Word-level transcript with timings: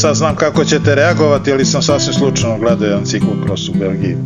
sad 0.00 0.16
znam 0.16 0.36
kako 0.36 0.64
ćete 0.64 0.94
reagovati, 0.94 1.52
ali 1.52 1.64
sam 1.64 1.82
sasvim 1.82 2.14
slučajno 2.14 2.58
gledao 2.58 2.86
jedan 2.86 3.04
ciklokros 3.04 3.68
u 3.68 3.72
Belgiji 3.72 4.16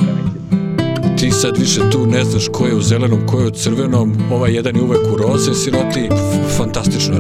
ti 1.25 1.30
sad 1.30 1.57
više 1.59 1.80
tu 1.93 2.07
ne 2.07 2.25
znaš 2.25 2.48
ko 2.53 2.66
je 2.66 2.75
u 2.75 2.80
zelenom, 2.80 3.27
ko 3.27 3.41
je 3.41 3.46
u 3.46 3.50
crvenom, 3.50 4.16
ovaj 4.32 4.52
jedan 4.55 4.77
je 4.77 4.82
uvek 4.82 5.00
u 5.12 5.16
roze, 5.16 5.55
siroti, 5.55 6.09
fantastično. 6.57 7.16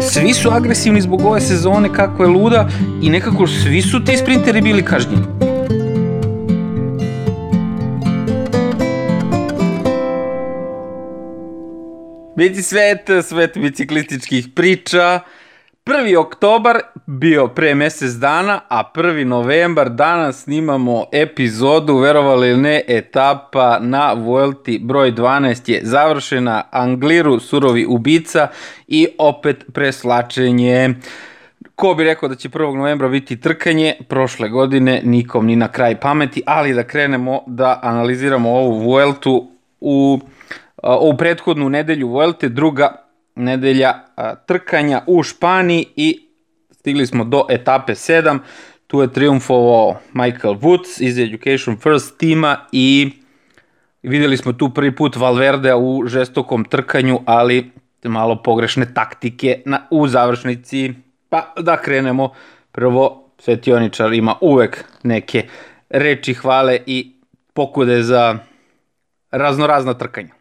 Svi 0.00 0.34
su 0.34 0.50
agresivni 0.50 1.00
zbog 1.00 1.24
ove 1.24 1.40
sezone 1.40 1.92
kako 1.92 2.22
je 2.22 2.28
luda 2.28 2.68
i 3.02 3.10
nekako 3.10 3.46
svi 3.46 3.82
su 3.82 4.04
ti 4.04 4.16
sprinteri 4.16 4.60
bili 4.60 4.84
kažnjeni. 4.84 5.22
Biti 12.36 12.62
svet, 12.62 13.00
svet 13.28 13.58
biciklističkih 13.58 14.48
priča. 14.54 15.20
1. 15.86 16.16
oktobar 16.16 16.80
bio 17.06 17.48
pre 17.48 17.74
mesec 17.74 18.10
dana, 18.10 18.60
a 18.68 18.82
1. 18.94 19.24
novembar 19.24 19.90
danas 19.90 20.42
snimamo 20.42 21.04
epizodu, 21.12 21.98
verovali 21.98 22.48
ili 22.48 22.60
ne, 22.60 22.82
etapa 22.88 23.78
na 23.80 24.12
Vuelti 24.12 24.78
broj 24.78 25.12
12 25.12 25.70
je 25.70 25.80
završena, 25.84 26.62
Angliru 26.70 27.40
surovi 27.40 27.86
ubica 27.88 28.48
i 28.88 29.08
opet 29.18 29.64
preslačenje. 29.72 30.94
Ko 31.74 31.94
bi 31.94 32.04
rekao 32.04 32.28
da 32.28 32.34
će 32.34 32.48
1. 32.48 32.76
novembra 32.76 33.08
biti 33.08 33.40
trkanje, 33.40 33.94
prošle 34.08 34.48
godine 34.48 35.00
nikom 35.04 35.46
ni 35.46 35.56
na 35.56 35.68
kraj 35.68 36.00
pameti, 36.00 36.42
ali 36.46 36.74
da 36.74 36.82
krenemo 36.82 37.42
da 37.46 37.80
analiziramo 37.82 38.50
ovu 38.50 38.78
Vueltu 38.78 39.50
u 39.80 40.20
ovu 40.82 41.16
prethodnu 41.16 41.68
nedelju 41.68 42.08
Vuelte, 42.08 42.48
druga 42.48 43.05
nedelja 43.36 44.04
trkanja 44.46 45.02
u 45.06 45.22
Španiji 45.22 45.86
i 45.96 46.28
stigli 46.70 47.06
smo 47.06 47.24
do 47.24 47.46
etape 47.50 47.92
7. 47.92 48.38
Tu 48.86 49.00
je 49.00 49.12
triumfovao 49.12 49.96
Michael 50.12 50.54
Woods 50.54 51.02
iz 51.02 51.18
Education 51.18 51.76
First 51.76 52.18
tima 52.18 52.56
i 52.72 53.10
videli 54.02 54.36
smo 54.36 54.52
tu 54.52 54.70
prvi 54.74 54.96
put 54.96 55.16
Valverde 55.16 55.74
u 55.74 56.06
žestokom 56.06 56.64
trkanju, 56.64 57.20
ali 57.24 57.70
malo 58.04 58.42
pogrešne 58.42 58.94
taktike 58.94 59.62
na, 59.64 59.86
u 59.90 60.08
završnici. 60.08 60.94
Pa 61.28 61.52
da 61.58 61.76
krenemo, 61.76 62.32
prvo 62.72 63.22
Svetioničar 63.38 64.12
ima 64.12 64.34
uvek 64.40 64.84
neke 65.02 65.48
reči 65.90 66.34
hvale 66.34 66.78
i 66.86 67.12
pokude 67.52 68.02
za 68.02 68.38
raznorazna 69.30 69.94
trkanja. 69.94 70.35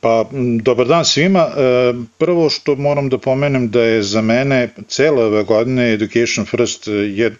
Pa, 0.00 0.24
dobar 0.62 0.86
dan 0.86 1.04
svima. 1.04 1.40
E, 1.40 1.92
prvo 2.18 2.50
što 2.50 2.76
moram 2.76 3.08
da 3.08 3.18
pomenem 3.18 3.68
da 3.70 3.82
je 3.82 4.02
za 4.02 4.20
mene 4.20 4.68
cele 4.88 5.24
ove 5.24 5.42
godine 5.44 5.92
Education 5.92 6.46
First 6.46 6.88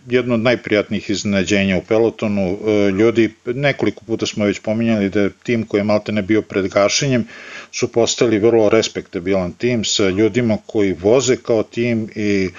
jedno 0.06 0.34
od 0.34 0.40
najprijatnijih 0.40 1.10
iznenađenja 1.10 1.78
u 1.78 1.82
pelotonu. 1.88 2.58
E, 2.66 2.90
ljudi, 2.90 3.30
nekoliko 3.46 4.04
puta 4.04 4.26
smo 4.26 4.44
već 4.44 4.58
pominjali 4.58 5.08
da 5.08 5.30
tim 5.30 5.66
koji 5.66 5.80
je 5.80 5.84
malte 5.84 6.12
ne 6.12 6.22
bio 6.22 6.42
pred 6.42 6.68
gašenjem, 6.68 7.24
su 7.72 7.92
postali 7.92 8.38
vrlo 8.38 8.68
respektabilan 8.68 9.52
tim 9.52 9.84
sa 9.84 10.08
ljudima 10.08 10.58
koji 10.66 10.92
voze 10.92 11.36
kao 11.36 11.62
tim 11.62 12.08
i 12.14 12.50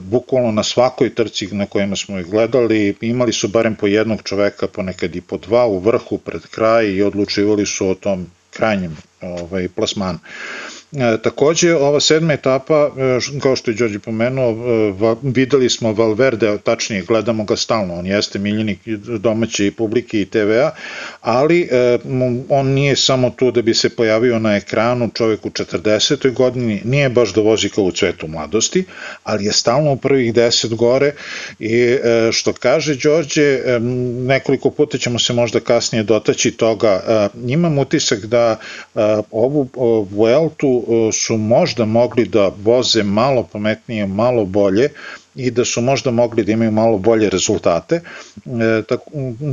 bukvalno 0.00 0.52
na 0.52 0.62
svakoj 0.62 1.14
trci 1.14 1.48
na 1.52 1.66
kojima 1.66 1.96
smo 1.96 2.18
ih 2.18 2.26
gledali 2.26 2.94
imali 3.00 3.32
su 3.32 3.48
barem 3.48 3.74
po 3.74 3.86
jednog 3.86 4.22
čoveka, 4.22 4.66
ponekad 4.66 5.16
i 5.16 5.20
po 5.20 5.38
dva 5.38 5.66
u 5.66 5.78
vrhu 5.78 6.18
pred 6.18 6.42
kraj 6.42 6.86
i 6.86 7.02
odlučivali 7.02 7.66
su 7.66 7.88
o 7.88 7.94
tom 7.94 8.26
krajnjem 8.52 8.96
ovaj, 9.20 9.68
plasmanu. 9.68 10.18
E, 10.92 11.18
takođe, 11.22 11.74
ova 11.74 12.00
sedma 12.00 12.32
etapa, 12.32 12.90
e, 12.96 13.40
kao 13.40 13.56
što 13.56 13.70
je 13.70 13.74
Đorđe 13.74 13.98
pomenuo, 13.98 14.50
e, 14.50 15.16
videli 15.22 15.70
smo 15.70 15.92
Valverde, 15.92 16.58
tačnije 16.58 17.02
gledamo 17.02 17.44
ga 17.44 17.56
stalno, 17.56 17.94
on 17.94 18.06
jeste 18.06 18.38
miljenik 18.38 18.78
domaće 19.18 19.66
i 19.66 19.70
publike 19.70 20.20
i 20.20 20.24
TVA, 20.24 20.70
ali 21.20 21.68
on 22.48 22.66
nije 22.66 22.96
samo 22.96 23.30
tu 23.30 23.50
da 23.50 23.62
bi 23.62 23.74
se 23.74 23.88
pojavio 23.96 24.38
na 24.38 24.56
ekranu 24.56 25.10
čovek 25.14 25.46
u 25.46 25.50
40. 25.50 26.32
godini, 26.32 26.80
nije 26.84 27.08
baš 27.08 27.34
da 27.34 27.40
vozi 27.40 27.68
kao 27.68 27.84
u 27.84 27.92
cvetu 27.92 28.28
mladosti, 28.28 28.84
ali 29.24 29.44
je 29.44 29.52
stalno 29.52 29.92
u 29.92 29.96
prvih 29.96 30.34
10 30.34 30.74
gore 30.74 31.12
i 31.58 31.96
što 32.32 32.52
kaže 32.52 32.94
Đorđe, 32.94 33.60
nekoliko 34.26 34.70
puta 34.70 34.98
ćemo 34.98 35.18
se 35.18 35.32
možda 35.32 35.60
kasnije 35.60 36.02
dotaći 36.02 36.50
toga, 36.50 37.28
imam 37.46 37.78
utisak 37.78 38.26
da 38.26 38.56
ovu 39.30 39.68
Vueltu 40.10 40.81
su 41.12 41.36
možda 41.36 41.84
mogli 41.84 42.24
da 42.24 42.52
voze 42.62 43.02
malo 43.02 43.48
pametnije, 43.52 44.06
malo 44.06 44.44
bolje 44.44 44.88
i 45.34 45.50
da 45.50 45.64
su 45.64 45.80
možda 45.80 46.10
mogli 46.10 46.44
da 46.44 46.52
imaju 46.52 46.70
malo 46.70 46.98
bolje 46.98 47.30
rezultate. 47.30 48.00
E, 48.46 48.82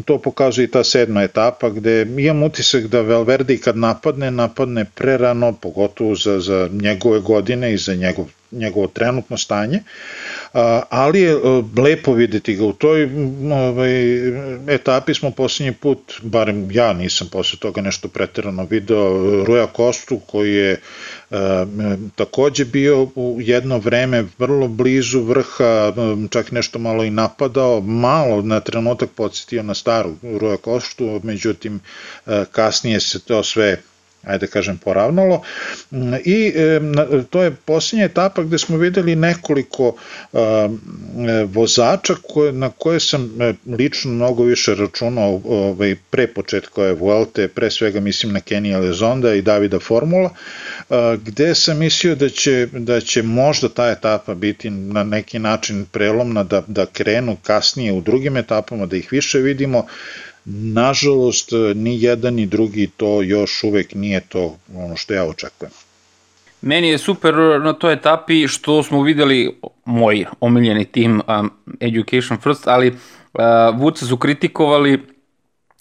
to 0.06 0.18
pokazuje 0.18 0.66
i 0.66 0.72
ta 0.72 0.84
sedma 0.84 1.24
etapa 1.24 1.70
gde 1.70 2.02
imam 2.18 2.44
utisak 2.44 2.88
da 2.88 3.02
Valverde 3.02 3.58
kad 3.58 3.78
napadne, 3.78 4.32
napadne 4.32 4.86
prerano, 4.86 5.54
pogotovo 5.54 6.16
za, 6.16 6.40
za 6.40 6.70
njegove 6.72 7.20
godine 7.20 7.74
i 7.74 7.78
za 7.78 7.96
njegov, 7.96 8.26
njegovo 8.52 8.88
trenutno 8.88 9.38
stanje, 9.38 9.80
ali 10.90 11.22
je 11.22 11.32
e, 11.32 11.38
lepo 11.82 12.14
videti 12.14 12.56
ga 12.56 12.66
u 12.66 12.74
toj 12.74 13.10
ovaj, 13.52 14.28
etapi 14.76 15.14
smo 15.14 15.32
poslednji 15.32 15.74
put, 15.74 16.14
barem 16.22 16.72
ja 16.72 16.94
nisam 16.94 17.28
posle 17.32 17.60
toga 17.60 17.82
nešto 17.82 18.08
preterano 18.08 18.68
video, 18.70 19.44
Ruja 19.46 19.68
Kostu 19.68 20.20
koji 20.28 20.54
je 20.54 20.72
e, 20.72 21.36
takođe 22.16 22.66
bio 22.66 23.08
u 23.16 23.38
jedno 23.42 23.78
vreme 23.78 24.26
vrlo 24.38 24.68
blizu 24.68 25.22
vrha, 25.22 25.94
čak 26.30 26.52
nešto 26.52 26.80
malo 26.80 27.04
i 27.04 27.10
napadao, 27.10 27.82
malo 27.82 28.42
na 28.42 28.60
trenutak 28.60 29.10
podsjetio 29.16 29.64
na 29.64 29.74
staru 29.74 30.16
Ruja 30.40 30.58
Kostu, 30.58 31.22
međutim 31.24 31.80
e, 32.28 32.46
kasnije 32.52 33.00
se 33.00 33.20
to 33.20 33.44
sve 33.44 33.82
ajde 34.24 34.46
da 34.46 34.52
kažem, 34.52 34.78
poravnalo. 34.78 35.42
I 36.26 36.54
e, 36.56 36.80
to 37.30 37.44
je 37.44 37.52
posljednja 37.52 38.06
etapa 38.06 38.44
gde 38.44 38.58
smo 38.58 38.78
videli 38.78 39.16
nekoliko 39.16 39.96
e, 40.34 40.38
vozača 41.46 42.16
koje, 42.34 42.52
na 42.52 42.70
koje 42.70 43.00
sam 43.00 43.42
e, 43.42 43.54
lično 43.68 44.12
mnogo 44.12 44.44
više 44.44 44.76
računao 44.76 45.42
ovaj, 45.46 45.96
pre 46.10 46.28
početka 46.28 46.82
ove 46.82 46.94
Vuelte, 46.94 47.48
pre 47.48 47.72
svega 47.72 48.00
mislim 48.00 48.34
na 48.34 48.40
Kenija 48.40 48.80
Lezonda 48.80 49.34
i 49.34 49.42
Davida 49.42 49.80
Formula, 49.80 50.30
gde 51.24 51.56
sam 51.56 51.78
mislio 51.78 52.16
da 52.16 52.30
će, 52.30 52.68
da 52.72 53.02
će 53.02 53.24
možda 53.24 53.70
ta 53.70 53.90
etapa 53.92 54.36
biti 54.36 54.70
na 54.70 55.04
neki 55.04 55.40
način 55.40 55.86
prelomna, 55.92 56.44
da, 56.44 56.64
da 56.68 56.86
krenu 56.86 57.38
kasnije 57.44 57.94
u 57.94 58.02
drugim 58.02 58.38
etapama, 58.38 58.86
da 58.86 58.98
ih 58.98 59.12
više 59.12 59.40
vidimo, 59.40 59.86
Nažalost, 60.46 61.50
ni 61.76 62.02
jedan 62.02 62.34
ni 62.34 62.46
drugi 62.46 62.90
to 62.98 63.22
još 63.22 63.64
uvek 63.64 63.96
nije 63.96 64.22
to 64.30 64.58
ono 64.76 64.96
što 64.96 65.14
ja 65.14 65.26
očekujem. 65.26 65.72
Meni 66.62 66.90
je 66.90 66.98
super 66.98 67.36
na 67.64 67.74
toj 67.74 67.94
etapi 67.94 68.48
što 68.48 68.84
smo 68.84 69.04
videli 69.04 69.60
moj 69.86 70.26
omiljeni 70.40 70.86
tim 70.86 71.22
um, 71.28 71.52
Education 71.80 72.40
First, 72.40 72.68
ali 72.68 72.90
uh, 72.90 73.00
Vuca 73.80 74.06
su 74.06 74.18
kritikovali 74.18 75.08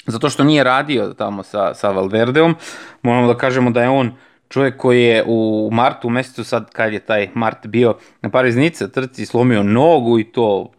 zato 0.07 0.31
što 0.31 0.45
nije 0.45 0.65
radio 0.65 1.15
tamo 1.19 1.43
sa, 1.43 1.75
sa 1.75 1.91
Valverdeom. 1.91 2.55
Moramo 3.03 3.27
da 3.27 3.39
kažemo 3.39 3.71
da 3.71 3.83
je 3.83 3.89
on 3.89 4.13
čovjek 4.49 4.77
koji 4.77 5.03
je 5.03 5.25
u 5.27 5.69
martu, 5.73 6.09
u 6.09 6.11
mesecu 6.11 6.45
sad 6.45 6.71
kad 6.71 6.93
je 6.93 7.01
taj 7.01 7.29
mart 7.35 7.67
bio 7.67 7.97
na 8.23 8.31
Pariznica 8.31 8.89
trci 8.89 9.27
slomio 9.27 9.63
nogu 9.63 10.19
i 10.19 10.25
to 10.25 10.71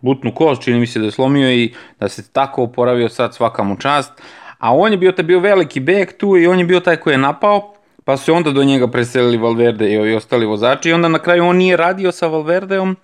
butnu 0.00 0.34
kost, 0.34 0.62
čini 0.62 0.80
mi 0.80 0.86
se 0.86 0.98
da 0.98 1.04
je 1.04 1.10
slomio 1.10 1.52
i 1.52 1.74
da 2.00 2.08
se 2.08 2.32
tako 2.32 2.62
oporavio 2.62 3.08
sad 3.08 3.34
svaka 3.34 3.62
mu 3.62 3.76
čast. 3.76 4.12
A 4.58 4.74
on 4.76 4.92
je 4.92 4.98
bio 4.98 5.12
taj 5.12 5.24
bio 5.24 5.40
veliki 5.40 5.80
bek 5.80 6.18
tu 6.18 6.36
i 6.36 6.46
on 6.46 6.58
je 6.58 6.64
bio 6.64 6.80
taj 6.80 6.96
koji 6.96 7.14
je 7.14 7.18
napao, 7.18 7.74
pa 8.04 8.16
su 8.16 8.34
onda 8.34 8.50
do 8.50 8.64
njega 8.64 8.88
preselili 8.88 9.36
Valverde 9.36 9.92
i 9.92 9.98
ovi 9.98 10.14
ostali 10.14 10.46
vozači 10.46 10.88
i 10.88 10.92
onda 10.92 11.08
na 11.08 11.18
kraju 11.18 11.46
on 11.46 11.56
nije 11.56 11.76
radio 11.76 12.12
sa 12.12 12.26
Valverdeom 12.26 12.96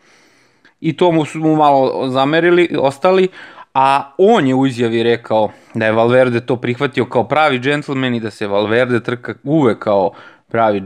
i 0.81 0.97
to 0.97 1.12
mu 1.12 1.25
su 1.25 1.38
mu 1.38 1.56
malo 1.56 2.08
zamerili, 2.08 2.76
ostali, 2.79 3.29
a 3.75 4.15
on 4.19 4.47
je 4.47 4.55
u 4.55 4.67
izjavi 4.67 5.03
rekao 5.03 5.51
da 5.75 5.87
je 5.87 5.93
Valverde 5.93 6.41
to 6.41 6.57
prihvatio 6.57 7.05
kao 7.05 7.25
pravi 7.25 7.59
džentlmen 7.59 8.15
i 8.15 8.21
da 8.21 8.31
se 8.31 8.47
Valverde 8.47 9.01
trka 9.01 9.35
uvek 9.45 9.79
kao 9.79 10.13
pravi 10.49 10.83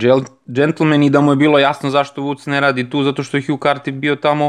džentlmen 0.49 1.03
i 1.03 1.11
da 1.11 1.21
mu 1.21 1.33
je 1.33 1.37
bilo 1.37 1.59
jasno 1.59 1.91
zašto 1.91 2.23
Woods 2.23 2.51
ne 2.51 2.61
radi 2.61 2.91
tu, 2.91 3.03
zato 3.03 3.23
što 3.23 3.37
je 3.37 3.43
Hugh 3.47 3.61
Carty 3.61 3.91
bio 3.91 4.17
tamo 4.17 4.47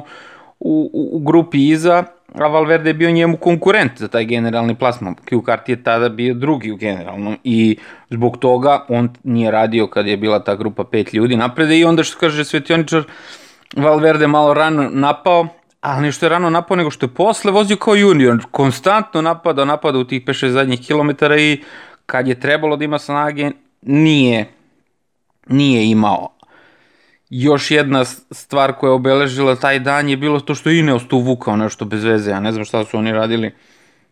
u, 0.59 0.89
u, 0.93 1.09
u 1.17 1.19
grupi 1.19 1.69
iza, 1.69 2.03
a 2.33 2.47
Valverde 2.47 2.89
je 2.89 2.93
bio 2.93 3.11
njemu 3.11 3.37
konkurent 3.37 3.91
za 3.95 4.07
taj 4.07 4.25
generalni 4.25 4.75
plasman. 4.75 5.15
Hugh 5.29 5.45
Carty 5.45 5.69
je 5.69 5.83
tada 5.83 6.09
bio 6.09 6.33
drugi 6.33 6.71
u 6.71 6.75
generalnom 6.75 7.37
i 7.43 7.77
zbog 8.09 8.37
toga 8.37 8.85
on 8.89 9.09
nije 9.23 9.51
radio 9.51 9.87
kad 9.87 10.07
je 10.07 10.17
bila 10.17 10.39
ta 10.39 10.55
grupa 10.55 10.83
pet 10.83 11.13
ljudi 11.13 11.35
naprede 11.35 11.79
i 11.79 11.85
onda 11.85 12.03
što 12.03 12.19
kaže 12.19 12.45
Svetioničar, 12.45 13.03
Valverde 13.75 14.27
malo 14.27 14.53
rano 14.53 14.89
napao, 14.91 15.47
ali 15.87 16.01
nešto 16.01 16.25
je 16.25 16.29
rano 16.29 16.49
napao 16.49 16.77
nego 16.77 16.91
što 16.91 17.05
je 17.05 17.13
posle 17.13 17.51
vozio 17.51 17.77
kao 17.77 17.95
junior, 17.95 18.45
konstantno 18.51 19.21
napada, 19.21 19.65
napada 19.65 19.97
u 19.97 20.03
tih 20.03 20.25
5-6 20.25 20.47
zadnjih 20.47 20.81
kilometara 20.81 21.37
i 21.37 21.63
kad 22.05 22.27
je 22.27 22.39
trebalo 22.39 22.75
da 22.77 22.85
ima 22.85 22.99
snage, 22.99 23.51
nije, 23.81 24.49
nije 25.47 25.89
imao. 25.89 26.29
još 27.29 27.71
jedna 27.71 28.05
stvar 28.31 28.73
koja 28.73 28.89
je 28.89 28.93
obeležila 28.93 29.55
taj 29.55 29.79
dan 29.79 30.09
je 30.09 30.17
bilo 30.17 30.39
to 30.39 30.55
što 30.55 30.69
je 30.69 30.79
Ineos 30.79 31.07
tu 31.07 31.19
vukao 31.19 31.55
nešto 31.55 31.85
bez 31.85 32.03
veze, 32.03 32.31
ja 32.31 32.39
ne 32.39 32.51
znam 32.51 32.65
šta 32.65 32.85
su 32.85 32.97
oni 32.97 33.11
radili, 33.11 33.51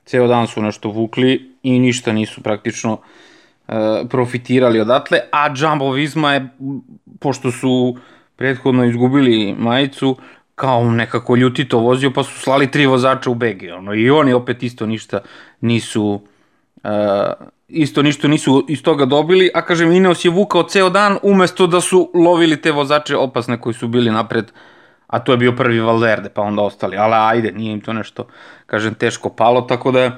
ceo 0.06 0.27
dan 0.27 0.48
su 0.48 0.62
nešto 0.62 0.89
vukli 0.89 1.51
i 1.63 1.80
ništa 1.80 2.13
nisu 2.13 2.44
praktično 2.44 2.94
uh, 2.94 3.75
profitirali 4.10 4.80
odatle, 4.80 5.19
a 5.31 5.50
Jumbo 5.56 5.92
Visma 5.92 6.33
je, 6.33 6.48
pošto 7.19 7.51
su 7.51 7.98
prethodno 8.36 8.86
izgubili 8.86 9.56
majicu, 9.57 10.18
kao 10.55 10.91
nekako 10.91 11.35
ljutito 11.35 11.79
vozio, 11.79 12.11
pa 12.11 12.23
su 12.23 12.39
slali 12.39 12.71
tri 12.71 12.85
vozača 12.85 13.29
u 13.29 13.35
BG, 13.35 13.63
ono, 13.77 13.93
i 13.93 14.09
oni 14.09 14.33
opet 14.33 14.63
isto 14.63 14.85
ništa 14.85 15.19
nisu 15.61 16.21
uh, 16.83 16.89
isto 17.67 18.01
ništa 18.01 18.27
nisu 18.27 18.65
iz 18.69 18.83
toga 18.83 19.05
dobili, 19.05 19.49
a 19.53 19.61
kažem 19.61 19.91
Ineos 19.91 20.25
je 20.25 20.31
vukao 20.31 20.63
ceo 20.63 20.89
dan 20.89 21.17
umesto 21.23 21.67
da 21.67 21.81
su 21.81 22.11
lovili 22.13 22.61
te 22.61 22.71
vozače 22.71 23.17
opasne 23.17 23.61
koji 23.61 23.73
su 23.73 23.87
bili 23.87 24.11
napred, 24.11 24.51
a 25.07 25.19
to 25.19 25.31
je 25.31 25.37
bio 25.37 25.51
prvi 25.51 25.79
Valverde, 25.79 26.29
pa 26.29 26.41
onda 26.41 26.61
ostali, 26.61 26.97
ali 26.97 27.13
ajde, 27.15 27.51
nije 27.51 27.73
im 27.73 27.81
to 27.81 27.93
nešto, 27.93 28.27
kažem, 28.65 28.93
teško 28.93 29.29
palo, 29.29 29.61
tako 29.61 29.91
da 29.91 30.17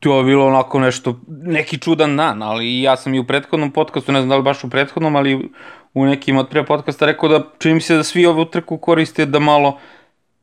to 0.00 0.18
je 0.18 0.24
bilo 0.24 0.46
onako 0.46 0.80
nešto, 0.80 1.20
neki 1.28 1.78
čudan 1.78 2.16
dan, 2.16 2.42
ali 2.42 2.82
ja 2.82 2.96
sam 2.96 3.14
i 3.14 3.18
u 3.18 3.24
prethodnom 3.24 3.70
podcastu, 3.70 4.12
ne 4.12 4.20
znam 4.20 4.28
da 4.28 4.36
li 4.36 4.42
baš 4.42 4.64
u 4.64 4.70
prethodnom, 4.70 5.16
ali 5.16 5.50
u 5.94 6.04
nekim 6.06 6.36
od 6.36 6.48
pre 6.48 6.64
podcasta 6.64 7.06
rekao 7.06 7.28
da 7.28 7.44
čini 7.58 7.74
mi 7.74 7.80
se 7.80 7.96
da 7.96 8.02
svi 8.02 8.26
ovu 8.26 8.44
trku 8.44 8.78
koriste 8.78 9.26
da 9.26 9.38
malo 9.38 9.78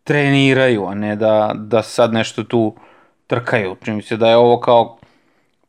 treniraju, 0.04 0.86
a 0.86 0.94
ne 0.96 1.16
da, 1.16 1.52
da 1.56 1.82
sad 1.82 2.14
nešto 2.14 2.44
tu 2.44 2.76
trkaju. 3.28 3.76
Čini 3.84 3.98
mi 3.98 4.04
se 4.04 4.18
da 4.18 4.30
je 4.30 4.36
ovo 4.36 4.60
kao 4.60 4.98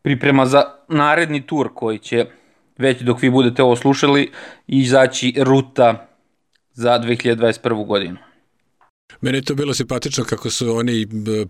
priprema 0.02 0.46
za 0.46 0.62
naredni 0.88 1.46
tur 1.46 1.70
koji 1.75 1.99
će 1.99 2.26
već 2.78 3.00
dok 3.00 3.23
vi 3.23 3.31
budete 3.31 3.62
ovo 3.62 3.76
slušali 3.76 4.32
izaći 4.67 5.34
ruta 5.38 6.06
za 6.73 6.99
2021. 6.99 7.87
godinu. 7.87 8.17
Meni 9.20 9.38
je 9.38 9.43
to 9.43 9.55
bilo 9.55 9.75
simpatično 9.75 10.25
kako 10.25 10.50
su 10.50 10.76
oni 10.76 11.06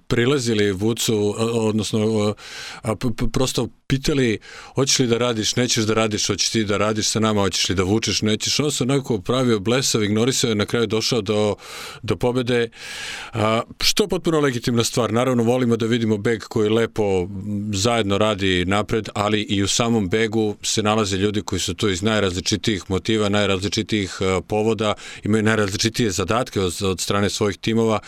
prilazili 0.09 0.73
Vucu, 0.73 1.35
odnosno 1.39 2.35
prosto 3.33 3.69
pitali 3.87 4.39
hoćeš 4.75 4.99
li 4.99 5.07
da 5.07 5.19
radiš, 5.19 5.57
nećeš 5.57 5.85
da 5.85 5.95
radiš, 5.95 6.27
hoćeš 6.27 6.51
ti 6.51 6.65
da 6.65 6.77
radiš 6.77 7.09
sa 7.09 7.21
nama, 7.21 7.41
hoćeš 7.41 7.69
li 7.69 7.75
da 7.75 7.83
vučeš, 7.83 8.23
nećeš. 8.23 8.61
On 8.61 8.71
se 8.71 8.85
onako 8.85 9.21
pravio 9.21 9.61
blesav, 9.61 10.03
ignorisao 10.03 10.49
je, 10.49 10.55
na 10.55 10.67
kraju 10.67 10.87
došao 10.87 11.21
do, 11.21 11.55
do 12.03 12.17
pobede, 12.17 12.69
a, 13.33 13.63
što 13.81 14.05
je 14.05 14.09
potpuno 14.09 14.41
legitimna 14.41 14.85
stvar. 14.85 15.13
Naravno, 15.13 15.43
volimo 15.43 15.77
da 15.77 15.87
vidimo 15.87 16.17
beg 16.17 16.43
koji 16.43 16.71
lepo 16.71 17.29
zajedno 17.73 18.19
radi 18.19 18.65
napred, 18.65 19.09
ali 19.15 19.41
i 19.43 19.63
u 19.63 19.69
samom 19.69 20.09
begu 20.09 20.57
se 20.63 20.83
nalaze 20.83 21.17
ljudi 21.17 21.43
koji 21.43 21.61
su 21.61 21.75
tu 21.75 21.89
iz 21.89 22.03
najrazličitijih 22.03 22.85
motiva, 22.89 23.29
najrazličitijih 23.29 24.19
povoda, 24.49 24.95
imaju 25.25 25.43
najrazličitije 25.43 26.11
zadatke 26.11 26.61
od, 26.61 26.83
od 26.83 27.01
strane 27.01 27.31
svojih 27.47 27.59
timova 27.59 27.99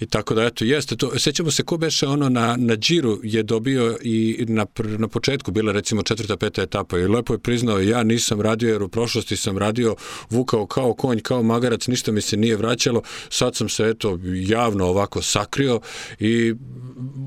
i 0.00 0.06
tako 0.06 0.34
da, 0.34 0.44
eto, 0.44 0.64
jeste 0.64 0.96
to. 0.96 1.18
Sećamo 1.18 1.50
se 1.50 1.62
ko 1.62 1.76
beše 1.76 2.06
ono 2.06 2.28
na, 2.28 2.56
na 2.56 2.76
džiru 2.76 3.20
je 3.22 3.42
dobio 3.42 3.98
i 4.02 4.44
na, 4.48 4.66
na 4.98 5.08
početku 5.08 5.50
bila 5.50 5.72
recimo 5.72 6.02
četvrta, 6.02 6.36
peta 6.36 6.62
etapa 6.62 6.98
i 6.98 7.06
lepo 7.06 7.34
je 7.34 7.38
priznao 7.38 7.80
ja 7.80 8.02
nisam 8.02 8.40
radio 8.40 8.72
jer 8.72 8.82
u 8.82 8.88
prošlosti 8.88 9.36
sam 9.36 9.58
radio 9.58 9.96
vukao 10.30 10.66
kao 10.66 10.94
konj, 10.94 11.20
kao 11.20 11.42
magarac, 11.42 11.86
ništa 11.86 12.12
mi 12.12 12.20
se 12.20 12.36
nije 12.36 12.56
vraćalo, 12.56 13.02
sad 13.30 13.56
sam 13.56 13.68
se 13.68 13.84
eto 13.84 14.18
javno 14.24 14.86
ovako 14.86 15.22
sakrio 15.22 15.80
i 16.18 16.54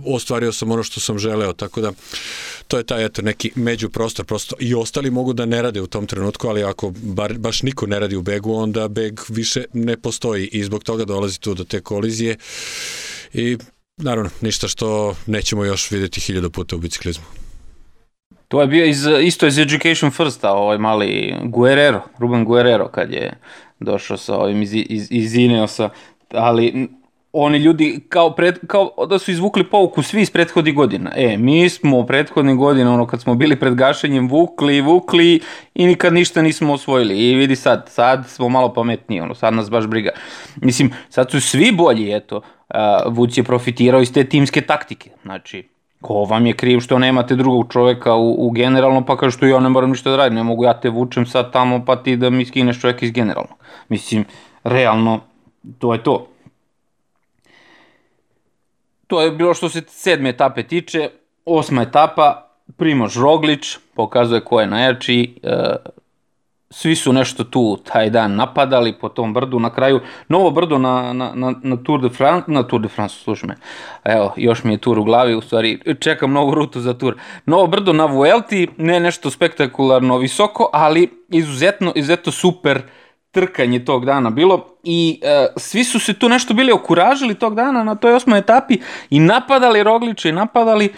ostvario 0.06 0.52
sam 0.52 0.72
ono 0.72 0.84
što 0.84 1.00
sam 1.00 1.20
želeo, 1.20 1.54
tako 1.54 1.82
da 1.82 1.92
to 2.68 2.78
je 2.78 2.84
taj 2.84 3.06
eto 3.06 3.22
neki 3.22 3.52
među 3.56 3.90
prostor 3.90 4.26
prosto 4.26 4.56
i 4.60 4.76
ostali 4.76 5.12
mogu 5.12 5.34
da 5.34 5.46
ne 5.46 5.62
rade 5.62 5.82
u 5.82 5.88
tom 5.88 6.08
trenutku, 6.08 6.48
ali 6.48 6.64
ako 6.64 6.94
bar, 7.04 7.34
baš 7.38 7.64
niko 7.64 7.88
ne 7.88 8.00
radi 8.00 8.16
u 8.16 8.22
begu, 8.22 8.54
onda 8.54 8.88
beg 8.88 9.20
više 9.30 9.64
ne 9.74 9.98
postoji 9.98 10.48
i 10.52 10.64
zbog 10.64 10.84
toga 10.84 11.06
dolazi 11.06 11.40
tu 11.40 11.54
do 11.54 11.64
te 11.64 11.82
kolizije 11.82 12.38
i 13.34 13.58
naravno 13.98 14.30
ništa 14.42 14.68
što 14.68 15.16
nećemo 15.26 15.66
još 15.66 15.92
videti 15.92 16.22
hiljadu 16.22 16.52
puta 16.52 16.76
u 16.76 16.80
biciklizmu. 16.80 17.26
To 18.48 18.62
je 18.62 18.68
bio 18.68 18.86
iz, 18.86 19.08
isto 19.22 19.48
iz 19.48 19.58
Education 19.58 20.12
Firsta, 20.12 20.52
ovaj 20.54 20.78
mali 20.78 21.36
Guerrero, 21.44 22.02
Ruben 22.20 22.46
Guerrero 22.46 22.88
kad 22.88 23.12
je 23.12 23.38
došao 23.80 24.18
sa 24.18 24.38
ovim 24.38 24.62
iz, 24.62 24.74
iz, 24.74 25.08
iz 25.12 25.36
Ineosa, 25.36 25.90
ali 26.32 26.88
oni 27.38 27.58
ljudi 27.58 28.00
kao, 28.10 28.36
pred, 28.36 28.60
kao 28.68 28.90
da 29.10 29.20
su 29.20 29.32
izvukli 29.32 29.64
pouku 29.64 30.04
svi 30.04 30.22
iz 30.22 30.32
prethodnih 30.32 30.76
godina. 30.76 31.12
E, 31.16 31.38
mi 31.38 31.70
smo 31.70 32.00
u 32.00 32.06
prethodnih 32.06 32.56
godina, 32.56 32.94
ono 32.94 33.08
kad 33.08 33.22
smo 33.22 33.36
bili 33.36 33.60
pred 33.60 33.76
gašenjem, 33.76 34.28
vukli, 34.28 34.82
vukli 34.82 35.40
i 35.74 35.88
nikad 35.88 36.14
ništa 36.14 36.42
nismo 36.42 36.74
osvojili. 36.74 37.18
I 37.18 37.36
vidi 37.36 37.56
sad, 37.56 37.86
sad 37.90 38.28
smo 38.28 38.50
malo 38.50 38.74
pametniji, 38.74 39.22
ono, 39.22 39.36
sad 39.36 39.54
nas 39.54 39.70
baš 39.70 39.88
briga. 39.88 40.10
Mislim, 40.56 40.94
sad 41.10 41.32
su 41.32 41.42
svi 41.42 41.72
bolji, 41.72 42.12
eto, 42.16 42.38
uh, 42.38 43.14
Vuc 43.14 43.38
je 43.38 43.44
profitirao 43.44 44.02
iz 44.02 44.14
te 44.14 44.24
timske 44.24 44.62
taktike. 44.62 45.10
Znači, 45.24 45.64
ko 46.02 46.14
vam 46.14 46.46
je 46.46 46.54
kriv 46.54 46.80
što 46.80 47.00
nemate 47.00 47.36
drugog 47.36 47.74
čoveka 47.74 48.16
u, 48.16 48.48
u 48.48 48.52
generalno, 48.52 49.06
pa 49.06 49.18
kaže 49.18 49.38
što 49.38 49.46
ja 49.46 49.60
ne 49.60 49.70
moram 49.70 49.90
ništa 49.90 50.10
da 50.10 50.18
radim, 50.18 50.36
ne 50.36 50.44
mogu 50.44 50.64
ja 50.64 50.74
te 50.80 50.90
vučem 50.90 51.26
sad 51.26 51.52
tamo 51.54 51.86
pa 51.86 51.96
ti 51.96 52.18
da 52.18 52.30
mi 52.30 52.46
skineš 52.46 52.82
čoveka 52.82 53.06
iz 53.06 53.12
generalnog. 53.12 53.58
Mislim, 53.90 54.26
realno, 54.64 55.20
to 55.80 55.94
je 55.94 56.04
to. 56.04 56.28
To 59.08 59.22
je 59.22 59.32
bilo 59.32 59.54
što 59.54 59.70
se 59.70 59.82
sedme 59.88 60.30
etape 60.30 60.64
tiče, 60.64 61.10
osma 61.46 61.82
etapa, 61.82 62.42
Primož 62.78 63.18
Roglić, 63.18 63.78
pokazuje 63.96 64.42
ko 64.42 64.62
je 64.62 64.68
najjači, 64.68 65.40
e, 65.44 65.76
svi 66.70 66.96
su 66.96 67.14
nešto 67.14 67.44
tu 67.44 67.78
taj 67.78 68.10
dan 68.10 68.36
napadali 68.36 68.94
po 68.94 69.10
tom 69.10 69.34
brdu, 69.34 69.60
na 69.60 69.70
kraju 69.70 70.00
novo 70.30 70.52
brdo 70.52 70.78
na, 70.78 71.14
na, 71.14 71.32
na, 71.36 71.54
na 71.64 71.78
Tour 71.78 72.02
de 72.02 72.10
France, 72.10 72.52
na 72.52 72.64
Tour 72.64 72.82
de 72.82 72.88
France, 72.88 73.16
slušaj 73.16 73.48
me, 73.48 73.56
evo, 74.04 74.34
još 74.38 74.64
mi 74.64 74.74
je 74.74 74.78
Tour 74.78 75.00
u 75.00 75.04
glavi, 75.04 75.36
u 75.36 75.42
stvari 75.42 75.80
čekam 76.00 76.32
novu 76.32 76.56
rutu 76.56 76.80
za 76.80 76.94
Tour. 76.94 77.16
Novo 77.46 77.68
brdo 77.68 77.94
na 77.94 78.06
Vuelti, 78.06 78.68
ne 78.78 79.00
nešto 79.00 79.30
spektakularno 79.30 80.18
visoko, 80.18 80.70
ali 80.74 81.26
izuzetno, 81.30 81.92
izuzetno 81.96 82.32
super 82.32 82.82
trkanje 83.36 83.86
tog 83.86 84.06
dana 84.06 84.30
bilo 84.30 84.66
i 84.84 85.20
e, 85.24 85.48
svi 85.58 85.84
su 85.84 86.00
se 86.00 86.14
tu 86.14 86.30
nešto 86.30 86.54
bili 86.54 86.72
okuražili 86.72 87.36
tog 87.36 87.56
dana 87.56 87.84
na 87.84 87.96
toj 87.96 88.14
osmoj 88.14 88.40
etapi 88.40 88.78
i 89.10 89.20
napadali 89.20 89.84
Rogliča 89.84 90.30
i 90.30 90.32
napadali, 90.32 90.94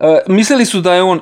e, 0.00 0.18
mislili 0.28 0.64
su 0.64 0.80
da 0.80 0.94
je 0.94 1.02
on 1.02 1.20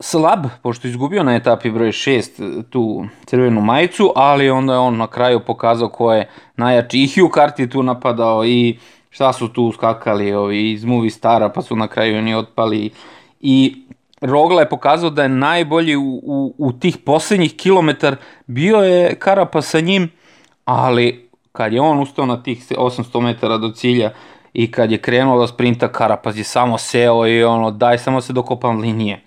slab, 0.00 0.46
pošto 0.62 0.88
izgubio 0.88 1.22
na 1.22 1.36
etapi 1.36 1.70
broj 1.70 1.88
6 1.88 2.62
tu 2.70 3.04
crvenu 3.26 3.60
majicu, 3.60 4.12
ali 4.16 4.50
onda 4.50 4.72
je 4.72 4.78
on 4.78 4.96
na 4.96 5.06
kraju 5.06 5.40
pokazao 5.46 5.88
ko 5.88 6.12
je 6.12 6.28
najjači. 6.56 6.98
I 6.98 7.08
Hugh 7.08 7.32
Carty 7.34 7.60
je 7.60 7.70
tu 7.70 7.82
napadao 7.82 8.44
i 8.44 8.78
šta 9.10 9.32
su 9.32 9.48
tu 9.48 9.72
skakali 9.72 10.32
ovi 10.32 10.72
iz 10.72 10.84
Movie 10.84 11.10
Stara, 11.10 11.48
pa 11.48 11.62
su 11.62 11.76
na 11.76 11.88
kraju 11.88 12.18
oni 12.18 12.34
otpali. 12.34 12.90
I 13.40 13.82
Rogla 14.20 14.60
je 14.60 14.68
pokazao 14.68 15.10
da 15.10 15.22
je 15.22 15.28
najbolji 15.28 15.96
u, 15.96 16.20
u, 16.22 16.54
u 16.58 16.72
tih 16.72 16.96
poslednjih 16.96 17.56
kilometar. 17.56 18.16
Bio 18.46 18.76
je 18.76 19.14
Karapa 19.14 19.62
sa 19.62 19.80
njim, 19.80 20.10
ali 20.64 21.28
kad 21.52 21.72
je 21.72 21.80
on 21.80 22.00
ustao 22.00 22.26
na 22.26 22.42
tih 22.42 22.70
800 22.70 23.20
metara 23.20 23.58
do 23.58 23.70
cilja 23.70 24.12
i 24.52 24.70
kad 24.70 24.92
je 24.92 24.98
krenuo 24.98 25.40
da 25.40 25.46
sprinta, 25.46 25.92
Karapaz 25.92 26.38
je 26.38 26.44
samo 26.44 26.78
seo 26.78 27.26
i 27.26 27.44
ono, 27.44 27.70
daj 27.70 27.98
samo 27.98 28.20
se 28.20 28.32
dokopam 28.32 28.80
linije 28.80 29.20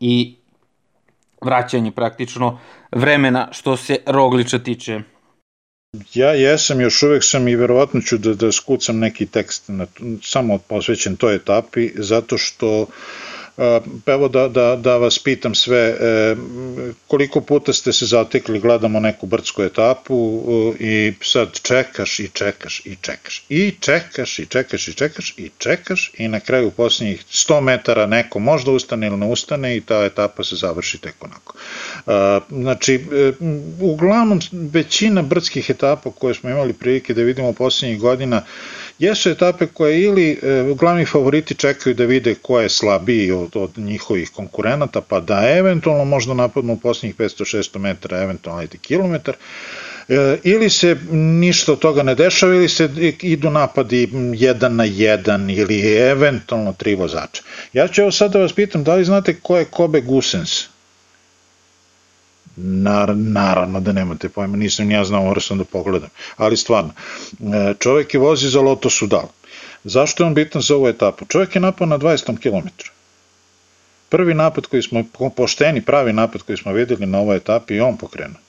i 0.00 0.34
vraćanje 1.40 1.90
praktično 1.90 2.58
vremena 2.92 3.48
što 3.52 3.76
se 3.76 3.96
Rogliča 4.06 4.58
tiče. 4.58 5.00
Ja 6.14 6.30
jesam, 6.30 6.80
još 6.80 7.02
uvek 7.02 7.24
sam 7.24 7.48
i 7.48 7.56
verovatno 7.56 8.00
ću 8.00 8.18
da, 8.18 8.34
da 8.34 8.52
skucam 8.52 8.98
neki 8.98 9.26
tekst 9.26 9.64
na, 9.68 9.86
samo 10.22 10.58
posvećen 10.58 11.16
toj 11.16 11.34
etapi, 11.34 11.90
zato 11.94 12.38
što 12.38 12.80
uh, 12.80 12.88
evo 14.06 14.28
da, 14.28 14.48
da, 14.48 14.76
da 14.76 14.96
vas 14.96 15.18
pitam 15.18 15.54
sve, 15.54 15.78
e, 15.78 16.36
koliko 17.06 17.40
puta 17.40 17.72
ste 17.72 17.92
se 17.92 18.06
zatekli, 18.06 18.60
gledamo 18.60 19.00
neku 19.00 19.26
brdsku 19.26 19.62
etapu 19.62 20.42
i 20.80 21.12
sad 21.22 21.60
čekaš 21.62 22.20
i 22.20 22.28
čekaš 22.28 22.82
i 22.84 22.96
čekaš 23.00 23.44
i 23.48 23.74
čekaš 23.80 24.38
i 24.38 24.46
čekaš 24.46 24.88
i 24.88 24.94
čekaš 24.94 25.34
i 25.36 25.50
čekaš 25.58 26.12
i 26.18 26.28
na 26.28 26.40
kraju 26.40 26.70
posljednjih 26.70 27.24
100 27.24 27.60
metara 27.60 28.06
neko 28.06 28.38
možda 28.38 28.70
ustane 28.70 29.06
ili 29.06 29.16
ne 29.16 29.26
ustane 29.26 29.76
i 29.76 29.80
ta 29.80 30.04
etapa 30.04 30.44
se 30.44 30.56
završi 30.56 30.98
tek 30.98 31.14
onako. 31.20 31.54
Znači, 32.50 32.94
e, 32.94 33.32
uglavnom 33.80 34.40
većina 34.52 35.22
brdskih 35.22 35.70
etapa 35.70 36.10
koje 36.10 36.34
smo 36.34 36.50
imali 36.50 36.72
prilike 36.72 37.14
da 37.14 37.22
vidimo 37.22 37.52
posljednjih 37.52 38.00
godina 38.00 38.42
jesu 39.02 39.30
etape 39.30 39.66
koje 39.66 40.02
ili 40.02 40.30
e, 40.30 40.74
glavni 40.78 41.04
favoriti 41.04 41.54
čekaju 41.54 41.94
da 41.94 42.04
vide 42.04 42.34
ko 42.34 42.60
je 42.60 42.68
slabiji 42.68 43.30
od, 43.32 43.56
od 43.56 43.78
njihovih 43.78 44.30
konkurenata, 44.30 45.00
pa 45.00 45.20
da 45.20 45.42
eventualno 45.58 46.04
možda 46.04 46.34
napadnu 46.34 46.72
u 46.72 46.76
posljednjih 46.76 47.16
500-600 47.16 47.78
metara, 47.78 48.22
eventualno 48.22 48.60
ajde 48.60 48.78
kilometar, 48.78 49.34
e, 50.08 50.36
ili 50.42 50.70
se 50.70 50.96
ništa 51.12 51.72
od 51.72 51.78
toga 51.78 52.02
ne 52.02 52.14
dešava 52.14 52.54
ili 52.54 52.68
se 52.68 52.88
idu 53.22 53.50
napadi 53.50 54.08
jedan 54.34 54.76
na 54.76 54.84
jedan 54.84 55.50
ili 55.50 55.80
eventualno 55.96 56.72
tri 56.72 56.94
vozača. 56.94 57.42
Ja 57.72 57.88
ću 57.88 58.00
evo 58.00 58.10
sad 58.10 58.32
da 58.32 58.38
vas 58.38 58.52
pitam 58.52 58.84
da 58.84 58.94
li 58.94 59.04
znate 59.04 59.34
ko 59.34 59.58
je 59.58 59.64
Kobe 59.64 60.00
Gusens? 60.00 60.71
Nar, 62.56 63.16
naravno 63.16 63.80
da 63.80 63.92
nemate 63.92 64.28
pojma, 64.28 64.56
nisam 64.56 64.90
ja 64.90 65.04
znao, 65.04 65.24
morao 65.24 65.40
sam 65.40 65.58
da 65.58 65.64
pogledam. 65.64 66.08
Ali 66.36 66.56
stvarno, 66.56 66.90
e, 67.40 67.74
čovek 67.78 68.14
je 68.14 68.20
vozi 68.20 68.48
za 68.48 68.60
Loto 68.60 68.90
Sudal. 68.90 69.28
Zašto 69.84 70.22
je 70.22 70.26
on 70.26 70.34
bitan 70.34 70.62
za 70.62 70.74
ovu 70.76 70.88
etapu? 70.88 71.24
Čovek 71.24 71.54
je 71.54 71.60
napao 71.60 71.86
na 71.86 71.98
20 71.98 72.38
km. 72.38 72.68
Prvi 74.08 74.34
napad 74.34 74.66
koji 74.66 74.82
smo, 74.82 75.04
pošteni 75.36 75.80
pravi 75.80 76.12
napad 76.12 76.42
koji 76.42 76.56
smo 76.56 76.72
videli 76.72 77.06
na 77.06 77.18
ovoj 77.18 77.36
etapi, 77.36 77.80
on 77.80 77.96
pokrenuo. 77.96 78.40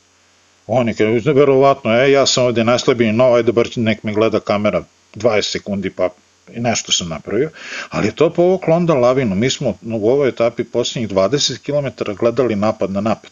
On 0.67 0.87
je 0.87 0.93
krenuo, 0.93 1.33
verovatno, 1.33 1.95
e, 2.01 2.11
ja 2.11 2.25
sam 2.25 2.45
ovde 2.45 2.63
najslabiji, 2.63 3.11
no, 3.11 3.33
ajde 3.33 3.51
bar 3.51 3.69
nek 3.75 4.03
me 4.03 4.13
gleda 4.13 4.39
kamera 4.39 4.83
20 5.15 5.41
sekundi, 5.41 5.89
pa 5.89 6.09
i 6.53 6.59
nešto 6.59 6.91
sam 6.91 7.09
napravio, 7.09 7.49
ali 7.89 8.07
je 8.07 8.15
to 8.15 8.29
povuklo 8.29 8.75
onda 8.75 8.93
lavinu. 8.93 9.35
Mi 9.35 9.49
smo 9.49 9.77
u 9.81 10.09
ovoj 10.09 10.29
etapi 10.29 10.63
posljednjih 10.63 11.09
20 11.09 11.57
km 11.57 12.13
gledali 12.13 12.55
napad 12.55 12.91
na 12.91 13.01
napad. 13.01 13.31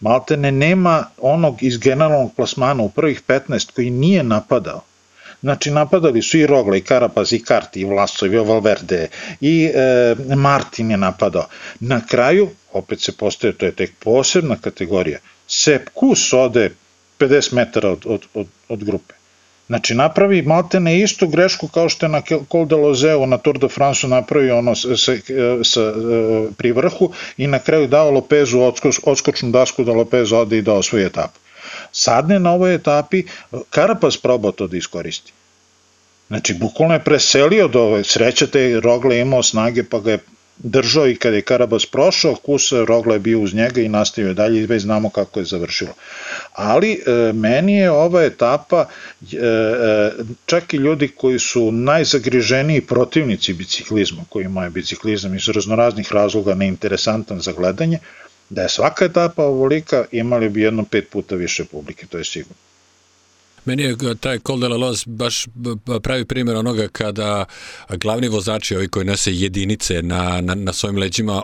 Maltene 0.00 0.52
nema 0.52 1.04
onog 1.18 1.62
iz 1.62 1.78
generalnog 1.78 2.34
plasmana 2.36 2.82
u 2.82 2.88
prvih 2.88 3.22
15 3.28 3.72
koji 3.72 3.90
nije 3.90 4.22
napadao. 4.22 4.82
Znači, 5.42 5.70
napadali 5.70 6.22
su 6.22 6.38
i 6.38 6.46
Rogla, 6.46 6.76
i 6.76 6.80
Karapaz, 6.80 7.32
i 7.32 7.38
Karti, 7.38 7.80
i 7.80 7.84
Vlasov, 7.84 8.34
i 8.34 8.36
Valverde, 8.36 9.08
i 9.40 9.70
e, 9.74 10.14
Martin 10.36 10.90
je 10.90 10.96
napadao. 10.96 11.46
Na 11.80 12.00
kraju, 12.06 12.48
opet 12.72 13.00
se 13.00 13.12
postoje, 13.12 13.52
to 13.52 13.66
je 13.66 13.72
tek 13.72 13.92
posebna 13.98 14.56
kategorija, 14.60 15.18
Sepp 15.48 15.88
Kus 15.94 16.32
ode 16.32 16.70
50 17.18 17.54
metara 17.54 17.90
od, 17.90 18.02
od, 18.06 18.26
od, 18.34 18.46
od 18.68 18.84
grupe. 18.84 19.14
Znači, 19.66 19.94
napravi 19.94 20.42
maltene 20.42 21.00
istu 21.00 21.28
grešku 21.28 21.68
kao 21.68 21.88
što 21.88 22.06
je 22.06 22.10
na 22.10 22.22
Col 22.52 22.66
de 22.66 22.76
Lozeu 22.76 23.26
na 23.26 23.38
Tour 23.38 23.58
de 23.58 23.68
France 23.68 24.08
napravio 24.08 24.58
ono 24.58 24.74
sa, 24.74 24.96
sa, 24.96 25.12
sa, 25.64 25.80
e, 25.80 25.92
pri 26.56 26.72
vrhu 26.72 27.10
i 27.36 27.46
na 27.46 27.58
kraju 27.58 27.86
dao 27.86 28.10
Lopezu 28.10 28.60
odskoč, 28.60 29.00
odskočnu 29.02 29.50
dasku 29.50 29.84
da 29.84 29.92
Lopez 29.92 30.32
ode 30.32 30.58
i 30.58 30.62
da 30.62 30.72
osvoji 30.72 31.04
etapu. 31.04 31.38
Sadne 31.92 32.38
na 32.38 32.52
ovoj 32.52 32.74
etapi 32.74 33.24
Karapaz 33.70 34.16
probao 34.16 34.52
to 34.52 34.66
da 34.66 34.76
iskoristi. 34.76 35.32
Znači, 36.28 36.54
bukvalno 36.54 36.94
je 36.94 37.04
preselio 37.04 37.68
do 37.68 37.80
ove, 37.82 38.04
sreća 38.04 38.46
te 38.46 38.80
Rogle 38.80 39.20
imao 39.20 39.42
snage 39.42 39.84
pa 39.84 39.98
ga 39.98 40.10
je 40.10 40.18
držao 40.58 41.08
i 41.08 41.16
kada 41.16 41.36
je 41.36 41.42
Karabas 41.42 41.86
prošao, 41.86 42.34
Kusa 42.34 42.84
Rogla 42.84 43.14
je 43.14 43.20
bio 43.20 43.40
uz 43.40 43.54
njega 43.54 43.80
i 43.80 43.88
nastavio 43.88 44.34
dalje 44.34 44.60
i 44.60 44.66
već 44.66 44.82
znamo 44.82 45.10
kako 45.10 45.40
je 45.40 45.44
završilo. 45.44 45.94
Ali 46.52 46.92
e, 46.92 47.32
meni 47.32 47.76
je 47.76 47.90
ova 47.90 48.22
etapa, 48.22 48.86
e, 49.32 49.36
e, 49.36 50.10
čak 50.46 50.74
i 50.74 50.76
ljudi 50.76 51.08
koji 51.08 51.38
su 51.38 51.72
najzagriženiji 51.72 52.80
protivnici 52.80 53.54
biciklizma, 53.54 54.24
koji 54.28 54.44
imaju 54.44 54.70
biciklizam 54.70 55.34
iz 55.34 55.48
raznoraznih 55.48 56.12
razloga 56.12 56.54
neinteresantan 56.54 57.40
za 57.40 57.52
gledanje, 57.52 57.98
da 58.50 58.62
je 58.62 58.68
svaka 58.68 59.04
etapa 59.04 59.44
ovolika 59.44 60.04
imali 60.12 60.48
bi 60.48 60.62
jedno 60.62 60.84
pet 60.84 61.08
puta 61.10 61.34
više 61.34 61.64
publike, 61.64 62.06
to 62.06 62.18
je 62.18 62.24
sigurno. 62.24 62.65
Meni 63.66 63.82
je 63.82 64.14
taj 64.20 64.38
Col 64.38 64.60
de 64.60 64.68
la 64.68 64.76
Loz 64.76 65.04
baš 65.06 65.46
pravi 66.02 66.24
primjer 66.24 66.56
onoga 66.56 66.88
kada 66.88 67.44
glavni 67.90 68.28
vozači, 68.28 68.76
ovi 68.76 68.88
koji 68.88 69.06
nose 69.06 69.32
jedinice 69.34 70.02
na, 70.02 70.40
na, 70.40 70.54
na 70.54 70.72
svojim 70.72 70.98
leđima, 70.98 71.42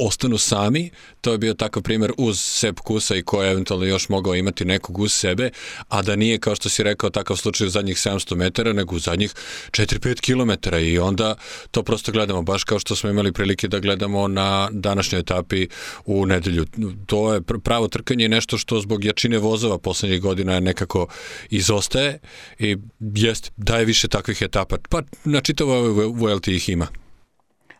ostanu 0.00 0.38
sami, 0.38 0.90
to 1.20 1.32
je 1.32 1.38
bio 1.38 1.54
takav 1.54 1.82
primjer 1.82 2.12
uz 2.18 2.40
Sep 2.40 2.80
Kusa 2.80 3.16
i 3.16 3.22
ko 3.22 3.42
je 3.42 3.50
eventualno 3.50 3.86
još 3.86 4.08
mogao 4.08 4.34
imati 4.34 4.64
nekog 4.64 4.98
uz 4.98 5.12
sebe, 5.12 5.50
a 5.88 6.02
da 6.02 6.16
nije, 6.16 6.38
kao 6.38 6.54
što 6.54 6.68
si 6.68 6.82
rekao, 6.82 7.10
takav 7.10 7.36
slučaj 7.36 7.66
u 7.66 7.70
zadnjih 7.70 7.96
700 7.96 8.34
metara, 8.34 8.72
nego 8.72 8.96
u 8.96 8.98
zadnjih 8.98 9.34
4-5 9.70 10.20
km 10.20 10.74
i 10.76 10.98
onda 10.98 11.34
to 11.70 11.82
prosto 11.82 12.12
gledamo, 12.12 12.42
baš 12.42 12.64
kao 12.64 12.78
što 12.78 12.96
smo 12.96 13.10
imali 13.10 13.32
prilike 13.32 13.68
da 13.68 13.78
gledamo 13.78 14.28
na 14.28 14.68
današnjoj 14.72 15.20
etapi 15.20 15.68
u 16.04 16.26
nedelju. 16.26 16.66
To 17.06 17.34
je 17.34 17.40
pravo 17.64 17.88
trkanje 17.88 18.28
nešto 18.28 18.58
što 18.58 18.80
zbog 18.80 19.04
jačine 19.04 19.38
vozova 19.38 19.78
poslednjih 19.78 20.20
godina 20.20 20.60
nekako 20.60 21.06
izostaje 21.50 22.18
i 22.58 22.76
jest, 23.00 23.52
daje 23.56 23.84
više 23.84 24.08
takvih 24.08 24.42
etapa, 24.42 24.76
pa 24.88 25.02
na 25.24 25.40
čitavoj 25.40 25.88
VLT 26.14 26.48
ih 26.48 26.68
ima. 26.68 26.86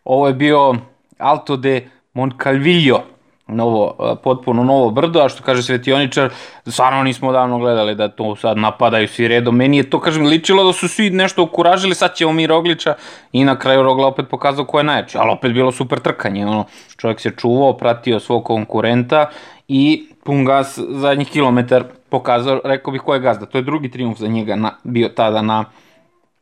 Ovo 0.04 0.28
je 0.28 0.34
bio 0.34 0.76
Alto 1.20 1.56
de 1.56 1.88
Moncalvillo, 2.14 3.02
novo, 3.46 4.16
potpuno 4.22 4.64
novo 4.64 4.90
brdo, 4.90 5.20
a 5.20 5.28
što 5.28 5.42
kaže 5.42 5.62
Svetioničar, 5.62 6.30
stvarno 6.66 7.02
nismo 7.02 7.32
davno 7.32 7.58
gledali 7.58 7.94
da 7.94 8.08
to 8.08 8.36
sad 8.36 8.58
napadaju 8.58 9.08
svi 9.08 9.28
redom. 9.28 9.56
Meni 9.56 9.76
je 9.76 9.90
to, 9.90 10.00
kažem, 10.00 10.26
ličilo 10.26 10.64
da 10.64 10.72
su 10.72 10.88
svi 10.88 11.10
nešto 11.10 11.42
ukuražili, 11.42 11.94
sad 11.94 12.14
ćemo 12.14 12.32
mi 12.32 12.46
Roglića 12.46 12.94
i 13.32 13.44
na 13.44 13.58
kraju 13.58 13.82
Rogla 13.82 14.06
opet 14.06 14.28
pokazao 14.30 14.64
ko 14.64 14.78
je 14.78 14.84
najjači, 14.84 15.18
ali 15.18 15.30
opet 15.30 15.52
bilo 15.52 15.72
super 15.72 15.98
trkanje, 15.98 16.46
ono, 16.46 16.64
čovjek 16.96 17.20
se 17.20 17.30
čuvao, 17.36 17.76
pratio 17.76 18.20
svog 18.20 18.44
konkurenta 18.44 19.26
i 19.68 20.06
pun 20.24 20.44
gas 20.44 20.78
zadnjih 20.88 21.28
kilometar 21.28 21.84
pokazao, 22.08 22.60
rekao 22.64 22.92
bih 22.92 23.00
ko 23.00 23.14
je 23.14 23.20
gazda. 23.20 23.46
To 23.46 23.58
je 23.58 23.62
drugi 23.62 23.90
triumf 23.90 24.18
za 24.18 24.28
njega 24.28 24.56
na, 24.56 24.72
bio 24.84 25.08
tada 25.08 25.42
na 25.42 25.64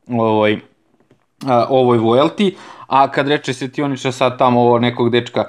ovoj, 0.07 0.59
a, 1.47 1.65
ovoj 1.69 1.97
Vuelti, 1.97 2.55
a 2.87 3.11
kad 3.11 3.27
reče 3.27 3.53
Svetioničar 3.53 4.13
sad 4.13 4.37
tamo 4.37 4.61
ovo 4.61 4.79
nekog 4.79 5.09
dečka, 5.09 5.45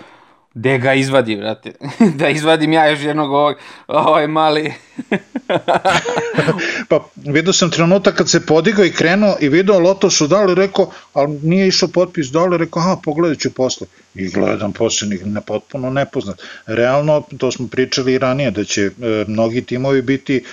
Gde 0.54 0.78
ga 0.78 0.94
izvadi, 0.94 1.36
brate? 1.36 1.72
da 2.18 2.28
izvadim 2.28 2.72
ja 2.72 2.88
još 2.90 3.00
jednog 3.00 3.32
ovog, 3.32 3.56
ovaj 3.86 4.26
mali... 4.26 4.72
pa 6.88 7.04
vidio 7.16 7.52
sam 7.52 7.70
trenutak 7.70 8.14
kad 8.14 8.30
se 8.30 8.46
podigao 8.46 8.84
i 8.84 8.92
krenuo 8.92 9.36
i 9.40 9.48
video 9.48 9.78
Loto 9.78 10.10
su 10.10 10.26
dali, 10.26 10.54
rekao, 10.54 10.90
ali 11.12 11.38
nije 11.42 11.68
išao 11.68 11.88
potpis 11.88 12.26
dole, 12.26 12.58
rekao, 12.58 12.82
aha, 12.82 12.96
pogledat 13.04 13.38
ću 13.38 13.50
posle. 13.50 13.86
I 14.14 14.28
gledam 14.28 14.72
posle, 14.72 15.08
ne, 15.08 15.40
potpuno 15.40 15.90
nepoznat. 15.90 16.42
Realno, 16.66 17.22
to 17.38 17.52
smo 17.52 17.68
pričali 17.68 18.14
i 18.14 18.18
ranije, 18.18 18.50
da 18.50 18.64
će 18.64 18.82
e, 18.82 18.90
mnogi 19.28 19.62
timovi 19.62 20.02
biti 20.02 20.44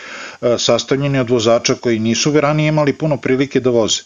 e, 0.42 0.56
sastavljeni 0.58 1.20
od 1.20 1.30
vozača 1.30 1.76
koji 1.76 2.00
nisu 2.00 2.40
ranije 2.40 2.68
imali 2.68 2.94
puno 2.94 3.18
prilike 3.18 3.60
da 3.60 3.70
voze 3.70 4.02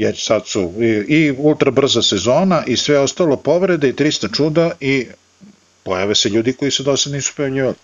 jer 0.00 0.16
sad 0.16 0.46
su 0.46 0.60
i, 0.60 1.14
i 1.14 1.34
ultra 1.38 1.70
brza 1.70 2.02
sezona 2.02 2.62
i 2.66 2.76
sve 2.76 2.98
ostalo 2.98 3.36
povrede 3.36 3.88
i 3.88 3.92
300 3.92 4.36
čuda 4.36 4.70
i 4.80 5.06
pojave 5.82 6.14
se 6.14 6.28
ljudi 6.28 6.52
koji 6.52 6.70
se 6.70 6.82
do 6.82 6.96
sad 6.96 7.12
nisu 7.12 7.32
pojavljivali. 7.36 7.74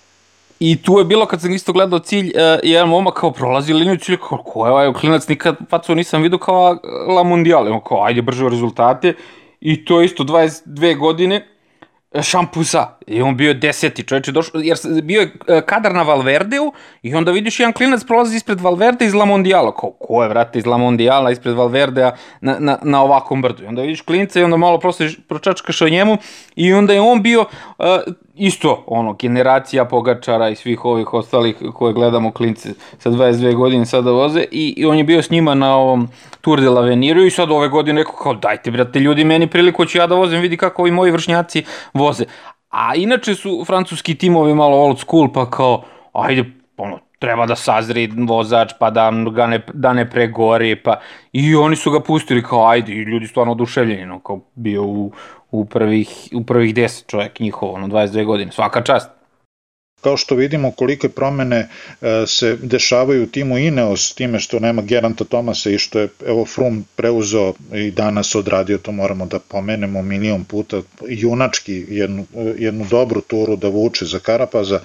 I 0.61 0.82
tu 0.82 0.99
je 0.99 1.04
bilo 1.04 1.26
kad 1.26 1.40
sam 1.40 1.52
isto 1.52 1.73
gledao 1.73 1.99
cilj, 1.99 2.26
uh, 2.26 2.58
jedan 2.62 2.88
momak 2.88 3.14
kao 3.14 3.32
prolazi 3.32 3.73
liniju 3.73 3.99
cilj, 3.99 4.16
kao 4.28 4.38
ko 4.38 4.66
je 4.66 4.73
ovaj 4.73 4.92
klinac, 4.92 5.28
nikad 5.28 5.56
facu 5.70 5.94
nisam 5.94 6.23
vidio 6.23 6.38
kao 6.38 6.78
La 7.08 7.23
Mundial, 7.23 7.80
kao 7.88 8.04
ajde 8.04 8.23
brže 8.23 8.49
rezultate 8.49 9.14
i 9.61 9.85
to 9.85 10.02
isto 10.02 10.25
22 10.25 10.99
godine, 10.99 11.46
šampusa. 12.23 12.87
I 13.06 13.23
on 13.23 13.37
bio 13.37 13.54
deseti 13.54 14.02
čovječe, 14.02 14.32
došao, 14.32 14.61
jer 14.61 14.78
bio 15.02 15.20
je 15.20 15.32
e, 15.49 15.61
kadar 15.66 15.94
na 15.94 16.02
Valverdeu 16.02 16.73
i 17.02 17.14
onda 17.14 17.30
vidiš 17.30 17.61
jedan 17.61 17.73
klinac 17.73 18.04
prolazi 18.04 18.37
ispred 18.37 18.61
Valverde 18.61 19.06
iz 19.06 19.14
La 19.14 19.25
Mondiala. 19.25 19.75
Kao, 19.75 19.90
ko 19.90 20.23
je, 20.23 20.28
vrate, 20.28 20.58
iz 20.58 20.66
La 20.66 20.76
Mondiala 20.76 21.30
ispred 21.30 21.54
Valverdea 21.54 22.16
na, 22.40 22.56
na, 22.58 22.78
na 22.82 23.02
ovakvom 23.02 23.42
brdu. 23.42 23.62
I 23.62 23.66
onda 23.66 23.82
vidiš 23.82 24.00
klinca 24.00 24.40
i 24.40 24.42
onda 24.42 24.56
malo 24.56 24.78
prosto 24.78 25.04
pročačkaš 25.28 25.82
o 25.82 25.88
njemu 25.88 26.18
i 26.56 26.73
onda 26.73 26.92
je 26.92 27.00
on 27.00 27.23
bio 27.23 27.40
uh, 27.40 27.87
isto, 28.37 28.85
ono, 28.87 29.12
generacija 29.12 29.85
Pogačara 29.85 30.49
i 30.49 30.57
svih 30.57 30.85
ovih 30.85 31.14
ostalih 31.14 31.57
koje 31.75 31.93
gledamo 31.93 32.33
klince 32.33 32.75
sa 32.99 33.11
22 33.11 33.55
godine 33.55 33.87
sada 33.87 34.11
voze 34.11 34.45
i, 34.50 34.75
i 34.76 34.87
on 34.87 34.99
je 34.99 35.05
bio 35.05 35.23
s 35.23 35.31
njima 35.31 35.55
na 35.55 35.76
ovom 35.76 36.09
Tour 36.40 36.61
de 36.61 36.69
l'Aveniru 36.69 37.26
i 37.26 37.31
sad 37.31 37.50
ove 37.50 37.69
godine 37.69 38.00
rekao 38.00 38.14
kao 38.14 38.35
dajte 38.35 38.71
brate 38.71 39.00
ljudi 39.00 39.25
meni 39.25 39.47
priliku 39.47 39.85
ću 39.85 39.99
ja 39.99 40.07
da 40.07 40.14
vozim 40.14 40.40
vidi 40.40 40.57
kako 40.57 40.83
ovi 40.83 40.90
moji 40.90 41.12
vršnjaci 41.12 41.64
voze. 41.95 42.25
A 42.69 42.95
inače 42.95 43.35
su 43.35 43.64
francuski 43.66 44.14
timovi 44.14 44.55
malo 44.55 44.76
old 44.76 44.99
school 44.99 45.33
pa 45.33 45.50
kao 45.50 45.83
ajde 46.12 46.45
ono, 46.76 46.99
treba 47.19 47.47
da 47.47 47.57
sazri 47.57 48.11
vozač 48.28 48.73
pa 48.78 48.90
da, 48.90 49.11
ga 49.33 49.47
ne, 49.47 49.61
da 49.75 49.93
ne 49.93 50.11
pregori 50.11 50.76
pa 50.76 51.00
i 51.33 51.55
oni 51.55 51.76
su 51.76 51.90
ga 51.90 52.00
pustili 52.00 52.43
kao 52.43 52.69
ajde 52.69 52.93
i 52.93 53.02
ljudi 53.02 53.26
stvarno 53.26 53.52
oduševljeni 53.52 54.07
no, 54.07 54.21
kao 54.21 54.40
bio 54.55 54.83
u, 54.85 55.12
u 55.50 55.65
prvih, 55.65 56.29
u 56.35 56.45
prvih 56.45 56.75
10 56.75 57.07
čovjek 57.07 57.41
njihovo, 57.41 57.73
ono 57.73 57.87
22 57.87 58.25
godine, 58.25 58.53
svaka 58.53 58.83
čast. 58.83 59.15
Kao 60.07 60.17
što 60.17 60.35
vidimo 60.35 60.71
kolike 60.71 61.09
promene 61.09 61.57
e, 62.03 62.27
se 62.27 62.57
dešavaju 62.63 63.23
u 63.23 63.27
timu 63.27 63.59
Ineos 63.59 64.15
time 64.15 64.41
što 64.41 64.59
nema 64.61 64.83
Geranta 64.83 65.25
Tomasa 65.25 65.71
i 65.71 65.79
što 65.79 65.99
je 65.99 66.09
evo 66.27 66.45
Frum 66.45 66.85
preuzeo 66.97 67.55
i 67.75 67.91
danas 67.91 68.35
odradio, 68.35 68.79
to 68.79 68.93
moramo 68.93 69.27
da 69.27 69.39
pomenemo 69.39 70.03
milion 70.03 70.45
puta, 70.45 70.83
junački 71.09 71.85
jednu, 71.89 72.27
jednu 72.59 72.87
dobru 72.91 73.21
turu 73.21 73.57
da 73.57 73.69
vuče 73.69 74.05
za 74.05 74.19
Karapaza, 74.19 74.81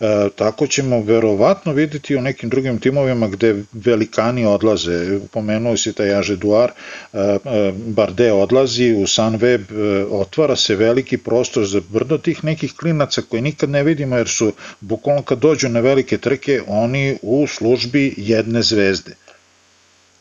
e, 0.00 0.28
tako 0.36 0.66
ćemo 0.66 1.00
verovatno 1.00 1.72
videti 1.72 2.16
u 2.16 2.22
nekim 2.22 2.48
drugim 2.48 2.78
timovima 2.78 3.28
gde 3.28 3.62
velikani 3.72 4.46
odlaze, 4.46 5.20
pomenuo 5.32 5.76
si 5.76 5.92
taj 5.92 6.14
Aže 6.14 6.36
Duar, 6.36 6.70
e, 7.12 7.18
e, 7.18 7.72
Barde 7.86 8.32
odlazi, 8.32 8.92
u 8.94 9.06
Sunweb 9.06 9.62
e, 9.70 10.04
otvara 10.10 10.56
se 10.56 10.76
veliki 10.76 11.16
prostor 11.18 11.66
za 11.66 11.80
brdo 11.88 12.18
tih 12.18 12.44
nekih 12.44 12.72
klinaca 12.72 13.22
koje 13.22 13.42
nikad 13.42 13.70
ne 13.70 13.82
vidimo 13.82 14.16
jer 14.16 14.28
su 14.28 14.55
bukvalno 14.80 15.22
kad 15.22 15.38
dođu 15.38 15.68
na 15.68 15.80
velike 15.80 16.18
trke, 16.18 16.60
oni 16.66 17.18
u 17.22 17.46
službi 17.46 18.14
jedne 18.16 18.62
zvezde. 18.62 19.14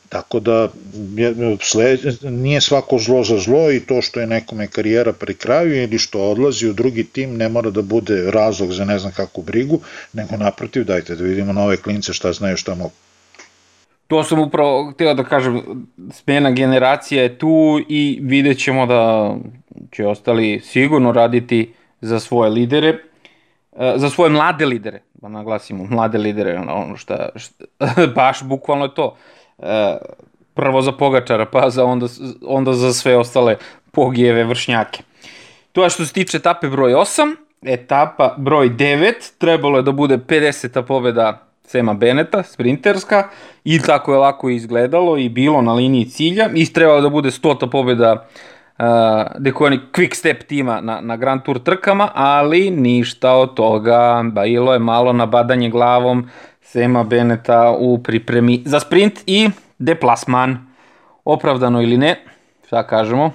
Tako 0.10 0.39
da 0.39 0.70
nije 2.22 2.62
svako 2.62 2.98
zlo 2.98 3.24
za 3.24 3.38
zlo 3.38 3.72
i 3.72 3.80
to 3.80 4.01
što 4.01 4.20
je 4.20 4.27
nekome 4.27 4.68
karijera 4.68 5.13
pri 5.13 5.34
kraju 5.34 5.84
ili 5.84 5.98
što 5.98 6.22
odlazi 6.22 6.70
u 6.70 6.74
drugi 6.74 7.04
tim 7.04 7.38
ne 7.38 7.50
mora 7.50 7.70
da 7.70 7.82
bude 7.82 8.32
razlog 8.32 8.72
za 8.72 8.86
ne 8.86 9.00
znam 9.00 9.12
kakvu 9.12 9.44
brigu, 9.44 9.80
nego 10.13 10.38
naprotiv 10.38 10.84
dajte 10.84 11.15
da 11.15 11.24
vidimo 11.24 11.54
nove 11.54 11.77
klince 11.77 12.13
šta 12.13 12.34
znaju 12.34 12.58
šta 12.58 12.75
mogu. 12.75 12.94
To 14.08 14.24
sam 14.24 14.39
upravo 14.39 14.92
htio 14.92 15.13
da 15.13 15.24
kažem, 15.24 15.62
smena 16.12 16.51
generacija 16.51 17.24
je 17.24 17.38
tu 17.38 17.80
i 17.89 18.20
vidjet 18.22 18.60
ćemo 18.60 18.86
da 18.86 19.36
će 19.92 20.08
ostali 20.08 20.62
sigurno 20.63 21.12
raditi 21.12 21.74
za 22.01 22.20
svoje 22.20 22.50
lidere, 22.50 22.98
za 23.96 24.10
svoje 24.10 24.29
mlade 24.29 24.65
lidere, 24.65 25.01
da 25.13 25.27
naglasimo, 25.27 25.84
mlade 25.84 26.17
lidere, 26.17 26.60
ono 26.60 26.98
šta, 26.98 27.29
šta 27.36 27.63
baš 28.15 28.44
bukvalno 28.44 28.86
je 28.86 28.94
to. 28.96 29.15
E, 29.60 29.98
prvo 30.53 30.82
za 30.82 30.91
Pogačara, 30.91 31.46
pa 31.46 31.70
za 31.70 31.86
onda, 31.86 32.08
onda 32.46 32.74
za 32.74 32.94
sve 32.94 33.17
ostale 33.17 33.58
pogijeve 33.91 34.44
vršnjake. 34.44 35.03
To 35.72 35.84
je 35.84 35.89
što 35.89 36.05
se 36.05 36.13
tiče 36.13 36.38
etape 36.38 36.67
broj 36.67 36.94
8, 36.94 37.36
etapa 37.62 38.36
broj 38.38 38.70
9, 38.70 39.13
trebalo 39.38 39.77
je 39.77 39.84
da 39.84 39.91
bude 39.91 40.17
50. 40.17 40.82
pobeda 40.82 41.41
Sema 41.63 41.94
Beneta, 41.94 42.44
sprinterska, 42.44 43.29
i 43.63 43.79
tako 43.82 44.13
je 44.13 44.17
lako 44.17 44.50
izgledalo 44.50 45.17
i 45.17 45.29
bilo 45.29 45.62
na 45.62 45.74
liniji 45.74 46.05
cilja, 46.05 46.50
i 46.55 46.74
trebalo 46.74 47.01
da 47.01 47.10
bude 47.10 47.29
100. 47.29 47.70
pobeda 47.72 48.13
uh, 48.13 48.20
dekojani 49.39 49.79
quick 49.94 50.15
step 50.15 50.44
tima 50.44 50.82
na, 50.82 51.01
na 51.01 51.17
Grand 51.17 51.44
Tour 51.44 51.60
trkama, 51.60 52.10
ali 52.13 52.70
ništa 52.72 53.32
od 53.32 53.53
toga, 53.53 54.24
bilo 54.24 54.74
je 54.74 54.79
malo 54.79 55.13
nabadanje 55.13 55.70
glavom 55.70 56.29
Sema 56.62 57.03
Beneta 57.03 57.75
u 57.79 57.98
pripremi 58.03 58.62
za 58.65 58.79
sprint 58.79 59.20
i 59.25 59.50
deplasman, 59.79 60.67
opravdano 61.25 61.82
ili 61.82 61.98
ne, 61.98 62.15
šta 62.67 62.84
kažemo? 62.88 63.32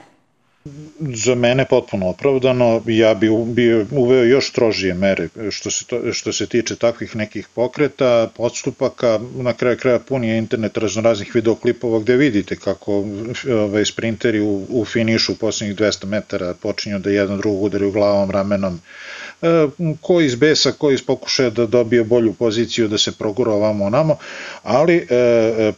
Za 1.14 1.34
mene 1.34 1.64
potpuno 1.64 2.08
opravdano, 2.08 2.82
ja 2.86 3.14
bi 3.14 3.28
bio 3.46 3.86
uveo 3.90 4.24
još 4.24 4.48
strožije 4.48 4.94
mere 4.94 5.28
što 5.50 5.70
se, 5.70 5.84
to, 5.84 6.12
što 6.12 6.32
se 6.32 6.46
tiče 6.46 6.76
takvih 6.76 7.16
nekih 7.16 7.48
pokreta, 7.54 8.30
podstupaka, 8.36 9.20
na 9.34 9.52
kraju 9.52 9.76
kraja 9.78 9.98
pun 9.98 10.24
je 10.24 10.38
internet 10.38 10.76
raznoraznih 10.76 11.34
videoklipova 11.34 12.00
gde 12.00 12.16
vidite 12.16 12.56
kako 12.56 13.04
ovaj, 13.52 13.84
sprinteri 13.84 14.40
u, 14.40 14.66
u 14.68 14.84
finišu 14.84 15.32
u 15.32 15.36
poslednjih 15.36 15.78
200 15.78 16.06
metara 16.06 16.54
počinju 16.54 16.98
da 16.98 17.10
jedan 17.10 17.38
drugog 17.38 17.62
udaraju 17.62 17.92
glavom, 17.92 18.30
ramenom, 18.30 18.80
ko 20.00 20.20
iz 20.20 20.34
besa, 20.34 20.72
ko 20.72 20.90
iz 20.90 21.02
pokušaja 21.02 21.50
da 21.50 21.66
dobije 21.66 22.04
bolju 22.04 22.32
poziciju, 22.32 22.88
da 22.88 22.98
se 22.98 23.12
progura 23.12 23.52
ovamo 23.52 23.84
onamo, 23.84 24.16
ali 24.62 24.96
e, 24.96 25.14
e, 25.14 25.72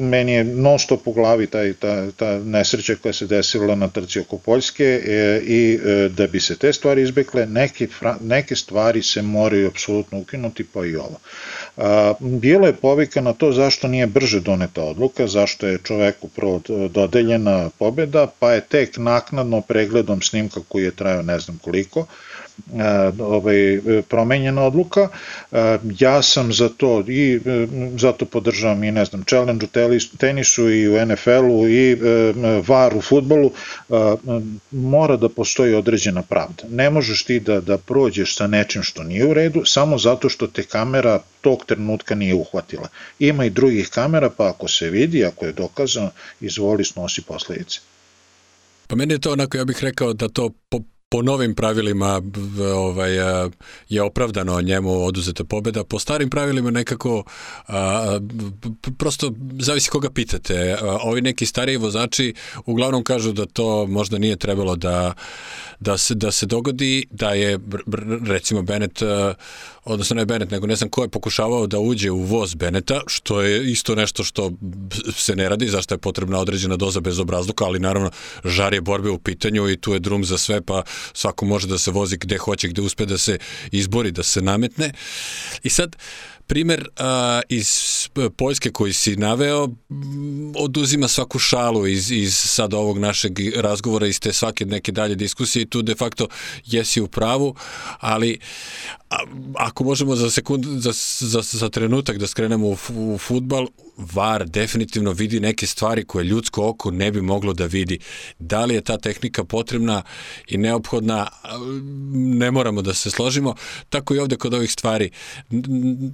meni 0.00 0.32
je 0.32 0.44
non 0.44 0.78
stop 0.78 1.06
u 1.06 1.12
glavi 1.12 1.46
taj, 1.46 1.72
ta, 1.72 2.10
ta 2.10 2.38
nesreća 2.38 2.94
koja 3.02 3.12
se 3.12 3.26
desila 3.26 3.74
na 3.74 3.88
trci 3.88 4.20
oko 4.20 4.38
Poljske 4.38 4.84
e, 4.84 5.40
i 5.44 5.78
e, 5.84 6.08
da 6.08 6.26
bi 6.26 6.40
se 6.40 6.56
te 6.56 6.72
stvari 6.72 7.02
izbekle, 7.02 7.46
neke, 7.46 7.88
neke 8.20 8.56
stvari 8.56 9.02
se 9.02 9.22
moraju 9.22 9.68
apsolutno 9.68 10.18
ukinuti, 10.18 10.64
pa 10.64 10.86
i 10.86 10.96
ovo. 10.96 11.18
A, 11.76 12.14
bilo 12.20 12.66
je 12.66 12.72
povika 12.72 13.20
na 13.20 13.32
to 13.32 13.52
zašto 13.52 13.88
nije 13.88 14.06
brže 14.06 14.40
doneta 14.40 14.82
odluka, 14.82 15.26
zašto 15.26 15.66
je 15.66 15.78
čoveku 15.84 16.28
prvo 16.28 16.60
dodeljena 16.88 17.70
pobeda, 17.78 18.26
pa 18.38 18.52
je 18.52 18.60
tek 18.60 18.96
naknadno 18.96 19.60
pregledom 19.60 20.22
snimka 20.22 20.60
koji 20.68 20.84
je 20.84 20.96
trajao 20.96 21.22
ne 21.22 21.38
znam 21.38 21.58
koliko, 21.64 22.06
ovaj, 23.18 23.80
promenjena 24.08 24.62
odluka. 24.62 25.08
Ja 25.98 26.22
sam 26.22 26.52
za 26.52 26.68
to 26.68 27.04
i 27.08 27.40
zato 27.98 28.24
podržavam 28.24 28.84
i 28.84 28.90
ne 28.90 29.04
znam 29.04 29.24
challenge 29.24 29.66
u 29.66 30.16
tenisu 30.16 30.70
i 30.70 30.88
u 30.88 31.06
NFL-u 31.06 31.68
i 31.68 31.96
VAR 32.66 32.96
u 32.96 33.00
futbolu 33.00 33.50
mora 34.70 35.16
da 35.16 35.28
postoji 35.28 35.74
određena 35.74 36.22
pravda. 36.22 36.64
Ne 36.70 36.90
možeš 36.90 37.24
ti 37.24 37.40
da, 37.40 37.60
da 37.60 37.78
prođeš 37.78 38.36
sa 38.36 38.46
nečim 38.46 38.82
što 38.82 39.02
nije 39.02 39.26
u 39.26 39.34
redu 39.34 39.62
samo 39.64 39.98
zato 39.98 40.28
što 40.28 40.46
te 40.46 40.62
kamera 40.62 41.20
tog 41.40 41.64
trenutka 41.66 42.14
nije 42.14 42.34
uhvatila. 42.34 42.88
Ima 43.18 43.44
i 43.44 43.50
drugih 43.50 43.88
kamera, 43.88 44.30
pa 44.30 44.48
ako 44.48 44.68
se 44.68 44.90
vidi, 44.90 45.24
ako 45.24 45.46
je 45.46 45.52
dokazano, 45.52 46.10
izvoli 46.40 46.84
snosi 46.84 47.22
posledice. 47.22 47.80
Pa 48.86 48.96
meni 48.96 49.14
je 49.14 49.18
to 49.18 49.32
onako, 49.32 49.56
ja 49.56 49.64
bih 49.64 49.76
rekao 49.80 50.12
da 50.12 50.28
to 50.28 50.50
po, 50.68 50.80
po 51.08 51.22
novim 51.22 51.54
pravilima 51.54 52.22
ovaj, 52.74 53.12
je 53.88 54.02
opravdano 54.02 54.60
njemu 54.60 55.04
oduzeta 55.04 55.44
pobeda. 55.44 55.84
Po 55.84 55.98
starim 55.98 56.30
pravilima 56.30 56.70
nekako 56.70 57.24
a, 57.66 58.18
prosto 58.98 59.32
zavisi 59.60 59.90
koga 59.90 60.10
pitate. 60.10 60.76
Ovi 61.02 61.20
neki 61.20 61.46
stariji 61.46 61.76
vozači 61.76 62.34
uglavnom 62.64 63.04
kažu 63.04 63.32
da 63.32 63.46
to 63.46 63.86
možda 63.86 64.18
nije 64.18 64.36
trebalo 64.36 64.76
da, 64.76 65.14
da, 65.80 65.98
se, 65.98 66.14
da 66.14 66.30
se 66.30 66.46
dogodi, 66.46 67.06
da 67.10 67.30
je 67.30 67.58
recimo 68.26 68.62
Bennett 68.62 69.02
odnosno 69.86 70.16
ne 70.16 70.24
Bennett, 70.24 70.50
nego 70.50 70.66
ne 70.66 70.76
znam 70.76 70.90
ko 70.90 71.02
je 71.02 71.08
pokušavao 71.08 71.66
da 71.66 71.78
uđe 71.78 72.10
u 72.10 72.22
voz 72.22 72.54
Beneta, 72.54 73.00
što 73.06 73.40
je 73.40 73.70
isto 73.70 73.94
nešto 73.94 74.24
što 74.24 74.52
se 75.12 75.36
ne 75.36 75.48
radi, 75.48 75.68
zašto 75.68 75.94
je 75.94 75.98
potrebna 75.98 76.38
određena 76.38 76.76
doza 76.76 77.00
bezobrazluka, 77.00 77.64
ali 77.64 77.78
naravno 77.78 78.10
žar 78.44 78.74
je 78.74 78.80
borbe 78.80 79.10
u 79.10 79.18
pitanju 79.18 79.70
i 79.70 79.76
tu 79.76 79.92
je 79.92 79.98
drum 79.98 80.24
za 80.24 80.38
sve, 80.38 80.60
pa 80.60 80.82
svako 81.12 81.44
može 81.44 81.66
da 81.66 81.78
se 81.78 81.90
vozi 81.90 82.16
gde 82.16 82.38
hoće, 82.38 82.68
gde 82.68 82.82
uspe 82.82 83.06
da 83.06 83.18
se 83.18 83.38
izbori, 83.70 84.10
da 84.10 84.22
se 84.22 84.42
nametne. 84.42 84.92
I 85.62 85.70
sad, 85.70 85.96
primer 86.46 86.88
a, 86.96 87.40
iz 87.48 87.68
Poljske 88.36 88.70
koji 88.70 88.92
si 88.92 89.16
naveo 89.16 89.68
oduzima 90.56 91.08
svaku 91.08 91.38
šalu 91.38 91.86
iz, 91.86 92.10
iz 92.10 92.34
sad 92.34 92.74
ovog 92.74 92.98
našeg 92.98 93.38
razgovora, 93.56 94.06
iz 94.06 94.20
te 94.20 94.32
svake 94.32 94.64
neke 94.66 94.92
dalje 94.92 95.14
diskusije 95.14 95.62
i 95.62 95.66
tu 95.66 95.82
de 95.82 95.94
facto 95.94 96.28
jesi 96.64 97.00
u 97.00 97.08
pravu, 97.08 97.54
ali 97.98 98.38
a, 99.10 99.16
ako 99.54 99.84
možemo 99.84 100.16
za 100.16 100.30
sekund, 100.30 100.64
za, 100.64 100.92
za, 101.20 101.42
za 101.42 101.68
trenutak 101.68 102.18
da 102.18 102.26
skrenemo 102.26 102.66
u, 102.66 102.76
u 102.94 103.18
futbal, 103.18 103.66
VAR 103.96 104.46
definitivno 104.46 105.12
vidi 105.12 105.40
neke 105.40 105.66
stvari 105.66 106.04
koje 106.04 106.24
ljudsko 106.24 106.68
oko 106.68 106.90
ne 106.90 107.10
bi 107.10 107.20
moglo 107.20 107.52
da 107.52 107.66
vidi. 107.66 107.98
Da 108.38 108.64
li 108.64 108.74
je 108.74 108.80
ta 108.80 108.98
tehnika 108.98 109.44
potrebna 109.44 110.02
i 110.48 110.58
neophodna, 110.58 111.26
ne 112.12 112.50
moramo 112.50 112.82
da 112.82 112.94
se 112.94 113.10
složimo. 113.10 113.54
Tako 113.88 114.14
i 114.14 114.18
ovde 114.18 114.36
kod 114.36 114.54
ovih 114.54 114.72
stvari. 114.72 115.10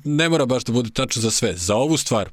Ne 0.05 0.29
mora 0.29 0.47
baš 0.47 0.65
da 0.65 0.73
bude 0.73 0.91
tačno 0.91 1.23
za 1.23 1.31
sve. 1.31 1.55
Za 1.57 1.77
ovu 1.77 1.97
stvar, 1.97 2.29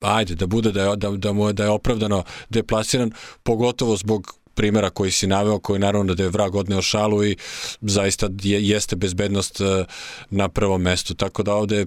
ajde, 0.00 0.34
da 0.34 0.46
bude 0.46 0.72
da 0.72 0.82
je, 0.82 0.96
da, 0.96 1.10
da, 1.10 1.32
mu 1.32 1.46
je, 1.46 1.52
da 1.52 1.64
je 1.64 1.70
opravdano 1.70 2.24
deplasiran, 2.48 3.12
pogotovo 3.42 3.96
zbog 3.96 4.40
primjera 4.54 4.90
koji 4.90 5.10
si 5.10 5.26
naveo, 5.26 5.58
koji 5.58 5.78
naravno 5.78 6.14
da 6.14 6.22
je 6.22 6.28
vrag 6.28 6.54
odneo 6.54 6.82
šalu 6.82 7.24
i 7.24 7.36
zaista 7.80 8.28
je, 8.42 8.68
jeste 8.68 8.96
bezbednost 8.96 9.60
e, 9.60 9.84
na 10.30 10.48
prvom 10.48 10.82
mestu. 10.82 11.14
Tako 11.14 11.42
da 11.42 11.54
ovde 11.54 11.86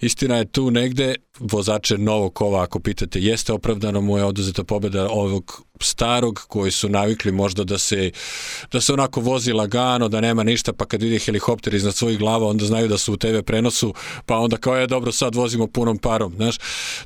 istina 0.00 0.36
je 0.36 0.44
tu 0.44 0.70
negde, 0.70 1.14
vozače 1.38 1.98
novog 1.98 2.34
kova, 2.34 2.62
ako 2.62 2.80
pitate, 2.80 3.20
jeste 3.20 3.52
opravdano 3.52 4.00
mu 4.00 4.18
je 4.18 4.24
oduzeta 4.24 4.64
pobeda 4.64 5.08
ovog 5.10 5.64
starog 5.82 6.40
koji 6.48 6.70
su 6.70 6.88
navikli 6.88 7.32
možda 7.32 7.64
da 7.64 7.78
se 7.78 8.10
da 8.72 8.80
se 8.80 8.92
onako 8.92 9.20
vozi 9.20 9.52
lagano, 9.52 10.08
da 10.08 10.20
nema 10.20 10.42
ništa, 10.42 10.72
pa 10.72 10.84
kad 10.84 11.02
vidi 11.02 11.18
helikopter 11.18 11.74
iznad 11.74 11.94
svojih 11.94 12.18
glava, 12.18 12.46
onda 12.46 12.64
znaju 12.64 12.88
da 12.88 12.98
su 12.98 13.12
u 13.12 13.16
TV 13.16 13.38
prenosu, 13.46 13.94
pa 14.26 14.38
onda 14.38 14.56
kao 14.56 14.76
je 14.76 14.86
dobro, 14.86 15.12
sad 15.12 15.34
vozimo 15.34 15.66
punom 15.66 15.98
parom, 15.98 16.34
znaš. 16.36 16.56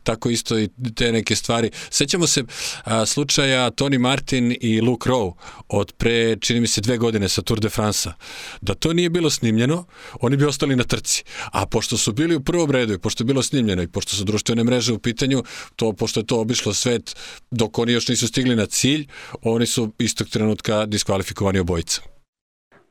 Tako 0.02 0.30
isto 0.30 0.58
i 0.58 0.68
te 0.94 1.12
neke 1.12 1.36
stvari. 1.36 1.70
Sećamo 1.90 2.26
se 2.26 2.44
a, 2.84 3.06
slučaja 3.06 3.70
Tony 3.70 3.98
Martin 3.98 4.56
i 4.60 4.80
Luke 4.80 5.10
Rowe 5.10 5.32
od 5.68 5.92
pre, 5.92 6.36
čini 6.40 6.60
mi 6.60 6.66
se, 6.66 6.80
dve 6.80 6.98
godine 6.98 7.28
sa 7.28 7.42
Tour 7.42 7.60
de 7.60 7.68
France-a. 7.68 8.12
Da 8.60 8.74
to 8.74 8.92
nije 8.92 9.10
bilo 9.10 9.30
snimljeno, 9.30 9.84
oni 10.20 10.36
bi 10.36 10.44
ostali 10.44 10.76
na 10.76 10.84
trci. 10.84 11.24
A 11.52 11.66
pošto 11.66 11.96
su 11.96 12.12
bili 12.12 12.36
u 12.36 12.40
prvom 12.40 12.70
redu 12.70 12.92
i 12.92 12.98
pošto 12.98 13.22
je 13.22 13.26
bilo 13.26 13.42
snimljeno 13.42 13.82
i 13.82 13.88
pošto 13.88 14.15
su 14.16 14.24
društvene 14.24 14.64
mreže 14.64 14.92
u 14.92 14.98
pitanju, 14.98 15.42
to 15.76 15.92
pošto 15.92 16.20
je 16.20 16.26
to 16.26 16.40
obišlo 16.40 16.72
svet 16.72 17.16
dok 17.50 17.78
oni 17.78 17.92
još 17.92 18.08
nisu 18.08 18.28
stigli 18.28 18.56
na 18.56 18.66
cilj, 18.66 19.06
oni 19.42 19.66
su 19.66 19.92
istog 19.98 20.28
trenutka 20.28 20.86
diskvalifikovani 20.86 21.58
obojica. 21.58 22.02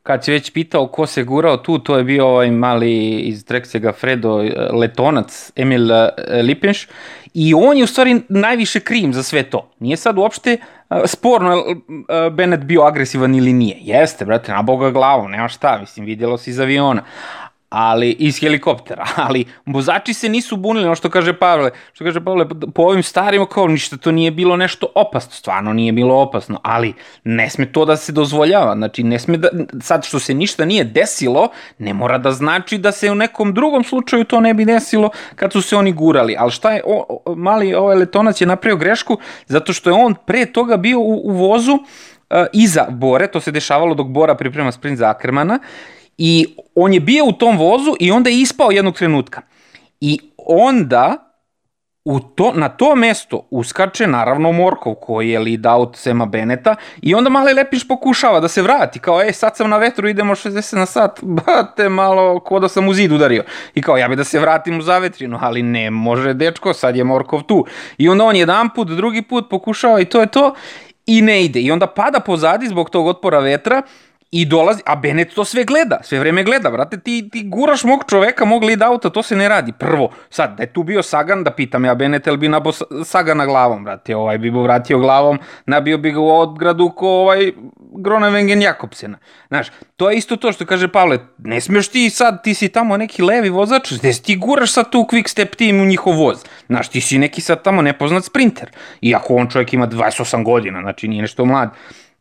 Kad 0.04 0.24
si 0.24 0.32
već 0.32 0.52
pitao 0.52 0.88
ko 0.88 1.06
se 1.06 1.24
gurao 1.24 1.58
tu, 1.58 1.80
to 1.80 1.98
je 1.98 2.04
bio 2.04 2.28
ovaj 2.28 2.52
mali 2.52 3.20
iz 3.20 3.46
Treksega 3.46 3.94
Fredo 3.94 4.44
letonac 4.74 5.52
Emil 5.56 5.92
eh, 5.92 6.10
Lipenš 6.44 6.88
i 7.34 7.54
on 7.54 7.78
je 7.78 7.84
u 7.84 7.88
stvari 7.88 8.22
najviše 8.30 8.80
krim 8.80 9.14
za 9.14 9.24
sve 9.24 9.44
to. 9.44 9.72
Nije 9.80 9.98
sad 9.98 10.18
uopšte 10.18 10.52
eh, 10.52 11.02
sporno 11.06 11.54
eh, 11.56 12.30
Bennett 12.30 12.64
bio 12.64 12.82
agresivan 12.82 13.36
ili 13.36 13.54
nije. 13.54 13.78
Jeste, 13.82 14.26
brate, 14.26 14.52
na 14.52 14.62
boga 14.62 14.92
glavu, 14.92 15.28
nema 15.28 15.48
šta, 15.48 15.78
mislim, 15.80 16.06
vidjelo 16.06 16.38
se 16.38 16.50
iz 16.52 16.60
aviona 16.60 17.04
ali 17.78 18.12
iz 18.20 18.40
helikoptera, 18.40 19.06
ali 19.28 19.46
vozači 19.66 20.14
se 20.14 20.30
nisu 20.30 20.58
bunili, 20.58 20.86
ono 20.86 20.96
što 20.96 21.10
kaže 21.10 21.34
Pavle, 21.34 21.72
što 21.94 22.04
kaže 22.04 22.24
Pavle, 22.24 22.46
po 22.74 22.82
ovim 22.82 23.04
starima 23.04 23.46
kao 23.46 23.68
ništa 23.68 23.98
to 23.98 24.12
nije 24.12 24.32
bilo 24.32 24.58
nešto 24.58 24.88
opasno, 24.96 25.32
stvarno 25.32 25.74
nije 25.74 25.92
bilo 25.92 26.16
opasno, 26.16 26.60
ali 26.64 26.94
ne 27.24 27.50
sme 27.50 27.72
to 27.72 27.86
da 27.86 27.96
se 27.96 28.12
dozvoljava, 28.12 28.76
znači 28.76 29.04
ne 29.04 29.20
sme 29.20 29.38
da, 29.38 29.50
sad 29.82 30.06
što 30.06 30.20
se 30.20 30.34
ništa 30.34 30.66
nije 30.66 30.84
desilo, 30.84 31.50
ne 31.78 31.94
mora 31.94 32.18
da 32.18 32.32
znači 32.32 32.78
da 32.78 32.92
se 32.92 33.12
u 33.12 33.16
nekom 33.16 33.54
drugom 33.54 33.84
slučaju 33.84 34.24
to 34.24 34.40
ne 34.40 34.54
bi 34.54 34.66
desilo 34.66 35.10
kad 35.36 35.52
su 35.52 35.62
se 35.62 35.76
oni 35.76 35.92
gurali, 35.92 36.36
ali 36.40 36.52
šta 36.52 36.72
je, 36.72 36.82
o, 36.86 37.22
o, 37.26 37.36
mali 37.36 37.74
ovaj 37.74 37.96
letonac 37.96 38.42
je 38.42 38.48
napravio 38.48 38.78
grešku 38.78 39.18
zato 39.48 39.74
što 39.74 39.90
je 39.90 39.94
on 39.94 40.16
pre 40.26 40.46
toga 40.46 40.78
bio 40.78 41.00
u, 41.00 41.22
u 41.24 41.32
vozu 41.32 41.74
uh, 41.74 42.38
iza 42.54 42.86
Bore, 42.90 43.28
to 43.28 43.40
se 43.40 43.52
dešavalo 43.52 43.96
dok 43.96 44.08
Bora 44.08 44.36
priprema 44.36 44.72
sprint 44.72 44.98
za 44.98 45.10
Ackermana 45.10 45.60
I 46.18 46.48
on 46.76 46.94
je 46.94 47.00
bio 47.00 47.26
u 47.26 47.32
tom 47.32 47.58
vozu 47.58 47.96
i 48.00 48.12
onda 48.12 48.30
je 48.30 48.42
ispao 48.42 48.72
jednog 48.72 48.96
trenutka. 48.96 49.42
I 50.02 50.20
onda 50.38 51.26
u 52.06 52.20
to, 52.20 52.52
na 52.56 52.70
to 52.70 52.96
mesto 52.96 53.48
uskače 53.50 54.08
naravno 54.08 54.52
Morkov 54.52 54.96
koji 54.96 55.30
je 55.30 55.40
lead 55.40 55.66
out 55.66 55.96
Sema 55.96 56.26
Beneta 56.26 56.76
i 57.02 57.16
onda 57.16 57.30
mali 57.30 57.54
Lepiš 57.54 57.88
pokušava 57.88 58.40
da 58.40 58.48
se 58.48 58.62
vrati 58.62 59.00
kao 59.00 59.22
ej 59.22 59.34
sad 59.34 59.58
sam 59.58 59.70
na 59.70 59.78
vetru 59.78 60.08
idemo 60.08 60.36
60 60.36 60.76
na 60.76 60.86
sat. 60.86 61.20
Bate 61.46 61.90
malo 61.90 62.40
ko 62.40 62.60
da 62.60 62.70
sam 62.70 62.88
u 62.88 62.94
zid 62.94 63.12
udario. 63.12 63.44
I 63.76 63.82
kao 63.82 63.98
ja 63.98 64.08
bi 64.08 64.16
da 64.16 64.24
se 64.24 64.40
vratim 64.40 64.80
u 64.80 64.82
zavetrinu 64.82 65.40
ali 65.42 65.64
ne 65.64 65.92
može 65.92 66.34
dečko 66.34 66.74
sad 66.74 66.96
je 66.96 67.04
Morkov 67.04 67.44
tu. 67.44 67.66
I 67.98 68.10
onda 68.10 68.24
on 68.24 68.36
jedan 68.36 68.70
put 68.76 68.88
drugi 68.88 69.22
put 69.22 69.50
pokušava 69.50 70.00
i 70.00 70.06
to 70.06 70.22
je 70.22 70.28
to 70.28 70.56
i 71.06 71.22
ne 71.22 71.44
ide. 71.44 71.60
I 71.60 71.72
onda 71.72 71.88
pada 71.88 72.20
pozadi 72.20 72.68
zbog 72.68 72.90
tog 72.90 73.08
otpora 73.08 73.40
vetra 73.40 73.82
I 74.32 74.46
dolazi, 74.46 74.82
a 74.86 74.96
Bennett 74.96 75.36
to 75.36 75.46
sve 75.46 75.64
gleda, 75.64 76.00
sve 76.04 76.20
vreme 76.20 76.44
gleda, 76.44 76.70
brate, 76.70 77.00
ti, 77.00 77.30
ti 77.32 77.44
guraš 77.44 77.84
mog 77.84 78.04
čoveka, 78.10 78.46
mog 78.46 78.64
lead 78.64 78.82
auta, 78.82 79.10
to 79.10 79.24
se 79.24 79.36
ne 79.36 79.50
radi. 79.50 79.72
Prvo, 79.80 80.10
sad, 80.30 80.58
da 80.58 80.64
je 80.64 80.74
tu 80.74 80.84
bio 80.84 81.04
Sagan, 81.04 81.44
da 81.44 81.52
pitam 81.52 81.86
ja 81.86 81.96
Bennett, 81.96 82.28
ili 82.28 82.38
bi 82.38 82.48
nabo 82.48 82.72
Sagana 83.06 83.46
glavom, 83.46 83.84
brate, 83.84 84.16
ovaj 84.16 84.38
bi 84.38 84.52
mu 84.52 84.64
vratio 84.64 85.00
glavom, 85.00 85.40
nabio 85.66 85.98
bi 85.98 86.12
ga 86.12 86.20
u 86.20 86.30
odgradu 86.30 86.90
ko 86.90 87.08
ovaj 87.08 87.52
Gronewengen 87.92 88.62
Jakobsena. 88.62 89.18
Znaš, 89.48 89.68
to 89.96 90.10
je 90.10 90.18
isto 90.18 90.36
to 90.36 90.52
što 90.52 90.66
kaže 90.66 90.88
Pavle, 90.88 91.20
ne 91.38 91.62
smeš 91.62 91.88
ti 91.88 92.10
sad, 92.10 92.44
ti 92.44 92.54
si 92.54 92.70
tamo 92.70 92.98
neki 92.98 93.22
levi 93.22 93.50
vozač, 93.50 93.94
gde 93.94 94.14
ti 94.14 94.36
guraš 94.36 94.74
sad 94.74 94.90
tu 94.90 95.06
quick 95.12 95.28
step 95.28 95.56
tim 95.56 95.82
u 95.82 95.86
njihov 95.86 96.18
voz. 96.20 96.44
Znaš, 96.68 96.90
ti 96.90 97.02
si 97.02 97.18
neki 97.18 97.42
sad 97.42 97.64
tamo 97.64 97.82
nepoznat 97.82 98.24
sprinter. 98.24 98.72
Iako 99.02 99.36
on 99.36 99.50
čovjek 99.50 99.74
ima 99.74 99.88
28 99.88 100.44
godina, 100.44 100.82
znači 100.82 101.08
nije 101.08 101.22
nešto 101.22 101.46
mlad 101.46 101.70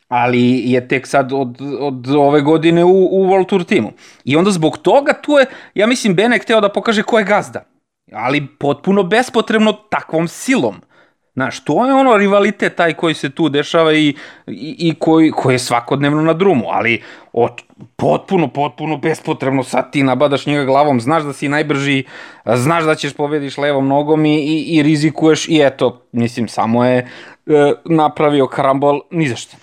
ali 0.08 0.70
je 0.70 0.88
tek 0.88 1.06
sad 1.06 1.32
od, 1.32 1.60
od 1.80 2.08
ove 2.10 2.40
godine 2.40 2.84
u, 2.84 3.08
u 3.12 3.26
World 3.26 3.46
Tour 3.46 3.64
timu. 3.64 3.92
I 4.24 4.36
onda 4.36 4.50
zbog 4.50 4.78
toga 4.78 5.12
tu 5.12 5.32
je, 5.32 5.46
ja 5.74 5.86
mislim, 5.86 6.14
Bene 6.14 6.38
hteo 6.38 6.60
da 6.60 6.68
pokaže 6.68 7.02
ko 7.02 7.18
je 7.18 7.24
gazda. 7.24 7.64
Ali 8.12 8.46
potpuno 8.46 9.02
bespotrebno 9.02 9.72
takvom 9.72 10.28
silom. 10.28 10.74
Znaš, 11.34 11.64
to 11.64 11.86
je 11.86 11.94
ono 11.94 12.16
rivalitet 12.16 12.76
taj 12.76 12.94
koji 12.94 13.14
se 13.14 13.30
tu 13.30 13.48
dešava 13.48 13.92
i, 13.92 14.08
i, 14.46 14.76
i 14.78 14.94
koji, 14.98 15.30
koji 15.30 15.54
je 15.54 15.58
svakodnevno 15.58 16.22
na 16.22 16.32
drumu, 16.32 16.64
ali 16.68 17.02
od, 17.32 17.52
potpuno, 17.96 18.48
potpuno 18.48 18.96
bespotrebno 18.96 19.62
sad 19.62 19.92
ti 19.92 20.02
nabadaš 20.02 20.46
njega 20.46 20.64
glavom, 20.64 21.00
znaš 21.00 21.22
da 21.22 21.32
si 21.32 21.48
najbrži, 21.48 22.04
znaš 22.44 22.84
da 22.84 22.94
ćeš 22.94 23.14
pobediš 23.14 23.58
levom 23.58 23.88
nogom 23.88 24.24
i, 24.24 24.36
i, 24.36 24.76
i 24.76 24.82
rizikuješ 24.82 25.48
i 25.48 25.60
eto, 25.60 26.02
mislim, 26.12 26.48
samo 26.48 26.84
je 26.84 26.98
e, 26.98 27.72
napravio 27.84 28.46
karambol 28.46 29.00
ni 29.10 29.28
zašto 29.28 29.56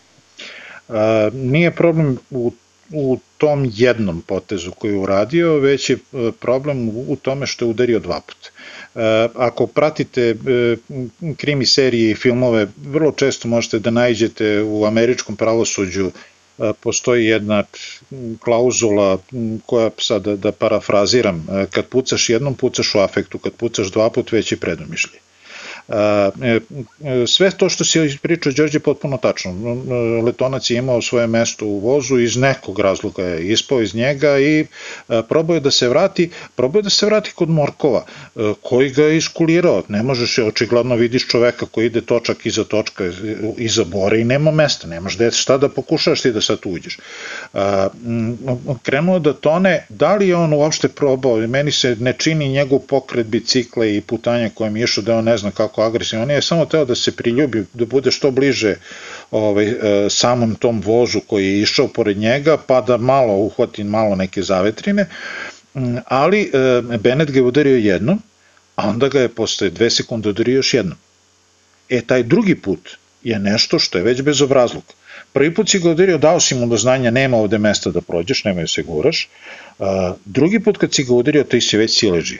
nije 1.34 1.72
problem 1.72 2.18
u, 2.30 2.52
u 2.94 3.18
tom 3.38 3.70
jednom 3.74 4.22
potezu 4.22 4.72
koji 4.72 4.92
je 4.92 4.98
uradio, 4.98 5.58
već 5.58 5.90
je 5.90 5.96
e, 5.96 6.32
problem 6.40 6.90
u 6.90 7.18
tome 7.22 7.48
što 7.48 7.66
je 7.66 7.70
udario 7.70 8.00
dva 8.00 8.22
puta. 8.22 8.50
E, 8.96 9.28
ako 9.36 9.68
pratite 9.68 10.22
e, 10.22 10.36
krimi 11.38 11.66
serije 11.66 12.12
i 12.12 12.16
filmove, 12.16 12.68
vrlo 12.86 13.12
često 13.12 13.48
možete 13.48 13.80
da 13.80 13.92
najđete 13.92 14.62
u 14.64 14.86
američkom 14.86 15.36
pravosuđu 15.36 16.12
postoji 16.80 17.26
jedna 17.26 17.64
klauzula 18.40 19.18
koja 19.66 19.90
sad 19.98 20.24
da, 20.24 20.36
da 20.36 20.52
parafraziram, 20.52 21.48
kad 21.72 21.86
pucaš 21.86 22.30
jednom 22.30 22.54
pucaš 22.56 22.96
u 22.96 23.00
afektu, 23.00 23.38
kad 23.38 23.54
pucaš 23.54 23.92
dva 23.92 24.10
put 24.10 24.32
već 24.32 24.52
je. 24.52 25.20
E, 25.92 26.60
e, 27.04 27.28
sve 27.28 27.52
to 27.52 27.70
što 27.70 27.84
si 27.84 28.06
ispričao 28.06 28.54
Đorđe 28.54 28.80
potpuno 28.80 29.18
tačno. 29.18 29.52
Letonac 30.26 30.70
je 30.70 30.78
imao 30.78 31.02
svoje 31.02 31.28
mesto 31.28 31.66
u 31.66 31.80
vozu, 31.80 32.20
iz 32.20 32.38
nekog 32.38 32.80
razloga 32.80 33.24
je 33.24 33.52
ispao 33.52 33.82
iz 33.82 33.96
njega 33.96 34.40
i 34.40 34.66
probao 35.30 35.54
je 35.54 35.60
da 35.60 35.72
se 35.72 35.90
vrati, 35.90 36.30
probao 36.56 36.80
je 36.80 36.84
da 36.84 36.90
se 36.90 37.06
vrati 37.06 37.32
kod 37.32 37.50
Morkova, 37.50 38.06
koji 38.62 38.90
ga 38.90 39.04
je 39.04 39.18
iskulirao. 39.18 39.84
Ne 39.88 40.04
možeš, 40.04 40.38
očigledno 40.40 40.96
vidiš 40.96 41.28
čoveka 41.28 41.66
koji 41.66 41.86
ide 41.86 42.02
točak 42.02 42.46
iza 42.46 42.64
točka, 42.64 43.12
iza 43.58 43.84
bore 43.84 44.22
i 44.22 44.24
nema 44.24 44.52
mesta, 44.52 44.88
nemaš 44.88 45.18
da 45.18 45.32
šta 45.32 45.58
da 45.58 45.70
pokušaš 45.70 46.22
ti 46.22 46.32
da 46.32 46.42
sad 46.42 46.60
uđeš. 46.66 46.98
Krenuo 48.84 49.20
da 49.20 49.34
tone, 49.34 49.86
da 49.90 50.16
li 50.16 50.28
je 50.28 50.36
on 50.36 50.54
uopšte 50.54 50.88
probao, 50.88 51.38
meni 51.38 51.72
se 51.72 51.96
ne 52.00 52.14
čini 52.18 52.50
njegov 52.50 52.80
pokret 52.80 53.28
bicikla 53.28 53.86
i 53.86 54.02
putanja 54.02 54.50
kojem 54.50 54.78
je 54.78 54.84
išao 54.84 55.04
da 55.04 55.18
on 55.18 55.26
ne 55.26 55.38
zna 55.38 55.52
kako 55.52 55.81
agresivan. 55.82 56.30
Je 56.30 56.42
samo 56.42 56.66
teo 56.66 56.86
da 56.86 56.96
se 56.96 57.12
priljubi, 57.12 57.66
da 57.74 57.86
bude 57.86 58.12
što 58.12 58.32
bliže 58.32 58.76
ovaj, 59.32 59.68
e, 59.68 60.10
samom 60.10 60.56
tom 60.56 60.82
vozu 60.82 61.20
koji 61.28 61.48
je 61.48 61.62
išao 61.62 61.88
pored 61.88 62.18
njega, 62.18 62.58
pa 62.58 62.82
da 62.82 62.98
malo 62.98 63.34
uhvati 63.34 63.84
malo 63.84 64.16
neke 64.16 64.42
zavetrine, 64.42 65.06
mm, 65.76 65.98
ali 66.06 66.42
e, 66.42 66.98
Bennett 66.98 67.32
ga 67.32 67.40
je 67.40 67.44
udario 67.44 67.78
jednom, 67.78 68.22
a 68.76 68.90
onda 68.90 69.08
ga 69.08 69.20
je 69.20 69.30
posle 69.30 69.70
dve 69.70 69.90
sekunde 69.90 70.30
udario 70.30 70.56
još 70.56 70.74
jednom. 70.74 70.98
E, 71.90 72.02
taj 72.02 72.24
drugi 72.24 72.56
put 72.56 72.90
je 73.24 73.40
nešto 73.40 73.80
što 73.80 73.98
je 73.98 74.04
već 74.04 74.22
bezobrazluk. 74.22 74.84
Prvi 75.34 75.54
put 75.54 75.70
si 75.70 75.80
ga 75.80 75.90
udario, 75.90 76.18
dao 76.18 76.40
si 76.40 76.56
mu 76.56 76.68
do 76.68 76.78
znanja, 76.78 77.12
nema 77.12 77.38
ovde 77.38 77.58
mesta 77.58 77.92
da 77.92 78.02
prođeš, 78.02 78.44
nema 78.44 78.62
da 78.62 78.68
se 78.68 78.84
guraš. 78.84 79.30
Drugi 80.26 80.60
put 80.60 80.78
kad 80.78 80.94
si 80.94 81.04
ga 81.04 81.14
udario, 81.14 81.44
ti 81.44 81.62
si 81.62 81.78
već 81.78 82.00
siležio. 82.00 82.40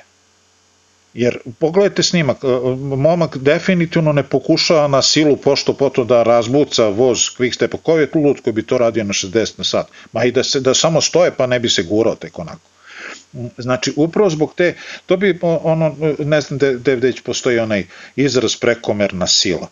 Jer 1.14 1.38
pogledajte 1.60 2.04
snimak, 2.04 2.44
e, 2.44 2.48
momak 2.96 3.38
definitivno 3.38 4.14
ne 4.14 4.24
pokušava 4.24 4.88
na 4.88 5.02
silu 5.02 5.36
pošto 5.38 5.74
poto 5.74 6.04
da 6.04 6.24
razbuca 6.24 6.88
voz 6.88 7.20
quickstepa, 7.38 7.78
ko 7.78 7.98
je 7.98 8.12
tu 8.12 8.20
lud 8.20 8.42
koji 8.42 8.54
bi 8.54 8.64
to 8.64 8.78
radio 8.78 9.04
na 9.04 9.14
60 9.14 9.58
na 9.58 9.64
sat? 9.64 9.88
Ma 10.12 10.24
i 10.24 10.32
da, 10.32 10.44
se, 10.44 10.60
da 10.60 10.74
samo 10.74 11.02
stoje 11.02 11.32
pa 11.32 11.48
ne 11.48 11.60
bi 11.60 11.70
se 11.70 11.84
gurao 11.84 12.16
tek 12.16 12.40
onako. 12.40 12.70
Znači, 13.58 13.94
upravo 13.96 14.30
zbog 14.30 14.54
te, 14.56 14.74
to 15.06 15.18
bi 15.18 15.40
ono, 15.42 15.96
ne 16.20 16.42
znam 16.42 16.58
gde, 16.58 16.96
gde 16.96 17.14
postoji 17.24 17.60
onaj 17.60 17.86
izraz 18.16 18.56
prekomerna 18.56 19.28
sila 19.28 19.68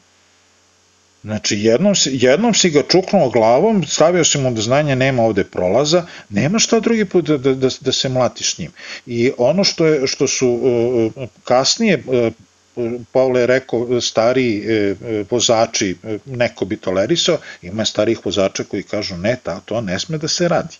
Znači, 1.23 1.57
jednom, 1.59 1.93
jednom 2.05 2.53
si 2.53 2.69
ga 2.69 2.83
čuknuo 2.89 3.29
glavom, 3.29 3.83
stavio 3.87 4.23
si 4.23 4.37
mu 4.37 4.51
da 4.51 4.61
znanje 4.61 4.95
nema 4.95 5.23
ovde 5.23 5.43
prolaza, 5.43 6.05
nema 6.29 6.59
šta 6.59 6.79
drugi 6.79 7.05
put 7.05 7.25
da, 7.25 7.37
da, 7.37 7.53
da, 7.53 7.69
da 7.81 7.91
se 7.91 8.09
mlatiš 8.09 8.57
njim. 8.57 8.71
I 9.05 9.31
ono 9.37 9.63
što, 9.63 9.85
je, 9.85 10.07
što 10.07 10.27
su 10.27 10.49
uh, 10.49 11.27
kasnije 11.43 12.03
uh, 12.07 12.33
Pavle 13.11 13.39
je 13.41 13.47
rekao, 13.47 14.01
stari 14.01 14.57
e, 14.57 14.95
vozači, 15.31 15.95
neko 16.25 16.65
bi 16.65 16.77
tolerisao, 16.77 17.37
ima 17.61 17.85
starih 17.85 18.25
vozača 18.25 18.63
koji 18.63 18.83
kažu 18.83 19.17
ne, 19.17 19.37
ta, 19.43 19.59
to 19.59 19.81
ne 19.81 19.99
sme 19.99 20.17
da 20.17 20.27
se 20.27 20.47
radi. 20.47 20.77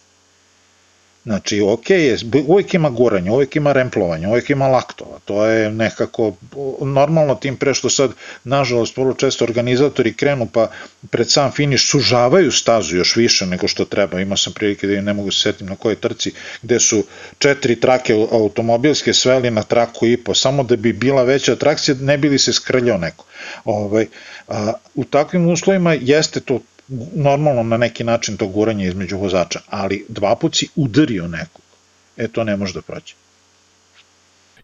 Znači, 1.24 1.62
ok, 1.62 1.90
je, 1.90 2.18
uvijek 2.48 2.74
ima 2.74 2.90
guranje, 2.90 3.32
uvijek 3.32 3.56
ima 3.56 3.74
remplovanje, 3.74 4.28
uvijek 4.28 4.50
ima 4.50 4.68
laktova, 4.68 5.20
to 5.26 5.46
je 5.46 5.72
nekako 5.72 6.34
normalno 6.82 7.36
tim 7.36 7.58
pre 7.58 7.74
što 7.74 7.90
sad, 7.90 8.12
nažalost, 8.44 8.98
vrlo 8.98 9.14
često 9.14 9.46
organizatori 9.46 10.14
krenu 10.14 10.48
pa 10.54 10.72
pred 11.10 11.32
sam 11.32 11.52
finiš 11.52 11.90
sužavaju 11.92 12.52
stazu 12.52 12.98
još 12.98 13.16
više 13.16 13.46
nego 13.46 13.68
što 13.68 13.86
treba, 13.86 14.20
imao 14.20 14.38
sam 14.38 14.54
prilike 14.54 14.88
da 14.88 15.02
ne 15.02 15.14
mogu 15.14 15.32
se 15.32 15.40
setim 15.40 15.68
na 15.68 15.76
kojoj 15.76 15.96
trci, 15.96 16.32
gde 16.62 16.80
su 16.80 17.04
četiri 17.38 17.80
trake 17.80 18.14
automobilske 18.32 19.14
sveli 19.14 19.52
na 19.52 19.64
traku 19.64 20.08
i 20.08 20.18
po, 20.18 20.34
samo 20.34 20.64
da 20.64 20.76
bi 20.76 20.94
bila 20.94 21.24
veća 21.24 21.54
atrakcija, 21.54 21.96
ne 22.00 22.18
bi 22.18 22.30
li 22.30 22.40
se 22.40 22.54
skrljao 22.54 22.98
neko. 22.98 23.26
Ovaj, 23.66 24.08
a, 24.48 24.74
u 24.96 25.04
takvim 25.04 25.50
uslovima 25.50 25.94
jeste 25.94 26.40
to 26.40 26.60
normalno 27.16 27.64
na 27.64 27.78
neki 27.78 28.04
način 28.04 28.38
to 28.38 28.48
guranje 28.48 28.88
između 28.88 29.18
vozača, 29.18 29.60
ali 29.70 30.06
dva 30.10 30.36
put 30.36 30.56
si 30.56 30.68
udario 30.76 31.28
nekog. 31.28 31.62
E, 32.18 32.28
to 32.28 32.44
ne 32.44 32.58
može 32.58 32.74
da 32.74 32.82
prođe. 32.82 33.14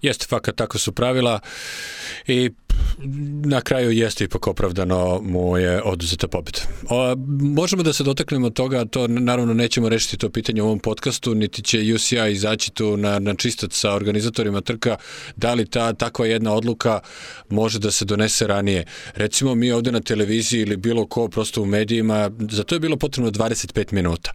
Jeste, 0.02 0.26
fakat, 0.30 0.56
tako 0.56 0.80
su 0.80 0.92
pravila 0.92 1.40
i 2.28 2.52
na 3.46 3.62
kraju 3.62 3.92
jeste 3.92 4.24
ipak 4.24 4.48
opravdano 4.48 5.22
mu 5.22 5.58
je 5.58 5.84
oduzeta 5.84 6.28
pobjeda. 6.28 6.60
O, 6.90 7.16
možemo 7.40 7.84
da 7.84 7.94
se 7.94 8.04
dotaknemo 8.04 8.50
toga, 8.50 8.86
to 8.86 9.08
naravno 9.08 9.54
nećemo 9.54 9.90
rešiti 9.90 10.18
to 10.18 10.30
pitanje 10.30 10.62
u 10.62 10.66
ovom 10.66 10.80
podcastu, 10.80 11.36
niti 11.36 11.62
će 11.62 11.94
UCI 11.96 12.16
izaći 12.32 12.72
tu 12.72 12.98
na, 12.98 13.20
na 13.20 13.36
čistac 13.36 13.74
sa 13.74 13.94
organizatorima 13.94 14.62
trka, 14.62 14.98
da 15.36 15.54
li 15.54 15.66
ta 15.66 15.94
takva 15.94 16.26
jedna 16.26 16.54
odluka 16.54 17.00
može 17.50 17.80
da 17.80 17.92
se 17.92 18.06
donese 18.06 18.48
ranije. 18.48 18.86
Recimo 19.14 19.56
mi 19.56 19.72
ovde 19.72 19.92
na 19.92 20.00
televiziji 20.00 20.62
ili 20.62 20.78
bilo 20.78 21.08
ko 21.08 21.28
prosto 21.28 21.62
u 21.62 21.66
medijima, 21.66 22.32
za 22.52 22.64
to 22.64 22.76
je 22.76 22.80
bilo 22.80 22.98
potrebno 22.98 23.32
25 23.32 23.94
minuta. 23.94 24.32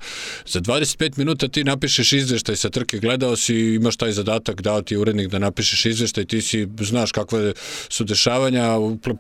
Za 0.46 0.61
25 0.61 1.18
minuta 1.18 1.49
ti 1.49 1.64
napišeš 1.64 2.12
izveštaj 2.12 2.57
sa 2.57 2.70
trke, 2.70 2.99
gledao 2.99 3.37
si, 3.37 3.55
imaš 3.57 3.96
taj 3.96 4.12
zadatak, 4.12 4.62
dao 4.62 4.83
ti 4.83 4.96
urednik 4.96 5.29
da 5.29 5.38
napišeš 5.38 5.87
izveštaj, 5.87 6.25
ti 6.25 6.42
si, 6.42 6.68
znaš 6.81 7.12
kakve 7.12 7.53
su 7.88 8.05
dešavanja, 8.05 8.49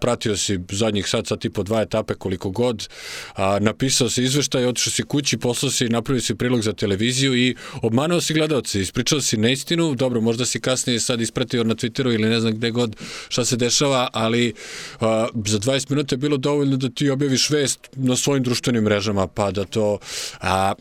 pratio 0.00 0.36
si 0.36 0.58
zadnjih 0.70 1.08
sad, 1.08 1.26
sad 1.26 1.44
i 1.44 1.50
po 1.50 1.62
dva 1.62 1.82
etape 1.82 2.14
koliko 2.14 2.50
god, 2.50 2.88
a, 3.34 3.58
napisao 3.60 4.10
si 4.10 4.24
izveštaj, 4.24 4.66
otišao 4.66 4.90
si 4.90 5.02
kući, 5.02 5.38
poslao 5.38 5.70
si, 5.70 5.88
napravio 5.88 6.20
si 6.20 6.34
prilog 6.34 6.62
za 6.62 6.72
televiziju 6.72 7.36
i 7.36 7.56
obmanao 7.82 8.20
si 8.20 8.34
gledalce, 8.34 8.80
ispričao 8.80 9.20
si 9.20 9.36
neistinu, 9.36 9.94
dobro, 9.94 10.20
možda 10.20 10.46
si 10.46 10.60
kasnije 10.60 11.00
sad 11.00 11.20
ispratio 11.20 11.64
na 11.64 11.74
Twitteru 11.74 12.14
ili 12.14 12.28
ne 12.28 12.40
znam 12.40 12.52
gde 12.52 12.70
god 12.70 12.96
šta 13.28 13.44
se 13.44 13.56
dešava, 13.56 14.08
ali 14.12 14.52
a, 15.00 15.28
za 15.46 15.58
20 15.58 15.90
minuta 15.90 16.14
je 16.14 16.18
bilo 16.18 16.36
dovoljno 16.36 16.76
da 16.76 16.88
ti 16.88 17.10
objaviš 17.10 17.50
vest 17.50 17.80
na 17.96 18.16
svojim 18.16 18.42
društvenim 18.42 18.84
mrežama, 18.84 19.26
pa 19.26 19.50
da 19.50 19.64
to 19.64 19.98
a, 20.40 20.72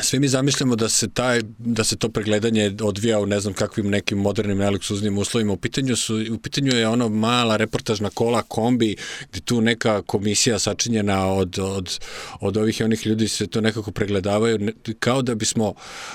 svi 0.00 0.18
mi 0.20 0.28
zamišljamo 0.28 0.76
da 0.76 0.88
se 0.88 1.08
taj 1.08 1.40
da 1.58 1.84
se 1.84 1.96
to 1.96 2.08
pregledanje 2.08 2.76
odvija 2.82 3.20
u 3.20 3.26
ne 3.26 3.40
znam 3.40 3.54
kakvim 3.54 3.90
nekim 3.90 4.18
modernim 4.18 4.58
neluksuznim 4.58 5.18
uslovima. 5.18 5.52
U 5.52 5.56
pitanju 5.56 5.96
su 5.96 6.24
u 6.32 6.38
pitanju 6.38 6.72
je 6.72 6.88
ono 6.88 7.08
mala 7.08 7.56
reportažna 7.56 8.10
kola 8.10 8.42
kombi 8.42 8.96
gde 9.30 9.40
tu 9.40 9.60
neka 9.60 10.02
komisija 10.02 10.58
sačinjena 10.58 11.26
od 11.26 11.58
od 11.58 11.98
od 12.40 12.56
ovih 12.56 12.80
i 12.80 12.84
onih 12.84 13.06
ljudi 13.06 13.28
se 13.28 13.46
to 13.46 13.60
nekako 13.60 13.90
pregledavaju 13.90 14.72
kao 14.98 15.22
da 15.22 15.34
bismo 15.34 15.74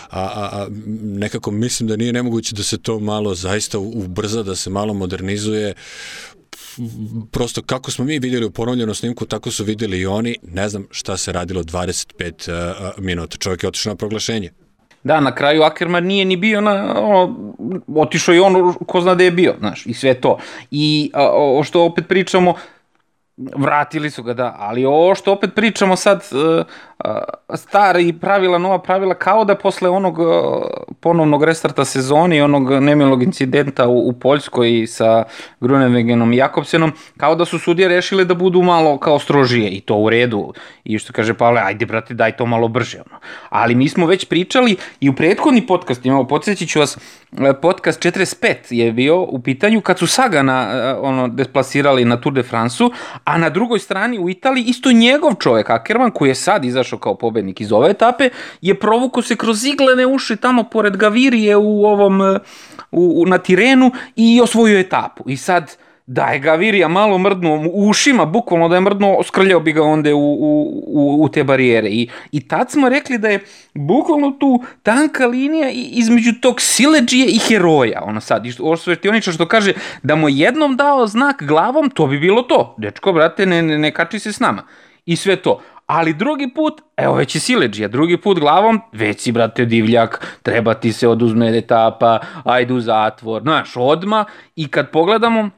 a, 0.10 0.22
a, 0.22 0.50
a 0.54 0.67
nekako 1.04 1.52
mislim 1.52 1.89
da 1.89 1.96
nije 1.96 2.13
nemoguće 2.13 2.56
da 2.56 2.63
se 2.63 2.78
to 2.78 3.00
malo 3.00 3.36
zaista 3.36 3.80
ubrza 3.80 4.43
da 4.43 4.56
se 4.56 4.69
malo 4.69 4.93
modernizuje 4.93 5.74
prosto 7.32 7.62
kako 7.62 7.92
smo 7.92 8.06
mi 8.06 8.20
vidjeli 8.20 8.46
u 8.46 8.52
ponovljenom 8.52 8.96
snimku, 8.96 9.26
tako 9.26 9.52
su 9.52 9.64
vidjeli 9.64 10.00
i 10.00 10.06
oni. 10.06 10.36
Ne 10.44 10.70
znam 10.70 10.88
šta 10.92 11.18
se 11.18 11.32
radilo 11.32 11.64
25 11.64 12.52
uh, 12.52 13.04
minuta. 13.04 13.38
Čovjek 13.38 13.64
je 13.64 13.68
otišao 13.68 13.92
na 13.92 13.96
proglašenje. 13.96 14.50
Da, 15.04 15.20
na 15.20 15.36
kraju 15.36 15.64
Ackerman 15.64 16.04
nije 16.04 16.26
ni 16.26 16.38
bio 16.38 16.62
na, 16.62 16.96
ono, 17.00 17.36
otišao 17.96 18.36
i 18.36 18.40
on 18.40 18.74
ko 18.88 19.02
zna 19.02 19.16
da 19.16 19.24
je 19.24 19.32
bio, 19.32 19.56
znaš, 19.60 19.86
i 19.86 19.94
sve 19.94 20.14
to. 20.14 20.38
I 20.72 21.12
a, 21.14 21.30
o 21.34 21.64
što 21.64 21.86
opet 21.86 22.08
pričamo, 22.08 22.54
vratili 23.38 24.10
su 24.10 24.24
ga, 24.24 24.34
da, 24.34 24.56
ali 24.60 24.86
ovo 24.86 25.16
što 25.16 25.32
opet 25.32 25.50
pričamo 25.56 25.96
sad, 25.96 26.24
uh, 26.32 26.66
stari 27.56 28.13
pravila, 28.13 28.58
nova 28.58 28.80
pravila, 28.80 29.13
kao 29.13 29.46
da 29.46 29.56
posle 29.56 29.89
onog 29.89 30.18
ponovnog 31.00 31.44
restarta 31.44 31.86
sezoni 31.86 32.38
i 32.38 32.42
onog 32.42 32.72
nemilog 32.72 33.24
incidenta 33.24 33.88
u, 33.88 34.10
u 34.10 34.13
Poljskoj 34.13 34.88
sa 34.88 35.24
Grunewegenom 35.62 36.34
i 36.34 36.38
Jakobsenom, 36.38 36.92
kao 37.18 37.36
da 37.36 37.46
su 37.46 37.60
sudije 37.60 37.88
rešile 37.88 38.26
da 38.26 38.34
budu 38.34 38.62
malo 38.62 38.98
kao 38.98 39.20
strožije 39.20 39.70
i 39.70 39.82
to 39.82 39.96
u 39.96 40.10
redu. 40.10 40.54
I 40.84 41.00
što 41.00 41.13
kaže 41.13 41.34
Pavle, 41.34 41.62
ajde 41.63 41.86
brate, 41.86 42.13
daj 42.13 42.38
to 42.38 42.46
malo 42.46 42.68
brže. 42.68 43.02
Ono. 43.10 43.20
Ali 43.50 43.76
mi 43.76 43.89
smo 43.89 44.06
već 44.06 44.26
pričali 44.26 44.76
i 45.00 45.10
u 45.10 45.13
prethodni 45.16 45.68
podcast, 45.68 46.06
imamo, 46.06 46.28
podsjeći 46.28 46.68
ću 46.68 46.80
vas, 46.80 46.98
e, 47.38 47.54
podcast 47.62 48.02
45 48.04 48.56
je 48.70 48.92
bio 48.92 49.22
u 49.22 49.39
pitanju 49.42 49.82
kad 49.82 50.00
su 50.00 50.08
Sagana 50.08 50.72
e, 50.74 50.94
ono, 50.94 51.28
desplasirali 51.28 52.06
na 52.06 52.18
Tour 52.18 52.34
de 52.34 52.44
France-u, 52.44 52.92
a 53.24 53.38
na 53.38 53.50
drugoj 53.50 53.80
strani 53.80 54.20
u 54.20 54.30
Italiji 54.30 54.63
isto 54.63 54.92
njegov 54.92 55.34
čovek, 55.36 55.70
Ackerman, 55.70 56.12
koji 56.12 56.30
je 56.30 56.36
sad 56.36 56.66
izašao 56.66 56.92
izašao 56.93 56.99
kao 56.99 57.15
pobednik 57.15 57.62
iz 57.62 57.71
ove 57.71 57.89
etape, 57.89 58.29
je 58.62 58.75
provuko 58.75 59.21
se 59.21 59.36
kroz 59.36 59.65
iglene 59.65 60.06
uši 60.06 60.36
tamo 60.36 60.63
pored 60.63 60.97
Gavirije 60.97 61.58
u 61.58 61.86
ovom, 61.86 62.21
u, 62.91 63.21
u, 63.21 63.25
na 63.25 63.38
Tirenu 63.38 63.91
i 64.15 64.41
osvojio 64.41 64.79
etapu. 64.79 65.23
I 65.27 65.38
sad, 65.38 65.77
da 66.06 66.25
je 66.25 66.39
Gavirija 66.39 66.88
malo 66.88 67.17
mrdnuo 67.17 67.58
u 67.73 67.89
ušima, 67.89 68.25
bukvalno 68.25 68.67
da 68.69 68.75
je 68.75 68.82
mrdnuo, 68.82 69.23
skrljao 69.23 69.60
bi 69.60 69.73
ga 69.73 69.84
onda 69.84 70.15
u, 70.15 70.19
u, 70.19 71.23
u 71.23 71.29
te 71.29 71.43
barijere. 71.43 71.89
I, 71.89 72.10
I 72.32 72.47
tad 72.47 72.71
smo 72.71 72.89
rekli 72.89 73.17
da 73.17 73.29
je 73.29 73.39
bukvalno 73.73 74.32
tu 74.32 74.63
tanka 74.84 75.27
linija 75.27 75.69
između 75.71 76.32
tog 76.41 76.62
sileđije 76.62 77.27
i 77.27 77.39
heroja. 77.39 78.01
Ono 78.03 78.21
sad, 78.21 78.45
ovo 78.60 78.77
svetioničar 78.77 79.34
što 79.34 79.47
kaže 79.47 79.73
da 80.03 80.15
mu 80.15 80.29
jednom 80.29 80.75
dao 80.75 81.08
znak 81.08 81.43
glavom, 81.43 81.89
to 81.89 82.08
bi 82.08 82.19
bilo 82.19 82.41
to. 82.41 82.75
Dečko, 82.77 83.13
brate, 83.13 83.45
ne, 83.45 83.62
ne, 83.62 83.77
ne 83.77 83.91
kači 83.91 84.19
se 84.19 84.34
s 84.34 84.39
nama. 84.39 84.63
I 85.06 85.15
sve 85.15 85.36
to 85.36 85.60
ali 85.86 86.13
drugi 86.13 86.54
put, 86.56 86.82
evo 86.98 87.15
već 87.15 87.36
je 87.36 87.41
sileđija, 87.41 87.88
drugi 87.88 88.17
put 88.17 88.39
glavom, 88.39 88.82
već 88.91 89.22
si, 89.22 89.32
brate, 89.32 89.65
divljak, 89.65 90.39
treba 90.43 90.74
ti 90.74 90.93
se 90.93 91.08
oduzme 91.08 91.58
etapa, 91.58 92.19
ajde 92.43 92.74
u 92.74 92.80
zatvor, 92.80 93.41
znaš, 93.41 93.72
odma, 93.76 94.26
i 94.56 94.67
kad 94.67 94.91
pogledamo, 94.91 95.50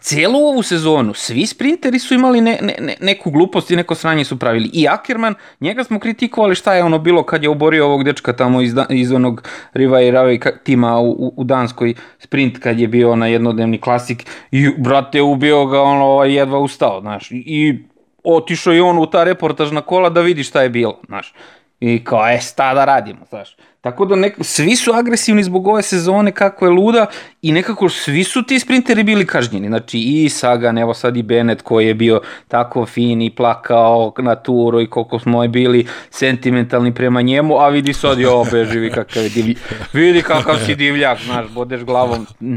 celu 0.00 0.38
ovu 0.38 0.62
sezonu 0.62 1.14
svi 1.14 1.46
sprinteri 1.46 1.98
su 1.98 2.14
imali 2.14 2.40
ne, 2.40 2.58
ne, 2.62 2.74
ne, 2.80 2.96
neku 3.00 3.30
glupost 3.30 3.70
i 3.70 3.76
neko 3.76 3.94
sranje 3.94 4.24
su 4.24 4.38
pravili. 4.38 4.70
I 4.72 4.88
Ackerman, 4.88 5.34
njega 5.60 5.84
smo 5.84 5.98
kritikovali 5.98 6.54
šta 6.54 6.74
je 6.74 6.84
ono 6.84 6.98
bilo 6.98 7.22
kad 7.22 7.42
je 7.42 7.48
oborio 7.48 7.86
ovog 7.86 8.04
dečka 8.04 8.32
tamo 8.32 8.60
iz, 8.60 8.74
iz 8.90 9.12
onog 9.12 9.48
Riva 9.72 10.02
i 10.02 10.10
Ravi 10.10 10.40
tima 10.64 10.98
u, 11.00 11.32
u 11.36 11.44
Danskoj 11.44 11.94
sprint 12.18 12.58
kad 12.58 12.80
je 12.80 12.88
bio 12.88 13.16
na 13.16 13.26
jednodnevni 13.26 13.80
klasik 13.80 14.26
i 14.50 14.68
brate 14.78 15.22
ubio 15.22 15.66
ga 15.66 15.80
ono 15.80 16.04
ovaj, 16.04 16.34
jedva 16.34 16.58
ustao, 16.58 17.00
znaš. 17.00 17.28
I 17.30 17.78
otišao 18.24 18.74
i 18.74 18.80
on 18.80 18.98
u 18.98 19.06
ta 19.06 19.24
reportažna 19.24 19.80
kola 19.80 20.10
da 20.10 20.20
vidi 20.20 20.44
šta 20.44 20.62
je 20.62 20.68
bilo, 20.68 21.00
znaš. 21.06 21.34
I 21.80 22.04
kao, 22.04 22.28
e, 22.28 22.38
sta 22.40 22.74
da 22.74 22.84
radimo, 22.84 23.26
znaš. 23.28 23.56
Tako 23.80 24.04
da 24.04 24.16
nek, 24.16 24.36
svi 24.40 24.76
su 24.76 24.92
agresivni 24.94 25.42
zbog 25.42 25.66
ove 25.66 25.82
sezone 25.82 26.32
kako 26.32 26.64
je 26.66 26.70
luda 26.70 27.06
i 27.42 27.52
nekako 27.52 27.88
svi 27.88 28.24
su 28.24 28.42
ti 28.42 28.58
sprinteri 28.58 29.02
bili 29.02 29.26
kažnjeni. 29.26 29.68
Znači 29.68 29.98
i 29.98 30.28
Sagan, 30.28 30.78
evo 30.78 30.94
sad 30.94 31.16
i 31.16 31.22
Bennett 31.22 31.62
koji 31.62 31.86
je 31.86 31.94
bio 31.94 32.20
tako 32.48 32.86
fin 32.86 33.22
i 33.22 33.34
plakao 33.34 34.12
na 34.18 34.34
turu 34.34 34.80
i 34.80 34.90
koliko 34.90 35.18
smo 35.18 35.42
je 35.42 35.48
bili 35.48 35.86
sentimentalni 36.10 36.94
prema 36.94 37.22
njemu, 37.22 37.58
a 37.58 37.68
vidi 37.68 37.92
sad 37.92 38.18
jo, 38.18 38.44
beživi 38.52 38.90
kakav 38.90 39.22
je 39.22 39.28
divljak. 39.28 39.58
Vidi 39.92 40.22
kakav 40.22 40.56
si 40.66 40.74
divljak, 40.74 41.18
znaš, 41.24 41.46
bodeš 41.48 41.82
glavom. 41.82 42.26
Mm. 42.40 42.56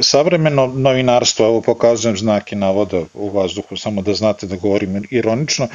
Savremeno 0.00 0.66
novinarstvo, 0.66 1.46
evo 1.46 1.60
pokazujem 1.60 2.16
znake 2.16 2.56
navoda 2.56 3.02
u 3.14 3.28
vazduhu, 3.30 3.76
samo 3.76 4.02
da 4.02 4.14
znate 4.14 4.46
da 4.46 4.56
govorim 4.56 5.06
ironično, 5.10 5.64
e, 5.64 5.70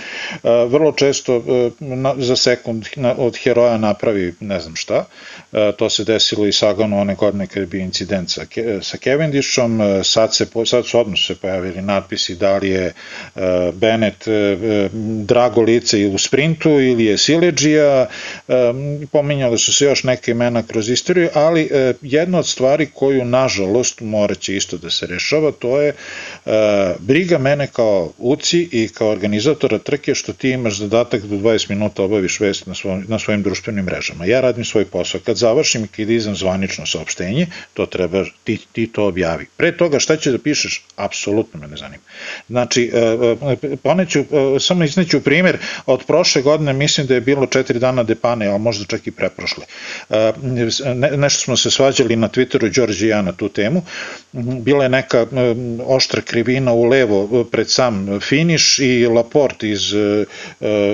vrlo 0.65 0.91
često 0.91 1.35
e, 1.35 1.69
za 2.17 2.35
sekund 2.35 2.85
od 3.17 3.37
heroja 3.37 3.77
napravi 3.77 4.33
ne 4.39 4.59
znam 4.59 4.75
šta, 4.75 5.05
e, 5.53 5.71
to 5.77 5.89
se 5.89 6.03
desilo 6.03 6.47
i 6.47 6.51
Saganu 6.51 6.99
one 6.99 7.15
godine 7.15 7.47
kada 7.47 7.59
je 7.59 7.65
bio 7.65 7.81
incident 7.81 8.29
sa, 8.29 8.97
Cavendishom, 9.03 9.79
sad, 10.03 10.35
se, 10.35 10.45
sad 10.65 10.85
su 10.85 10.99
odmah 10.99 11.19
se 11.27 11.35
pojavili 11.35 11.81
natpisi 11.81 12.35
da 12.35 12.57
li 12.57 12.69
je 12.69 12.93
Bennett 13.73 14.27
drago 15.25 15.61
lice 15.61 16.07
u 16.07 16.17
sprintu 16.17 16.69
ili 16.69 17.05
je 17.05 17.17
Sileđija, 17.17 18.07
pominjali 19.11 19.57
su 19.57 19.73
se 19.73 19.85
još 19.85 20.03
neke 20.03 20.31
imena 20.31 20.63
kroz 20.63 20.89
istoriju, 20.89 21.29
ali 21.33 21.69
jedna 22.01 22.39
od 22.39 22.47
stvari 22.47 22.89
koju 22.93 23.25
nažalost 23.25 24.01
morat 24.07 24.39
će 24.39 24.55
isto 24.55 24.77
da 24.77 24.89
se 24.89 25.07
rešava, 25.07 25.51
to 25.51 25.81
je 25.81 25.93
uh, 26.45 26.51
briga 26.99 27.37
mene 27.37 27.67
kao 27.67 28.11
uci 28.17 28.69
i 28.71 28.87
kao 28.87 29.09
organizatora 29.09 29.77
trke 29.77 30.15
što 30.15 30.33
ti 30.33 30.49
imaš 30.49 30.77
zadatak 30.77 31.23
da 31.23 31.35
20 31.35 31.69
minuta 31.69 32.03
obaviš 32.03 32.39
vest 32.39 32.65
na, 32.65 32.75
svoj, 32.75 33.03
na 33.07 33.19
svojim 33.19 33.43
društvenim 33.43 33.85
mrežama. 33.85 34.25
Ja 34.25 34.41
radim 34.41 34.65
svoj 34.65 34.85
posao. 34.85 35.21
Kad 35.25 35.37
završim 35.37 35.83
i 35.83 35.87
kad 35.87 36.09
izam 36.09 36.35
zvanično 36.35 36.85
saopštenje, 36.85 37.47
to 37.73 37.85
treba, 37.85 38.25
ti, 38.43 38.57
ti 38.71 38.87
to 38.87 39.07
objavi. 39.07 39.45
Pre 39.57 39.77
toga 39.77 39.99
šta 39.99 40.17
će 40.17 40.31
da 40.31 40.37
pišeš, 40.37 40.83
apsolutno 40.95 41.59
me 41.59 41.67
ne 41.67 41.77
zanima. 41.77 42.03
Znači, 42.49 42.91
uh, 42.93 43.77
poneću, 43.83 44.19
uh, 44.19 44.27
samo 44.61 44.83
izneću 44.83 45.21
primjer, 45.21 45.57
od 45.85 46.03
prošle 46.07 46.41
godine 46.41 46.73
mislim 46.73 47.07
da 47.07 47.13
je 47.13 47.21
bilo 47.21 47.45
četiri 47.45 47.79
dana 47.79 48.03
depane, 48.03 48.47
ali 48.47 48.59
možda 48.59 48.85
čak 48.85 49.07
i 49.07 49.11
preprošle. 49.11 49.65
Ne, 50.95 51.17
nešto 51.17 51.39
smo 51.43 51.57
se 51.57 51.71
svađali 51.71 52.15
na 52.15 52.29
Twitteru 52.29 52.69
Đorđe 52.75 53.05
i 53.05 53.09
ja 53.09 53.21
na 53.21 53.31
tu 53.31 53.49
temu, 53.49 53.81
bila 54.33 54.83
je 54.83 54.89
neka 54.89 55.25
oštra 55.85 56.21
krivina 56.21 56.73
u 56.73 56.83
levo 56.83 57.43
pred 57.43 57.71
sam 57.71 58.19
finiš 58.21 58.79
i 58.79 59.07
Laporte 59.07 59.69
iz 59.69 59.93
e, 59.93 60.25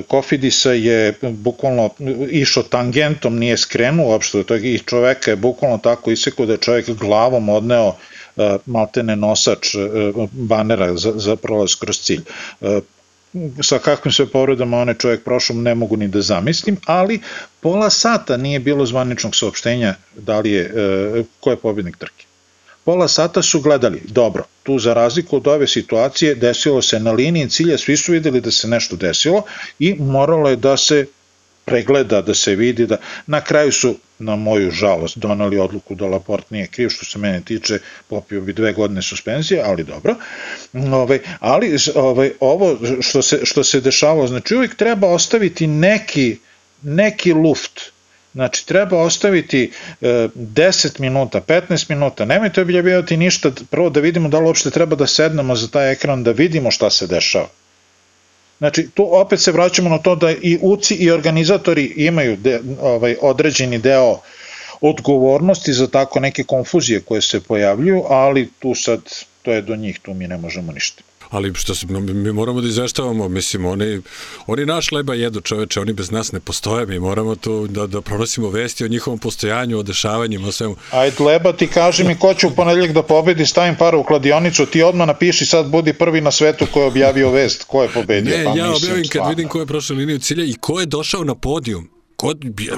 Kofidisa 0.08 0.72
je 0.72 1.14
bukvalno 1.22 1.90
išao 2.30 2.64
tangentom, 2.64 3.40
nije 3.40 3.58
skrenuo 3.58 4.08
uopšte 4.08 4.44
i 4.64 4.80
čoveka 4.80 5.32
je 5.32 5.36
bukvalno 5.36 5.78
tako 5.78 6.12
isekao 6.12 6.46
da 6.46 6.54
je 6.54 6.58
čovek 6.58 6.90
glavom 6.90 7.50
odneo 7.50 7.96
e, 8.38 8.58
maltene 8.66 9.16
nosač 9.16 9.76
e, 9.76 9.80
banera 10.32 10.98
za, 10.98 11.14
za 11.16 11.36
prolaz 11.36 11.76
kroz 11.76 12.00
cilj. 12.00 12.22
Sa 13.62 13.80
kakvim 13.80 14.12
sve 14.12 14.26
povredama 14.26 14.78
onaj 14.78 14.94
čovjek 14.94 15.24
prošao 15.24 15.56
ne 15.56 15.76
mogu 15.76 15.98
ni 15.98 16.08
da 16.08 16.22
zamislim, 16.22 16.78
ali 16.86 17.20
pola 17.62 17.90
sata 17.90 18.38
nije 18.38 18.60
bilo 18.60 18.86
zvaničnog 18.86 19.36
saopštenja 19.36 19.96
da 20.16 20.40
li 20.40 20.52
je, 20.52 20.72
ko 21.40 21.50
je 21.52 21.58
pobednik 21.58 21.98
trke 21.98 22.26
pola 22.84 23.08
sata 23.08 23.42
su 23.42 23.62
gledali, 23.62 24.02
dobro, 24.06 24.44
tu 24.64 24.80
za 24.80 24.94
razliku 24.94 25.36
od 25.36 25.48
ove 25.48 25.68
situacije 25.68 26.36
desilo 26.36 26.82
se 26.82 27.00
na 27.00 27.12
liniji 27.12 27.50
cilja, 27.50 27.78
svi 27.78 27.98
su 27.98 28.12
videli 28.12 28.42
da 28.42 28.52
se 28.52 28.68
nešto 28.68 28.96
desilo 28.96 29.44
i 29.80 29.96
moralo 30.00 30.50
je 30.50 30.56
da 30.56 30.78
se 30.78 31.06
pregleda, 31.66 32.22
da 32.22 32.34
se 32.34 32.56
vidi 32.56 32.88
da 32.88 32.98
na 33.28 33.42
kraju 33.42 33.72
su 33.72 33.96
na 34.20 34.36
moju 34.36 34.72
žalost 34.72 35.18
donali 35.18 35.58
odluku 35.58 35.96
da 35.96 36.06
Laport 36.06 36.52
nije 36.52 36.68
kriv 36.68 36.90
što 36.90 37.06
se 37.06 37.20
mene 37.20 37.42
tiče 37.42 37.80
popio 38.08 38.42
bi 38.42 38.54
dve 38.54 38.74
godine 38.74 39.02
suspenzije 39.02 39.62
ali 39.66 39.84
dobro. 39.84 40.16
Ovaj, 40.74 41.20
ali 41.40 41.78
ovaj, 41.96 42.32
ovo 42.40 42.78
što 43.02 43.22
se, 43.22 43.40
što 43.44 43.64
se 43.64 43.82
dešavalo 43.82 44.28
znači 44.28 44.56
uvijek 44.56 44.76
treba 44.76 45.08
ostaviti 45.08 45.68
neki 45.68 46.38
neki 46.82 47.34
luft 47.34 47.93
Znači, 48.34 48.68
treba 48.68 48.98
ostaviti 48.98 49.72
e, 50.02 50.08
10 50.36 51.00
minuta, 51.00 51.42
15 51.42 51.90
minuta, 51.90 52.26
nemojte 52.26 52.62
objavljivati 52.62 53.18
ništa, 53.18 53.52
prvo 53.72 53.90
da 53.90 54.00
vidimo 54.00 54.30
da 54.30 54.40
li 54.40 54.46
uopšte 54.46 54.72
treba 54.72 54.96
da 54.96 55.08
sednemo 55.08 55.56
za 55.56 55.68
taj 55.68 55.92
ekran, 55.92 56.24
da 56.24 56.32
vidimo 56.32 56.72
šta 56.72 56.90
se 56.90 57.08
dešava. 57.08 57.48
Znači, 58.58 58.90
tu 58.94 59.08
opet 59.12 59.40
se 59.40 59.52
vraćamo 59.52 59.90
na 59.90 59.98
to 59.98 60.16
da 60.16 60.32
i 60.32 60.58
UCI 60.62 60.96
i 60.96 61.12
organizatori 61.12 61.94
imaju 61.96 62.38
de, 62.38 62.62
ovaj, 62.82 63.16
određeni 63.22 63.78
deo 63.78 64.20
odgovornosti 64.82 65.74
za 65.74 65.88
tako 65.88 66.20
neke 66.20 66.44
konfuzije 66.44 67.02
koje 67.02 67.22
se 67.22 67.44
pojavljuju, 67.44 68.04
ali 68.10 68.50
tu 68.60 68.76
sad, 68.76 69.00
to 69.42 69.52
je 69.52 69.62
do 69.62 69.76
njih, 69.76 70.00
tu 70.00 70.14
mi 70.14 70.28
ne 70.28 70.38
možemo 70.38 70.72
ništa 70.72 71.04
ali 71.34 71.54
što 71.56 71.76
se, 71.76 71.88
mi 71.88 72.32
moramo 72.32 72.62
da 72.62 72.68
izveštavamo, 72.68 73.30
mislim, 73.30 73.66
oni, 73.66 74.02
oni 74.48 74.66
naš 74.66 74.92
leba 74.92 75.14
jedu 75.14 75.42
čoveče, 75.42 75.80
oni 75.80 75.94
bez 75.94 76.12
nas 76.12 76.32
ne 76.32 76.40
postoje, 76.40 76.86
mi 76.86 77.00
moramo 77.00 77.36
tu 77.36 77.68
da, 77.68 77.88
da 77.88 78.02
pronosimo 78.02 78.50
vesti 78.50 78.86
o 78.86 78.88
njihovom 78.88 79.20
postojanju, 79.20 79.80
o 79.80 79.84
dešavanjima, 79.84 80.48
o 80.48 80.52
svemu. 80.52 80.76
Ajde, 80.92 81.24
leba, 81.24 81.54
ti 81.54 81.68
kaži 81.68 82.04
mi 82.04 82.16
ko 82.20 82.34
će 82.34 82.48
u 82.48 82.52
ponedeljak 82.56 82.92
da 82.92 83.04
pobedi, 83.04 83.46
stavim 83.46 83.76
para 83.76 83.98
u 83.98 84.04
kladionicu, 84.04 84.66
ti 84.66 84.84
odmah 84.84 85.08
napiši 85.08 85.46
sad 85.46 85.70
budi 85.70 85.94
prvi 85.94 86.22
na 86.22 86.32
svetu 86.32 86.66
ko 86.74 86.80
je 86.80 86.88
objavio 86.88 87.32
vest, 87.32 87.64
ko 87.64 87.84
je 87.84 87.90
pobedio. 87.90 88.38
Ne, 88.38 88.44
pa, 88.44 88.50
ja 88.50 88.70
mislim, 88.70 88.76
objavim 88.76 89.10
kad 89.12 89.30
vidim 89.30 89.50
ko 89.50 89.60
je 89.60 89.66
prošao 89.66 89.98
liniju 89.98 90.20
cilja 90.20 90.44
i 90.44 90.54
ko 90.54 90.80
je 90.80 90.86
došao 90.86 91.24
na 91.24 91.36
podijum. 91.36 91.90
Ko, 92.16 92.34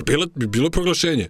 bilo, 0.06 0.28
bilo 0.36 0.70
proglašenje 0.70 1.30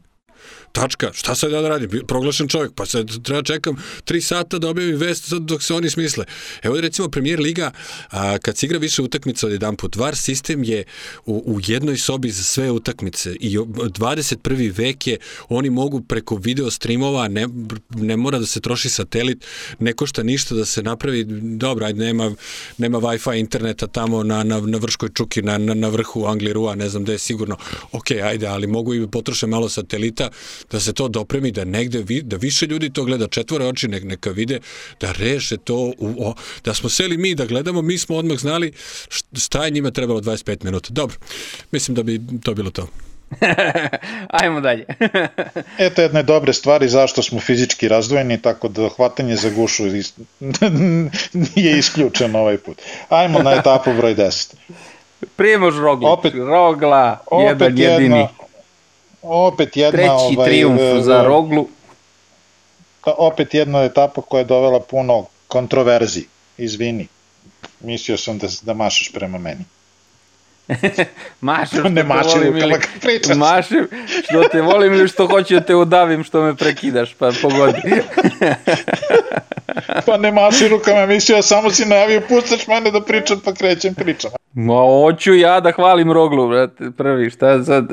tačka, 0.76 1.12
šta 1.14 1.36
sad 1.36 1.52
ja 1.52 1.62
da 1.62 1.70
radim, 1.70 1.90
proglašen 2.08 2.48
čovjek, 2.48 2.72
pa 2.76 2.86
sad 2.86 3.24
treba 3.24 3.42
čekam 3.44 3.76
tri 4.04 4.22
sata 4.22 4.60
da 4.60 4.70
objavim 4.70 4.98
vest 4.98 5.34
dok 5.34 5.64
se 5.64 5.74
oni 5.74 5.90
smisle. 5.90 6.26
Evo 6.64 6.82
recimo 6.82 7.10
premijer 7.10 7.40
Liga, 7.40 7.72
a, 8.10 8.38
kad 8.38 8.58
se 8.58 8.66
igra 8.66 8.78
više 8.80 9.02
utakmica 9.02 9.48
od 9.48 9.54
jedan 9.54 9.76
put, 9.76 9.96
VAR 9.96 10.16
sistem 10.16 10.64
je 10.64 10.84
u, 11.26 11.44
u 11.46 11.60
jednoj 11.68 11.98
sobi 11.98 12.30
za 12.32 12.44
sve 12.44 12.72
utakmice 12.72 13.36
i 13.40 13.58
21. 13.58 14.78
vek 14.78 15.08
je, 15.08 15.18
oni 15.50 15.70
mogu 15.70 16.02
preko 16.02 16.36
video 16.36 16.72
streamova, 16.72 17.28
ne, 17.28 17.48
ne 17.96 18.18
mora 18.18 18.40
da 18.40 18.46
se 18.46 18.60
troši 18.60 18.90
satelit, 18.90 19.46
ne 19.80 19.94
košta 19.94 20.24
ništa 20.24 20.56
da 20.56 20.66
se 20.66 20.84
napravi, 20.84 21.24
dobro, 21.58 21.86
ajde, 21.86 22.04
nema, 22.06 22.32
nema 22.78 23.00
Wi-Fi 23.00 23.40
interneta 23.40 23.88
tamo 23.88 24.24
na, 24.24 24.44
na, 24.44 24.60
na 24.60 24.78
Vrškoj 24.78 25.10
čuki, 25.14 25.42
na, 25.42 25.58
na, 25.58 25.74
na 25.74 25.88
vrhu 25.88 26.26
Anglirua, 26.26 26.76
ne 26.76 26.90
znam 26.90 27.04
gde 27.04 27.14
je 27.14 27.20
sigurno, 27.20 27.58
ok, 27.92 28.12
ajde, 28.12 28.48
ali 28.48 28.68
mogu 28.68 28.94
i 28.94 29.08
potroše 29.08 29.48
malo 29.48 29.70
satelita, 29.70 30.30
da 30.72 30.80
se 30.80 30.94
to 30.94 31.08
dopremi, 31.08 31.52
da 31.52 31.66
negde 31.66 32.04
vi, 32.08 32.22
da 32.22 32.36
više 32.36 32.66
ljudi 32.66 32.94
to 32.94 33.04
gleda, 33.04 33.28
četvore 33.28 33.66
oči 33.66 33.88
nek, 33.88 34.04
neka 34.04 34.30
vide, 34.30 34.60
da 35.02 35.12
reše 35.12 35.58
to, 35.58 35.94
u, 35.98 36.28
o, 36.28 36.34
da 36.64 36.74
smo 36.74 36.90
seli 36.90 37.18
mi 37.18 37.36
da 37.36 37.46
gledamo, 37.46 37.82
mi 37.82 37.98
smo 37.98 38.16
odmah 38.16 38.38
znali 38.38 38.72
šta 39.34 39.66
je 39.66 39.72
njima 39.72 39.92
trebalo 39.92 40.22
25 40.22 40.64
minuta. 40.64 40.90
Dobro, 40.92 41.18
mislim 41.72 41.96
da 41.96 42.04
bi 42.04 42.22
to 42.44 42.54
bilo 42.54 42.72
to. 42.72 42.88
Ajmo 44.42 44.62
dalje. 44.62 44.86
Eto 45.78 46.02
jedne 46.02 46.24
dobre 46.24 46.54
stvari 46.54 46.88
zašto 46.90 47.24
smo 47.24 47.40
fizički 47.40 47.88
razdvojeni, 47.88 48.42
tako 48.42 48.68
da 48.68 48.90
hvatanje 48.90 49.36
za 49.36 49.50
gušu 49.50 49.84
nije 51.56 51.78
isključeno 51.78 52.40
ovaj 52.40 52.58
put. 52.58 52.82
Ajmo 53.10 53.40
na 53.40 53.52
etapu 53.52 53.94
broj 53.94 54.16
10. 54.16 54.54
Primož 55.36 55.78
Roglić, 55.78 56.08
opet, 56.10 56.34
Rogla, 56.34 57.20
opet 57.26 57.48
jedan 57.48 57.78
jedini. 57.78 58.20
Jedna, 58.20 58.45
opet 59.26 59.78
jedna... 59.78 59.92
Treći 59.98 60.38
ovaj, 60.38 60.50
triumf 60.50 60.82
e, 60.82 61.02
za 61.02 61.24
Roglu. 61.24 61.68
Opet 63.06 63.54
jedna 63.54 63.84
etapa 63.84 64.22
koja 64.22 64.40
je 64.40 64.46
dovela 64.46 64.80
puno 64.80 65.26
kontroverzi. 65.48 66.26
Izvini. 66.58 67.08
Mislio 67.80 68.18
sam 68.18 68.38
da, 68.38 68.48
da 68.62 68.74
mašaš 68.74 69.12
prema 69.12 69.38
meni. 69.38 69.66
mašem 71.42 71.80
što 71.80 71.90
ne 71.90 72.04
mašem, 72.04 72.32
te 72.32 72.50
volim 72.50 72.58
ili... 72.58 72.80
Mašem 73.36 73.88
što 74.24 74.44
te 74.52 74.62
volim 74.62 74.94
ili 74.94 75.08
što 75.08 75.28
hoću 75.28 75.54
da 75.54 75.62
te 75.62 75.76
udavim 75.76 76.24
što 76.24 76.42
me 76.42 76.56
prekidaš, 76.56 77.14
pa 77.14 77.32
pogodi. 77.42 77.82
pa 80.06 80.18
ne 80.18 80.32
maši 80.32 80.68
rukama, 80.68 81.06
mislio 81.06 81.42
samo 81.42 81.70
si 81.70 81.86
najavio, 81.86 82.22
pustaš 82.30 82.68
mene 82.68 82.92
da 82.92 83.02
pričam, 83.02 83.40
pa 83.46 83.54
krećem 83.54 83.96
pričam. 83.96 84.32
Ma, 84.54 84.74
hoću 84.74 85.34
ja 85.34 85.60
da 85.60 85.72
hvalim 85.72 86.12
Roglu, 86.12 86.50
brate, 86.50 86.92
prvi, 86.98 87.30
šta 87.30 87.64
sad? 87.64 87.86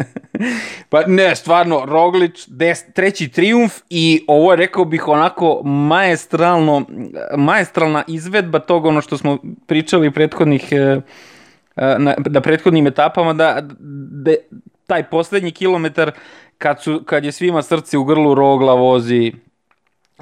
pa 0.90 1.02
ne, 1.06 1.36
stvarno, 1.36 1.82
Roglić, 1.86 2.46
des, 2.48 2.92
treći 2.94 3.28
triumf 3.28 3.78
i 3.90 4.24
ovo 4.28 4.52
je, 4.52 4.56
rekao 4.56 4.84
bih, 4.84 5.08
onako 5.08 5.60
maestralno, 5.64 6.86
maestralna 7.36 8.02
izvedba 8.08 8.58
toga 8.58 8.88
ono 8.88 9.00
što 9.00 9.18
smo 9.18 9.38
pričali 9.66 10.10
prethodnih, 10.10 10.72
e, 10.72 10.76
e, 10.76 11.00
na, 11.98 12.14
na 12.18 12.40
prethodnim 12.40 12.86
etapama, 12.86 13.32
da, 13.32 13.60
da 14.24 14.32
taj 14.86 15.10
poslednji 15.10 15.50
kilometar, 15.50 16.10
kad, 16.58 16.82
su, 16.82 17.02
kad 17.06 17.24
je 17.24 17.32
svima 17.32 17.62
srce 17.62 17.98
u 17.98 18.04
grlu, 18.04 18.34
Rogla 18.34 18.74
vozi 18.74 19.32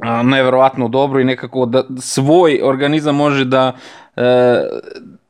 a, 0.00 0.22
neverovatno 0.22 0.88
dobro 0.88 1.20
i 1.20 1.24
nekako 1.24 1.66
da 1.66 1.84
svoj 2.00 2.60
organizam 2.62 3.16
može 3.16 3.44
da 3.44 3.72
e, 4.16 4.62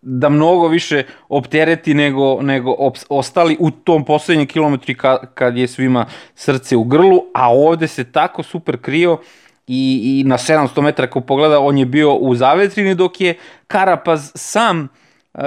da 0.03 0.29
mnogo 0.29 0.69
više 0.69 1.03
optereti 1.29 1.95
nego, 1.95 2.43
nego 2.43 2.75
ostali 3.09 3.57
u 3.61 3.71
tom 3.71 4.05
poslednjem 4.05 4.47
kilometru 4.47 4.95
ka, 4.99 5.19
kad 5.35 5.57
je 5.57 5.69
svima 5.69 6.07
srce 6.35 6.77
u 6.77 6.85
grlu, 6.85 7.23
a 7.35 7.53
ovde 7.53 7.89
se 7.89 8.13
tako 8.13 8.43
super 8.43 8.77
krio 8.77 9.19
i, 9.67 10.21
i 10.21 10.29
na 10.29 10.39
700 10.39 10.81
metara 10.81 11.11
ko 11.11 11.21
pogleda 11.21 11.61
on 11.61 11.79
je 11.79 11.87
bio 11.87 12.15
u 12.15 12.35
zavetrini 12.35 12.95
dok 12.95 13.21
je 13.21 13.35
Karapaz 13.67 14.33
sam 14.35 14.89
uh, 15.35 15.43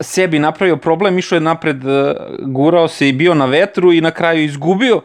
sebi 0.00 0.38
napravio 0.38 0.76
problem, 0.76 1.18
išao 1.18 1.36
je 1.36 1.40
napred, 1.40 1.84
uh, 1.84 1.92
gurao 2.38 2.88
se 2.88 3.08
i 3.08 3.12
bio 3.12 3.34
na 3.34 3.44
vetru 3.44 3.92
i 3.92 4.00
na 4.00 4.10
kraju 4.10 4.44
izgubio 4.44 5.00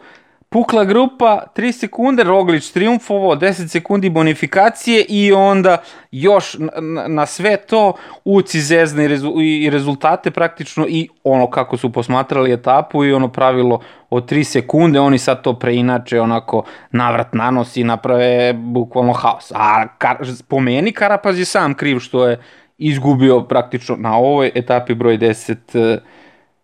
pukla 0.48 0.84
grupa, 0.84 1.42
3 1.56 1.72
sekunde, 1.72 2.24
Roglić 2.24 2.70
triumfovao, 2.70 3.36
10 3.36 3.68
sekundi 3.68 4.10
bonifikacije 4.10 5.04
i 5.08 5.32
onda 5.32 5.78
još 6.10 6.56
na, 6.58 7.08
na 7.08 7.26
sve 7.26 7.56
to 7.56 7.92
uci 8.24 8.60
zezne 8.60 9.04
i, 9.04 9.08
rezu, 9.08 9.32
i 9.40 9.70
rezultate 9.70 10.30
praktično 10.30 10.86
i 10.88 11.08
ono 11.24 11.50
kako 11.50 11.76
su 11.76 11.92
posmatrali 11.92 12.52
etapu 12.52 13.04
i 13.04 13.12
ono 13.12 13.28
pravilo 13.28 13.80
od 14.10 14.30
3 14.30 14.44
sekunde, 14.44 15.00
oni 15.00 15.18
sad 15.18 15.42
to 15.42 15.58
preinače 15.58 16.20
onako 16.20 16.64
navrat 16.90 17.34
nanos 17.34 17.76
i 17.76 17.84
naprave 17.84 18.52
bukvalno 18.52 19.12
haos. 19.12 19.52
A 19.54 19.88
kar, 19.98 20.16
po 20.48 20.60
meni 20.60 20.92
Karapaz 20.92 21.38
je 21.38 21.44
sam 21.44 21.74
kriv 21.74 21.98
što 21.98 22.26
je 22.26 22.40
izgubio 22.78 23.40
praktično 23.40 23.96
na 23.96 24.16
ovoj 24.16 24.52
etapi 24.54 24.94
broj 24.94 25.18
10 25.18 25.56
uh, 25.94 26.02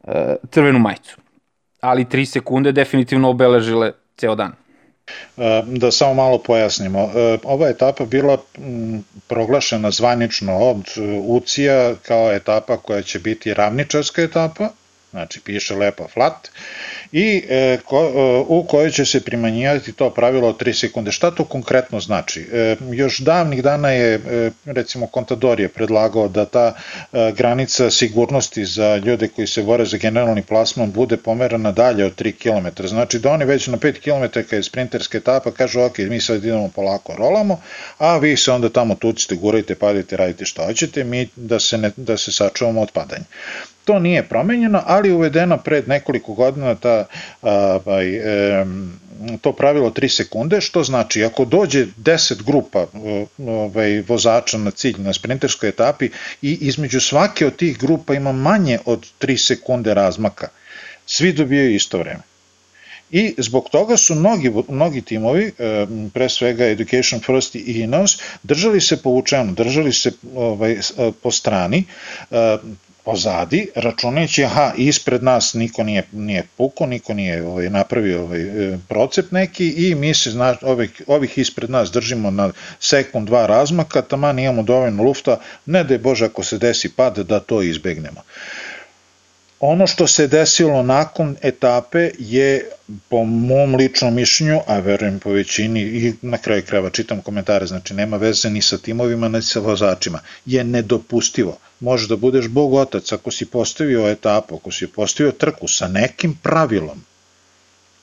uh, 0.05 0.15
crvenu 0.51 0.79
majicu 0.79 1.24
ali 1.85 2.05
3 2.05 2.25
sekunde 2.25 2.73
definitivno 2.73 3.31
obeležile 3.31 3.93
ceo 4.17 4.35
dan. 4.35 4.53
E, 5.37 5.63
da 5.67 5.91
samo 5.91 6.15
malo 6.15 6.39
pojasnimo. 6.39 7.01
E, 7.01 7.39
ova 7.45 7.69
etapa 7.69 8.05
bila 8.05 8.39
proglašena 9.29 9.91
zvanično 9.91 10.59
od 10.59 10.85
UCI-a 11.27 11.95
kao 12.07 12.33
etapa 12.33 12.77
koja 12.77 13.03
će 13.03 13.19
biti 13.19 13.55
ravničarska 13.55 14.23
etapa, 14.23 14.69
znači 15.15 15.41
piše 15.41 15.75
lepo 15.75 16.09
flat, 16.09 16.49
i 17.13 17.45
e, 17.49 17.79
ko, 17.85 17.99
e, 17.99 18.45
u 18.49 18.65
kojoj 18.69 18.91
će 18.91 19.05
se 19.05 19.21
primanjivati 19.21 19.93
to 19.93 20.11
pravilo 20.11 20.49
od 20.49 20.63
3 20.63 20.73
sekunde. 20.73 21.13
Šta 21.13 21.31
to 21.31 21.45
konkretno 21.45 22.01
znači? 22.01 22.49
E, 22.53 22.77
još 22.93 23.19
davnih 23.19 23.63
dana 23.63 23.91
je, 23.91 24.15
e, 24.15 24.51
recimo, 24.65 25.09
Contador 25.15 25.61
je 25.61 25.69
predlagao 25.69 26.29
da 26.29 26.45
ta 26.45 26.75
e, 26.75 27.33
granica 27.37 27.91
sigurnosti 27.91 28.65
za 28.65 28.97
ljude 28.97 29.29
koji 29.29 29.47
se 29.47 29.63
bore 29.63 29.85
za 29.85 29.97
generalni 29.97 30.43
plasman 30.43 30.91
bude 30.93 31.17
pomerana 31.17 31.73
dalje 31.73 32.05
od 32.05 32.21
3 32.21 32.33
km. 32.43 32.87
Znači 32.87 33.19
da 33.19 33.31
oni 33.31 33.45
već 33.45 33.67
na 33.67 33.79
5 33.79 34.01
km 34.01 34.55
je 34.57 34.63
sprinterska 34.63 35.19
etapa 35.19 35.51
kažu 35.51 35.81
ok, 35.81 35.99
mi 35.99 36.21
sad 36.21 36.45
idemo 36.45 36.69
polako, 36.75 37.15
rolamo, 37.19 37.61
a 37.99 38.19
vi 38.19 38.37
se 38.37 38.53
onda 38.53 38.69
tamo 38.69 38.95
tucite, 38.95 39.35
gurajte, 39.35 39.75
padite, 39.75 40.17
radite 40.17 40.45
šta 40.45 40.67
hoćete, 40.67 41.05
mi 41.05 41.29
da 41.37 41.61
se, 41.61 41.79
ne, 41.79 41.91
da 41.97 42.17
se 42.17 42.33
sačuvamo 42.33 42.83
od 42.83 42.91
padanja. 42.91 43.25
To 43.85 43.99
nije 43.99 44.23
promenjeno, 44.29 44.83
ali 44.87 45.13
uvedeno 45.13 45.59
pred 45.59 45.89
nekoliko 45.89 46.33
godina 46.35 46.75
ta, 46.75 47.07
ovaj, 47.43 48.21
to 49.41 49.53
pravilo 49.53 49.91
3 49.91 50.09
sekunde, 50.09 50.61
što 50.61 50.85
znači 50.85 51.25
ako 51.25 51.45
dođe 51.45 51.87
10 51.87 52.43
grupa 52.43 52.87
ovaj, 53.39 54.03
vozača 54.09 54.59
na 54.59 54.71
cilj 54.71 54.95
na 54.99 55.13
sprinterskoj 55.13 55.69
etapi 55.69 56.11
i 56.43 56.59
između 56.61 57.01
svake 57.01 57.47
od 57.47 57.57
tih 57.57 57.79
grupa 57.79 58.15
ima 58.15 58.33
manje 58.33 58.79
od 58.85 59.07
3 59.21 59.37
sekunde 59.37 59.95
razmaka, 59.95 60.49
svi 61.07 61.33
dobijaju 61.33 61.75
isto 61.75 61.99
vreme. 61.99 62.23
I 63.11 63.35
zbog 63.39 63.69
toga 63.71 63.97
su 63.97 64.15
mnogi, 64.15 64.53
mnogi 64.69 65.01
timovi, 65.01 65.53
pre 66.15 66.29
svega 66.29 66.67
Education 66.67 67.21
First 67.21 67.55
i 67.55 67.59
Ineos, 67.59 68.19
držali 68.43 68.81
se 68.81 69.03
povučeno, 69.03 69.53
držali 69.53 69.93
se 69.93 70.13
ovaj, 70.35 70.77
po 71.23 71.31
strani, 71.31 71.85
pozadi, 73.05 73.69
računajući, 73.75 74.45
aha, 74.45 74.73
ispred 74.77 75.23
nas 75.23 75.55
niko 75.55 75.83
nije, 75.83 76.03
nije 76.13 76.43
puko, 76.57 76.87
niko 76.87 77.15
nije 77.15 77.47
ovaj, 77.47 77.71
napravio 77.71 78.23
ovaj, 78.23 78.45
procep 78.89 79.31
neki 79.31 79.69
i 79.69 79.95
mi 79.95 80.15
se 80.15 80.31
zna, 80.31 80.57
ovih, 80.63 81.03
ovih 81.07 81.39
ispred 81.39 81.71
nas 81.71 81.91
držimo 81.91 82.31
na 82.31 82.51
sekund, 82.81 83.27
dva 83.27 83.47
razmaka, 83.47 84.03
taman 84.03 84.39
imamo 84.39 84.63
dovoljno 84.63 85.03
lufta, 85.03 85.41
ne 85.67 85.85
da 85.85 85.95
je 85.95 85.99
Bože 85.99 86.25
ako 86.25 86.45
se 86.45 86.59
desi 86.59 86.89
pad 86.89 87.19
da 87.19 87.41
to 87.41 87.63
izbegnemo. 87.63 88.21
Ono 89.67 89.87
što 89.87 90.07
se 90.07 90.27
desilo 90.27 90.83
nakon 90.83 91.37
etape 91.43 92.11
je 92.19 92.71
po 93.09 93.25
mom 93.25 93.75
ličnom 93.75 94.15
mišljenju, 94.15 94.61
a 94.67 94.79
verujem 94.79 95.19
po 95.19 95.31
većini 95.31 95.81
i 95.81 96.13
na 96.23 96.39
kraju 96.39 96.63
krajeva 96.67 96.91
čitam 96.91 97.21
komentare, 97.21 97.67
znači 97.67 97.95
nema 97.95 98.17
veze 98.17 98.51
ni 98.51 98.63
sa 98.63 98.79
timovima, 98.79 99.29
ni 99.29 99.43
sa 99.43 99.61
vozačima, 99.61 100.21
je 100.47 100.65
nedopustivo. 100.65 101.57
Može 101.81 102.09
da 102.09 102.17
budeš 102.17 102.49
bog 102.49 102.75
otac 102.75 103.13
ako 103.13 103.31
si 103.31 103.47
postavio 103.47 104.09
etapu, 104.09 104.57
ako 104.57 104.71
si 104.71 104.87
postavio 104.87 105.33
trku 105.33 105.69
sa 105.69 105.89
nekim 105.89 106.39
pravilom, 106.43 107.05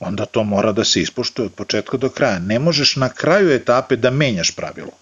onda 0.00 0.26
to 0.26 0.44
mora 0.44 0.72
da 0.72 0.84
se 0.84 1.00
ispoštuje 1.00 1.46
od 1.46 1.52
početka 1.52 1.96
do 1.96 2.08
kraja. 2.08 2.38
Ne 2.38 2.58
možeš 2.58 2.96
na 2.96 3.08
kraju 3.08 3.52
etape 3.52 3.96
da 3.96 4.10
menjaš 4.10 4.50
pravilo. 4.50 5.01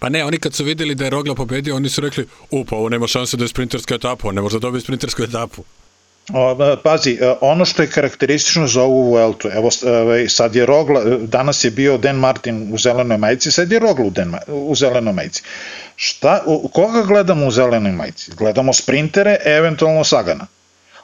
Pa 0.00 0.08
ne, 0.08 0.24
oni 0.24 0.38
kad 0.38 0.54
su 0.54 0.64
videli 0.64 0.94
da 0.94 1.04
je 1.04 1.10
Rogla 1.10 1.34
pobedio, 1.34 1.76
oni 1.76 1.88
su 1.88 2.00
rekli, 2.00 2.26
u, 2.50 2.64
pa 2.64 2.76
ovo 2.76 2.88
nema 2.88 3.06
šanse 3.06 3.36
da 3.36 3.44
je 3.44 3.48
sprinterska 3.48 3.94
etapa, 3.94 4.28
on 4.28 4.34
ne 4.34 4.40
može 4.40 4.56
da 4.56 4.60
dobije 4.60 4.80
sprintersku 4.80 5.22
etapu. 5.22 5.64
O, 6.32 6.76
pazi, 6.84 7.18
e, 7.20 7.34
ono 7.40 7.64
što 7.64 7.82
je 7.82 7.90
karakteristično 7.90 8.66
za 8.66 8.82
ovu 8.82 9.10
Vueltu, 9.10 9.48
evo 9.52 9.70
ovaj, 9.86 10.28
sad 10.28 10.54
je 10.54 10.66
Rogla, 10.66 11.04
danas 11.20 11.64
je 11.64 11.70
bio 11.70 11.98
Dan 11.98 12.16
Martin 12.16 12.74
u 12.74 12.78
zelenoj 12.78 13.18
majici, 13.18 13.52
sad 13.52 13.72
je 13.72 13.78
Rogla 13.78 14.04
u, 14.04 14.10
Den, 14.10 14.34
u 14.48 14.74
zelenoj 14.74 15.12
majici. 15.12 15.42
Šta, 15.96 16.42
u, 16.46 16.68
koga 16.68 17.02
gledamo 17.02 17.46
u 17.46 17.50
zelenoj 17.50 17.92
majici? 17.92 18.32
Gledamo 18.36 18.72
sprintere, 18.72 19.36
eventualno 19.44 20.04
Sagana. 20.04 20.46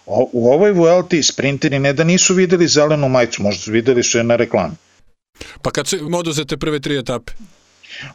O, 0.07 0.31
u 0.33 0.53
ovoj 0.53 0.73
Vuelti 0.73 1.23
sprinteri 1.23 1.79
ne 1.79 1.93
da 1.93 2.05
nisu 2.05 2.35
videli 2.35 2.69
zelenu 2.69 3.09
majicu, 3.09 3.43
možda 3.43 3.63
su 3.63 3.73
videli 3.73 4.03
su 4.03 4.19
je 4.19 4.25
na 4.25 4.37
reklami. 4.37 4.75
Pa 5.63 5.71
kad 5.71 5.87
su 5.87 5.97
oduzete 6.15 6.57
prve 6.57 6.81
tri 6.81 6.99
etape? 6.99 7.33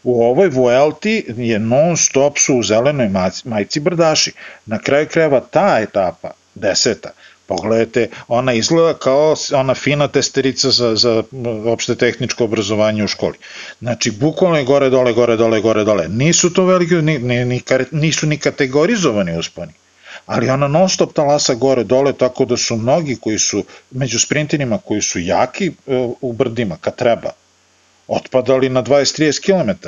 U 0.03 0.24
ovoj 0.24 0.49
Vuelti 0.49 1.26
je 1.38 1.59
non 1.59 1.97
stop 1.97 2.38
su 2.38 2.55
u 2.55 2.63
zelenoj 2.63 3.09
majici 3.45 3.80
brdaši. 3.80 4.32
Na 4.65 4.80
kraju 4.80 5.07
krajeva 5.07 5.39
ta 5.39 5.80
etapa, 5.82 6.32
deseta, 6.55 7.09
pogledajte, 7.45 8.07
ona 8.28 8.53
izgleda 8.53 8.93
kao 8.93 9.36
ona 9.53 9.74
fina 9.74 10.07
testerica 10.07 10.69
za, 10.69 10.95
za 10.95 11.24
opšte 11.65 11.95
tehničko 11.95 12.43
obrazovanje 12.43 13.03
u 13.03 13.07
školi. 13.07 13.38
Znači, 13.80 14.11
bukvalno 14.11 14.57
je 14.57 14.63
gore, 14.63 14.89
dole, 14.89 15.13
gore, 15.13 15.38
dole, 15.38 15.61
gore, 15.61 15.84
dole. 15.84 16.07
Nisu 16.07 16.53
to 16.53 16.65
veliki, 16.65 16.95
ni, 16.95 17.19
ni, 17.19 17.45
ni, 17.45 17.61
nisu 17.91 18.28
ni 18.28 18.38
kategorizovani 18.38 19.38
usponi 19.38 19.74
ali 20.26 20.49
ona 20.49 20.67
non 20.67 20.89
stop 20.89 21.13
talasa 21.13 21.53
gore 21.55 21.84
dole, 21.84 22.13
tako 22.13 22.45
da 22.45 22.57
su 22.57 22.76
mnogi 22.76 23.15
koji 23.15 23.39
su, 23.39 23.63
među 23.91 24.19
sprinterima 24.19 24.78
koji 24.78 25.01
su 25.01 25.19
jaki 25.19 25.67
e, 25.67 25.72
u 26.22 26.34
brdima, 26.34 26.78
kad 26.82 26.95
treba, 26.95 27.32
otpadali 28.12 28.70
na 28.70 28.84
20-30 28.84 29.41
km. 29.45 29.88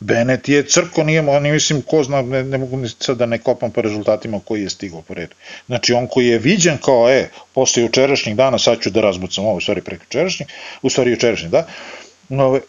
Benet 0.00 0.48
je 0.48 0.62
crko, 0.62 1.04
nije, 1.04 1.20
oni 1.28 1.52
mislim, 1.52 1.82
ko 1.82 2.02
zna, 2.04 2.22
ne, 2.22 2.42
ne 2.44 2.58
mogu 2.58 2.88
sad 2.88 3.16
da 3.18 3.26
ne 3.26 3.38
kopam 3.38 3.70
po 3.70 3.82
rezultatima 3.82 4.40
koji 4.44 4.62
je 4.62 4.70
stigao 4.70 5.02
po 5.02 5.14
redu. 5.14 5.34
Znači, 5.66 5.92
on 5.92 6.06
koji 6.06 6.26
je 6.26 6.38
viđen 6.38 6.78
kao, 6.78 7.10
e, 7.10 7.28
posle 7.52 7.82
jučerašnjih 7.82 8.36
dana, 8.36 8.58
sad 8.58 8.80
ću 8.80 8.90
da 8.90 9.00
razbucam 9.00 9.44
ovo, 9.44 9.56
u 9.56 9.60
stvari 9.60 9.80
preko 9.80 10.04
jučerašnjih, 10.04 10.48
u 10.82 10.90
stvari 10.90 11.10
jučerašnjih, 11.10 11.50
da, 11.50 11.66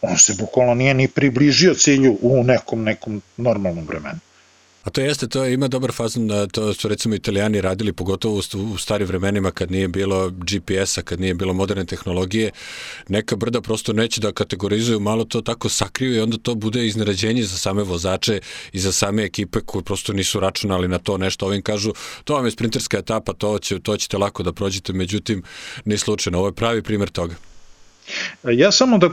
on 0.01 0.17
se 0.17 0.33
bukvalno 0.39 0.73
nije 0.73 0.93
ni 0.93 1.07
približio 1.07 1.73
cilju 1.73 2.17
u 2.21 2.43
nekom, 2.43 2.83
nekom 2.83 3.21
normalnom 3.37 3.85
vremenu. 3.87 4.19
A 4.89 4.91
to 4.91 5.01
jeste, 5.01 5.27
to 5.27 5.45
ima 5.45 5.67
dobar 5.67 5.91
fazon, 5.91 6.29
to 6.51 6.73
su 6.73 6.87
recimo 6.87 7.15
italijani 7.15 7.61
radili, 7.61 7.93
pogotovo 7.93 8.41
u 8.73 8.77
starim 8.77 9.07
vremenima 9.07 9.51
kad 9.51 9.71
nije 9.71 9.87
bilo 9.87 10.29
GPS-a, 10.29 11.01
kad 11.01 11.19
nije 11.19 11.33
bilo 11.33 11.53
moderne 11.53 11.85
tehnologije, 11.85 12.51
neka 13.07 13.35
brda 13.35 13.61
prosto 13.61 13.93
neće 13.93 14.21
da 14.21 14.31
kategorizuju, 14.31 14.99
malo 14.99 15.23
to 15.25 15.41
tako 15.41 15.69
sakriju 15.69 16.15
i 16.15 16.19
onda 16.19 16.37
to 16.37 16.55
bude 16.55 16.87
iznarađenje 16.87 17.43
za 17.43 17.57
same 17.57 17.83
vozače 17.83 18.39
i 18.73 18.79
za 18.79 18.91
same 18.91 19.23
ekipe 19.23 19.59
koji 19.65 19.83
prosto 19.83 20.13
nisu 20.13 20.39
računali 20.39 20.87
na 20.87 20.97
to 20.97 21.17
nešto. 21.17 21.45
Ovim 21.45 21.61
kažu, 21.61 21.93
to 22.23 22.33
vam 22.33 22.45
je 22.45 22.51
sprinterska 22.51 22.97
etapa, 22.97 23.33
to, 23.33 23.59
će, 23.59 23.79
to 23.79 23.97
ćete 23.97 24.17
lako 24.17 24.43
da 24.43 24.53
prođete, 24.53 24.93
međutim, 24.93 25.43
ni 25.85 25.97
slučajno. 25.97 26.37
Ovo 26.37 26.47
je 26.47 26.53
pravi 26.53 26.81
primer 26.81 27.09
toga. 27.09 27.48
Ja 28.43 28.71
samo 28.71 28.97
da 28.97 29.09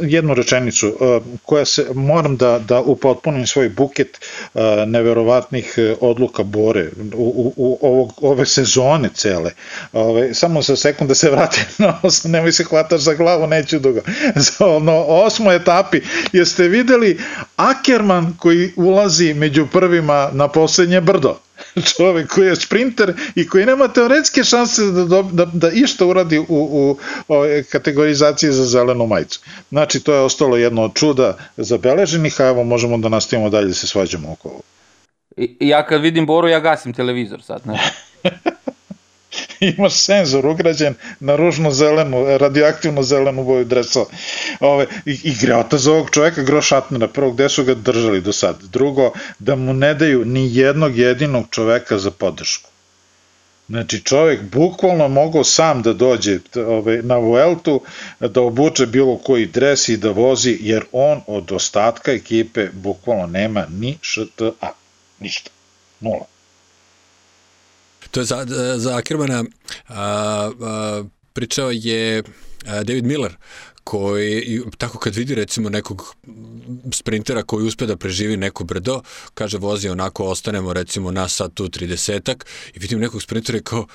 jednu 0.00 0.34
rečenicu 0.34 0.88
uh, 0.88 1.22
koja 1.42 1.64
se 1.64 1.86
moram 1.94 2.36
da 2.36 2.58
da 2.58 2.80
upotpunim 2.80 3.46
svoj 3.46 3.68
buket 3.68 4.18
uh, 4.54 4.60
neverovatnih 4.86 5.74
uh, 5.78 5.98
odluka 6.00 6.42
Bore 6.42 6.90
u, 7.14 7.52
u, 7.56 7.78
ovog 7.82 8.12
ove 8.22 8.46
sezone 8.46 9.08
cele. 9.14 9.50
Ove 9.92 10.34
samo 10.34 10.62
za 10.62 10.76
sekund 10.76 11.08
da 11.08 11.14
se 11.14 11.30
vratim 11.30 11.64
na 11.78 12.00
osam, 12.02 12.30
nemoj 12.34 12.52
se 12.52 12.64
hvataš 12.64 13.00
za 13.00 13.14
glavu, 13.14 13.46
neću 13.46 13.78
dugo. 13.78 14.00
Za 14.46 14.66
ono 14.66 15.04
osmoj 15.08 15.56
etapi 15.56 16.00
jeste 16.32 16.68
videli 16.68 17.18
Akerman 17.56 18.36
koji 18.38 18.72
ulazi 18.76 19.34
među 19.34 19.66
prvima 19.72 20.30
na 20.32 20.48
poslednje 20.48 21.00
brdo. 21.00 21.38
čovek 21.96 22.28
koji 22.28 22.46
je 22.46 22.56
sprinter 22.56 23.14
i 23.34 23.48
koji 23.48 23.66
nema 23.66 23.88
teoretske 23.88 24.44
šanse 24.44 24.82
da, 24.82 25.22
da, 25.22 25.44
da 25.44 25.70
išta 25.70 26.06
uradi 26.06 26.38
u, 26.38 26.44
u, 26.48 26.98
u 27.28 27.34
kategorizaciji 27.72 28.52
za 28.52 28.64
zelenu 28.64 29.06
majicu. 29.06 29.40
Znači, 29.70 30.00
to 30.00 30.14
je 30.14 30.20
ostalo 30.20 30.56
jedno 30.56 30.82
od 30.82 30.94
čuda 30.94 31.38
zabeleženih, 31.56 32.40
a 32.40 32.44
evo 32.44 32.64
možemo 32.64 32.98
da 32.98 33.08
nastavimo 33.08 33.50
dalje 33.50 33.66
da 33.66 33.74
se 33.74 33.86
svađamo 33.86 34.32
oko 34.32 34.48
ovo. 34.48 34.60
Ja 35.60 35.86
kad 35.86 36.00
vidim 36.00 36.26
Boru, 36.26 36.48
ja 36.48 36.60
gasim 36.60 36.92
televizor 36.92 37.42
sad, 37.42 37.66
ne? 37.66 37.78
imaš 39.60 39.94
senzor 39.94 40.46
ugrađen 40.46 40.94
na 41.20 41.36
ružno 41.36 41.70
zelenu, 41.70 42.38
radioaktivno 42.38 43.02
zelenu 43.02 43.44
boju 43.44 43.64
dresa. 43.64 44.00
Ove, 44.60 44.86
i, 45.06 45.18
i 45.24 45.34
greota 45.40 45.78
za 45.78 45.92
ovog 45.92 46.10
čoveka, 46.10 46.42
Gro 46.42 46.62
Šatnera, 46.62 47.08
prvo 47.08 47.30
gde 47.30 47.48
su 47.48 47.64
ga 47.64 47.74
držali 47.74 48.20
do 48.20 48.32
sad. 48.32 48.62
Drugo, 48.62 49.12
da 49.38 49.56
mu 49.56 49.72
ne 49.72 49.94
daju 49.94 50.24
ni 50.24 50.56
jednog 50.56 50.98
jedinog 50.98 51.46
čoveka 51.50 51.98
za 51.98 52.10
podršku. 52.10 52.70
Znači 53.68 54.00
čovjek 54.00 54.42
bukvalno 54.42 55.08
mogao 55.08 55.44
sam 55.44 55.82
da 55.82 55.92
dođe 55.92 56.38
ove, 56.66 57.02
na 57.02 57.16
Vueltu, 57.16 57.80
da 58.20 58.40
obuče 58.40 58.86
bilo 58.86 59.16
koji 59.16 59.46
dres 59.46 59.88
i 59.88 59.96
da 59.96 60.10
vozi, 60.10 60.58
jer 60.60 60.84
on 60.92 61.20
od 61.26 61.52
ostatka 61.52 62.12
ekipe 62.12 62.68
bukvalno 62.72 63.26
nema 63.26 63.66
ni 63.70 63.98
šta, 64.00 64.56
ništa, 65.20 65.50
nula. 66.00 66.33
To 68.14 68.20
je 68.20 68.24
za, 68.24 68.46
za 68.76 68.96
Ackermana 68.96 69.44
a, 69.88 70.50
a, 70.60 71.04
pričao 71.32 71.70
je 71.70 72.22
David 72.64 73.04
Miller, 73.04 73.36
koji, 73.84 74.62
tako 74.78 74.98
kad 74.98 75.14
vidi 75.14 75.34
recimo 75.34 75.68
nekog 75.68 76.14
sprintera 76.92 77.42
koji 77.42 77.66
uspe 77.66 77.86
da 77.86 77.96
preživi 77.96 78.36
neko 78.36 78.64
brdo, 78.64 79.02
kaže 79.34 79.58
vozi 79.58 79.88
onako, 79.88 80.24
ostanemo 80.24 80.72
recimo 80.72 81.10
na 81.10 81.28
sat 81.28 81.54
tu 81.54 81.68
30 81.68 82.34
i 82.74 82.78
vidim 82.78 82.98
nekog 83.00 83.22
sprintera 83.22 83.60
kao, 83.60 83.86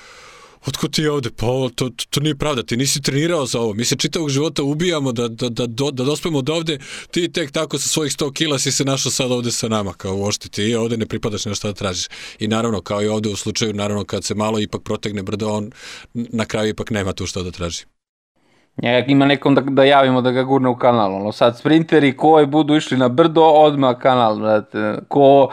otko 0.66 0.88
ti 0.88 1.02
je 1.02 1.10
ovde? 1.10 1.30
Pa 1.30 1.46
to, 1.46 1.70
to, 1.74 1.90
to 2.10 2.20
nije 2.20 2.36
pravda, 2.36 2.62
ti 2.62 2.76
nisi 2.76 3.02
trenirao 3.02 3.46
za 3.46 3.60
ovo. 3.60 3.74
Mi 3.74 3.84
se 3.84 3.96
čitavog 3.96 4.28
života 4.28 4.62
ubijamo 4.62 5.12
da, 5.12 5.28
da, 5.28 5.48
da, 5.48 5.66
da, 5.66 6.04
dospemo 6.04 6.38
od 6.38 6.50
ovde, 6.50 6.78
ti 7.10 7.32
tek 7.32 7.50
tako 7.50 7.78
sa 7.78 7.88
svojih 7.88 8.12
100 8.12 8.32
kila 8.32 8.58
si 8.58 8.72
se 8.72 8.84
našao 8.84 9.12
sad 9.12 9.32
ovde 9.32 9.50
sa 9.50 9.68
nama, 9.68 9.92
kao 9.92 10.16
uošte 10.16 10.48
ti 10.48 10.74
ovde 10.74 10.96
ne 10.96 11.06
pripadaš 11.06 11.44
na 11.44 11.54
šta 11.54 11.68
da 11.68 11.74
tražiš. 11.74 12.06
I 12.38 12.48
naravno, 12.48 12.80
kao 12.80 13.02
i 13.02 13.08
ovde 13.08 13.28
u 13.28 13.36
slučaju, 13.36 13.74
naravno 13.74 14.04
kad 14.04 14.24
se 14.24 14.34
malo 14.34 14.60
ipak 14.60 14.82
protegne 14.82 15.22
brdo, 15.22 15.48
on 15.48 15.70
na 16.14 16.44
kraju 16.44 16.68
ipak 16.68 16.90
nema 16.90 17.12
tu 17.12 17.26
šta 17.26 17.42
da 17.42 17.50
traži. 17.50 17.84
Ja, 18.82 19.06
ima 19.06 19.26
nekom 19.26 19.54
da, 19.54 19.60
da 19.60 19.84
javimo 19.84 20.22
da 20.22 20.30
ga 20.30 20.42
gurne 20.42 20.68
u 20.68 20.76
kanal. 20.76 21.14
Ono, 21.14 21.32
sad 21.32 21.58
sprinteri 21.58 22.16
koji 22.16 22.46
budu 22.46 22.76
išli 22.76 22.98
na 22.98 23.08
brdo, 23.08 23.42
odmah 23.42 23.96
kanal. 23.98 24.36
Brate. 24.38 24.98
Ko 25.08 25.50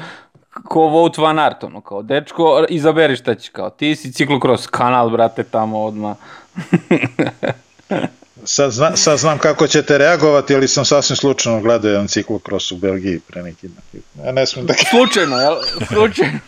ko 0.64 0.80
Vout 0.80 1.18
Van 1.18 1.40
Aert, 1.40 1.64
ono, 1.64 1.82
kao, 1.82 2.02
dečko, 2.04 2.66
izaberi 2.70 3.16
šta 3.16 3.36
će, 3.36 3.52
kao, 3.52 3.70
ti 3.70 3.96
si 3.96 4.12
ciklokros, 4.12 4.68
kanal, 4.68 5.10
brate, 5.10 5.44
tamo 5.44 5.84
odmah. 5.84 6.16
sad, 8.44 8.72
zna, 8.72 8.96
sad 8.96 9.18
znam 9.20 9.38
kako 9.38 9.68
ćete 9.68 9.98
reagovati, 9.98 10.56
ali 10.56 10.68
sam 10.68 10.86
sasvim 10.86 11.16
slučajno 11.18 11.62
gledao 11.62 11.90
jedan 11.90 12.08
ciklokros 12.08 12.72
u 12.72 12.78
Belgiji 12.78 13.20
pre 13.20 13.44
neki 13.44 13.68
dan. 13.68 14.26
Ja 14.26 14.32
ne 14.32 14.46
smem 14.46 14.66
da... 14.66 14.74
Slučajno, 14.74 15.38
jel? 15.38 15.56
Slučajno. 15.88 16.40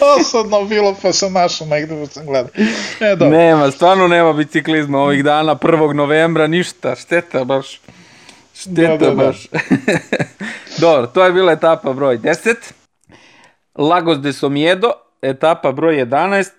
Dosadno 0.00 0.64
bilo, 0.64 0.96
pa 1.02 1.12
sam 1.12 1.32
našao 1.32 1.66
negde 1.66 2.04
pa 2.06 2.12
sam 2.12 2.26
gledao. 2.26 2.50
E, 3.00 3.16
dobro. 3.16 3.38
Nema, 3.38 3.70
stvarno 3.70 4.08
nema 4.08 4.32
biciklizma 4.32 4.98
ovih 4.98 5.24
dana, 5.24 5.56
1. 5.56 5.92
novembra, 5.92 6.46
ništa, 6.46 6.94
šteta 6.96 7.44
baš. 7.44 7.80
Šteta 8.54 8.96
da, 8.96 8.96
da, 8.96 9.06
da. 9.06 9.14
baš. 9.14 9.46
Dobro, 10.80 11.06
to 11.06 11.24
je 11.24 11.32
bila 11.32 11.52
etapa 11.52 11.92
broj 11.92 12.18
10. 12.18 12.54
Lagos 13.74 14.18
de 14.18 14.32
Somiedo, 14.32 14.92
etapa 15.22 15.72
broj 15.72 15.96
11. 15.96 16.50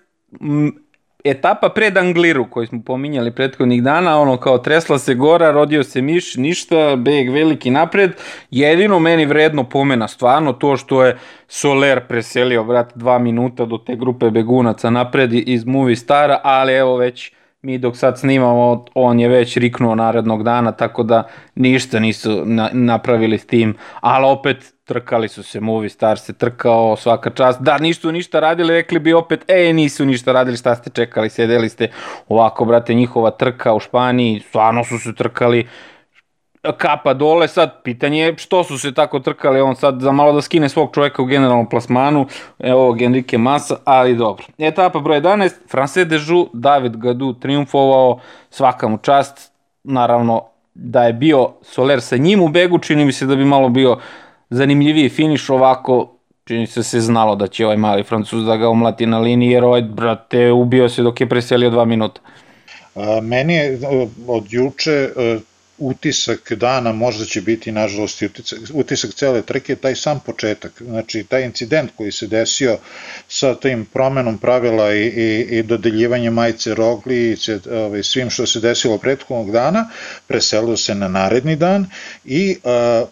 etapa 1.24 1.68
pred 1.68 1.96
Angliru 1.96 2.50
koju 2.50 2.66
smo 2.66 2.82
pominjali 2.82 3.34
prethodnih 3.34 3.82
dana, 3.82 4.20
ono 4.20 4.36
kao 4.36 4.58
tresla 4.58 4.98
se 4.98 5.14
gora, 5.14 5.50
rodio 5.50 5.82
se 5.84 6.02
miš, 6.02 6.34
ništa, 6.34 6.96
beg 6.96 7.30
veliki 7.30 7.70
napred, 7.70 8.12
jedino 8.50 8.98
meni 8.98 9.26
vredno 9.26 9.64
pomena 9.64 10.08
stvarno 10.08 10.52
to 10.52 10.76
što 10.76 11.04
je 11.04 11.18
Soler 11.48 12.06
preselio, 12.08 12.62
vrat, 12.62 12.92
dva 12.94 13.18
minuta 13.18 13.64
do 13.64 13.78
te 13.78 13.96
grupe 13.96 14.30
begunaca 14.30 14.90
napred 14.90 15.32
iz 15.32 15.64
Movie 15.64 15.96
Stara, 15.96 16.40
ali 16.42 16.72
evo 16.72 16.96
već 16.96 17.32
mi 17.64 17.78
dok 17.78 17.96
sad 17.96 18.18
snimamo, 18.18 18.84
on 18.94 19.20
je 19.20 19.28
već 19.28 19.56
riknuo 19.56 19.94
narednog 19.94 20.42
dana, 20.42 20.72
tako 20.72 21.02
da 21.02 21.22
ništa 21.54 22.00
nisu 22.00 22.44
na, 22.44 22.70
napravili 22.72 23.38
s 23.38 23.46
tim, 23.46 23.76
ali 24.00 24.26
opet 24.26 24.74
trkali 24.84 25.28
su 25.28 25.42
se, 25.42 25.60
Movie 25.60 25.88
Star 25.88 26.18
se 26.18 26.32
trkao, 26.32 26.96
svaka 26.96 27.30
čast, 27.30 27.60
da 27.60 27.78
nisu 27.78 28.12
ništa 28.12 28.40
radili, 28.40 28.74
rekli 28.74 28.98
bi 28.98 29.12
opet, 29.12 29.44
e, 29.48 29.72
nisu 29.72 30.04
ništa 30.04 30.32
radili, 30.32 30.56
šta 30.56 30.74
ste 30.74 30.90
čekali, 30.90 31.30
sedeli 31.30 31.68
ste? 31.68 31.88
Ovako, 32.28 32.64
brate, 32.64 32.94
njihova 32.94 33.30
trka 33.30 33.74
u 33.74 33.80
Španiji, 33.80 34.40
stvarno 34.40 34.84
su 34.84 34.98
se 34.98 35.14
trkali, 35.14 35.66
kapa 36.72 37.14
dole, 37.14 37.48
sad 37.48 37.82
pitanje 37.82 38.20
je 38.20 38.34
što 38.38 38.64
su 38.64 38.78
se 38.78 38.94
tako 38.94 39.20
trkali, 39.20 39.60
on 39.60 39.76
sad 39.76 40.00
za 40.00 40.12
malo 40.12 40.32
da 40.32 40.42
skine 40.42 40.68
svog 40.68 40.90
čoveka 40.94 41.22
u 41.22 41.26
generalnom 41.26 41.68
plasmanu, 41.68 42.26
evo 42.58 42.96
Enrique 43.00 43.38
Massa, 43.38 43.76
ali 43.84 44.16
dobro. 44.16 44.44
Etapa 44.58 45.00
broj 45.00 45.20
11, 45.20 45.50
France 45.70 46.04
Dežu, 46.04 46.46
David 46.52 46.96
Gadu 46.96 47.32
triumfovao, 47.32 48.18
svaka 48.50 48.88
mu 48.88 48.98
čast, 48.98 49.52
naravno 49.84 50.42
da 50.74 51.04
je 51.04 51.12
bio 51.12 51.48
Soler 51.62 52.00
sa 52.00 52.16
njim 52.16 52.42
u 52.42 52.48
begu, 52.48 52.78
čini 52.78 53.04
mi 53.04 53.12
se 53.12 53.26
da 53.26 53.36
bi 53.36 53.44
malo 53.44 53.68
bio 53.68 53.98
zanimljiviji 54.50 55.08
finiš 55.08 55.50
ovako, 55.50 56.10
čini 56.44 56.66
se 56.66 56.82
se 56.82 57.00
znalo 57.00 57.36
da 57.36 57.46
će 57.46 57.64
ovaj 57.64 57.76
mali 57.76 58.02
francuz 58.02 58.46
da 58.46 58.56
ga 58.56 58.68
umlati 58.68 59.06
na 59.06 59.18
liniji, 59.18 59.50
jer 59.50 59.64
ovaj, 59.64 59.82
brate, 59.82 60.52
ubio 60.52 60.88
se 60.88 61.02
dok 61.02 61.20
je 61.20 61.28
preselio 61.28 61.70
dva 61.70 61.84
minuta. 61.84 62.20
A, 62.94 63.20
meni 63.22 63.54
je 63.54 63.78
od 64.28 64.44
juče 64.50 65.08
utisak 65.78 66.52
dana 66.52 66.92
možda 66.92 67.24
će 67.24 67.40
biti 67.40 67.72
nažalost 67.72 68.22
utisak, 68.22 68.58
utisak 68.74 69.14
cele 69.14 69.42
trke 69.42 69.76
taj 69.76 69.94
sam 69.94 70.20
početak. 70.26 70.82
Znači 70.82 71.24
taj 71.24 71.44
incident 71.44 71.90
koji 71.96 72.12
se 72.12 72.26
desio 72.26 72.78
sa 73.28 73.54
tim 73.54 73.84
promenom 73.92 74.38
pravila 74.38 74.94
i, 74.94 75.06
i, 75.06 75.58
i 75.58 75.62
dodeljivanje 75.62 76.30
majice 76.30 76.74
rogli 76.74 77.16
i 77.16 77.36
ovaj, 77.70 78.02
svim 78.02 78.30
što 78.30 78.46
se 78.46 78.60
desilo 78.60 78.98
prethodnog 78.98 79.52
dana 79.52 79.90
preselio 80.26 80.76
se 80.76 80.94
na 80.94 81.08
naredni 81.08 81.56
dan 81.56 81.86
i 82.24 82.56
a, 82.64 83.04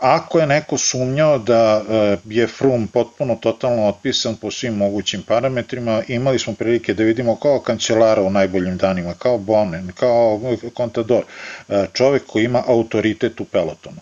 ako 0.00 0.38
je 0.38 0.46
neko 0.46 0.78
sumnjao 0.78 1.38
da 1.38 1.84
a, 1.88 2.16
je 2.24 2.46
Frum 2.46 2.86
potpuno 2.86 3.34
totalno 3.34 3.88
otpisan 3.88 4.36
po 4.36 4.50
svim 4.50 4.74
mogućim 4.74 5.22
parametrima 5.22 6.02
imali 6.08 6.38
smo 6.38 6.54
prilike 6.54 6.94
da 6.94 7.02
vidimo 7.02 7.36
kao 7.36 7.60
kancelara 7.60 8.22
u 8.22 8.30
najboljim 8.30 8.76
danima 8.76 9.14
kao 9.14 9.38
Bonen, 9.38 9.92
kao 9.94 10.40
Contador 10.76 11.22
čovek 12.02 12.22
koji 12.26 12.44
ima 12.44 12.62
autoritet 12.66 13.40
u 13.40 13.44
pelotonu. 13.44 14.00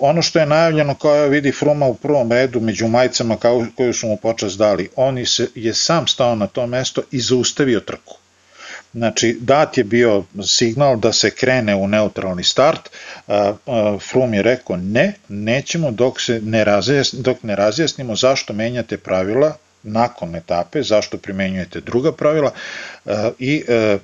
Ono 0.00 0.22
što 0.22 0.38
je 0.38 0.46
najavljeno 0.46 0.94
kao 0.94 1.28
vidi 1.28 1.52
Fruma 1.52 1.86
u 1.86 1.94
prvom 1.94 2.32
redu 2.32 2.60
među 2.60 2.88
majicama 2.88 3.36
kao, 3.36 3.66
koju 3.76 3.92
su 3.92 4.06
mu 4.06 4.16
počas 4.16 4.56
dali, 4.56 4.88
on 4.96 5.26
se, 5.26 5.48
je 5.54 5.74
sam 5.74 6.06
stao 6.06 6.34
na 6.34 6.46
to 6.46 6.66
mesto 6.66 7.02
i 7.10 7.20
zaustavio 7.20 7.80
trku. 7.80 8.16
Znači, 8.94 9.36
dat 9.40 9.78
je 9.78 9.84
bio 9.84 10.24
signal 10.44 10.96
da 10.96 11.12
se 11.12 11.30
krene 11.30 11.74
u 11.74 11.88
neutralni 11.88 12.44
start, 12.44 12.90
Frum 14.10 14.34
je 14.34 14.42
rekao 14.42 14.76
ne, 14.76 15.14
nećemo 15.28 15.90
dok, 15.90 16.20
se 16.20 16.40
ne 16.40 16.64
razjasnimo, 16.64 17.22
dok 17.22 17.42
ne 17.42 17.56
razjasnimo 17.56 18.16
zašto 18.16 18.52
menjate 18.52 18.96
pravila, 18.96 19.56
nakon 19.86 20.34
etape, 20.36 20.82
zašto 20.82 21.18
primenjujete 21.18 21.80
druga 21.80 22.12
pravila 22.12 22.52
e, 23.06 23.30
i 23.38 23.64
e, 23.68 23.74
e, 23.74 23.98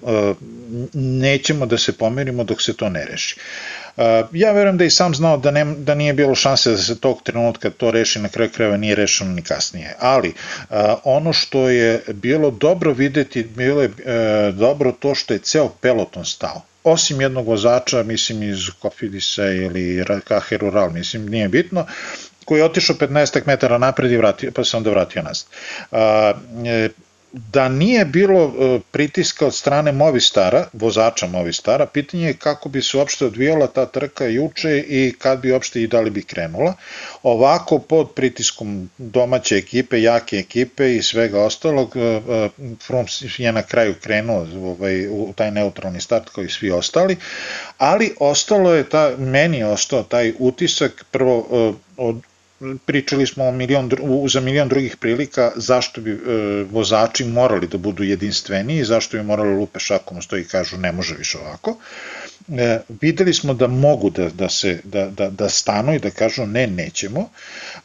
nećemo 0.94 1.66
da 1.66 1.78
se 1.78 1.92
pomerimo 1.92 2.44
dok 2.44 2.62
se 2.62 2.76
to 2.76 2.88
ne 2.88 3.04
reši. 3.04 3.36
Ja 4.32 4.52
verujem 4.52 4.78
da 4.78 4.84
i 4.84 4.90
sam 4.90 5.14
znao 5.14 5.36
da, 5.36 5.50
ne, 5.50 5.64
da 5.64 5.94
nije 5.94 6.12
bilo 6.12 6.34
šanse 6.34 6.70
da 6.70 6.76
se 6.76 7.00
tog 7.00 7.22
trenutka 7.22 7.70
to 7.70 7.90
reši, 7.90 8.20
na 8.20 8.28
kraju 8.28 8.50
krajeva 8.50 8.76
nije 8.76 8.94
rešeno 8.94 9.30
ni 9.30 9.42
kasnije. 9.42 9.94
Ali 9.98 10.32
ono 11.04 11.32
što 11.32 11.68
je 11.68 12.02
bilo 12.12 12.50
dobro 12.50 12.92
videti, 12.92 13.42
bilo 13.42 13.82
je 13.82 13.90
dobro 14.52 14.92
to 14.92 15.14
što 15.14 15.34
je 15.34 15.38
ceo 15.38 15.68
peloton 15.68 16.24
stao 16.24 16.62
osim 16.84 17.20
jednog 17.20 17.46
vozača, 17.46 18.02
mislim 18.02 18.42
iz 18.42 18.58
Kofidisa 18.78 19.46
ili 19.46 20.04
Kahe 20.24 20.56
Rural, 20.56 20.90
mislim 20.90 21.26
nije 21.26 21.48
bitno, 21.48 21.86
koji 22.44 22.58
je 22.58 22.64
otišao 22.64 22.96
15 22.96 23.46
metara 23.46 23.78
napred 23.78 24.10
i 24.10 24.16
vratio, 24.16 24.52
pa 24.54 24.64
se 24.64 24.76
onda 24.76 24.90
vratio 24.90 25.22
nazad. 25.22 25.46
E, 26.66 26.88
da 27.32 27.68
nije 27.68 28.04
bilo 28.04 28.44
e, 28.44 28.80
pritiska 28.90 29.46
od 29.46 29.54
strane 29.54 29.92
Movistara, 29.92 30.66
vozača 30.72 31.26
Movistara, 31.26 31.86
pitanje 31.86 32.26
je 32.26 32.34
kako 32.34 32.68
bi 32.68 32.82
se 32.82 32.96
uopšte 32.96 33.26
odvijala 33.26 33.66
ta 33.66 33.86
trka 33.86 34.26
juče 34.26 34.84
i 34.88 35.14
kad 35.18 35.40
bi 35.40 35.52
uopšte 35.52 35.82
i 35.82 35.86
da 35.86 36.00
li 36.00 36.10
bi 36.10 36.22
krenula. 36.22 36.74
Ovako 37.22 37.78
pod 37.78 38.10
pritiskom 38.14 38.90
domaće 38.98 39.56
ekipe, 39.56 40.02
jake 40.02 40.36
ekipe 40.36 40.96
i 40.96 41.02
svega 41.02 41.40
ostalog, 41.40 41.96
e, 41.96 42.20
Froome 42.86 43.08
je 43.38 43.52
na 43.52 43.62
kraju 43.62 43.94
krenuo 44.02 44.46
ovaj, 44.62 45.08
u 45.08 45.32
taj 45.36 45.50
neutralni 45.50 46.00
start 46.00 46.28
kao 46.28 46.44
i 46.44 46.48
svi 46.48 46.70
ostali, 46.70 47.16
ali 47.78 48.14
ostalo 48.20 48.74
je, 48.74 48.88
ta, 48.88 49.12
meni 49.18 49.58
je 49.58 49.66
ostao 49.66 50.02
taj 50.02 50.32
utisak 50.38 51.04
prvo 51.10 51.46
od 51.96 52.22
pričali 52.86 53.26
smo 53.26 53.44
o 53.44 53.52
milion, 53.52 53.90
za 54.28 54.40
milion 54.40 54.68
drugih 54.68 54.96
prilika 54.96 55.52
zašto 55.56 56.00
bi 56.00 56.10
e, 56.10 56.16
vozači 56.70 57.24
morali 57.24 57.66
da 57.66 57.78
budu 57.78 58.02
jedinstveniji, 58.02 58.84
zašto 58.84 59.16
bi 59.16 59.22
morali 59.22 59.54
lupe 59.54 59.78
šakom 59.78 60.22
stoji 60.22 60.42
i 60.42 60.48
kažu 60.48 60.76
ne 60.76 60.92
može 60.92 61.14
više 61.14 61.38
ovako. 61.38 61.76
E, 62.48 62.78
videli 63.00 63.34
smo 63.34 63.54
da 63.54 63.66
mogu 63.66 64.10
da, 64.10 64.28
da, 64.28 64.48
se, 64.48 64.80
da, 64.84 65.06
da, 65.06 65.30
da 65.30 65.48
stanu 65.48 65.94
i 65.94 65.98
da 65.98 66.10
kažu 66.10 66.46
ne, 66.46 66.66
nećemo. 66.66 67.28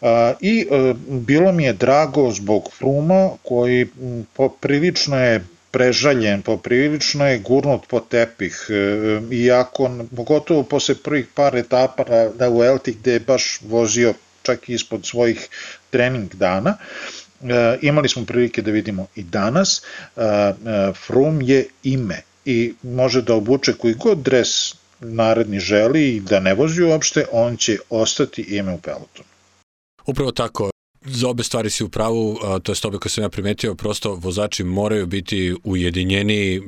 E, 0.02 0.34
I 0.42 0.68
e, 0.72 0.94
bilo 1.10 1.52
mi 1.52 1.64
je 1.64 1.74
drago 1.74 2.32
zbog 2.32 2.70
Fruma 2.78 3.30
koji 3.44 3.88
poprilično 4.34 5.20
je 5.20 5.46
prežaljen, 5.72 6.42
poprilično 6.42 7.28
je 7.28 7.40
gurnut 7.40 7.88
po 7.88 8.00
tepih, 8.00 8.66
e, 8.70 9.36
iako, 9.36 9.90
pogotovo 10.16 10.64
posle 10.64 10.96
prvih 10.96 11.28
par 11.36 11.56
etapa 11.56 12.04
na, 12.10 12.30
na 12.40 12.48
Vuelti 12.48 12.92
gde 12.94 13.14
je 13.14 13.20
baš 13.20 13.60
vozio 13.62 14.14
čak 14.48 14.70
i 14.70 14.74
ispod 14.74 15.06
svojih 15.06 15.48
trening 15.90 16.36
dana. 16.36 16.78
E, 16.78 17.78
imali 17.82 18.10
smo 18.10 18.26
prilike 18.26 18.62
da 18.62 18.72
vidimo 18.72 19.08
i 19.16 19.24
danas, 19.24 19.82
e, 19.82 20.22
e, 20.22 20.54
Froome 21.06 21.46
je 21.48 21.66
ime 21.84 22.22
i 22.46 22.74
može 22.84 23.22
da 23.22 23.36
obuče 23.36 23.74
koji 23.74 23.94
god 23.94 24.24
dres 24.24 24.76
naredni 25.00 25.60
želi 25.60 26.16
i 26.16 26.20
da 26.20 26.40
ne 26.40 26.54
vozi 26.54 26.84
uopšte, 26.84 27.26
on 27.32 27.58
će 27.58 27.78
ostati 27.90 28.42
ime 28.42 28.74
u 28.74 28.78
pelotonu. 28.78 29.30
Upravo 30.06 30.32
tako, 30.32 30.72
za 31.08 31.30
obe 31.30 31.44
stvari 31.44 31.70
si 31.70 31.84
u 31.84 31.90
pravu, 31.90 32.40
to 32.64 32.72
je 32.72 32.76
obe 32.84 32.98
koje 32.98 33.10
sam 33.10 33.24
ja 33.24 33.30
primetio, 33.30 33.76
prosto 33.76 34.16
vozači 34.16 34.64
moraju 34.64 35.08
biti 35.08 35.56
ujedinjeni 35.64 36.62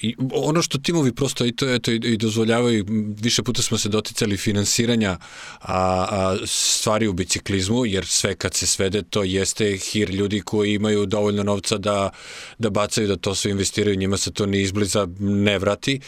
i 0.00 0.16
ono 0.32 0.62
što 0.62 0.78
timovi 0.78 1.14
prosto 1.14 1.46
i 1.46 1.52
to 1.52 1.74
eto 1.74 1.92
i, 1.92 1.96
i 1.96 2.16
dozvoljavaju, 2.16 2.84
više 3.20 3.42
puta 3.42 3.62
smo 3.62 3.78
se 3.78 3.88
doticali 3.88 4.36
finansiranja 4.36 5.18
a, 5.60 6.06
a, 6.10 6.36
stvari 6.46 7.08
u 7.08 7.12
biciklizmu, 7.12 7.86
jer 7.86 8.06
sve 8.06 8.34
kad 8.34 8.54
se 8.54 8.66
svede 8.66 9.02
to 9.02 9.22
jeste 9.22 9.76
hir 9.76 10.10
ljudi 10.10 10.40
koji 10.40 10.74
imaju 10.74 11.06
dovoljno 11.06 11.42
novca 11.42 11.78
da, 11.78 12.10
da 12.58 12.70
bacaju, 12.70 13.08
da 13.08 13.16
to 13.16 13.34
sve 13.34 13.50
investiraju, 13.50 13.96
njima 13.96 14.16
se 14.16 14.32
to 14.32 14.46
ni 14.46 14.60
izbliza 14.60 15.08
ne 15.20 15.58
vrati, 15.58 16.00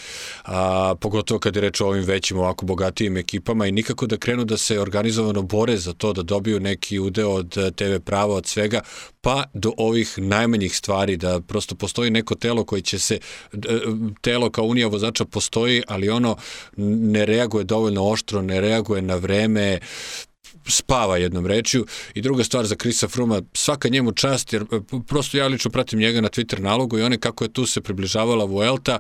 a, 0.45 0.95
pogotovo 1.01 1.41
kad 1.41 1.57
je 1.57 1.63
reč 1.63 1.81
o 1.81 1.87
ovim 1.87 2.05
većim 2.05 2.39
ovako 2.39 2.67
bogatijim 2.67 3.17
ekipama 3.17 3.67
i 3.67 3.73
nikako 3.73 4.07
da 4.07 4.17
krenu 4.17 4.45
da 4.45 4.57
se 4.57 4.81
organizovano 4.81 5.43
bore 5.43 5.77
za 5.77 5.93
to 5.93 6.13
da 6.13 6.23
dobiju 6.23 6.61
neki 6.61 6.99
udeo 7.05 7.31
od 7.31 7.59
eh, 7.59 7.71
TV 7.71 7.99
prava, 8.05 8.35
od 8.35 8.47
svega, 8.47 8.81
pa 9.21 9.45
do 9.55 9.73
ovih 9.77 10.19
najmanjih 10.19 10.77
stvari, 10.77 11.17
da 11.17 11.41
prosto 11.41 11.75
postoji 11.75 12.11
neko 12.11 12.35
telo 12.35 12.65
koji 12.65 12.83
će 12.83 12.99
se, 12.99 13.19
eh, 13.53 13.59
telo 14.21 14.51
kao 14.51 14.65
unija 14.65 14.89
vozača 14.89 15.25
postoji, 15.25 15.83
ali 15.87 16.11
ono 16.11 16.37
ne 16.77 17.27
reaguje 17.27 17.65
dovoljno 17.65 18.05
oštro, 18.05 18.43
ne 18.43 18.61
reaguje 18.61 19.03
na 19.03 19.15
vreme, 19.15 19.81
spava 20.67 21.17
jednom 21.17 21.47
rečju. 21.47 21.87
I 22.15 22.23
druga 22.23 22.45
stvar 22.45 22.67
za 22.67 22.75
Krisa 22.75 23.09
Fruma, 23.09 23.43
svaka 23.55 23.89
njemu 23.89 24.13
čast 24.13 24.53
jer 24.53 24.63
e, 24.63 24.67
prosto 25.07 25.37
ja 25.37 25.47
lično 25.47 25.71
pratim 25.71 25.99
njega 25.99 26.21
na 26.21 26.29
Twitter 26.29 26.59
nalogu 26.59 26.99
i 26.99 27.03
one 27.03 27.19
kako 27.19 27.45
je 27.45 27.53
tu 27.53 27.67
se 27.67 27.81
približavala 27.81 28.45
Vuelta. 28.45 28.99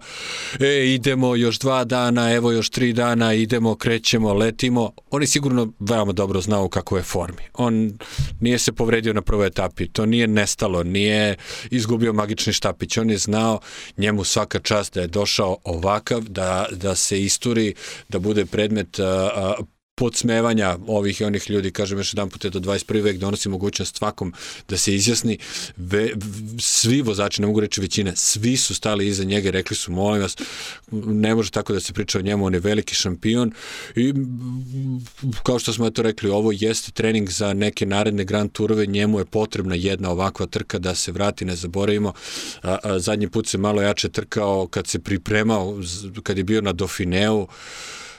E, 0.61 0.95
idemo 0.95 1.37
još 1.37 1.59
dva 1.59 1.85
dana, 1.85 2.33
evo 2.33 2.53
još 2.53 2.71
tri 2.71 2.93
dana 2.93 3.35
idemo, 3.35 3.75
krećemo, 3.75 4.35
letimo. 4.35 4.91
Oni 5.11 5.27
sigurno 5.27 5.73
veoma 5.81 6.13
dobro 6.13 6.41
znao 6.41 6.69
kako 6.69 6.97
je 6.97 7.03
formi. 7.03 7.43
On 7.55 7.99
nije 8.41 8.59
se 8.59 8.73
povredio 8.73 9.13
na 9.13 9.23
prvoj 9.23 9.47
etapi, 9.47 9.89
to 9.89 10.07
nije 10.07 10.27
nestalo 10.27 10.83
nije 10.83 11.37
izgubio 11.71 12.13
magični 12.13 12.53
štapić. 12.53 12.97
On 12.97 13.11
je 13.11 13.19
znao 13.19 13.61
njemu 13.97 14.25
svaka 14.25 14.59
čast 14.59 14.95
da 14.95 15.01
je 15.01 15.07
došao 15.07 15.57
ovakav, 15.65 16.21
da, 16.21 16.67
da 16.73 16.95
se 16.95 17.23
isturi 17.23 17.75
da 18.09 18.19
bude 18.19 18.47
predmet 18.47 18.99
a, 18.99 19.05
a, 19.05 19.55
podsmevanja 19.95 20.79
ovih 20.87 21.21
i 21.21 21.25
onih 21.25 21.51
ljudi, 21.51 21.71
kažem 21.71 21.99
još 21.99 22.15
jedan 22.15 22.31
put, 22.31 22.45
je 22.45 22.51
do 22.51 22.61
21. 22.61 23.03
vek 23.03 23.19
donosi 23.19 23.49
mogućnost 23.49 23.97
svakom 23.97 24.33
da 24.69 24.77
se 24.77 24.95
izjasni. 24.95 25.39
Ve, 25.77 26.11
svi 26.59 27.03
vozači, 27.03 27.41
ne 27.41 27.47
mogu 27.47 27.61
reći 27.61 27.81
većina, 27.81 28.13
svi 28.17 28.57
su 28.57 28.75
stali 28.75 29.07
iza 29.07 29.25
njega 29.25 29.49
i 29.49 29.53
rekli 29.53 29.77
su, 29.77 29.93
molim 29.93 30.23
vas, 30.23 30.37
ne 31.07 31.35
može 31.35 31.51
tako 31.51 31.73
da 31.73 31.81
se 31.81 31.93
priča 31.93 32.19
o 32.19 32.23
njemu, 32.23 32.45
on 32.45 32.55
je 32.55 32.61
veliki 32.61 32.95
šampion 32.95 33.53
i 33.97 34.15
kao 35.43 35.59
što 35.59 35.73
smo 35.73 35.91
to 35.91 36.03
rekli, 36.03 36.31
ovo 36.31 36.53
jeste 36.53 36.93
trening 36.93 37.31
za 37.31 37.53
neke 37.53 37.87
naredne 37.87 38.25
Grand 38.25 38.53
Turove, 38.53 38.87
njemu 38.87 39.19
je 39.19 39.25
potrebna 39.25 39.75
jedna 39.75 40.11
ovakva 40.11 40.47
trka 40.47 40.79
da 40.79 40.95
se 40.95 41.13
vrati, 41.13 41.45
ne 41.45 41.57
zaboravimo. 41.57 42.13
A, 42.63 42.79
a, 42.83 42.99
zadnji 42.99 43.29
put 43.29 43.47
se 43.47 43.59
malo 43.59 43.83
jače 43.83 44.09
trkao 44.09 44.67
kad 44.67 44.87
se 44.87 44.99
pripremao, 44.99 45.81
kad 46.23 46.39
je 46.39 46.45
bio 46.45 46.61
na 46.61 46.73
Dauphineu, 46.73 47.47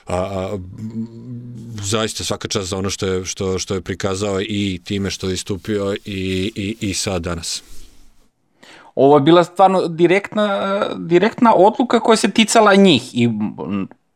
a, 0.06 0.16
a, 0.16 0.58
zaista 1.82 2.24
svaka 2.24 2.48
čast 2.48 2.68
za 2.68 2.78
ono 2.78 2.90
što 2.90 3.06
je, 3.06 3.24
što, 3.24 3.58
što 3.58 3.74
je 3.74 3.80
prikazao 3.80 4.40
i 4.40 4.80
time 4.84 5.10
što 5.10 5.28
je 5.28 5.34
istupio 5.34 5.94
i, 6.04 6.52
i, 6.54 6.76
i 6.80 6.94
sad 6.94 7.22
danas. 7.22 7.62
Ovo 8.94 9.16
je 9.16 9.20
bila 9.20 9.44
stvarno 9.44 9.88
direktna, 9.88 10.80
direktna 10.96 11.54
odluka 11.54 12.00
koja 12.00 12.16
se 12.16 12.30
ticala 12.30 12.74
njih 12.74 13.02
i 13.12 13.28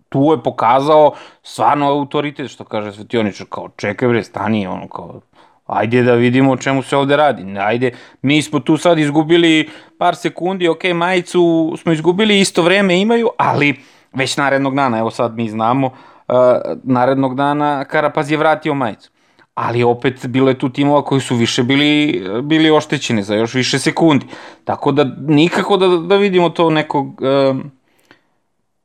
tu 0.09 0.29
je 0.31 0.43
pokazao 0.43 1.13
stvarno 1.43 1.87
autoritet, 1.87 2.51
što 2.51 2.65
kaže 2.65 2.93
Svetioničar, 2.93 3.47
kao 3.51 3.69
čekaj 3.77 4.09
bre, 4.09 4.25
stani, 4.25 4.67
ono 4.67 4.89
kao 4.89 5.21
ajde 5.67 6.03
da 6.03 6.15
vidimo 6.15 6.53
o 6.53 6.57
čemu 6.57 6.83
se 6.83 6.97
ovde 6.97 7.17
radi. 7.17 7.59
Ajde, 7.59 7.93
mi 8.23 8.43
smo 8.43 8.61
tu 8.61 8.77
sad 8.77 8.99
izgubili 8.99 9.69
par 9.99 10.17
sekundi, 10.17 10.69
ok, 10.69 10.85
majicu 10.95 11.75
smo 11.83 11.93
izgubili, 11.93 12.41
isto 12.41 12.63
vreme 12.63 13.01
imaju, 13.01 13.29
ali 13.37 13.75
već 14.13 14.37
narednog 14.37 14.75
dana, 14.75 14.99
evo 14.99 15.11
sad 15.11 15.37
mi 15.37 15.49
znamo, 15.49 15.87
uh, 15.87 16.35
narednog 16.83 17.35
dana 17.35 17.85
Karapaz 17.85 18.31
je 18.31 18.37
vratio 18.37 18.75
majicu. 18.75 19.11
Ali 19.55 19.83
opet 19.83 20.27
bilo 20.27 20.49
je 20.49 20.59
tu 20.59 20.69
timova 20.69 21.05
koji 21.05 21.21
su 21.21 21.37
više 21.37 21.63
bili, 21.63 22.23
bili 22.43 22.71
oštećeni 22.71 23.23
za 23.23 23.35
još 23.35 23.55
više 23.55 23.79
sekundi. 23.79 24.27
Tako 24.65 24.93
da 24.93 25.05
nikako 25.21 25.77
da, 25.77 25.89
da 25.89 26.17
vidimo 26.17 26.51
to 26.51 26.71
nekog... 26.71 27.21
Uh, 27.21 27.57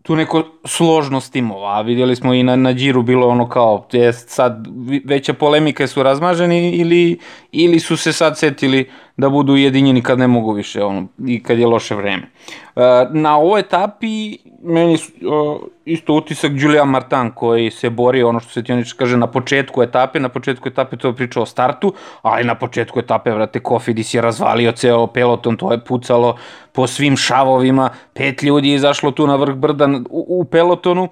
tu 0.05 0.15
neko 0.15 0.43
složnost 0.65 1.33
timova, 1.33 1.77
a 1.77 1.81
vidjeli 1.81 2.15
smo 2.15 2.33
i 2.33 2.43
na, 2.43 2.55
na 2.55 2.73
Điru 2.73 3.01
bilo 3.03 3.27
ono 3.27 3.49
kao, 3.49 3.87
je 3.91 4.13
sad 4.13 4.67
veća 5.05 5.33
polemika 5.33 5.87
su 5.87 6.03
razmaženi 6.03 6.71
ili, 6.71 7.19
ili 7.51 7.79
su 7.79 7.97
se 7.97 8.13
sad 8.13 8.37
setili 8.37 8.89
da 9.17 9.29
budu 9.29 9.53
ujedinjeni 9.53 10.01
kad 10.01 10.19
ne 10.19 10.27
mogu 10.27 10.51
više 10.51 10.83
ono, 10.83 11.07
i 11.27 11.43
kad 11.43 11.59
je 11.59 11.67
loše 11.67 11.95
vreme. 11.95 12.23
E, 12.75 12.81
na 13.11 13.37
ovoj 13.37 13.59
etapi 13.59 14.37
meni 14.63 14.97
isto 15.85 16.13
utisak 16.13 16.51
Julia 16.55 16.85
Martin 16.85 17.31
koji 17.35 17.71
se 17.71 17.89
bori 17.89 18.23
ono 18.23 18.39
što 18.39 18.51
se 18.51 18.63
ti 18.63 18.73
kaže 18.97 19.17
na 19.17 19.27
početku 19.27 19.83
etape, 19.83 20.19
na 20.19 20.29
početku 20.29 20.69
etape 20.69 20.97
to 20.97 21.07
je 21.07 21.15
pričao 21.15 21.43
o 21.43 21.45
startu, 21.45 21.93
ali 22.21 22.43
na 22.43 22.55
početku 22.55 22.99
etape 22.99 23.31
vrate 23.31 23.59
Kofidis 23.59 24.13
je 24.13 24.21
razvalio 24.21 24.71
ceo 24.71 25.07
peloton, 25.07 25.57
to 25.57 25.71
je 25.71 25.79
pucalo 25.79 26.35
po 26.71 26.87
svim 26.87 27.17
šavovima, 27.17 27.89
pet 28.13 28.43
ljudi 28.43 28.69
je 28.69 28.75
izašlo 28.75 29.11
tu 29.11 29.27
na 29.27 29.35
vrh 29.35 29.55
brda 29.55 29.87
u, 30.09 30.39
u 30.39 30.45
pelotonu, 30.45 31.09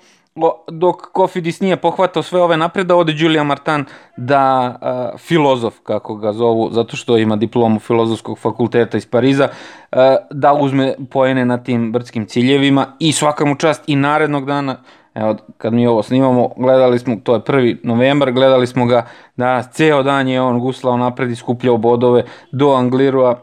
dok 0.72 1.02
Kofidis 1.12 1.60
nije 1.60 1.78
pohvatao 1.78 2.24
sve 2.24 2.42
ove 2.42 2.58
napred, 2.58 2.88
da 2.88 2.96
ode 2.96 3.14
Julia 3.18 3.44
Martin 3.44 3.86
da 4.18 4.76
uh, 4.82 5.20
filozof, 5.20 5.80
kako 5.84 6.16
ga 6.16 6.34
zovu, 6.34 6.70
zato 6.72 6.96
što 6.98 7.18
ima 7.18 7.36
diplomu 7.36 7.80
filozofskog 7.80 8.40
fakulteta 8.40 8.98
iz 8.98 9.06
Pariza, 9.06 9.50
uh, 9.92 9.98
da 10.32 10.54
uzme 10.54 10.96
poene 11.12 11.46
na 11.46 11.64
tim 11.64 11.92
brdskim 11.92 12.26
ciljevima 12.26 12.88
i 13.00 13.12
svaka 13.12 13.46
mu 13.46 13.56
čast 13.56 13.84
i 13.88 13.96
narednog 13.96 14.46
dana, 14.46 14.76
evo, 15.14 15.36
kad 15.58 15.74
mi 15.74 15.88
ovo 15.88 16.04
snimamo, 16.04 16.50
gledali 16.58 17.00
smo, 17.00 17.16
to 17.24 17.34
je 17.34 17.44
prvi 17.44 17.80
novembar, 17.84 18.32
gledali 18.32 18.68
smo 18.68 18.86
ga 18.86 19.06
danas, 19.36 19.72
ceo 19.72 20.04
dan 20.04 20.28
je 20.28 20.42
on 20.42 20.60
guslao 20.60 20.98
napred 20.98 21.32
i 21.32 21.36
skupljao 21.36 21.78
bodove 21.78 22.24
do 22.52 22.72
Anglirua, 22.72 23.40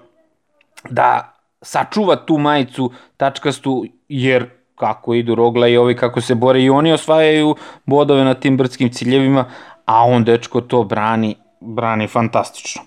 da 0.90 1.36
sačuva 1.62 2.16
tu 2.16 2.38
majicu 2.38 2.90
tačkastu, 3.16 3.84
jer 4.08 4.59
kako 4.80 5.14
idu 5.14 5.34
Rogla 5.34 5.68
i 5.68 5.76
ovi 5.76 5.96
kako 5.96 6.20
se 6.20 6.34
bore 6.34 6.62
i 6.62 6.70
oni 6.70 6.92
osvajaju 6.92 7.56
bodove 7.86 8.24
na 8.24 8.34
tim 8.34 8.56
brdskim 8.56 8.92
ciljevima, 8.92 9.44
a 9.84 10.04
on 10.04 10.24
dečko 10.24 10.60
to 10.60 10.84
brani, 10.84 11.36
brani 11.60 12.08
fantastično. 12.08 12.82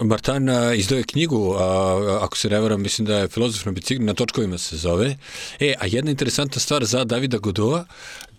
Martan 0.00 0.48
izdaje 0.76 1.02
knjigu, 1.02 1.54
a, 1.58 2.18
ako 2.22 2.36
se 2.36 2.48
ne 2.50 2.60
varam, 2.60 2.82
mislim 2.82 3.06
da 3.06 3.18
je 3.18 3.28
filozof 3.28 3.66
na 3.66 3.72
bicikli, 3.72 4.04
na 4.04 4.14
točkovima 4.14 4.58
se 4.58 4.76
zove. 4.76 5.16
E, 5.60 5.74
a 5.80 5.86
jedna 5.86 6.10
interesantna 6.10 6.60
stvar 6.60 6.84
za 6.84 7.04
Davida 7.04 7.38
Godova, 7.38 7.84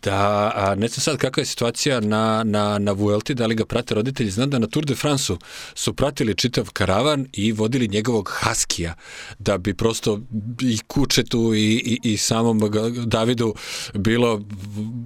da, 0.05 0.51
a, 0.55 0.75
ne 0.75 0.87
znam 0.87 1.01
sad 1.01 1.17
kakva 1.17 1.41
je 1.41 1.45
situacija 1.45 1.99
na, 1.99 2.43
na, 2.43 2.77
na 2.79 2.91
Vuelti, 2.91 3.33
da 3.33 3.45
li 3.47 3.55
ga 3.55 3.65
prate 3.65 3.95
roditelji, 3.95 4.29
znam 4.29 4.49
da 4.49 4.59
na 4.59 4.67
Tour 4.67 4.85
de 4.85 4.95
France 4.95 5.33
su 5.75 5.93
pratili 5.93 6.35
čitav 6.35 6.69
karavan 6.73 7.27
i 7.33 7.51
vodili 7.51 7.87
njegovog 7.87 8.29
Haskija, 8.33 8.95
da 9.39 9.57
bi 9.57 9.73
prosto 9.73 10.19
i 10.61 10.79
Kučetu 10.87 11.53
i, 11.55 11.99
i, 12.03 12.13
i 12.13 12.17
samom 12.17 12.61
Davidu 13.05 13.53
bilo 13.93 14.41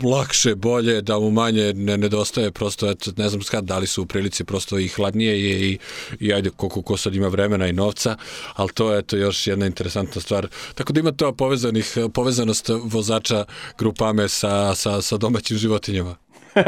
lakše, 0.03 0.55
bolje, 0.55 1.01
da 1.01 1.19
mu 1.19 1.31
manje 1.31 1.73
ne 1.73 1.97
nedostaje, 1.97 2.51
prosto, 2.51 2.89
eto, 2.89 3.11
ne 3.17 3.29
znam 3.29 3.41
skad, 3.41 3.63
da 3.63 3.77
li 3.77 3.87
su 3.87 4.01
u 4.01 4.05
prilici 4.05 4.43
prosto 4.43 4.79
i 4.79 4.87
hladnije 4.87 5.39
i, 5.39 5.69
i, 5.69 5.79
i 6.19 6.33
ajde, 6.33 6.49
koliko 6.49 6.81
ko 6.81 6.97
sad 6.97 7.15
ima 7.15 7.27
vremena 7.27 7.67
i 7.67 7.73
novca, 7.73 8.17
ali 8.53 8.69
to 8.73 8.93
je 8.93 9.01
to 9.01 9.17
još 9.17 9.47
jedna 9.47 9.65
interesantna 9.65 10.21
stvar. 10.21 10.47
Tako 10.75 10.93
da 10.93 10.99
ima 10.99 11.11
to 11.11 11.33
povezanih, 11.33 11.97
povezanost 12.13 12.69
vozača 12.83 13.45
grupame 13.77 14.29
sa, 14.29 14.75
sa 14.75 14.88
sa, 14.89 15.01
sa 15.01 15.17
domaćim 15.17 15.57
životinjama. 15.57 16.15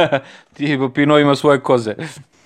Ti 0.55 0.79
Pino 0.95 1.19
ima 1.19 1.35
svoje 1.35 1.59
koze. 1.59 1.95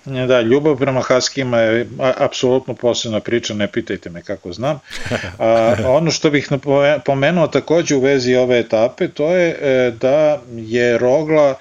Da, 0.04 0.40
ljubav 0.40 0.76
prema 0.76 1.00
Haskima 1.00 1.58
je 1.58 1.88
apsolutno 1.98 2.74
posebna 2.74 3.20
priča, 3.20 3.54
ne 3.54 3.72
pitajte 3.72 4.10
me 4.10 4.22
kako 4.22 4.52
znam. 4.52 4.80
A, 5.38 5.76
ono 5.86 6.10
što 6.10 6.30
bih 6.30 6.48
pomenuo 7.04 7.46
takođe 7.46 7.96
u 7.96 8.00
vezi 8.00 8.34
ove 8.34 8.58
etape, 8.58 9.08
to 9.08 9.36
je 9.36 9.48
e, 9.48 9.90
da 9.90 10.42
je 10.56 10.98
Rogla 10.98 11.54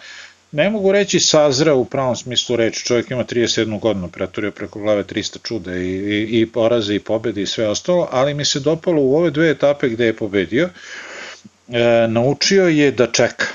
ne 0.52 0.70
mogu 0.70 0.92
reći 0.92 1.20
sazreo 1.20 1.78
u 1.78 1.86
pravom 1.86 2.16
smislu 2.16 2.56
reči, 2.56 2.86
čovjek 2.86 3.12
ima 3.12 3.24
31 3.24 3.80
godinu, 3.80 4.08
pretorio 4.08 4.52
preko 4.52 4.80
glave 4.80 5.04
300 5.04 5.38
čuda 5.44 5.76
i, 5.76 5.90
i, 5.90 6.42
i 6.42 6.46
poraze 6.46 6.96
i 6.96 7.00
pobede 7.00 7.42
i 7.42 7.46
sve 7.46 7.68
ostalo, 7.68 8.08
ali 8.12 8.34
mi 8.34 8.46
se 8.46 8.60
dopalo 8.60 9.02
u 9.02 9.16
ove 9.16 9.32
dve 9.32 9.50
etape 9.50 9.90
gde 9.90 10.06
je 10.06 10.16
pobedio, 10.16 10.70
e, 11.68 12.08
naučio 12.08 12.68
je 12.68 12.92
da 12.92 13.12
čeka 13.12 13.46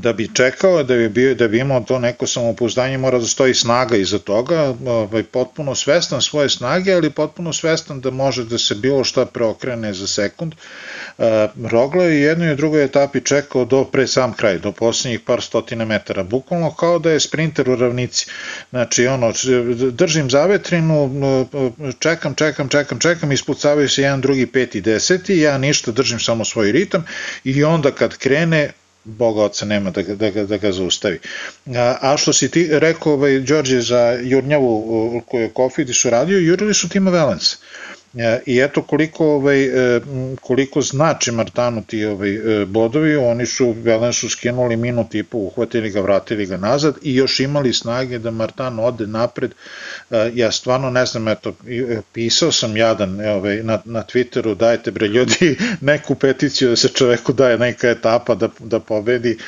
da 0.00 0.12
bi 0.12 0.28
čekao, 0.34 0.82
da 0.82 0.94
bi, 0.94 1.08
bio, 1.08 1.34
da 1.34 1.48
bi 1.48 1.58
imao 1.58 1.80
to 1.80 1.98
neko 1.98 2.26
samopouzdanje, 2.26 2.98
mora 2.98 3.18
da 3.18 3.26
stoji 3.26 3.54
snaga 3.54 3.96
iza 3.96 4.18
toga, 4.18 4.74
ovaj, 4.86 5.22
potpuno 5.22 5.74
svestan 5.74 6.22
svoje 6.22 6.48
snage, 6.48 6.92
ali 6.92 7.10
potpuno 7.10 7.52
svestan 7.52 8.00
da 8.00 8.10
može 8.10 8.44
da 8.44 8.58
se 8.58 8.74
bilo 8.74 9.04
šta 9.04 9.26
preokrene 9.26 9.92
za 9.94 10.06
sekund. 10.06 10.54
E, 11.18 11.48
Rogla 11.70 12.04
je 12.04 12.20
jednoj 12.20 12.52
i 12.52 12.56
drugoj 12.56 12.84
etapi 12.84 13.20
čekao 13.20 13.64
do 13.64 13.84
pre 13.84 14.06
sam 14.06 14.32
kraj, 14.32 14.58
do 14.58 14.72
poslednjih 14.72 15.20
par 15.20 15.42
stotina 15.42 15.84
metara, 15.84 16.22
bukvalno 16.22 16.74
kao 16.74 16.98
da 16.98 17.10
je 17.10 17.20
sprinter 17.20 17.70
u 17.70 17.76
ravnici. 17.76 18.26
Znači, 18.70 19.06
ono, 19.06 19.32
držim 19.92 20.30
zavetrinu, 20.30 21.10
čekam, 21.98 22.34
čekam, 22.34 22.68
čekam, 22.68 22.98
čekam, 22.98 23.32
ispucavaju 23.32 23.88
se 23.88 24.02
jedan, 24.02 24.20
drugi, 24.20 24.46
peti, 24.46 24.80
deseti, 24.80 25.38
ja 25.38 25.58
ništa, 25.58 25.92
držim 25.92 26.20
samo 26.20 26.44
svoj 26.44 26.72
ritam 26.72 27.04
i 27.44 27.64
onda 27.64 27.90
kad 27.90 28.16
krene, 28.16 28.72
Boga 29.04 29.42
oca 29.42 29.66
nema 29.66 29.90
da, 29.90 30.02
da, 30.02 30.30
da, 30.30 30.56
ga 30.56 30.72
zaustavi. 30.72 31.18
A, 31.66 31.96
a 32.00 32.16
što 32.16 32.32
si 32.32 32.50
ti 32.50 32.68
rekao, 32.70 33.12
ovaj, 33.12 33.38
Đorđe, 33.40 33.80
za 33.80 34.18
Jurnjavu 34.22 35.22
koju 35.26 35.42
je 35.42 35.48
Kofidis 35.48 36.04
uradio, 36.04 36.38
jurili 36.38 36.74
su 36.74 36.88
Tima 36.88 37.10
Valens. 37.10 37.56
E, 38.18 38.40
I 38.46 38.58
eto 38.60 38.82
koliko, 38.82 39.26
ovaj, 39.26 39.64
e, 39.96 40.00
koliko 40.40 40.80
znači 40.80 41.32
Martanu 41.32 41.82
ti 41.86 42.04
ovaj, 42.04 42.62
e, 42.62 42.64
bodovi, 42.66 43.16
oni 43.16 43.46
su 43.46 43.74
Valensu 43.84 44.28
skinuli 44.28 44.76
minut 44.76 45.14
i 45.14 45.22
po, 45.22 45.38
uhvatili 45.38 45.90
ga, 45.90 46.00
vratili 46.00 46.46
ga 46.46 46.56
nazad 46.56 46.94
i 47.02 47.14
još 47.14 47.40
imali 47.40 47.72
snage 47.72 48.18
da 48.18 48.30
Martan 48.30 48.78
ode 48.78 49.06
napred. 49.06 49.50
Ja 50.34 50.52
stvarno 50.52 50.90
ne 50.90 51.06
znam, 51.06 51.28
eto, 51.28 51.54
pisao 52.12 52.52
sam 52.52 52.76
jadan 52.76 53.20
ovaj, 53.20 53.62
na, 53.62 53.82
na 53.84 54.02
Twitteru, 54.02 54.54
dajte 54.54 54.90
bre 54.90 55.08
ljudi 55.08 55.56
neku 55.80 56.14
peticiju 56.14 56.70
da 56.70 56.76
se 56.76 56.88
čoveku 56.88 57.32
daje 57.32 57.58
neka 57.58 57.90
etapa 57.90 58.34
da, 58.34 58.48
da 58.58 58.80
pobedi 58.80 59.38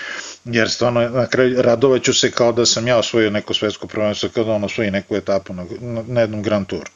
jer 0.44 0.70
stvarno 0.70 1.08
na 1.08 1.26
kraju 1.26 1.62
radovaću 1.62 2.14
se 2.14 2.30
kao 2.30 2.52
da 2.52 2.66
sam 2.66 2.86
ja 2.86 2.98
osvojio 2.98 3.30
neko 3.30 3.54
svetsko 3.54 3.86
prvenstvo, 3.86 4.28
kao 4.28 4.44
da 4.44 4.52
on 4.52 4.64
osvoji 4.64 4.90
neku 4.90 5.16
etapu 5.16 5.54
na, 5.54 5.66
na, 5.80 6.02
na 6.06 6.20
jednom 6.20 6.42
Grand 6.42 6.66
Touru. 6.66 6.95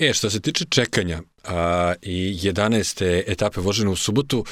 E, 0.00 0.12
što 0.12 0.30
se 0.30 0.40
tiče 0.40 0.64
čekanja 0.64 1.22
a, 1.44 1.94
i 2.02 2.40
11. 2.42 3.22
etape 3.26 3.60
vožene 3.60 3.90
u 3.90 3.96
subotu, 3.96 4.44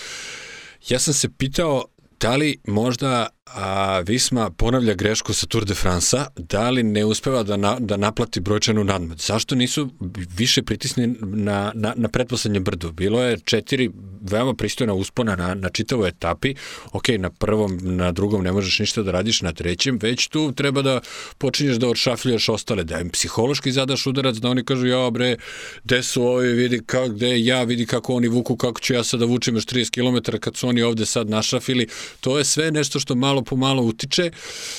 ja 0.88 0.98
sam 0.98 1.14
se 1.14 1.28
pitao 1.38 1.84
da 2.20 2.36
li 2.36 2.60
možda 2.66 3.28
a 3.54 4.00
Visma 4.00 4.50
ponavlja 4.50 4.94
grešku 4.94 5.32
sa 5.32 5.46
Tour 5.46 5.64
de 5.64 5.74
France-a, 5.74 6.26
da 6.36 6.70
li 6.70 6.82
ne 6.82 7.04
uspeva 7.04 7.42
da, 7.42 7.56
na, 7.56 7.76
da 7.80 7.96
naplati 7.96 8.40
brojčanu 8.40 8.84
nadmet? 8.84 9.20
Zašto 9.20 9.54
nisu 9.54 9.90
više 10.36 10.62
pritisni 10.62 11.14
na, 11.20 11.72
na, 11.74 11.92
na 11.96 12.08
pretposlednjem 12.08 12.64
brdu? 12.64 12.92
Bilo 12.92 13.22
je 13.22 13.38
četiri 13.40 13.90
veoma 14.20 14.54
pristojna 14.54 14.94
uspona 14.94 15.36
na, 15.36 15.54
na 15.54 15.68
čitavoj 15.68 16.08
etapi. 16.08 16.54
Ok, 16.92 17.08
na 17.18 17.30
prvom, 17.30 17.78
na 17.82 18.12
drugom 18.12 18.42
ne 18.44 18.52
možeš 18.52 18.78
ništa 18.78 19.02
da 19.02 19.10
radiš, 19.10 19.42
na 19.42 19.52
trećem, 19.52 19.98
već 20.02 20.28
tu 20.28 20.52
treba 20.52 20.82
da 20.82 21.00
počinješ 21.38 21.76
da 21.76 21.88
odšafljaš 21.88 22.48
ostale, 22.48 22.84
da 22.84 23.00
im 23.00 23.10
psihološki 23.10 23.72
zadaš 23.72 24.06
udarac, 24.06 24.36
da 24.36 24.48
oni 24.48 24.64
kažu, 24.64 24.86
ja 24.86 25.10
bre, 25.10 25.36
gde 25.84 26.02
su 26.02 26.22
ovi, 26.22 26.52
vidi 26.52 26.82
kako, 26.86 27.08
gde 27.08 27.44
ja, 27.44 27.62
vidi 27.62 27.86
kako 27.86 28.14
oni 28.14 28.28
vuku, 28.28 28.56
kako 28.56 28.80
ću 28.80 28.94
ja 28.94 29.04
sad 29.04 29.20
da 29.20 29.26
vučem 29.26 29.54
još 29.54 29.66
30 29.66 29.90
km 29.90 30.36
kad 30.40 30.56
su 30.56 30.68
oni 30.68 30.82
ovde 30.82 31.06
sad 31.06 31.30
našafili. 31.30 31.88
To 32.20 32.38
je 32.38 32.44
sve 32.44 32.70
nešto 32.70 33.00
što 33.00 33.14
malo 33.14 33.37
po 33.42 33.56
malo 33.56 33.82
utiče 33.82 34.30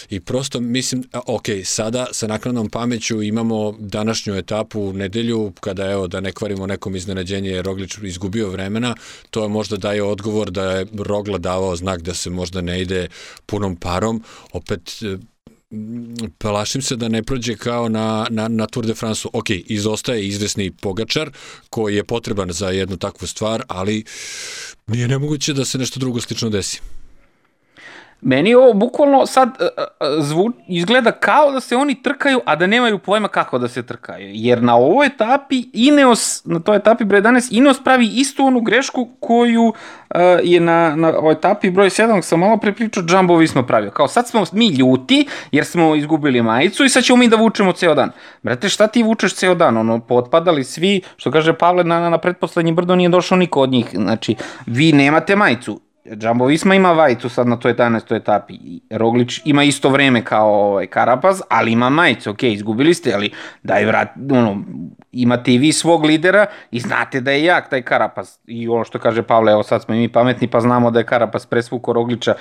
i 0.10 0.20
prosto 0.20 0.60
mislim, 0.60 1.04
ok, 1.14 1.46
sada 1.66 2.08
sa 2.12 2.28
naknadnom 2.28 2.70
pameću 2.70 3.22
imamo 3.22 3.76
današnju 3.80 4.36
etapu 4.36 4.82
u 4.82 4.94
nedelju, 4.94 5.54
kada 5.60 5.92
evo, 5.92 6.08
da 6.08 6.20
ne 6.20 6.32
kvarimo 6.32 6.68
nekom 6.68 6.96
iznenađenje, 6.96 7.50
jer 7.50 7.66
Roglič 7.66 7.98
izgubio 8.04 8.50
vremena, 8.50 8.96
to 9.30 9.44
je 9.44 9.50
možda 9.50 9.78
daje 9.78 10.04
odgovor 10.04 10.52
da 10.52 10.72
je 10.72 10.86
Rogla 10.98 11.38
davao 11.38 11.76
znak 11.76 12.02
da 12.02 12.14
se 12.14 12.30
možda 12.30 12.62
ne 12.62 12.82
ide 12.82 13.08
punom 13.46 13.76
parom, 13.76 14.24
opet 14.54 15.04
plašim 16.38 16.82
se 16.82 16.96
da 16.96 17.08
ne 17.08 17.24
prođe 17.24 17.56
kao 17.56 17.90
na, 17.90 18.28
na, 18.30 18.48
na 18.48 18.68
Tour 18.68 18.86
de 18.86 18.94
France. 18.94 19.28
Ok, 19.34 19.50
izostaje 19.50 20.28
izvesni 20.28 20.72
Pogačar 20.72 21.32
koji 21.70 21.96
je 21.96 22.04
potreban 22.04 22.52
za 22.52 22.70
jednu 22.70 22.98
takvu 22.98 23.28
stvar, 23.28 23.64
ali 23.68 24.04
nije 24.88 25.08
nemoguće 25.08 25.54
da 25.54 25.66
se 25.66 25.78
nešto 25.78 26.00
drugo 26.00 26.22
slično 26.22 26.50
desi. 26.50 26.82
Meni 28.22 28.56
ovo 28.56 28.74
bukvalno 28.74 29.26
sad 29.26 29.50
uh, 29.50 30.24
zvu, 30.24 30.52
izgleda 30.68 31.12
kao 31.12 31.52
da 31.52 31.60
se 31.60 31.76
oni 31.76 32.04
trkaju, 32.04 32.40
a 32.46 32.56
da 32.56 32.68
nemaju 32.68 33.00
pojma 33.00 33.28
kako 33.28 33.58
da 33.58 33.68
se 33.68 33.84
trkaju. 33.84 34.30
Jer 34.34 34.64
na 34.64 34.76
ovoj 34.76 35.08
etapi 35.08 35.64
Ineos, 35.74 36.46
na 36.46 36.60
toj 36.60 36.78
etapi 36.78 37.04
broj 37.04 37.22
11, 37.22 37.48
Ineos 37.52 37.84
pravi 37.84 38.10
istu 38.14 38.46
onu 38.46 38.62
grešku 38.62 39.10
koju 39.20 39.64
uh, 39.64 39.76
je 40.44 40.60
na, 40.60 40.96
na 40.96 41.18
ovoj 41.18 41.32
etapi 41.32 41.70
broj 41.70 41.90
7, 41.90 42.22
sam 42.22 42.40
malo 42.40 42.58
pre 42.58 42.74
pričao, 42.74 43.04
Jumbo 43.10 43.36
Visma 43.36 43.64
pravio. 43.64 43.92
Kao 43.92 44.08
sad 44.08 44.28
smo 44.28 44.44
mi 44.52 44.68
ljuti 44.68 45.28
jer 45.52 45.66
smo 45.66 45.96
izgubili 45.96 46.42
majicu 46.42 46.86
i 46.86 46.90
sad 46.90 47.04
ćemo 47.04 47.18
mi 47.18 47.28
da 47.28 47.36
vučemo 47.36 47.72
ceo 47.72 47.96
dan. 47.96 48.12
Brate, 48.44 48.70
šta 48.70 48.88
ti 48.88 49.04
vučeš 49.04 49.36
ceo 49.36 49.56
dan? 49.56 49.78
Ono, 49.78 50.00
potpadali 50.00 50.64
svi, 50.64 51.02
što 51.18 51.32
kaže 51.32 51.54
Pavle, 51.54 51.84
na, 51.84 52.00
na, 52.00 52.10
na 52.10 52.18
pretposlednji 52.18 52.74
brdo 52.74 52.96
nije 52.96 53.10
došao 53.10 53.38
niko 53.38 53.62
od 53.62 53.70
njih. 53.70 53.90
Znači, 53.94 54.36
vi 54.66 54.92
nemate 54.92 55.36
majicu 55.36 55.82
Jumbo 56.06 56.46
Visma 56.46 56.76
ima 56.76 56.92
Vajcu 56.92 57.30
sad 57.30 57.48
na 57.48 57.56
toj 57.56 57.74
11. 57.74 58.16
etapi. 58.16 58.54
Roglič 58.90 59.42
ima 59.46 59.64
isto 59.64 59.90
vreme 59.90 60.26
kao 60.26 60.54
ovaj, 60.54 60.88
Karapaz, 60.88 61.42
ali 61.50 61.72
ima 61.72 61.90
majicu, 61.90 62.30
ok, 62.30 62.44
izgubili 62.44 62.94
ste, 62.94 63.14
ali 63.14 63.32
daj 63.64 63.86
vrat, 63.86 64.08
ono, 64.32 64.64
imate 65.12 65.54
i 65.54 65.58
vi 65.58 65.72
svog 65.72 66.06
lidera 66.06 66.46
i 66.72 66.80
znate 66.80 67.22
da 67.22 67.32
je 67.32 67.44
jak 67.44 67.70
taj 67.70 67.82
Karapaz. 67.82 68.38
I 68.48 68.68
ono 68.68 68.84
što 68.84 69.00
kaže 69.00 69.24
Pavle, 69.24 69.52
evo 69.52 69.64
sad 69.64 69.84
smo 69.84 69.96
i 69.96 69.98
mi 69.98 70.10
pametni 70.10 70.48
pa 70.48 70.60
znamo 70.60 70.92
da 70.92 71.00
je 71.00 71.06
Karapaz 71.06 71.46
presvuko 71.46 71.94
Rogliča 71.94 72.34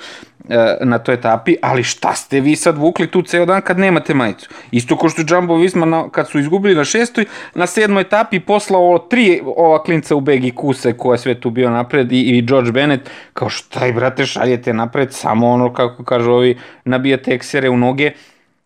e, 0.49 0.77
na 0.81 0.99
toj 0.99 1.15
etapi, 1.15 1.55
ali 1.61 1.83
šta 1.83 2.13
ste 2.13 2.39
vi 2.39 2.55
sad 2.55 2.77
vukli 2.77 3.11
tu 3.11 3.21
ceo 3.21 3.45
dan 3.45 3.61
kad 3.61 3.79
nemate 3.79 4.13
majicu? 4.13 4.49
Isto 4.71 4.97
ko 4.97 5.09
što 5.09 5.35
Jumbo 5.35 5.55
Visma 5.55 5.85
na, 5.85 6.09
kad 6.09 6.29
su 6.29 6.39
izgubili 6.39 6.75
na 6.75 6.83
šestoj, 6.83 7.25
na 7.55 7.67
sedmoj 7.67 8.01
etapi 8.01 8.39
poslao 8.39 8.99
tri 8.99 9.41
ova 9.45 9.83
klinca 9.83 10.15
u 10.15 10.21
Begi 10.21 10.51
Kuse 10.51 10.97
koja 10.97 11.13
je 11.13 11.17
sve 11.17 11.39
tu 11.39 11.49
bio 11.49 11.69
napred 11.69 12.11
i, 12.11 12.37
i 12.37 12.41
George 12.41 12.71
Bennett, 12.71 13.09
kao 13.33 13.48
šta 13.49 13.85
je 13.85 13.93
brate 13.93 14.25
šaljete 14.25 14.73
napred, 14.73 15.13
samo 15.13 15.49
ono 15.49 15.73
kako 15.73 16.03
kažu 16.03 16.31
ovi 16.31 16.57
nabijate 16.85 17.33
eksere 17.33 17.69
u 17.69 17.77
noge, 17.77 18.11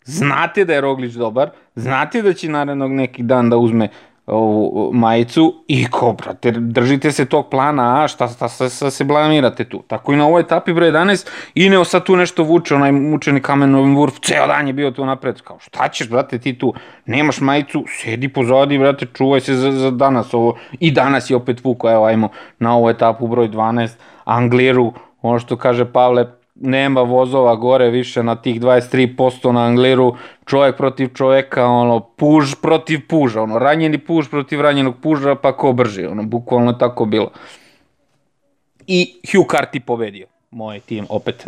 znate 0.06 0.66
da 0.66 0.74
je 0.74 0.82
Roglić 0.82 1.14
dobar, 1.14 1.50
znate 1.76 2.22
da 2.22 2.34
će 2.34 2.50
narednog 2.50 2.92
neki 2.92 3.24
dan 3.24 3.50
da 3.50 3.58
uzme 3.58 3.90
ovu 4.26 4.90
majicu 4.94 5.54
i 5.68 5.86
ko, 5.90 6.14
brate, 6.14 6.52
držite 6.52 7.12
se 7.12 7.26
tog 7.26 7.50
plana, 7.50 8.04
a 8.04 8.08
šta, 8.08 8.28
šta, 8.28 8.48
šta, 8.48 8.70
šta 8.70 8.92
se 8.92 9.04
blamirate 9.04 9.64
tu. 9.64 9.84
Tako 9.88 10.14
i 10.14 10.16
na 10.16 10.26
ovoj 10.26 10.42
etapi 10.42 10.74
broj 10.74 10.92
11, 10.92 11.28
Ineo 11.56 11.84
sad 11.84 12.06
tu 12.06 12.16
nešto 12.16 12.44
vuče, 12.44 12.76
onaj 12.76 12.92
mučeni 12.92 13.42
kamenovim 13.42 13.96
vurf, 13.96 14.20
ceo 14.20 14.48
dan 14.48 14.68
je 14.68 14.74
bio 14.74 14.92
tu 14.92 15.06
napred, 15.06 15.42
kao 15.42 15.60
šta 15.60 15.88
ćeš, 15.88 16.10
brate, 16.10 16.40
ti 16.40 16.58
tu, 16.58 16.74
nemaš 17.06 17.42
majicu, 17.42 17.84
sedi 17.88 18.30
pozadi, 18.30 18.78
brate, 18.78 19.06
čuvaj 19.14 19.42
se 19.42 19.56
za, 19.56 19.72
za 19.72 19.92
danas 19.92 20.34
ovo, 20.34 20.56
i 20.80 20.92
danas 20.92 21.30
je 21.30 21.36
opet 21.36 21.64
vuko, 21.64 21.92
evo, 21.92 22.06
ajmo 22.06 22.30
na 22.60 22.76
ovu 22.76 22.90
etapu 22.90 23.28
broj 23.28 23.50
12, 23.50 23.90
Angliru, 24.24 24.94
ono 25.22 25.40
što 25.40 25.58
kaže 25.58 25.86
Pavle, 25.86 26.43
nema 26.56 27.02
vozova 27.02 27.56
gore 27.56 27.90
više 27.90 28.24
na 28.24 28.36
tih 28.36 28.62
23% 28.62 29.52
na 29.52 29.64
Angliru, 29.66 30.16
čovjek 30.46 30.78
protiv 30.78 31.10
čovjeka, 31.14 31.66
ono, 31.66 32.00
puž 32.00 32.54
protiv 32.62 33.00
puža, 33.08 33.42
ono, 33.42 33.60
ranjeni 33.60 33.98
puž 33.98 34.28
protiv 34.30 34.62
ranjenog 34.62 34.96
puža, 35.02 35.36
pa 35.36 35.58
ko 35.58 35.74
brži, 35.74 36.06
ono, 36.06 36.24
bukvalno 36.24 36.74
tako 36.74 37.06
bilo. 37.06 37.32
I 38.88 39.16
Hugh 39.32 39.48
Carty 39.48 39.80
pobedio, 39.80 40.28
moj 40.52 40.80
tim, 40.80 41.06
opet. 41.10 41.48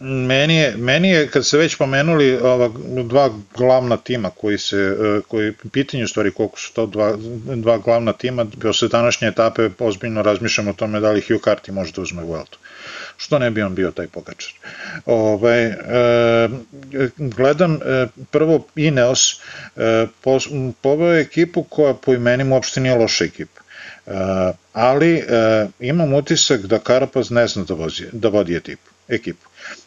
meni 0.00 0.54
je, 0.54 0.74
meni 0.76 1.08
je, 1.08 1.28
kad 1.28 1.46
se 1.46 1.58
već 1.58 1.76
pomenuli 1.76 2.36
ova 2.36 2.70
dva 3.04 3.30
glavna 3.56 3.96
tima 3.96 4.30
koji 4.30 4.58
se, 4.58 4.96
koji 5.28 5.52
pitanju 5.72 6.08
stvari 6.08 6.30
koliko 6.30 6.60
su 6.60 6.74
to 6.74 6.86
dva, 6.86 7.16
dva 7.54 7.78
glavna 7.78 8.12
tima, 8.12 8.46
posle 8.62 8.88
današnje 8.88 9.28
etape 9.28 9.70
ozbiljno 9.78 10.22
razmišljamo 10.22 10.70
o 10.70 10.74
tome 10.74 11.00
da 11.00 11.12
li 11.12 11.20
Hugh 11.20 11.40
Carty 11.40 11.72
može 11.72 11.92
da 11.92 12.02
uzme 12.02 12.22
Vueltu 12.22 12.58
što 13.16 13.38
ne 13.38 13.50
bi 13.50 13.62
on 13.62 13.74
bio 13.74 13.90
taj 13.90 14.06
pogačar. 14.06 14.52
Ovaj, 15.06 15.64
e, 15.64 15.74
gledam 17.16 17.74
e, 17.74 18.06
prvo 18.30 18.66
Ineos, 18.76 19.40
e, 19.76 20.06
po, 20.20 20.38
poveo 20.80 21.12
je 21.12 21.20
ekipu 21.20 21.62
koja 21.62 21.94
po 21.94 22.14
imenima 22.14 22.54
uopšte 22.54 22.80
nije 22.80 22.94
loša 22.94 23.24
ekipa. 23.24 23.60
E, 24.06 24.12
ali 24.72 25.14
e, 25.16 25.22
imam 25.80 26.14
utisak 26.14 26.60
da 26.60 26.78
Karapaz 26.78 27.30
ne 27.30 27.46
zna 27.46 27.64
da, 27.64 27.74
vozi, 27.74 28.04
da 28.12 28.28
vodi 28.28 28.56
ekipu. 28.56 28.90
ekipu. 29.08 29.46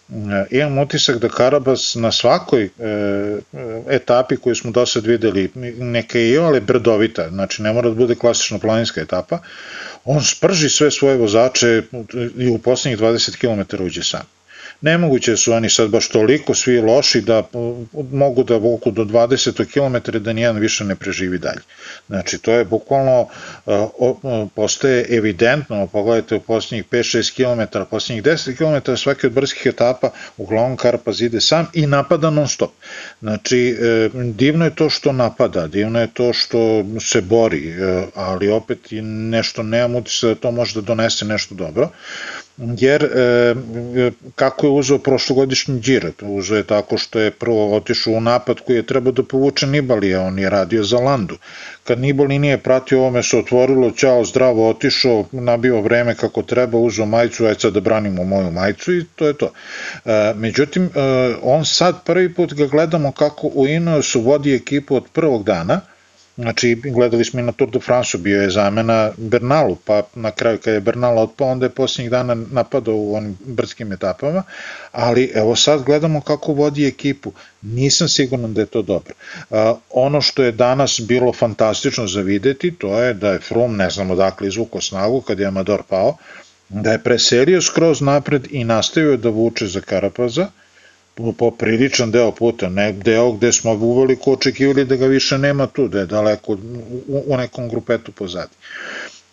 E, 0.10 0.46
imam 0.58 0.78
utisak 0.78 1.18
da 1.18 1.30
Karabas 1.30 1.96
na 1.96 2.12
svakoj 2.12 2.64
e, 2.64 2.70
etapi 3.90 4.38
koju 4.38 4.56
smo 4.56 4.72
do 4.72 4.86
sad 4.86 5.06
videli, 5.06 5.52
neka 5.78 6.20
je 6.20 6.30
i 6.30 6.38
ale 6.38 6.62
brdovita, 6.62 7.30
znači 7.30 7.64
ne 7.64 7.74
mora 7.74 7.90
da 7.90 7.96
bude 7.96 8.16
klasična 8.16 8.60
planinska 8.60 9.02
etapa, 9.02 9.40
on 10.06 10.24
sprži 10.24 10.70
sve 10.70 10.92
svoje 10.92 11.18
vozače 11.18 11.84
i 12.38 12.50
u 12.50 12.58
poslednjih 12.58 13.00
20 13.00 13.38
km 13.38 13.84
uđe 13.84 14.04
sam. 14.04 14.39
Nemoguće 14.82 15.38
su 15.38 15.54
oni 15.54 15.70
sad 15.70 15.90
baš 15.90 16.10
toliko 16.10 16.56
svi 16.56 16.82
loši 16.82 17.22
da 17.22 17.44
mogu 18.12 18.44
da 18.44 18.58
vuku 18.58 18.92
do 18.92 19.04
20 19.04 19.66
km 19.66 20.18
da 20.18 20.34
nijedan 20.34 20.58
više 20.58 20.84
ne 20.84 20.96
preživi 20.96 21.38
dalje. 21.38 21.62
Znači 22.08 22.38
to 22.38 22.52
je 22.52 22.66
bukvalno 22.66 23.28
postaje 24.56 25.06
evidentno, 25.10 25.88
pogledajte 25.88 26.36
u 26.36 26.40
posljednjih 26.40 26.86
5-6 26.92 27.36
km, 27.36 27.80
posljednjih 27.90 28.24
10 28.24 28.56
km 28.58 28.96
svake 28.96 29.28
od 29.28 29.34
brzkih 29.34 29.66
etapa 29.66 30.10
uglavnom 30.38 30.78
Karpaz 30.78 31.22
ide 31.22 31.42
sam 31.42 31.68
i 31.74 31.88
napada 31.88 32.30
non 32.30 32.48
stop. 32.48 32.72
Znači 33.22 33.78
e, 33.82 34.10
divno 34.14 34.66
je 34.66 34.76
to 34.76 34.90
što 34.90 35.12
napada, 35.12 35.68
divno 35.68 36.02
je 36.02 36.08
to 36.14 36.34
što 36.34 36.86
se 37.00 37.22
bori, 37.22 37.70
e, 37.70 38.04
ali 38.16 38.50
opet 38.50 38.80
nešto 39.02 39.64
nemam 39.64 39.96
utisa 39.96 40.28
da 40.28 40.36
to 40.36 40.52
može 40.52 40.74
da 40.76 40.82
donese 40.82 41.26
nešto 41.26 41.56
dobro 41.56 41.90
jer 42.60 43.04
e, 43.04 43.56
kako 44.36 44.68
je 44.68 44.72
uzeo 44.72 44.98
prošlogodišnji 44.98 45.80
džir, 45.80 46.12
uzeo 46.22 46.58
je 46.58 46.64
tako 46.64 46.98
što 46.98 47.20
je 47.20 47.32
prvo 47.32 47.76
otišao 47.76 48.14
u 48.14 48.22
napad 48.22 48.60
koji 48.60 48.76
je 48.76 48.86
trebao 48.86 49.12
da 49.12 49.24
povuče 49.24 49.68
Nibalija, 49.68 50.22
on 50.22 50.40
je 50.40 50.50
radio 50.50 50.84
za 50.84 50.98
Landu. 50.98 51.38
Kad 51.84 52.00
Nibali 52.00 52.40
nije 52.40 52.58
pratio 52.58 53.00
ovome 53.00 53.24
se 53.24 53.38
otvorilo, 53.38 53.92
ćao, 53.92 54.26
zdravo, 54.26 54.70
otišao, 54.70 55.26
nabio 55.32 55.82
vreme 55.82 56.16
kako 56.16 56.42
treba, 56.44 56.78
uzeo 56.78 57.06
majicu, 57.06 57.46
aj 57.46 57.56
sad 57.60 57.74
da 57.74 57.80
branimo 57.80 58.24
moju 58.24 58.52
majicu 58.52 58.94
i 58.94 59.06
to 59.16 59.28
je 59.28 59.34
to. 59.34 59.52
E, 60.06 60.34
međutim, 60.36 60.86
e, 60.86 60.90
on 61.42 61.66
sad 61.66 62.04
prvi 62.06 62.34
put 62.34 62.54
ga 62.54 62.66
gledamo 62.66 63.12
kako 63.12 63.48
u 63.48 63.68
Ineosu 63.68 64.22
vodi 64.22 64.56
ekipu 64.56 64.96
od 64.96 65.04
prvog 65.14 65.44
dana, 65.44 65.82
Znači, 66.40 66.76
gledali 66.76 67.26
smo 67.26 67.40
i 67.40 67.44
na 67.44 67.52
Tour 67.52 67.70
de 67.70 67.80
France, 67.80 68.18
bio 68.18 68.42
je 68.42 68.50
zamena 68.50 69.12
Bernalu, 69.18 69.76
pa 69.86 70.02
na 70.16 70.32
kraju 70.32 70.58
kad 70.64 70.74
je 70.74 70.80
Bernal 70.80 71.18
otpao, 71.18 71.48
onda 71.48 71.66
je 71.66 71.70
posljednjih 71.70 72.12
dana 72.12 72.36
napadao 72.52 72.96
u 72.96 73.16
onim 73.16 73.38
brdskim 73.46 73.94
etapama, 73.94 74.44
ali 74.92 75.32
evo 75.36 75.56
sad 75.56 75.84
gledamo 75.84 76.22
kako 76.22 76.54
vodi 76.54 76.88
ekipu. 76.88 77.32
Nisam 77.62 78.08
siguran 78.10 78.54
da 78.54 78.62
je 78.62 78.66
to 78.66 78.82
dobro. 78.82 79.14
Ono 79.90 80.22
što 80.22 80.44
je 80.44 80.52
danas 80.52 81.02
bilo 81.04 81.34
fantastično 81.34 82.08
za 82.08 82.22
videti, 82.22 82.72
to 82.72 83.00
je 83.00 83.14
da 83.14 83.32
je 83.32 83.40
Froome, 83.40 83.78
ne 83.78 83.90
znam 83.90 84.12
odakle 84.12 84.48
izvuko 84.48 84.82
snagu 84.82 85.22
kad 85.22 85.40
je 85.40 85.46
Amador 85.46 85.84
pao, 85.90 86.18
da 86.70 86.92
je 86.92 87.04
preselio 87.04 87.62
skroz 87.62 88.02
napred 88.02 88.48
i 88.52 88.64
nastavio 88.64 89.18
da 89.18 89.30
vuče 89.30 89.68
za 89.68 89.82
Karapaza, 89.82 90.48
popriličan 91.38 92.12
deo 92.12 92.32
puta, 92.32 92.70
ne 92.70 92.92
deo 92.92 93.32
gde 93.32 93.52
smo 93.52 93.74
uveliko 93.74 94.32
očekivali 94.32 94.86
da 94.86 94.96
ga 94.96 95.06
više 95.06 95.38
nema 95.38 95.68
tu, 95.68 95.88
da 95.88 96.00
je 96.00 96.06
daleko 96.06 96.54
u, 97.08 97.24
u 97.28 97.38
nekom 97.38 97.70
grupetu 97.70 98.12
pozadi. 98.12 98.52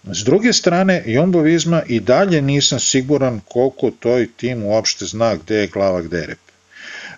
S 0.05 0.25
druge 0.25 0.53
strane, 0.53 1.03
Jumbo 1.07 1.41
Visma 1.41 1.83
i 1.87 2.01
dalje 2.01 2.43
nisam 2.43 2.81
siguran 2.81 3.41
koliko 3.49 3.91
toj 3.91 4.29
tim 4.37 4.65
uopšte 4.65 5.05
zna 5.05 5.35
gde 5.37 5.57
je 5.57 5.67
glava, 5.67 6.03
gde 6.03 6.19
je 6.19 6.27
rep. 6.27 6.39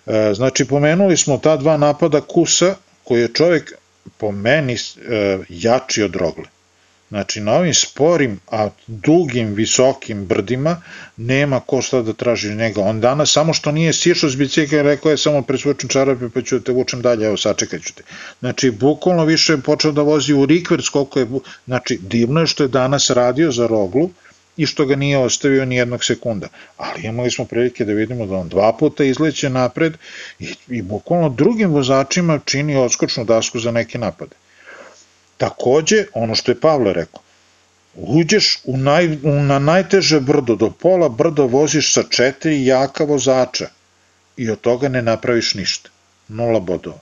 E, 0.05 0.33
znači, 0.33 0.65
pomenuli 0.65 1.17
smo 1.17 1.37
ta 1.37 1.57
dva 1.57 1.77
napada 1.77 2.21
Kusa, 2.21 2.75
koji 3.03 3.21
je 3.21 3.33
čovjek 3.33 3.73
po 4.17 4.31
meni 4.31 4.73
e, 4.73 4.77
jači 5.49 6.03
od 6.03 6.15
Rogle. 6.15 6.45
Znači, 7.09 7.41
na 7.41 7.53
ovim 7.53 7.73
sporim, 7.73 8.39
a 8.51 8.69
dugim, 8.87 9.53
visokim 9.53 10.25
brdima 10.25 10.81
nema 11.17 11.59
ko 11.59 11.81
šta 11.81 12.01
da 12.01 12.13
traži 12.13 12.55
njega. 12.55 12.81
On 12.81 13.01
danas, 13.01 13.31
samo 13.31 13.53
što 13.53 13.71
nije 13.71 13.93
sišao 13.93 14.29
s 14.29 14.35
bicikla, 14.35 14.81
rekao 14.81 15.11
je 15.11 15.17
samo 15.17 15.41
presvučem 15.41 15.89
čarape 15.89 16.29
pa 16.33 16.41
ću 16.41 16.59
te 16.59 16.71
vučem 16.71 17.01
dalje, 17.01 17.25
evo 17.25 17.37
sačekat 17.37 17.81
ću 17.81 17.93
te. 17.93 18.03
Znači, 18.39 18.71
bukvalno 18.71 19.25
više 19.25 19.53
je 19.53 19.61
počeo 19.61 19.91
da 19.91 20.01
vozi 20.01 20.33
u 20.33 20.45
rikverc 20.45 20.87
koliko 20.87 21.19
je, 21.19 21.27
znači, 21.65 21.99
divno 22.01 22.41
je 22.41 22.47
što 22.47 22.63
je 22.63 22.67
danas 22.67 23.09
radio 23.09 23.51
za 23.51 23.67
Roglu, 23.67 24.09
i 24.59 24.65
što 24.65 24.85
ga 24.85 24.95
nije 24.95 25.17
ostavio 25.17 25.65
ni 25.65 25.75
jednog 25.75 26.03
sekunda. 26.03 26.47
Ali 26.77 27.05
imali 27.07 27.31
smo 27.31 27.45
prilike 27.45 27.85
da 27.85 27.93
vidimo 27.93 28.25
da 28.25 28.35
on 28.35 28.49
dva 28.49 28.73
puta 28.79 29.03
izleće 29.03 29.49
napred 29.49 29.93
i, 30.39 30.53
i 30.67 30.81
bukvalno 30.81 31.29
drugim 31.29 31.71
vozačima 31.71 32.39
čini 32.45 32.75
odskočnu 32.75 33.23
dasku 33.25 33.59
za 33.59 33.71
neke 33.71 33.97
napade. 33.97 34.35
Takođe, 35.39 36.05
ono 36.13 36.35
što 36.35 36.51
je 36.51 36.59
Pavle 36.59 36.93
rekao, 36.93 37.21
uđeš 37.95 38.59
u 38.63 38.77
naj, 38.77 39.17
u, 39.23 39.31
na 39.31 39.59
najteže 39.59 40.19
brdo, 40.19 40.55
do 40.55 40.69
pola 40.69 41.09
brda 41.09 41.43
voziš 41.43 41.93
sa 41.93 42.03
četiri 42.09 42.65
jaka 42.65 43.03
vozača 43.03 43.69
i 44.37 44.49
od 44.49 44.61
toga 44.61 44.89
ne 44.89 45.01
napraviš 45.01 45.53
ništa. 45.53 45.89
Nula 46.27 46.59
bodova. 46.59 46.99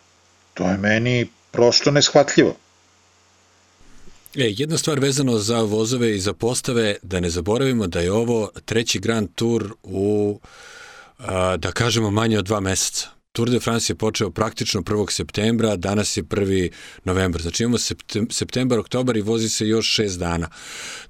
To 0.54 0.70
je 0.70 0.78
meni 0.78 1.28
prosto 1.52 1.92
neshvatljivo. 1.92 2.56
E, 4.36 4.54
jedna 4.58 4.78
stvar 4.78 5.00
vezano 5.00 5.40
za 5.40 5.62
vozove 5.62 6.16
i 6.16 6.20
za 6.20 6.34
postave, 6.34 6.96
da 7.02 7.20
ne 7.20 7.30
zaboravimo 7.30 7.88
da 7.88 8.00
je 8.00 8.12
ovo 8.12 8.50
treći 8.66 9.00
Grand 9.00 9.30
Tour 9.36 9.74
u, 9.84 10.40
a, 11.20 11.58
da 11.58 11.72
kažemo, 11.72 12.12
manje 12.12 12.40
od 12.40 12.46
dva 12.46 12.60
meseca. 12.60 13.16
Tour 13.38 13.50
de 13.50 13.60
France 13.60 13.94
je 13.94 13.96
počeo 13.96 14.32
praktično 14.32 14.82
1. 14.82 15.12
septembra, 15.12 15.76
danas 15.76 16.18
je 16.18 16.24
1. 16.24 16.72
novembar. 17.04 17.42
Znači 17.42 17.64
imamo 17.64 17.78
septembar, 18.30 18.80
oktobar 18.80 19.18
i 19.18 19.22
vozi 19.22 19.50
se 19.50 19.68
još 19.68 19.98
6 20.00 20.18
dana. 20.18 20.50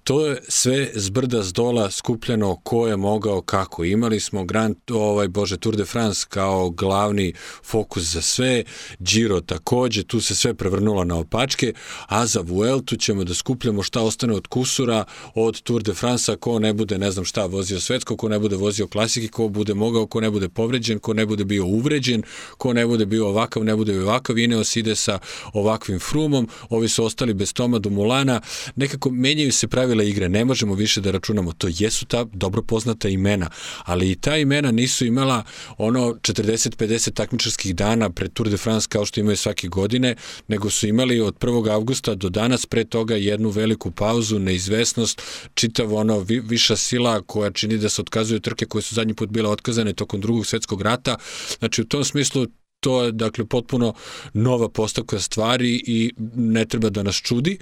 To 0.08 0.28
je 0.28 0.42
sve 0.48 0.90
zbrda 0.96 1.44
s 1.44 1.54
dola 1.54 1.92
skupljeno 1.92 2.56
ko 2.56 2.88
je 2.88 2.98
mogao 2.98 3.42
kako. 3.42 3.84
Imali 3.86 4.20
smo 4.20 4.46
Grand, 4.46 4.76
ovaj, 4.92 5.28
Bože, 5.28 5.58
Tour 5.58 5.76
de 5.76 5.86
France 5.86 6.26
kao 6.30 6.70
glavni 6.70 7.34
fokus 7.64 8.04
za 8.04 8.22
sve, 8.22 8.64
Giro 9.00 9.42
takođe, 9.42 10.04
tu 10.04 10.22
se 10.22 10.36
sve 10.36 10.54
prevrnulo 10.54 11.04
na 11.04 11.16
opačke, 11.16 11.74
a 12.08 12.26
za 12.26 12.42
Vueltu 12.42 12.96
ćemo 12.96 13.24
da 13.24 13.34
skupljamo 13.34 13.84
šta 13.84 14.02
ostane 14.02 14.34
od 14.34 14.48
kusura, 14.48 15.04
od 15.36 15.62
Tour 15.62 15.84
de 15.84 15.94
France, 15.94 16.36
ko 16.36 16.60
ne 16.60 16.74
bude, 16.74 16.98
ne 16.98 17.12
znam 17.12 17.26
šta, 17.26 17.46
vozio 17.46 17.80
svetsko, 17.80 18.18
ko 18.18 18.30
ne 18.30 18.40
bude 18.40 18.56
vozio 18.56 18.88
klasiki, 18.88 19.28
ko 19.28 19.48
bude 19.48 19.74
mogao, 19.74 20.08
ko 20.08 20.22
ne 20.22 20.30
bude 20.30 20.50
povređen, 20.50 21.00
ko 21.00 21.14
ne 21.14 21.26
bude 21.26 21.46
bio 21.46 21.66
uvređen, 21.66 22.24
ko 22.58 22.74
ne 22.74 22.86
bude 22.86 23.06
bio 23.06 23.28
ovakav, 23.28 23.64
ne 23.64 23.76
bude 23.76 24.02
ovakav, 24.02 24.38
Ineos 24.38 24.76
ide 24.76 24.96
sa 24.96 25.20
ovakvim 25.54 26.00
frumom, 26.00 26.48
ovi 26.70 26.88
su 26.88 27.06
ostali 27.06 27.34
bez 27.34 27.54
Toma 27.54 27.80
do 27.80 27.90
Mulana, 27.90 28.42
nekako 28.76 29.10
menjaju 29.10 29.52
se 29.52 29.68
pravila 29.68 29.97
igre, 30.04 30.30
ne 30.30 30.46
možemo 30.46 30.74
više 30.74 31.02
da 31.02 31.12
računamo, 31.12 31.54
to 31.54 31.68
jesu 31.78 32.06
ta 32.06 32.26
dobro 32.34 32.62
poznata 32.62 33.10
imena, 33.10 33.50
ali 33.84 34.12
i 34.12 34.16
ta 34.16 34.38
imena 34.38 34.72
nisu 34.72 35.06
imala 35.06 35.44
ono 35.78 36.02
40-50 36.02 37.14
takmičarskih 37.14 37.76
dana 37.76 38.10
pred 38.10 38.34
Tour 38.34 38.50
de 38.50 38.58
France 38.58 38.88
kao 38.90 39.06
što 39.06 39.20
imaju 39.20 39.38
svake 39.38 39.68
godine, 39.68 40.16
nego 40.48 40.70
su 40.70 40.88
imali 40.88 41.20
od 41.22 41.36
1. 41.40 41.72
avgusta 41.72 42.16
do 42.16 42.30
danas 42.30 42.66
pre 42.66 42.84
toga 42.84 43.16
jednu 43.16 43.50
veliku 43.50 43.92
pauzu, 43.92 44.40
neizvesnost, 44.40 45.22
čitav 45.54 45.94
ono 45.94 46.20
vi, 46.20 46.40
viša 46.40 46.76
sila 46.76 47.22
koja 47.22 47.52
čini 47.52 47.78
da 47.78 47.90
se 47.90 48.02
otkazuju 48.02 48.40
trke 48.40 48.66
koje 48.66 48.82
su 48.82 48.96
zadnji 48.96 49.14
put 49.14 49.30
bile 49.30 49.50
otkazane 49.50 49.94
tokom 49.94 50.22
drugog 50.22 50.46
svetskog 50.46 50.82
rata. 50.82 51.18
Znači 51.60 51.82
u 51.82 51.86
tom 51.86 52.04
smislu 52.04 52.48
to 52.80 53.04
je 53.04 53.12
dakle 53.12 53.46
potpuno 53.46 53.94
nova 54.34 54.70
postavka 54.70 55.20
stvari 55.20 55.84
i 55.86 56.14
ne 56.36 56.66
treba 56.66 56.90
da 56.90 57.04
nas 57.04 57.16
čudi 57.16 57.58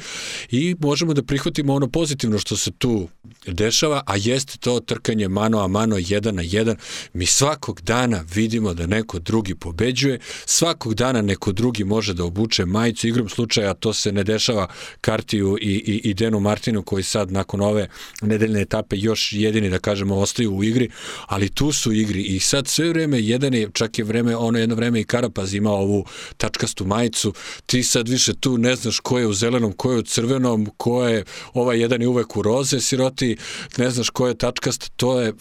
i 0.51 0.75
možemo 0.79 1.13
da 1.13 1.23
prihvatimo 1.23 1.73
ono 1.73 1.87
pozitivno 1.87 2.39
što 2.39 2.57
se 2.57 2.71
tu 2.71 3.07
dešava, 3.47 4.03
a 4.05 4.15
jeste 4.15 4.57
to 4.57 4.79
trkanje 4.79 5.27
mano 5.27 5.59
a 5.59 5.67
mano, 5.67 5.97
jedan 5.99 6.35
na 6.35 6.41
jedan. 6.45 6.75
Mi 7.13 7.25
svakog 7.25 7.81
dana 7.81 8.23
vidimo 8.35 8.73
da 8.73 8.87
neko 8.87 9.19
drugi 9.19 9.55
pobeđuje, 9.55 10.19
svakog 10.45 10.93
dana 10.93 11.21
neko 11.21 11.51
drugi 11.51 11.83
može 11.83 12.13
da 12.13 12.23
obuče 12.23 12.65
majicu, 12.65 13.07
igrom 13.07 13.29
slučaja 13.29 13.73
to 13.73 13.93
se 13.93 14.11
ne 14.11 14.23
dešava. 14.23 14.67
Kartiju 15.01 15.57
i, 15.61 15.73
i, 15.73 16.09
i 16.09 16.13
Denu 16.13 16.39
Martinu 16.39 16.83
koji 16.83 17.03
sad 17.03 17.31
nakon 17.31 17.61
ove 17.61 17.87
nedeljne 18.21 18.61
etape 18.61 18.97
još 18.97 19.33
jedini 19.33 19.69
da 19.69 19.79
kažemo 19.79 20.15
ostaju 20.15 20.55
u 20.55 20.63
igri, 20.63 20.89
ali 21.25 21.49
tu 21.49 21.71
su 21.71 21.91
igri. 21.91 22.21
I 22.21 22.39
sad 22.39 22.67
sve 22.67 22.89
vreme 22.89 23.21
jedan 23.21 23.53
je, 23.53 23.69
čak 23.73 23.99
je 23.99 24.05
vreme, 24.05 24.35
ono 24.35 24.59
jedno 24.59 24.75
vreme 24.75 24.99
i 24.99 25.03
Karapaz 25.03 25.53
ima 25.53 25.71
ovu 25.71 26.05
tačkastu 26.37 26.85
majicu, 26.85 27.33
ti 27.65 27.83
sad 27.83 28.09
više 28.09 28.33
tu 28.33 28.57
ne 28.57 28.75
znaš 28.75 28.99
ko 28.99 29.19
je 29.19 29.27
u 29.27 29.33
zelenom, 29.33 29.73
ko 29.73 29.91
je 29.91 29.97
u 29.97 30.01
crvenom, 30.01 30.71
ko 30.77 31.07
je, 31.07 31.23
ovaj 31.53 31.79
jedan 31.79 32.01
je 32.01 32.07
uvek 32.07 32.37
u 32.37 32.41
roze 32.41 32.79
siroti, 32.79 33.34
ne 33.77 33.89
znaš 33.89 34.09
ko 34.09 34.27
je 34.27 34.37
tačkast, 34.37 34.91
to 34.95 35.21
je 35.21 35.33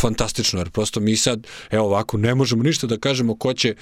fantastično, 0.00 0.60
jer 0.60 0.70
prosto 0.70 1.00
mi 1.00 1.16
sad, 1.16 1.46
evo 1.70 1.86
ovako, 1.86 2.16
ne 2.16 2.34
možemo 2.34 2.62
ništa 2.62 2.86
da 2.86 2.98
kažemo 2.98 3.36
ko 3.36 3.52
će 3.54 3.74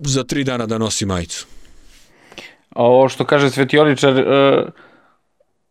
za 0.00 0.24
tri 0.24 0.44
dana 0.44 0.66
da 0.66 0.78
nosi 0.78 1.06
majicu. 1.06 1.46
A 2.70 2.82
ovo 2.82 3.08
što 3.08 3.24
kaže 3.24 3.50
Svetioličar, 3.50 4.12
uh, 4.12 4.68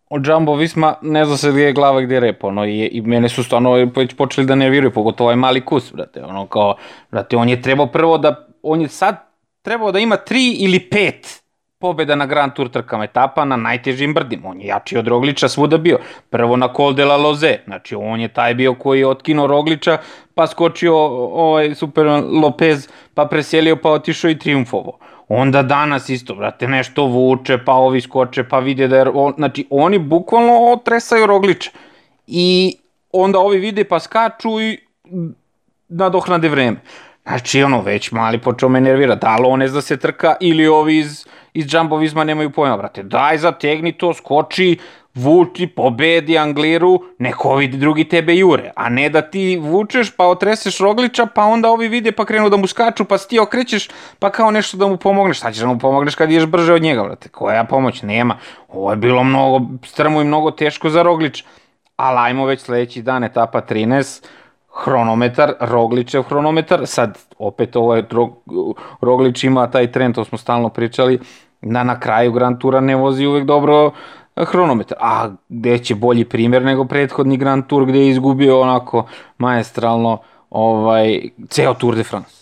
od 0.10 0.28
Jumbo 0.28 0.56
Visma 0.56 0.96
ne 1.02 1.26
zna 1.26 1.38
se 1.38 1.52
gdje 1.52 1.64
je 1.64 1.74
glava 1.74 2.02
gdje 2.02 2.16
je 2.16 2.20
rep, 2.20 2.44
ono, 2.44 2.66
i, 2.66 2.90
i 2.92 3.02
mene 3.02 3.30
su 3.30 3.44
stvarno 3.44 3.74
već 3.96 4.14
počeli 4.14 4.48
da 4.48 4.56
ne 4.56 4.70
vjeruju, 4.70 4.92
pogotovo 4.92 5.28
ovaj 5.28 5.36
mali 5.36 5.66
kus, 5.66 5.94
brate, 5.94 6.24
ono, 6.24 6.48
kao, 6.48 6.76
brate, 7.12 7.38
on 7.38 7.50
je 7.50 7.62
trebao 7.62 7.88
prvo 7.88 8.18
da, 8.18 8.48
on 8.64 8.82
je 8.82 8.88
sad 8.88 9.16
trebao 9.62 9.92
da 9.92 10.00
ima 10.00 10.18
tri 10.18 10.52
ili 10.52 10.80
pet 10.80 11.41
pobeda 11.82 12.16
na 12.16 12.26
Grand 12.26 12.54
Tour 12.54 12.70
trkama 12.70 13.04
etapa 13.04 13.46
na 13.46 13.56
najtežim 13.56 14.14
brdima. 14.14 14.50
On 14.50 14.62
je 14.62 14.68
jači 14.68 14.98
od 14.98 15.08
Rogliča 15.08 15.50
svuda 15.50 15.78
bio. 15.78 16.00
Prvo 16.30 16.58
na 16.58 16.70
Col 16.76 16.94
de 16.94 17.06
la 17.06 17.18
Loze, 17.18 17.58
znači 17.66 17.96
on 17.96 18.22
je 18.22 18.28
taj 18.28 18.54
bio 18.54 18.74
koji 18.74 19.00
je 19.00 19.08
otkinuo 19.08 19.48
Rogliča, 19.48 19.98
pa 20.36 20.48
skočio 20.48 20.96
ovaj 20.96 21.76
Super 21.76 22.06
Lopez, 22.44 22.88
pa 23.14 23.26
preselio, 23.26 23.76
pa 23.76 23.90
otišao 23.90 24.32
i 24.32 24.40
triumfovo. 24.40 24.98
Onda 25.28 25.62
danas 25.62 26.10
isto, 26.10 26.36
brate, 26.36 26.68
nešto 26.68 27.06
vuče, 27.06 27.58
pa 27.66 27.74
ovi 27.74 28.02
skoče, 28.02 28.44
pa 28.44 28.60
vide 28.60 28.88
da 28.88 28.98
je... 28.98 29.10
On, 29.14 29.34
znači, 29.38 29.68
oni 29.70 30.00
bukvalno 30.00 30.72
otresaju 30.72 31.26
Rogliča. 31.26 31.72
I 32.28 32.76
onda 33.12 33.40
ovi 33.40 33.58
vide 33.58 33.84
pa 33.84 34.00
skaču 34.00 34.62
i 34.62 34.78
nadohnade 35.90 36.50
vreme. 36.50 36.78
Znači, 37.24 37.64
ono, 37.64 37.82
već 37.82 38.12
mali 38.12 38.38
počeo 38.38 38.70
me 38.70 38.82
nervira. 38.82 39.16
Da 39.16 39.36
li 39.36 39.46
on 39.48 39.60
ne 39.60 39.68
zna 39.68 39.82
se 39.82 39.98
trka 39.98 40.36
ili 40.40 40.68
ovi 40.68 40.98
iz, 40.98 41.26
iz 41.54 41.66
džambovizma 41.66 42.24
nemaju 42.24 42.50
pojma, 42.50 42.78
brate. 42.78 43.04
Daj, 43.04 43.38
zategni 43.38 43.92
to, 43.92 44.14
skoči, 44.14 44.78
vuči, 45.16 45.68
pobedi 45.68 46.38
Angliru, 46.38 47.00
neko 47.20 47.50
ovi 47.50 47.68
drugi 47.68 48.04
tebe 48.04 48.36
jure, 48.36 48.72
a 48.76 48.90
ne 48.90 49.10
da 49.10 49.22
ti 49.22 49.58
vučeš 49.62 50.16
pa 50.16 50.26
otreseš 50.26 50.78
Rogliča, 50.78 51.26
pa 51.26 51.44
onda 51.44 51.70
ovi 51.70 51.88
vide 51.88 52.12
pa 52.12 52.26
krenu 52.26 52.50
da 52.50 52.58
mu 52.58 52.68
skaču, 52.68 53.06
pa 53.06 53.18
ti 53.18 53.40
okrećeš 53.40 53.90
pa 54.20 54.30
kao 54.30 54.52
nešto 54.52 54.78
da 54.78 54.88
mu 54.88 54.98
pomogneš. 54.98 55.38
Šta 55.38 55.52
ćeš 55.52 55.62
da 55.62 55.68
mu 55.68 55.80
pomogneš 55.80 56.16
kad 56.16 56.32
ideš 56.32 56.46
brže 56.46 56.74
od 56.74 56.82
njega, 56.82 57.04
brate? 57.04 57.30
Koja 57.30 57.64
pomoć? 57.64 58.02
Nema. 58.02 58.38
Ovo 58.68 58.92
je 58.92 58.98
bilo 58.98 59.24
mnogo 59.24 59.66
strmo 59.86 60.22
i 60.22 60.26
mnogo 60.26 60.52
teško 60.52 60.90
za 60.90 61.04
Rogliča. 61.04 61.44
Ali 61.96 62.18
ajmo 62.20 62.46
već 62.46 62.62
sledeći 62.62 63.02
dan, 63.02 63.24
etapa 63.24 63.62
13, 63.62 64.26
hronometar, 64.74 65.54
Rogličev 65.60 66.24
hronometar, 66.24 66.88
sad 66.88 67.18
opet 67.38 67.76
ovo 67.76 67.96
je, 67.96 68.06
Roglič 69.02 69.44
ima 69.44 69.72
taj 69.72 69.92
trend, 69.92 70.16
to 70.16 70.26
smo 70.26 70.38
stalno 70.38 70.70
pričali, 70.70 71.20
da 71.62 71.84
na 71.84 72.00
kraju 72.00 72.32
Grand 72.32 72.60
Tura 72.60 72.80
ne 72.80 72.96
vozi 72.96 73.26
uvek 73.26 73.46
dobro 73.46 73.92
hronometar. 74.36 74.98
A 75.02 75.30
gde 75.50 75.78
će 75.80 75.96
bolji 75.96 76.26
primjer 76.26 76.62
nego 76.62 76.86
prethodni 76.86 77.38
Grand 77.38 77.68
Tour 77.68 77.86
gde 77.86 78.00
je 78.00 78.10
izgubio 78.10 78.62
onako 78.62 79.08
maestralno 79.38 80.22
ovaj, 80.50 81.22
ceo 81.50 81.74
Tour 81.74 81.96
de 81.96 82.04
France. 82.04 82.42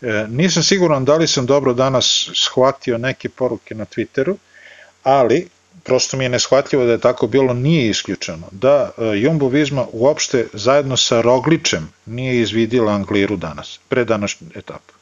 E, 0.00 0.26
nisam 0.28 0.62
siguran 0.62 1.04
da 1.04 1.16
li 1.16 1.26
sam 1.26 1.46
dobro 1.46 1.72
danas 1.72 2.30
shvatio 2.34 2.98
neke 2.98 3.28
poruke 3.28 3.74
na 3.74 3.84
Twitteru, 3.84 4.36
ali 5.02 5.48
prosto 5.84 6.16
mi 6.16 6.24
je 6.24 6.28
neshvatljivo 6.28 6.84
da 6.84 6.92
je 6.92 7.00
tako 7.00 7.26
bilo, 7.26 7.54
nije 7.54 7.88
isključeno. 7.88 8.48
Da 8.50 8.90
e, 8.98 9.04
Jumbo 9.18 9.48
Visma 9.48 9.86
uopšte 9.92 10.46
zajedno 10.52 10.96
sa 10.96 11.20
Rogličem 11.20 11.92
nije 12.06 12.40
izvidila 12.40 12.92
Angliru 12.92 13.36
danas, 13.36 13.80
pre 13.88 14.04
današnju 14.04 14.46
etapu. 14.54 14.92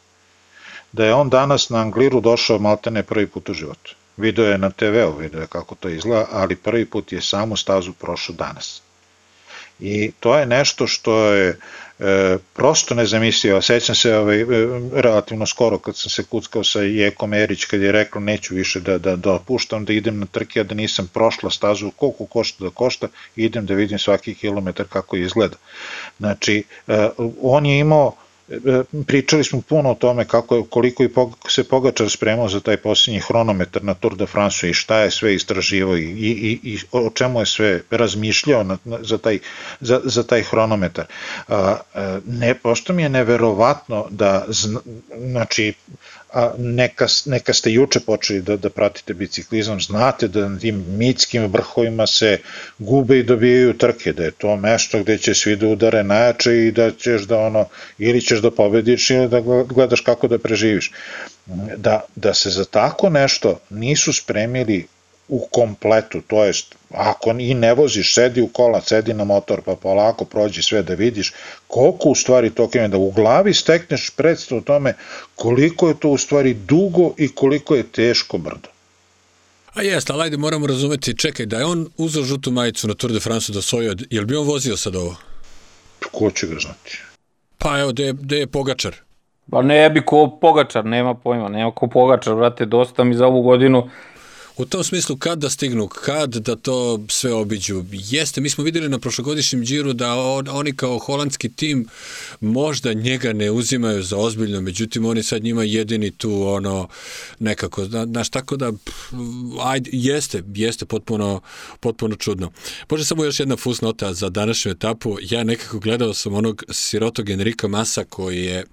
Da 0.92 1.04
je 1.04 1.14
on 1.14 1.28
danas 1.28 1.68
na 1.68 1.78
Angliru 1.78 2.20
došao 2.20 2.58
maltene 2.58 3.02
prvi 3.02 3.26
put 3.26 3.48
u 3.48 3.54
životu. 3.54 3.94
Video 4.16 4.44
je 4.44 4.58
na 4.58 4.70
TV-u, 4.70 5.16
video 5.16 5.40
je 5.40 5.46
kako 5.46 5.74
to 5.74 5.88
izgleda, 5.88 6.26
ali 6.32 6.56
prvi 6.56 6.84
put 6.84 7.12
je 7.12 7.20
samu 7.20 7.56
stazu 7.56 7.92
prošao 7.92 8.34
danas. 8.34 8.82
I 9.80 10.12
to 10.20 10.38
je 10.38 10.46
nešto 10.46 10.86
što 10.86 11.24
je 11.24 11.58
e, 12.00 12.38
prosto 12.54 12.94
nezamislivo. 12.94 13.62
Sećam 13.62 13.94
se 13.94 14.16
ovaj, 14.16 14.40
e, 14.40 14.46
relativno 14.92 15.46
skoro 15.46 15.78
kad 15.78 15.96
sam 15.96 16.10
se 16.10 16.24
kuckao 16.24 16.64
sa 16.64 16.80
Jekom 16.80 17.34
Erić 17.34 17.64
kad 17.64 17.80
je 17.80 17.92
rekao 17.92 18.22
neću 18.22 18.54
više 18.54 18.80
da, 18.80 18.98
da, 18.98 19.16
da 19.16 19.32
opuštam, 19.32 19.84
da 19.84 19.92
idem 19.92 20.18
na 20.18 20.26
trke, 20.26 20.60
a 20.60 20.64
da 20.64 20.74
nisam 20.74 21.10
prošla 21.14 21.50
stazu 21.50 21.90
koliko 21.90 22.26
košta 22.26 22.64
da 22.64 22.70
košta, 22.70 23.08
idem 23.36 23.66
da 23.66 23.74
vidim 23.74 23.98
svaki 23.98 24.34
kilometar 24.34 24.86
kako 24.88 25.16
izgleda. 25.16 25.56
Znači, 26.18 26.64
e, 26.88 27.08
on 27.42 27.66
je 27.66 27.78
imao 27.78 28.12
pričali 29.06 29.44
smo 29.44 29.60
puno 29.60 29.90
o 29.90 29.94
tome 29.94 30.24
kako 30.24 30.56
je, 30.56 30.62
koliko 30.70 31.02
je 31.02 31.10
se 31.48 31.64
Pogačar 31.64 32.10
spremao 32.10 32.48
za 32.48 32.60
taj 32.60 32.76
posljednji 32.76 33.20
hronometar 33.20 33.84
na 33.84 33.94
Tour 33.94 34.16
de 34.16 34.26
France 34.26 34.70
i 34.70 34.74
šta 34.74 34.98
je 34.98 35.10
sve 35.10 35.34
istraživao 35.34 35.96
i, 35.96 36.02
i, 36.02 36.60
i 36.62 36.78
o 36.92 37.10
čemu 37.14 37.40
je 37.40 37.46
sve 37.46 37.82
razmišljao 37.90 38.62
na, 38.62 38.78
na, 38.84 38.98
za, 39.02 39.18
taj, 39.18 39.38
za, 39.80 40.00
za 40.04 40.22
taj 40.22 40.42
hronometar. 40.42 41.04
A, 41.48 41.76
a, 41.94 42.20
ne, 42.26 42.54
pošto 42.54 42.92
mi 42.92 43.02
je 43.02 43.08
neverovatno 43.08 44.06
da, 44.10 44.44
zna, 44.48 44.80
znači, 45.18 45.72
a 46.32 46.52
neka, 46.58 47.06
neka 47.26 47.52
ste 47.52 47.72
juče 47.72 48.00
počeli 48.00 48.42
da, 48.42 48.56
da 48.56 48.70
pratite 48.70 49.14
biciklizam, 49.14 49.80
znate 49.80 50.28
da 50.28 50.48
na 50.48 50.58
tim 50.58 50.84
mitskim 50.88 51.46
vrhovima 51.46 52.06
se 52.06 52.38
gube 52.78 53.18
i 53.18 53.22
dobijaju 53.22 53.78
trke, 53.78 54.12
da 54.12 54.24
je 54.24 54.30
to 54.30 54.56
mesto 54.56 55.02
gde 55.02 55.18
će 55.18 55.34
svi 55.34 55.56
da 55.56 55.66
udare 55.66 56.04
najjače 56.04 56.66
i 56.66 56.72
da 56.72 56.90
ćeš 56.90 57.22
da 57.22 57.38
ono, 57.38 57.66
ili 57.98 58.20
ćeš 58.20 58.38
da 58.38 58.50
pobediš 58.50 59.10
ili 59.10 59.28
da 59.28 59.40
gledaš 59.64 60.00
kako 60.00 60.28
da 60.28 60.38
preživiš. 60.38 60.92
Da, 61.76 62.00
da 62.16 62.34
se 62.34 62.50
za 62.50 62.64
tako 62.64 63.08
nešto 63.08 63.60
nisu 63.70 64.12
spremili 64.12 64.86
u 65.28 65.46
kompletu, 65.50 66.20
to 66.20 66.44
jest 66.44 66.79
ako 66.90 67.30
i 67.30 67.54
ne 67.54 67.74
voziš, 67.74 68.14
sedi 68.14 68.40
u 68.40 68.48
kola, 68.48 68.80
sedi 68.80 69.14
na 69.14 69.24
motor, 69.24 69.62
pa 69.62 69.76
polako 69.76 70.24
prođi 70.24 70.62
sve 70.62 70.82
da 70.82 70.94
vidiš 70.94 71.32
koliko 71.66 72.08
u 72.08 72.14
stvari 72.14 72.50
to 72.50 72.68
krene, 72.68 72.88
da 72.88 72.98
u 72.98 73.10
glavi 73.10 73.54
stekneš 73.54 74.10
predstav 74.16 74.58
o 74.58 74.60
tome 74.60 74.94
koliko 75.34 75.88
je 75.88 76.00
to 76.00 76.08
u 76.08 76.18
stvari 76.18 76.54
dugo 76.54 77.14
i 77.16 77.28
koliko 77.34 77.74
je 77.74 77.82
teško 77.82 78.38
brdo. 78.38 78.68
A 79.74 79.82
jest, 79.82 80.10
ali 80.10 80.22
ajde 80.22 80.36
moramo 80.36 80.66
razumeti, 80.66 81.16
čekaj, 81.16 81.46
da 81.46 81.58
je 81.58 81.64
on 81.64 81.88
uzao 81.96 82.22
žutu 82.22 82.50
majicu 82.50 82.88
na 82.88 82.94
Tour 82.94 83.12
de 83.12 83.20
France 83.20 83.52
da 83.52 83.62
svoju, 83.62 83.96
je 84.10 84.20
li 84.20 84.26
bi 84.26 84.36
on 84.36 84.46
vozio 84.46 84.76
sad 84.76 84.96
ovo? 84.96 85.16
Ko 86.12 86.30
će 86.30 86.46
ga 86.46 86.56
znati? 86.60 86.98
Pa 87.58 87.78
evo, 87.80 87.92
gde 87.92 88.04
je, 88.04 88.12
gde 88.12 88.36
je 88.36 88.46
Pogačar? 88.46 88.96
Pa 89.50 89.62
ne 89.62 89.90
bi 89.90 90.02
ko 90.06 90.38
Pogačar, 90.40 90.84
nema 90.84 91.14
pojma, 91.14 91.48
nema 91.48 91.70
ko 91.70 91.86
Pogačar, 91.86 92.34
vrate, 92.34 92.66
dosta 92.66 93.04
mi 93.04 93.14
za 93.14 93.26
ovu 93.26 93.42
godinu 93.42 93.90
U 94.60 94.66
tom 94.66 94.84
smislu 94.84 95.16
kad 95.16 95.38
da 95.38 95.50
stignu, 95.50 95.88
kad 95.88 96.30
da 96.30 96.56
to 96.56 97.00
sve 97.08 97.32
obiđu. 97.32 97.84
Jeste, 97.92 98.40
mi 98.40 98.50
smo 98.50 98.64
videli 98.64 98.88
na 98.88 98.98
prošlogodišnjem 98.98 99.64
džiru 99.64 99.92
da 99.92 100.14
on, 100.14 100.48
oni 100.48 100.76
kao 100.76 100.98
holandski 100.98 101.48
tim 101.48 101.88
možda 102.40 102.92
njega 102.92 103.32
ne 103.32 103.50
uzimaju 103.50 104.02
za 104.02 104.16
ozbiljno, 104.16 104.60
međutim 104.60 105.04
oni 105.04 105.22
sad 105.22 105.42
njima 105.42 105.64
jedini 105.64 106.10
tu 106.10 106.46
ono 106.46 106.88
nekako, 107.38 107.84
znaš, 107.84 108.28
tako 108.28 108.56
da 108.56 108.72
ajde, 109.62 109.90
jeste, 109.92 110.42
jeste 110.54 110.86
potpuno, 110.86 111.40
potpuno 111.80 112.16
čudno. 112.16 112.50
Može 112.90 113.04
samo 113.04 113.24
još 113.24 113.40
jedna 113.40 113.56
fusnota 113.56 114.14
za 114.14 114.28
današnju 114.28 114.72
etapu. 114.72 115.16
Ja 115.22 115.44
nekako 115.44 115.78
gledao 115.78 116.14
sam 116.14 116.34
onog 116.34 116.64
sirotog 116.70 117.30
Enrika 117.30 117.68
Masa 117.68 118.04
koji 118.04 118.44
je 118.44 118.64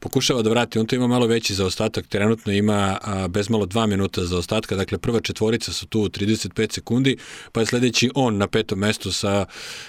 pokušava 0.00 0.42
da 0.42 0.50
vrati, 0.50 0.78
on 0.78 0.86
to 0.86 0.96
ima 0.96 1.06
malo 1.06 1.26
veći 1.26 1.54
zaostatak, 1.54 2.06
trenutno 2.06 2.52
ima 2.52 2.98
a, 3.02 3.28
bez 3.28 3.50
malo 3.50 3.66
dva 3.66 3.86
minuta 3.86 4.24
zaostatka, 4.24 4.76
dakle 4.76 4.98
prva 4.98 5.20
četvorica 5.34 5.72
su 5.72 5.86
tu 5.86 6.08
35 6.08 6.74
sekundi, 6.74 7.16
pa 7.52 7.60
je 7.60 7.66
sledeći 7.66 8.10
on 8.14 8.36
na 8.36 8.46
petom 8.46 8.78
mestu 8.78 9.12
sa 9.12 9.46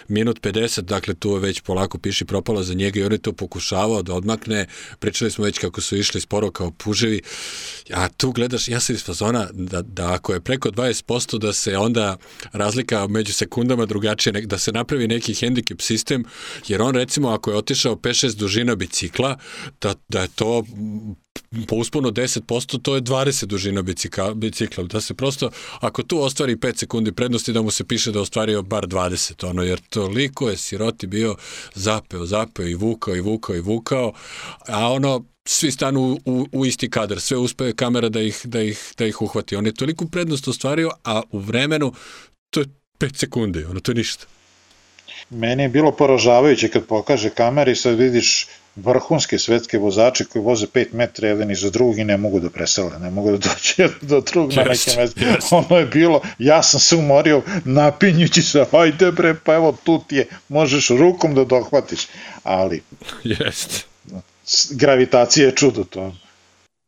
minut 0.07 0.41
50, 0.41 0.81
dakle 0.81 1.13
tu 1.13 1.29
je 1.31 1.39
već 1.39 1.61
polako 1.61 1.97
piši 1.97 2.25
propalo 2.25 2.63
za 2.63 2.73
njega 2.73 2.99
i 2.99 3.03
on 3.03 3.11
je 3.11 3.17
to 3.17 3.33
pokušavao 3.33 4.01
da 4.01 4.13
odmakne, 4.13 4.65
pričali 4.99 5.31
smo 5.31 5.45
već 5.45 5.59
kako 5.59 5.81
su 5.81 5.97
išli 5.97 6.21
sporo 6.21 6.51
kao 6.51 6.71
puževi, 6.71 7.21
a 7.93 8.09
tu 8.09 8.31
gledaš, 8.31 8.67
ja 8.67 8.79
sam 8.79 8.95
iz 8.95 9.03
fazona 9.03 9.47
da, 9.53 9.81
da 9.81 10.13
ako 10.13 10.33
je 10.33 10.41
preko 10.41 10.69
20% 10.69 11.37
da 11.37 11.53
se 11.53 11.77
onda 11.77 12.17
razlika 12.53 13.07
među 13.07 13.33
sekundama 13.33 13.85
drugačije, 13.85 14.41
da 14.45 14.57
se 14.57 14.71
napravi 14.71 15.07
neki 15.07 15.33
hendikep 15.33 15.81
sistem, 15.81 16.25
jer 16.67 16.81
on 16.81 16.95
recimo 16.95 17.29
ako 17.29 17.51
je 17.51 17.57
otišao 17.57 17.95
5-6 17.95 18.35
dužina 18.35 18.75
bicikla, 18.75 19.37
da, 19.81 19.93
da 20.09 20.21
je 20.21 20.27
to 20.27 20.63
po 21.67 21.75
usponu 21.75 22.11
10%, 22.11 22.81
to 22.81 22.95
je 22.95 23.01
20 23.01 23.45
dužina 23.45 23.81
bicikla, 23.81 24.33
bicikla. 24.33 24.83
Da 24.83 25.01
se 25.01 25.13
prosto, 25.13 25.49
ako 25.79 26.03
tu 26.03 26.21
ostvari 26.21 26.55
5 26.55 26.77
sekundi 26.77 27.11
prednosti, 27.11 27.53
da 27.53 27.61
mu 27.61 27.71
se 27.71 27.83
piše 27.83 28.11
da 28.11 28.21
ostvario 28.21 28.61
bar 28.61 28.88
20, 28.88 29.49
ono, 29.49 29.63
jer 29.63 29.79
toliko 29.79 30.49
je 30.49 30.57
siroti 30.57 31.07
bio 31.07 31.36
zapeo, 31.73 32.25
zapeo 32.25 32.67
i 32.67 32.75
vukao 32.75 33.15
i 33.15 33.21
vukao 33.21 33.55
i 33.55 33.61
vukao, 33.61 34.13
a 34.67 34.91
ono, 34.91 35.25
svi 35.45 35.71
stanu 35.71 36.19
u, 36.25 36.47
u 36.51 36.65
isti 36.65 36.89
kadar, 36.89 37.21
sve 37.21 37.38
uspe 37.38 37.73
kamera 37.73 38.09
da 38.09 38.21
ih, 38.21 38.41
da, 38.43 38.61
ih, 38.61 38.93
da 38.97 39.05
ih 39.05 39.21
uhvati. 39.21 39.55
On 39.55 39.65
je 39.65 39.73
toliko 39.73 40.05
prednost 40.05 40.47
ostvario, 40.47 40.91
a 41.03 41.21
u 41.31 41.39
vremenu 41.39 41.93
to 42.49 42.59
je 42.59 42.65
5 42.99 43.15
sekundi, 43.15 43.63
ono, 43.63 43.79
to 43.79 43.91
je 43.91 43.95
ništa. 43.95 44.25
Meni 45.29 45.63
je 45.63 45.69
bilo 45.69 45.91
poražavajuće 45.91 46.67
kad 46.69 46.86
pokaže 46.86 47.29
kameri, 47.29 47.75
sad 47.75 47.97
vidiš 47.97 48.47
vrhunske 48.76 49.39
svetske 49.39 49.78
vozače 49.78 50.26
koji 50.26 50.43
voze 50.43 50.67
5 50.67 50.93
metra 50.93 51.28
jedan 51.28 51.51
iza 51.51 51.69
drugog 51.69 51.99
i 51.99 52.03
ne 52.03 52.17
mogu 52.17 52.39
da 52.39 52.49
presele, 52.49 52.99
ne 52.99 53.11
mogu 53.11 53.32
da 53.32 53.38
dođe 53.38 53.93
do 54.09 54.21
drugog 54.21 54.53
na 54.53 54.63
neke 54.63 54.91
mesta. 54.97 55.21
Ono 55.51 55.78
je 55.78 55.86
bilo, 55.86 56.21
ja 56.39 56.63
sam 56.63 56.80
se 56.80 56.95
umorio 56.95 57.41
napinjući 57.65 58.41
se, 58.41 58.65
ajde 58.71 59.11
bre, 59.11 59.36
pa 59.43 59.53
evo 59.53 59.78
tu 59.84 60.03
ti 60.07 60.15
je, 60.15 60.28
možeš 60.49 60.89
rukom 60.89 61.36
da 61.36 61.43
dohvatiš, 61.43 62.07
ali... 62.43 62.82
Jest. 63.23 63.86
Gravitacija 64.71 65.45
je 65.45 65.55
čudo 65.55 65.84
to 65.84 66.13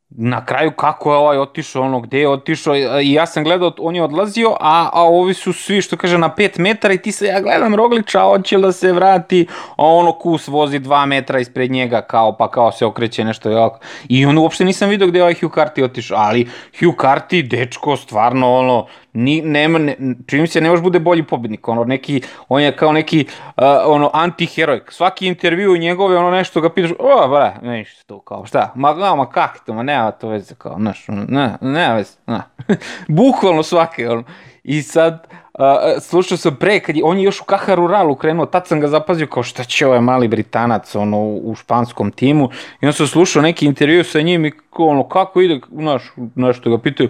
na 0.10 0.46
kraju 0.46 0.72
kako 0.72 1.12
je 1.12 1.18
ovaj 1.18 1.38
otišao, 1.38 1.84
ono 1.84 2.00
gde 2.00 2.20
je 2.20 2.30
otišao 2.30 2.76
i 3.02 3.14
ja 3.14 3.26
sam 3.26 3.44
gledao, 3.44 3.74
on 3.80 3.96
je 3.96 4.04
odlazio, 4.04 4.52
a, 4.60 4.90
a 4.94 5.04
ovi 5.04 5.34
su 5.34 5.54
svi, 5.54 5.82
što 5.82 5.98
kaže, 5.98 6.18
na 6.18 6.30
5 6.38 6.60
metara 6.60 6.94
i 6.94 6.98
ti 6.98 7.12
se, 7.12 7.26
ja 7.26 7.42
gledam 7.42 7.76
Rogliča, 7.76 8.22
hoće 8.22 8.58
da 8.58 8.72
se 8.72 8.94
vrati, 8.94 9.48
a 9.76 9.86
ono 9.86 10.12
kus 10.12 10.48
vozi 10.48 10.80
2 10.80 11.06
metra 11.06 11.40
ispred 11.40 11.72
njega, 11.72 12.02
kao, 12.02 12.38
pa 12.38 12.52
kao 12.52 12.72
se 12.72 12.86
okreće 12.86 13.24
nešto, 13.24 13.50
jako. 13.50 13.80
i 14.10 14.26
on 14.26 14.38
uopšte 14.38 14.66
nisam 14.66 14.90
vidio 14.90 15.08
gde 15.08 15.20
je 15.20 15.24
ovaj 15.24 15.36
Hugh 15.42 15.54
Carty 15.54 15.84
otišao, 15.84 16.18
ali 16.18 16.50
Hugh 16.80 16.96
Carty, 16.96 17.48
dečko, 17.48 17.96
stvarno, 17.96 18.54
ono, 18.54 18.86
ni, 19.18 19.42
nema, 19.42 19.80
ne, 19.80 19.96
čini 20.28 20.48
se 20.48 20.62
ne 20.62 20.70
može 20.70 20.82
bude 20.82 21.00
bolji 21.00 21.24
pobednik, 21.24 21.68
ono 21.68 21.84
neki, 21.84 22.22
on 22.50 22.62
je 22.62 22.76
kao 22.76 22.92
neki 22.92 23.26
uh, 23.28 23.64
ono 23.86 24.10
antiheroj, 24.14 24.82
svaki 24.90 25.28
intervju 25.28 25.78
njegove, 25.78 26.18
ono 26.18 26.32
nešto 26.32 26.62
ga 26.62 26.70
pitaš, 26.70 26.92
o, 27.00 27.28
ba, 27.28 27.54
ništa 27.62 28.04
to, 28.08 28.20
kao 28.20 28.46
šta, 28.46 28.72
ma, 28.76 28.94
ma, 28.94 29.16
ma 29.16 29.30
kak 29.30 29.60
to, 29.66 29.74
ma 29.74 29.84
nema 29.84 30.12
to 30.12 30.28
veze, 30.28 30.56
kao, 30.56 30.76
znaš, 30.80 31.06
ne, 31.08 31.58
nema 31.62 31.96
veze, 31.96 32.14
ne, 32.28 32.42
bukvalno 33.18 33.64
svake, 33.64 34.10
ono, 34.10 34.24
i 34.64 34.82
sad, 34.82 35.28
uh, 35.54 35.66
slušao 36.02 36.38
sam 36.38 36.56
pre, 36.56 36.80
kad 36.80 36.96
je, 36.96 37.04
on 37.06 37.18
je 37.18 37.24
još 37.24 37.42
u 37.42 37.46
Kaharu 37.46 37.88
Ralu 37.88 38.16
krenuo, 38.16 38.46
tad 38.46 38.68
sam 38.68 38.80
ga 38.80 38.88
zapazio 38.88 39.28
kao 39.28 39.44
šta 39.44 39.64
će 39.64 39.88
ovaj 39.88 40.02
mali 40.02 40.28
Britanac 40.28 40.96
ono, 40.96 41.22
u 41.24 41.56
španskom 41.56 42.12
timu, 42.12 42.50
i 42.82 42.88
on 42.88 42.94
sam 42.94 43.08
slušao 43.08 43.42
neki 43.42 43.66
intervju 43.66 44.04
sa 44.04 44.22
njim 44.22 44.46
i 44.46 44.52
ono, 44.78 45.08
kako 45.08 45.42
ide, 45.42 45.60
znaš, 45.72 46.04
nešto 46.36 46.70
ga 46.70 46.78
pitaju, 46.78 47.10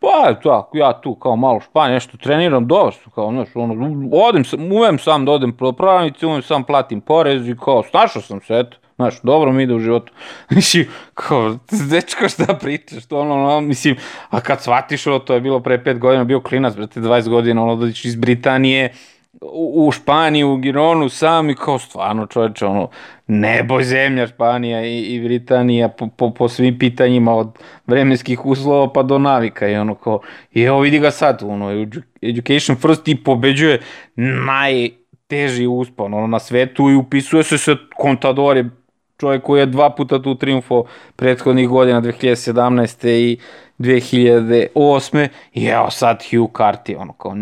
Pa, 0.00 0.34
tako, 0.42 0.78
ja 0.78 1.00
tu 1.00 1.14
kao 1.14 1.36
malo 1.36 1.60
španje, 1.60 1.94
nešto 1.94 2.16
treniram, 2.16 2.66
dobro 2.66 2.92
su, 2.92 3.10
kao, 3.10 3.30
znaš, 3.30 3.48
ono, 3.54 4.08
odem 4.12 4.44
sam, 4.44 4.72
umem 4.72 4.98
sam 4.98 5.24
da 5.24 5.32
odem 5.32 5.52
po 5.52 5.72
pravnici, 5.72 6.26
umem 6.26 6.42
sam 6.42 6.64
platim 6.64 7.00
porez 7.00 7.48
i 7.48 7.56
kao, 7.64 7.82
snašao 7.82 8.22
sam 8.22 8.40
se, 8.40 8.58
eto, 8.58 8.76
znaš, 8.96 9.20
dobro 9.22 9.52
mi 9.52 9.62
ide 9.62 9.74
u 9.74 9.78
životu. 9.78 10.12
Mislim, 10.50 10.86
kao, 11.14 11.56
dečko 11.90 12.28
šta 12.28 12.54
pričaš, 12.60 13.06
to 13.06 13.20
ono, 13.20 13.34
ono, 13.34 13.60
mislim, 13.60 13.96
a 14.30 14.40
kad 14.40 14.62
shvatiš 14.62 15.06
ovo, 15.06 15.18
to 15.18 15.34
je 15.34 15.40
bilo 15.40 15.60
pre 15.60 15.84
pet 15.84 15.98
godina, 15.98 16.24
bio 16.24 16.40
klinac, 16.40 16.76
brate, 16.76 17.00
20 17.00 17.28
godina, 17.28 17.62
ono, 17.62 17.76
dođeš 17.76 18.04
iz 18.04 18.16
Britanije, 18.16 18.92
u, 19.52 19.90
Španiju, 19.92 20.52
u 20.52 20.56
Gironu 20.56 21.08
sam 21.08 21.50
i 21.50 21.54
kao 21.54 21.78
stvarno 21.78 22.26
čoveče, 22.26 22.66
ono, 22.66 22.88
nebo 23.26 23.82
zemlja 23.82 24.26
Španija 24.26 24.86
i, 24.86 24.98
i 24.98 25.20
Britanija 25.20 25.88
po, 25.88 26.06
po, 26.06 26.30
po 26.34 26.48
svim 26.48 26.78
pitanjima 26.78 27.34
od 27.34 27.58
vremenskih 27.86 28.46
uslova 28.46 28.92
pa 28.92 29.02
do 29.02 29.18
navika 29.18 29.68
i 29.68 29.76
ono 29.76 29.94
kao, 29.94 30.20
i 30.52 30.62
evo 30.62 30.80
vidi 30.80 30.98
ga 30.98 31.10
sad, 31.10 31.42
ono, 31.42 31.86
Education 32.22 32.76
First 32.76 33.08
i 33.08 33.16
pobeđuje 33.16 33.80
najteži 34.46 35.66
uspon 35.66 36.14
ono, 36.14 36.26
na 36.26 36.38
svetu 36.38 36.90
i 36.90 36.94
upisuje 36.94 37.42
se 37.42 37.58
sa 37.58 37.76
Contador 38.02 38.64
čovjek 39.20 39.42
koji 39.42 39.60
je 39.60 39.66
dva 39.66 39.90
puta 39.90 40.22
tu 40.22 40.34
triumfo 40.34 40.84
prethodnih 41.16 41.68
godina 41.68 42.02
2017. 42.02 43.08
i 43.08 43.38
2008. 43.80 45.28
I 45.52 45.66
evo 45.66 45.90
sad 45.90 46.22
Hugh 46.30 46.52
Carty, 46.52 46.96
ono 46.98 47.12
kao, 47.12 47.36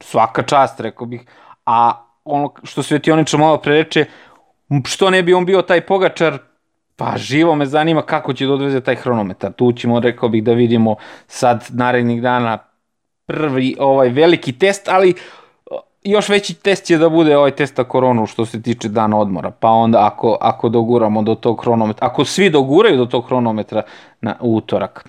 svaka 0.00 0.42
čast, 0.42 0.80
rekao 0.80 1.06
bih. 1.06 1.20
A 1.66 2.04
ono 2.24 2.52
što 2.62 2.82
Svetioniča 2.82 3.36
malo 3.36 3.56
pre 3.56 3.72
reče, 3.72 4.04
što 4.84 5.10
ne 5.10 5.22
bi 5.22 5.34
on 5.34 5.44
bio 5.44 5.62
taj 5.62 5.80
pogačar, 5.80 6.38
pa 6.96 7.16
živo 7.16 7.54
me 7.54 7.66
zanima 7.66 8.02
kako 8.02 8.32
će 8.32 8.46
da 8.46 8.52
odveze 8.52 8.80
taj 8.80 8.94
hronometar. 8.94 9.52
Tu 9.52 9.72
ćemo, 9.72 10.00
rekao 10.00 10.28
bih, 10.28 10.44
da 10.44 10.52
vidimo 10.52 10.96
sad 11.26 11.66
narednih 11.68 12.22
dana 12.22 12.58
prvi 13.26 13.76
ovaj 13.78 14.08
veliki 14.08 14.52
test, 14.52 14.88
ali 14.88 15.14
još 16.02 16.28
veći 16.28 16.54
test 16.54 16.90
je 16.90 16.98
da 16.98 17.08
bude 17.08 17.36
ovaj 17.36 17.50
test 17.50 17.76
na 17.76 17.84
koronu 17.84 18.26
što 18.26 18.46
se 18.46 18.62
tiče 18.62 18.88
dana 18.88 19.18
odmora, 19.18 19.50
pa 19.50 19.70
onda 19.70 20.06
ako, 20.06 20.38
ako 20.40 20.68
doguramo 20.68 21.22
do 21.22 21.34
tog 21.34 21.60
hronometra, 21.62 22.06
ako 22.06 22.24
svi 22.24 22.50
doguraju 22.50 22.96
do 22.96 23.06
tog 23.06 23.26
hronometra 23.26 23.82
na 24.20 24.36
utorak, 24.40 25.08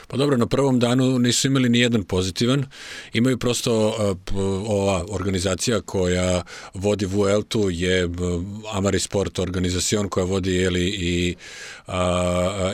Pa 0.11 0.17
dobro, 0.17 0.37
na 0.37 0.45
prvom 0.45 0.79
danu 0.79 1.19
nisu 1.19 1.47
imali 1.47 1.69
ni 1.69 1.79
jedan 1.79 2.03
pozitivan. 2.03 2.65
Imaju 3.13 3.37
prosto 3.37 3.87
uh, 3.87 4.17
ova 4.67 5.05
organizacija 5.09 5.81
koja 5.81 6.43
vodi 6.73 7.05
Vueltu 7.05 7.69
je 7.69 8.05
uh, 8.05 8.11
Amari 8.73 8.99
Sport 8.99 9.39
organizacion 9.39 10.09
koja 10.09 10.25
vodi 10.25 10.55
jeli, 10.55 10.87
i, 10.87 11.35
uh, 11.87 11.93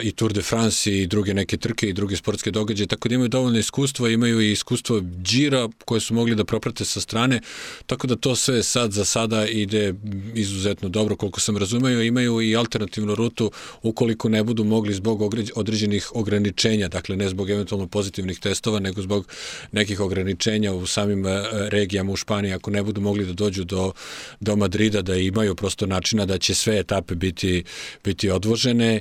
i 0.02 0.12
Tour 0.12 0.32
de 0.32 0.42
France 0.42 0.92
i 0.92 1.06
druge 1.06 1.34
neke 1.34 1.56
trke 1.56 1.88
i 1.88 1.92
druge 1.92 2.16
sportske 2.16 2.50
događaje, 2.50 2.86
tako 2.86 3.08
da 3.08 3.14
imaju 3.14 3.28
dovoljno 3.28 3.58
iskustva, 3.58 4.08
imaju 4.08 4.40
i 4.40 4.52
iskustvo 4.52 5.00
džira 5.22 5.68
koje 5.84 6.00
su 6.00 6.14
mogli 6.14 6.34
da 6.34 6.44
proprate 6.44 6.84
sa 6.84 7.00
strane, 7.00 7.40
tako 7.86 8.06
da 8.06 8.16
to 8.16 8.36
sve 8.36 8.62
sad 8.62 8.92
za 8.92 9.04
sada 9.04 9.46
ide 9.46 9.94
izuzetno 10.34 10.88
dobro, 10.88 11.16
koliko 11.16 11.40
sam 11.40 11.56
razumeo, 11.56 12.02
imaju 12.02 12.40
i 12.40 12.56
alternativnu 12.56 13.14
rutu 13.14 13.50
ukoliko 13.82 14.28
ne 14.28 14.44
budu 14.44 14.64
mogli 14.64 14.94
zbog 14.94 15.22
određenih 15.54 16.10
ograničenja, 16.14 16.88
dakle 16.88 17.16
ne 17.16 17.27
zbog 17.28 17.50
eventualno 17.50 17.86
pozitivnih 17.86 18.38
testova, 18.38 18.78
nego 18.78 19.02
zbog 19.02 19.28
nekih 19.72 20.00
ograničenja 20.00 20.72
u 20.72 20.86
samim 20.86 21.26
e, 21.26 21.42
regijama 21.68 22.12
u 22.12 22.16
Španiji, 22.16 22.52
ako 22.52 22.70
ne 22.70 22.82
budu 22.82 23.00
mogli 23.00 23.26
da 23.26 23.32
dođu 23.32 23.64
do, 23.64 23.92
do 24.40 24.56
Madrida, 24.56 25.02
da 25.02 25.16
imaju 25.16 25.54
prosto 25.54 25.86
načina 25.86 26.26
da 26.26 26.38
će 26.38 26.54
sve 26.54 26.78
etape 26.78 27.14
biti, 27.14 27.64
biti 28.04 28.30
odvožene. 28.30 29.00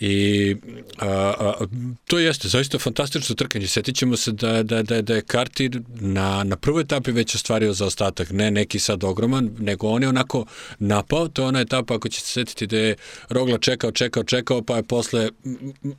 I 0.00 0.56
a, 0.98 1.08
a, 1.08 1.66
to 2.06 2.18
jeste 2.18 2.48
zaista 2.48 2.78
fantastično 2.78 3.34
trkanje. 3.34 3.66
Setit 3.66 3.96
ćemo 3.96 4.16
se 4.16 4.32
da, 4.32 4.62
da, 4.62 4.82
da, 4.82 5.02
da 5.02 5.14
je 5.14 5.22
Karti 5.22 5.70
na, 6.00 6.44
na 6.44 6.56
prvoj 6.56 6.82
etapi 6.82 7.12
već 7.12 7.34
ostvario 7.34 7.72
za 7.72 7.86
ostatak, 7.86 8.30
ne 8.30 8.50
neki 8.50 8.78
sad 8.78 9.04
ogroman, 9.04 9.50
nego 9.58 9.88
on 9.88 10.02
je 10.02 10.08
onako 10.08 10.44
napao, 10.78 11.28
to 11.28 11.42
je 11.42 11.48
ona 11.48 11.60
etapa 11.60 11.94
ako 11.94 12.08
ćete 12.08 12.26
se 12.26 12.32
setiti 12.32 12.66
da 12.66 12.76
je 12.76 12.96
Rogla 13.28 13.58
čekao, 13.58 13.92
čekao, 13.92 14.24
čekao, 14.24 14.62
pa 14.62 14.76
je 14.76 14.82
posle 14.82 15.30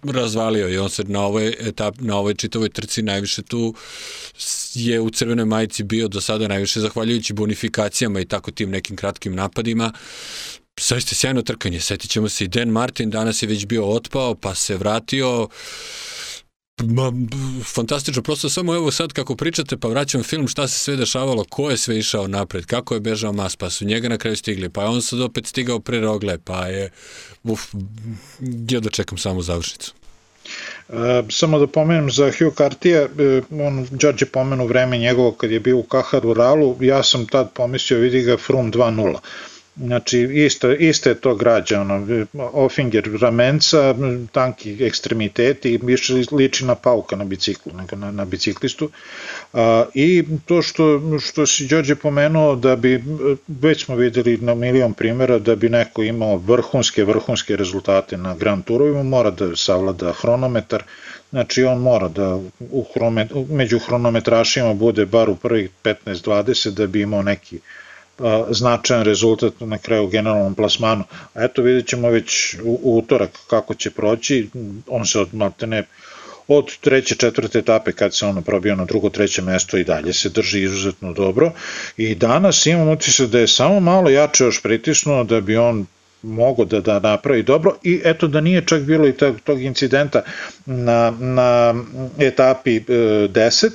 razvalio 0.04 0.70
i 0.70 0.78
on 0.78 0.90
se 0.90 1.04
na 1.04 1.22
ovoj 1.22 1.49
etap, 1.60 1.96
na 2.00 2.18
ovoj 2.18 2.34
čitavoj 2.34 2.70
trci 2.70 3.02
najviše 3.02 3.42
tu 3.42 3.76
je 4.74 5.00
u 5.00 5.10
crvenoj 5.10 5.46
majici 5.46 5.84
bio 5.84 6.08
do 6.08 6.22
sada 6.22 6.48
najviše 6.48 6.80
zahvaljujući 6.80 7.34
bonifikacijama 7.34 8.20
i 8.20 8.26
tako 8.26 8.52
tim 8.52 8.70
nekim 8.70 8.96
kratkim 8.96 9.36
napadima. 9.36 9.94
Zaista 10.82 11.16
sjajno 11.16 11.42
trkanje. 11.42 11.80
Setit 11.80 12.12
ćemo 12.12 12.30
se 12.30 12.44
i 12.44 12.48
Dan 12.48 12.70
Martin, 12.70 13.10
danas 13.10 13.42
je 13.44 13.48
već 13.48 13.66
bio 13.66 13.86
otpao, 13.86 14.36
pa 14.36 14.56
se 14.56 14.78
vratio. 14.78 15.48
Ma, 16.84 17.14
fantastično, 17.64 18.22
prosto 18.22 18.50
samo 18.50 18.76
evo 18.76 18.92
sad 18.92 19.14
kako 19.14 19.36
pričate, 19.36 19.78
pa 19.78 19.88
vraćam 19.88 20.24
film 20.24 20.48
šta 20.48 20.68
se 20.68 20.80
sve 20.80 20.96
dešavalo, 20.96 21.44
ko 21.44 21.70
je 21.70 21.78
sve 21.78 22.00
išao 22.00 22.28
napred, 22.28 22.66
kako 22.66 22.94
je 22.94 23.00
bežao 23.00 23.34
mas, 23.34 23.56
pa 23.56 23.70
su 23.70 23.86
njega 23.86 24.10
na 24.10 24.18
kraju 24.18 24.38
stigli, 24.38 24.70
pa 24.70 24.82
je 24.82 24.88
on 24.88 25.02
sad 25.02 25.22
opet 25.22 25.48
stigao 25.48 25.80
pre 25.80 26.00
rogle, 26.00 26.38
pa 26.44 26.68
je, 26.68 26.92
uf, 27.44 27.62
ja 28.70 28.80
da 28.80 28.90
čekam 28.90 29.18
samo 29.18 29.42
završnicu. 29.42 29.94
E, 30.90 31.24
samo 31.30 31.60
da 31.60 31.68
pomenem 31.68 32.12
za 32.12 32.32
Hugh 32.32 32.56
Cartija, 32.58 33.02
e, 33.02 33.42
on, 33.52 33.88
Đorđe 33.92 34.26
pomenu 34.26 34.66
vreme 34.68 34.98
njegovo 34.98 35.32
kad 35.32 35.52
je 35.52 35.60
bio 35.60 35.78
u 35.78 35.84
Kahar 35.84 36.26
Uralu, 36.26 36.78
ja 36.82 37.04
sam 37.04 37.28
tad 37.28 37.54
pomislio, 37.54 38.00
vidi 38.00 38.22
ga 38.22 38.38
Frum 38.38 38.72
2.0. 38.72 39.18
Znači, 39.80 40.20
isto, 40.20 40.72
isto 40.72 41.10
je 41.10 41.16
to 41.16 41.36
građa, 41.36 41.82
ono, 41.82 42.26
Ofinger 42.54 43.10
ramenca, 43.22 43.96
tanki 44.32 44.78
ekstremiteti, 44.86 45.80
više 45.84 46.14
liči 46.32 46.66
na 46.66 46.76
pauka 46.76 47.16
na 47.16 47.24
biciklu, 47.24 47.72
nego 47.78 47.96
na, 47.96 48.12
na 48.12 48.26
biciklistu. 48.26 48.90
A, 49.54 49.86
I 49.94 50.24
to 50.46 50.62
što, 50.62 51.02
što 51.20 51.46
si 51.46 51.68
Đorđe 51.68 51.96
pomenuo, 51.96 52.56
da 52.56 52.76
bi, 52.76 53.04
već 53.48 53.86
smo 53.86 53.96
videli 53.96 54.38
na 54.38 54.56
milion 54.56 54.94
primjera, 54.94 55.40
da 55.40 55.56
bi 55.56 55.70
neko 55.70 56.04
imao 56.04 56.38
vrhunske, 56.38 57.04
vrhunske 57.04 57.56
rezultate 57.56 58.18
na 58.18 58.36
Grand 58.36 58.64
Tourovima, 58.66 59.04
mora 59.04 59.32
da 59.32 59.56
savlada 59.56 60.14
hronometar, 60.14 60.84
Znači 61.30 61.64
on 61.64 61.82
mora 61.82 62.08
da 62.08 62.40
u 62.72 62.86
hronomet, 62.94 63.32
među 63.50 63.80
hronometrašima 63.80 64.74
bude 64.74 65.06
bar 65.06 65.30
u 65.30 65.36
prvih 65.36 65.70
15-20 65.84 66.70
da 66.70 66.88
bi 66.88 67.02
imao 67.02 67.22
neki 67.22 67.60
značajan 68.50 69.04
rezultat 69.04 69.54
na 69.60 69.78
kraju 69.78 70.08
generalnom 70.08 70.56
plasmanu. 70.56 71.04
A 71.34 71.44
eto 71.44 71.62
vidjet 71.62 71.88
ćemo 71.88 72.10
već 72.10 72.56
u, 72.64 72.80
u 72.84 72.98
utorak 72.98 73.30
kako 73.48 73.76
će 73.76 73.92
proći, 73.92 74.50
on 74.88 75.06
se 75.06 75.20
od 75.20 75.34
maltene 75.34 75.84
od 76.48 76.78
treće, 76.82 77.16
četvrte 77.16 77.60
etape 77.60 77.92
kad 77.92 78.16
se 78.16 78.26
ono 78.26 78.42
probio 78.42 78.76
na 78.76 78.86
drugo, 78.86 79.10
treće 79.10 79.42
mesto 79.42 79.78
i 79.78 79.84
dalje 79.84 80.14
se 80.14 80.30
drži 80.30 80.62
izuzetno 80.64 81.14
dobro 81.14 81.52
i 81.98 82.16
danas 82.16 82.66
imam 82.66 82.90
utisak 82.90 83.28
da 83.28 83.40
je 83.40 83.48
samo 83.48 83.80
malo 83.80 84.10
jače 84.10 84.44
još 84.44 84.62
pritisnuo 84.62 85.24
da 85.24 85.42
bi 85.42 85.58
on 85.58 85.86
mogo 86.22 86.66
da, 86.66 86.80
da 86.82 87.00
napravi 87.00 87.44
dobro 87.44 87.76
i 87.84 88.02
eto 88.04 88.28
da 88.28 88.42
nije 88.42 88.66
čak 88.66 88.82
bilo 88.82 89.08
i 89.08 89.14
tog, 89.14 89.40
tog 89.44 89.62
incidenta 89.62 90.22
na, 90.66 91.14
na 91.20 91.76
etapi 92.18 92.76
e, 92.76 92.82
10 92.88 93.70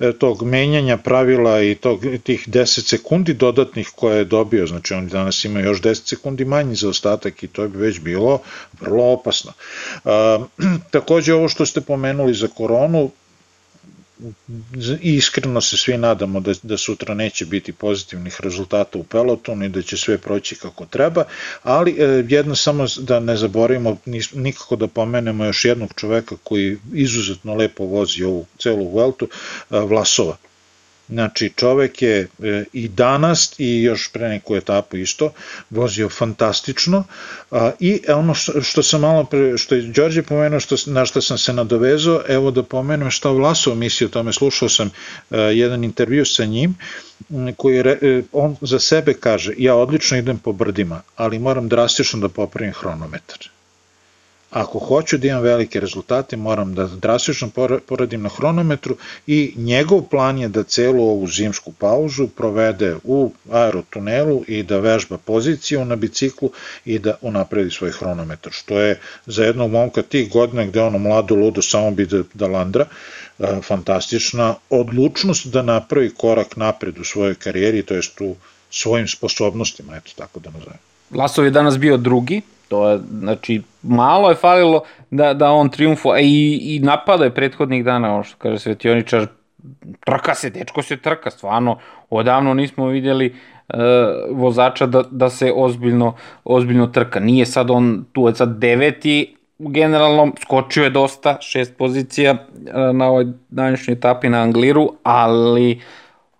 e, 0.00 0.12
tog 0.12 0.42
menjanja 0.42 0.96
pravila 0.96 1.62
i 1.62 1.74
tog, 1.74 2.00
tih 2.22 2.48
10 2.48 2.64
sekundi 2.64 3.34
dodatnih 3.34 3.90
koje 3.96 4.18
je 4.18 4.24
dobio, 4.24 4.66
znači 4.66 4.94
oni 4.94 5.08
danas 5.08 5.44
imaju 5.44 5.66
još 5.66 5.82
10 5.82 6.08
sekundi 6.08 6.44
manji 6.44 6.74
za 6.74 6.88
ostatak 6.88 7.42
i 7.42 7.48
to 7.48 7.68
bi 7.68 7.78
već 7.78 8.00
bilo 8.00 8.40
vrlo 8.80 9.04
opasno. 9.04 9.52
E, 10.04 10.08
takođe 10.90 11.34
ovo 11.34 11.48
što 11.48 11.66
ste 11.66 11.80
pomenuli 11.80 12.34
za 12.34 12.48
koronu, 12.48 13.10
iskreno 15.00 15.60
se 15.60 15.76
svi 15.76 15.98
nadamo 15.98 16.40
da, 16.40 16.52
da 16.62 16.76
sutra 16.76 17.14
neće 17.14 17.46
biti 17.46 17.72
pozitivnih 17.72 18.40
rezultata 18.40 18.98
u 18.98 19.04
pelotonu 19.04 19.64
i 19.64 19.68
da 19.68 19.82
će 19.82 19.96
sve 19.96 20.18
proći 20.18 20.56
kako 20.56 20.86
treba, 20.86 21.24
ali 21.62 21.96
e, 21.98 22.24
jedno 22.28 22.54
samo 22.54 22.86
da 22.98 23.20
ne 23.20 23.36
zaboravimo 23.36 23.96
nikako 24.32 24.76
da 24.76 24.86
pomenemo 24.86 25.44
još 25.44 25.64
jednog 25.64 25.92
čoveka 25.96 26.36
koji 26.42 26.78
izuzetno 26.94 27.54
lepo 27.54 27.84
vozi 27.84 28.24
ovu 28.24 28.46
celu 28.58 28.88
Vueltu, 28.88 29.28
e, 29.70 29.80
Vlasova. 29.80 30.36
Znači, 31.08 31.52
čovek 31.56 32.02
je 32.02 32.28
e, 32.42 32.64
i 32.72 32.88
danas 32.88 33.54
i 33.58 33.82
još 33.82 34.10
pre 34.12 34.28
neku 34.28 34.56
etapu 34.56 34.96
isto 34.96 35.32
vozio 35.70 36.08
fantastično 36.08 37.04
i 37.80 38.00
ono 38.08 38.34
što, 38.62 38.82
sam 38.82 39.00
malo 39.00 39.24
pre, 39.24 39.58
što 39.58 39.74
je 39.74 39.82
Đorđe 39.82 40.22
pomenuo, 40.22 40.60
što, 40.60 40.76
na 40.86 41.06
što 41.06 41.20
sam 41.20 41.38
se 41.38 41.52
nadovezao, 41.52 42.22
evo 42.28 42.50
da 42.50 42.62
pomenem 42.62 43.10
šta 43.10 43.30
Vlasov 43.30 43.74
misli 43.74 44.06
o 44.06 44.08
tome, 44.08 44.32
slušao 44.32 44.68
sam 44.68 44.90
e, 45.30 45.38
jedan 45.38 45.84
intervju 45.84 46.24
sa 46.24 46.44
njim, 46.44 46.74
koji 47.56 47.82
re, 47.82 47.98
e, 48.02 48.22
on 48.32 48.56
za 48.60 48.78
sebe 48.78 49.14
kaže, 49.14 49.54
ja 49.58 49.74
odlično 49.74 50.18
idem 50.18 50.38
po 50.38 50.52
brdima, 50.52 51.02
ali 51.16 51.38
moram 51.38 51.68
drastično 51.68 52.20
da 52.20 52.28
popravim 52.28 52.72
hronometar 52.72 53.55
Ako 54.56 54.78
hoću 54.78 55.18
da 55.18 55.28
imam 55.28 55.42
velike 55.42 55.80
rezultate, 55.80 56.36
moram 56.36 56.74
da 56.74 56.86
drastično 56.86 57.48
poradim 57.86 58.22
na 58.22 58.28
hronometru 58.28 58.96
i 59.26 59.52
njegov 59.56 60.02
plan 60.02 60.38
je 60.38 60.48
da 60.48 60.62
celu 60.62 61.02
ovu 61.08 61.26
zimsku 61.26 61.72
pauzu 61.72 62.28
provede 62.28 62.94
u 63.04 63.32
aerotunelu 63.52 64.44
i 64.48 64.62
da 64.62 64.78
vežba 64.78 65.18
poziciju 65.18 65.84
na 65.84 65.96
biciklu 65.96 66.50
i 66.84 66.98
da 66.98 67.14
unapredi 67.20 67.70
svoj 67.70 67.92
hronometar, 67.92 68.52
što 68.52 68.78
je 68.80 69.00
za 69.26 69.44
jednog 69.44 69.70
momka 69.70 70.02
tih 70.02 70.32
godina 70.32 70.64
gde 70.64 70.82
ono 70.82 70.98
mlado 70.98 71.34
ludo 71.34 71.62
samo 71.62 71.90
bi 71.90 72.06
da, 72.06 72.22
da 72.34 72.46
landra, 72.46 72.86
fantastična 73.62 74.54
odlučnost 74.70 75.46
da 75.46 75.62
napravi 75.62 76.14
korak 76.14 76.56
napred 76.56 76.98
u 76.98 77.04
svojoj 77.04 77.34
karijeri, 77.34 77.82
to 77.82 77.94
jest 77.94 78.20
u 78.20 78.34
svojim 78.70 79.08
sposobnostima, 79.08 79.96
eto 79.96 80.12
tako 80.16 80.40
da 80.40 80.50
nazovem. 80.50 80.78
Lasov 81.10 81.44
je 81.44 81.50
danas 81.50 81.78
bio 81.78 81.96
drugi, 81.96 82.42
To 82.68 82.88
je, 82.88 82.98
znači, 83.18 83.62
malo 83.82 84.28
je 84.28 84.34
falilo 84.34 84.82
da, 85.10 85.34
da 85.34 85.50
on 85.50 85.68
triumfo, 85.68 86.10
a 86.10 86.20
i, 86.20 86.58
i 86.62 86.80
napada 86.82 87.24
je 87.24 87.34
prethodnih 87.34 87.84
dana, 87.84 88.14
ono 88.14 88.22
što 88.22 88.36
kaže 88.38 88.58
Svetioničar, 88.58 89.26
trka 90.04 90.34
se, 90.34 90.50
dečko 90.50 90.82
se 90.82 90.96
trka, 90.96 91.30
stvarno, 91.30 91.78
odavno 92.10 92.54
nismo 92.54 92.86
vidjeli 92.86 93.34
uh, 93.68 93.80
vozača 94.30 94.86
da, 94.86 95.02
da 95.10 95.30
se 95.30 95.52
ozbiljno, 95.56 96.14
ozbiljno 96.44 96.86
trka. 96.86 97.20
Nije 97.20 97.46
sad 97.46 97.70
on, 97.70 98.04
tu 98.12 98.26
je 98.26 98.34
sad 98.34 98.58
deveti, 98.58 99.36
generalno 99.58 100.32
skočio 100.40 100.84
je 100.84 100.90
dosta, 100.90 101.36
šest 101.40 101.76
pozicija 101.76 102.32
uh, 102.32 102.96
na 102.96 103.06
ovoj 103.06 103.26
današnjoj 103.48 103.94
etapi 103.94 104.28
na 104.28 104.42
Angliru, 104.42 104.92
ali 105.02 105.80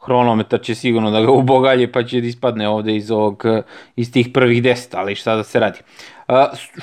hronometar 0.06 0.60
će 0.60 0.74
sigurno 0.74 1.10
da 1.10 1.20
ga 1.20 1.30
ubogalje 1.30 1.92
pa 1.92 2.02
će 2.02 2.20
da 2.20 2.26
ispadne 2.26 2.68
ovde 2.68 2.96
iz, 2.96 3.10
ovog, 3.10 3.44
iz 3.96 4.12
tih 4.12 4.28
prvih 4.34 4.62
deset, 4.62 4.94
ali 4.94 5.14
šta 5.14 5.36
da 5.36 5.42
se 5.42 5.60
radi. 5.60 5.78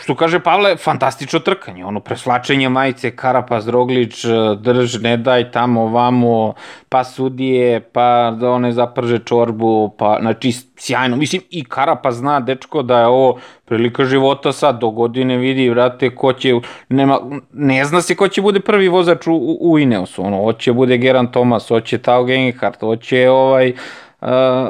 Što 0.02 0.16
kaže 0.16 0.40
Pavle, 0.40 0.78
fantastično 0.78 1.40
trkanje, 1.40 1.86
ono 1.86 2.00
preslačenje 2.00 2.70
majice, 2.70 3.16
Karapaz, 3.16 3.68
Roglič, 3.68 4.26
drž, 4.58 5.02
ne 5.02 5.18
daj 5.18 5.52
tamo, 5.52 5.88
vamo, 5.88 6.54
pa 6.90 7.04
sudije, 7.04 7.80
pa 7.80 8.36
da 8.40 8.52
one 8.52 8.72
zaprže 8.72 9.20
čorbu, 9.20 9.96
pa, 9.98 10.18
znači, 10.22 10.52
sjajno, 10.78 11.16
mislim, 11.16 11.42
i 11.50 11.64
Karapaz 11.64 12.18
zna, 12.18 12.40
dečko, 12.40 12.82
da 12.82 13.00
je 13.00 13.08
ovo 13.08 13.40
prilika 13.66 14.06
života 14.06 14.52
sad, 14.52 14.80
do 14.80 14.90
godine 14.90 15.38
vidi, 15.38 15.70
vrate, 15.70 16.16
ko 16.16 16.34
će, 16.34 16.54
nema, 16.90 17.20
ne 17.54 17.86
zna 17.86 18.02
se 18.02 18.16
ko 18.16 18.28
će 18.28 18.42
bude 18.42 18.60
prvi 18.60 18.88
vozač 18.88 19.28
u, 19.28 19.58
u 19.62 19.80
Ineosu, 19.80 20.24
ono, 20.26 20.44
hoće 20.44 20.74
bude 20.74 20.98
Geran 20.98 21.32
Thomas, 21.32 21.68
hoće 21.68 21.98
Tao 21.98 22.24
Genghard, 22.24 22.80
hoće 22.80 23.30
ovaj, 23.30 23.74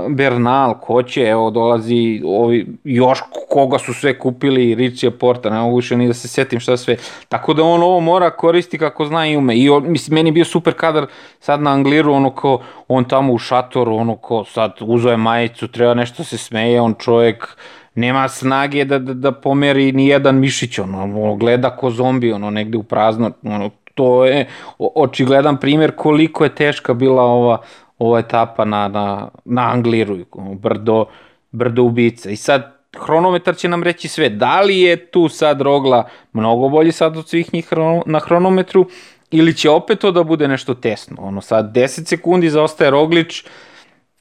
Bernal, 0.09 0.80
ko 0.81 1.03
će, 1.03 1.21
evo 1.21 1.49
dolazi 1.49 2.21
ovi, 2.25 2.67
još 2.84 3.19
koga 3.49 3.77
su 3.77 3.93
sve 3.93 4.19
kupili, 4.19 4.75
Richie 4.75 5.11
Porta, 5.11 5.49
ne 5.49 5.59
mogu 5.59 5.75
više 5.75 5.97
ni 5.97 6.07
da 6.07 6.13
se 6.13 6.27
setim 6.27 6.59
šta 6.59 6.77
sve. 6.77 6.97
Tako 7.30 7.53
da 7.53 7.63
on 7.63 7.84
ovo 7.84 7.99
mora 7.99 8.30
koristi 8.30 8.77
kako 8.77 9.05
zna 9.05 9.27
i 9.27 9.38
ume. 9.38 9.57
I 9.57 9.69
on, 9.69 9.84
mislim, 9.88 10.15
meni 10.15 10.30
je 10.30 10.31
bio 10.34 10.45
super 10.45 10.73
kadar 10.73 11.05
sad 11.39 11.61
na 11.61 11.71
Angliru, 11.71 12.13
ono 12.13 12.30
ko, 12.30 12.61
on 12.88 13.03
tamo 13.03 13.34
u 13.34 13.38
šatoru, 13.38 13.95
ono 13.95 14.15
ko 14.15 14.43
sad 14.43 14.71
uzoje 14.81 15.17
majicu, 15.17 15.67
treba 15.67 15.93
nešto 15.93 16.23
se 16.23 16.38
smeje, 16.38 16.81
on 16.81 16.95
čovjek 16.99 17.57
nema 17.95 18.27
snage 18.27 18.85
da, 18.85 18.99
da, 18.99 19.13
da 19.13 19.31
pomeri 19.31 19.91
ni 19.91 20.07
jedan 20.07 20.39
mišić, 20.39 20.80
ono, 20.80 21.03
ono, 21.03 21.35
gleda 21.35 21.75
ko 21.75 21.89
zombi, 21.89 22.31
ono, 22.31 22.49
negde 22.49 22.77
u 22.77 22.84
prazno, 22.84 23.31
ono, 23.43 23.69
to 23.95 24.25
je 24.25 24.47
očigledan 24.77 25.57
primjer 25.57 25.91
koliko 25.95 26.43
je 26.43 26.55
teška 26.55 26.93
bila 26.93 27.23
ova 27.23 27.61
ova 27.99 28.19
etapa 28.19 28.65
na, 28.65 28.87
na, 28.87 29.29
na 29.45 29.71
Angliru, 29.71 30.17
brdo, 30.55 31.05
brdo 31.51 31.83
ubica. 31.83 32.29
I 32.29 32.35
sad, 32.35 32.73
hronometar 33.05 33.55
će 33.55 33.67
nam 33.67 33.83
reći 33.83 34.07
sve. 34.07 34.29
Da 34.29 34.61
li 34.61 34.79
je 34.79 35.05
tu 35.05 35.29
sad 35.29 35.61
Rogla 35.61 36.07
mnogo 36.33 36.69
bolji 36.69 36.91
sad 36.91 37.17
od 37.17 37.29
svih 37.29 37.53
njih 37.53 37.69
na 38.05 38.19
hronometru 38.19 38.85
ili 39.31 39.57
će 39.57 39.69
opet 39.69 39.99
to 39.99 40.11
da 40.11 40.23
bude 40.23 40.47
nešto 40.47 40.73
tesno. 40.73 41.17
Ono 41.19 41.41
sad 41.41 41.75
10 41.75 42.05
sekundi 42.05 42.49
zaostaje 42.49 42.91
Roglič, 42.91 43.45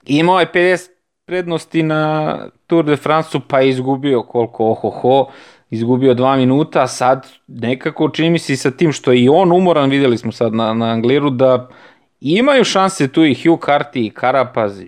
imao 0.06 0.40
je 0.40 0.46
50 0.54 0.88
prednosti 1.24 1.82
na 1.82 2.36
Tour 2.66 2.84
de 2.84 2.96
France-u 2.96 3.40
pa 3.48 3.60
je 3.60 3.68
izgubio 3.68 4.22
koliko 4.22 4.70
ohoho, 4.70 5.30
izgubio 5.70 6.14
dva 6.14 6.36
minuta, 6.36 6.82
a 6.82 6.86
sad 6.86 7.26
nekako 7.46 8.08
čini 8.08 8.30
mi 8.30 8.38
se 8.38 8.56
sa 8.56 8.70
tim 8.70 8.92
što 8.92 9.12
je 9.12 9.22
i 9.22 9.28
on 9.28 9.52
umoran, 9.52 9.90
videli 9.90 10.18
smo 10.18 10.32
sad 10.32 10.54
na, 10.54 10.74
na 10.74 10.86
Angliru, 10.86 11.30
da 11.30 11.68
imaju 12.22 12.64
šanse 12.64 13.08
tu 13.08 13.24
i 13.24 13.34
Hugh 13.34 13.60
Carty 13.60 14.06
i 14.06 14.12
Carapaz, 14.20 14.80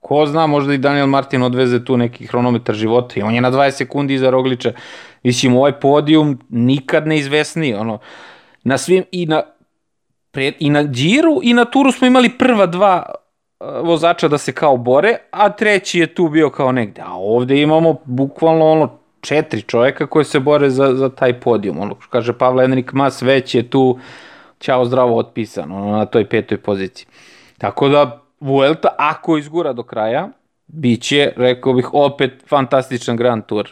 ko 0.00 0.26
zna, 0.26 0.46
možda 0.46 0.74
i 0.74 0.78
Daniel 0.78 1.06
Martin 1.06 1.42
odveze 1.42 1.84
tu 1.84 1.96
neki 1.96 2.26
hronometar 2.26 2.74
života 2.74 3.14
i 3.16 3.22
on 3.22 3.34
je 3.34 3.40
na 3.40 3.50
20 3.50 3.70
sekundi 3.70 4.14
iza 4.14 4.30
Rogliča. 4.30 4.72
Mislim, 5.22 5.56
ovaj 5.56 5.72
podijum 5.72 6.38
nikad 6.48 7.06
ne 7.06 7.18
izvesni, 7.18 7.74
ono, 7.74 7.98
na 8.64 8.78
svim, 8.78 9.04
i 9.12 9.26
na, 9.26 9.42
pre, 10.30 10.52
i 10.58 10.70
na 10.70 10.82
Điru 10.82 11.40
i 11.42 11.54
na 11.54 11.64
Turu 11.64 11.92
smo 11.92 12.06
imali 12.06 12.38
prva 12.38 12.66
dva 12.66 13.14
vozača 13.82 14.28
da 14.28 14.38
se 14.38 14.52
kao 14.52 14.76
bore, 14.76 15.16
a 15.30 15.48
treći 15.48 15.98
je 15.98 16.14
tu 16.14 16.28
bio 16.28 16.50
kao 16.50 16.72
negde. 16.72 17.02
A 17.06 17.14
ovde 17.14 17.62
imamo 17.62 17.96
bukvalno 18.04 18.70
ono 18.70 18.98
četiri 19.20 19.62
čoveka 19.62 20.06
koji 20.06 20.24
se 20.24 20.40
bore 20.40 20.70
za, 20.70 20.94
za 20.94 21.08
taj 21.08 21.40
podijum. 21.40 21.80
Ono, 21.80 21.94
kaže 22.10 22.32
Pavle 22.32 22.64
Enrik 22.64 22.92
Mas, 22.92 23.22
već 23.22 23.54
je 23.54 23.70
tu 23.70 23.80
uh, 23.80 24.00
ćao 24.62 24.84
zdravo 24.84 25.18
otpisan 25.18 25.72
ono, 25.72 25.96
na 25.96 26.06
toj 26.06 26.28
petoj 26.28 26.58
poziciji. 26.58 27.06
Tako 27.58 27.88
da 27.88 28.18
Vuelta, 28.40 28.94
ako 28.98 29.38
izgura 29.38 29.72
do 29.72 29.82
kraja, 29.82 30.28
bit 30.66 31.02
će, 31.02 31.32
rekao 31.36 31.72
bih, 31.72 31.94
opet 31.94 32.32
fantastičan 32.48 33.16
Grand 33.16 33.44
Tour. 33.46 33.68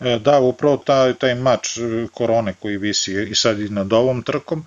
E, 0.00 0.18
da, 0.18 0.40
upravo 0.40 0.76
taj, 0.76 1.14
taj 1.14 1.34
mač 1.34 1.78
e, 1.78 2.06
korone 2.12 2.54
koji 2.60 2.76
visi 2.76 3.12
i 3.30 3.34
sad 3.34 3.60
i 3.60 3.68
nad 3.68 3.92
ovom 3.92 4.22
trkom, 4.22 4.64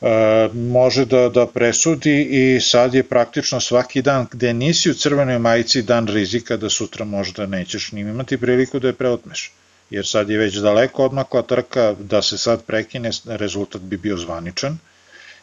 e, 0.00 0.48
može 0.54 1.04
da, 1.04 1.28
da 1.28 1.46
presudi 1.46 2.22
i 2.30 2.60
sad 2.60 2.94
je 2.94 3.02
praktično 3.02 3.60
svaki 3.60 4.02
dan 4.02 4.26
gde 4.30 4.52
nisi 4.54 4.90
u 4.90 4.94
crvenoj 4.94 5.38
majici 5.38 5.82
dan 5.82 6.06
rizika 6.06 6.56
da 6.56 6.70
sutra 6.70 7.04
možda 7.04 7.46
nećeš 7.46 7.92
nim 7.92 8.08
imati 8.08 8.40
priliku 8.40 8.78
da 8.78 8.88
je 8.88 8.92
preotmeš 8.92 9.52
jer 9.90 10.06
sad 10.06 10.30
je 10.30 10.38
već 10.38 10.54
daleko 10.54 11.04
odmakla 11.04 11.42
trka, 11.42 11.94
da 11.98 12.22
se 12.22 12.38
sad 12.38 12.64
prekine, 12.64 13.10
rezultat 13.26 13.82
bi 13.82 13.96
bio 13.96 14.16
zvaničan, 14.16 14.78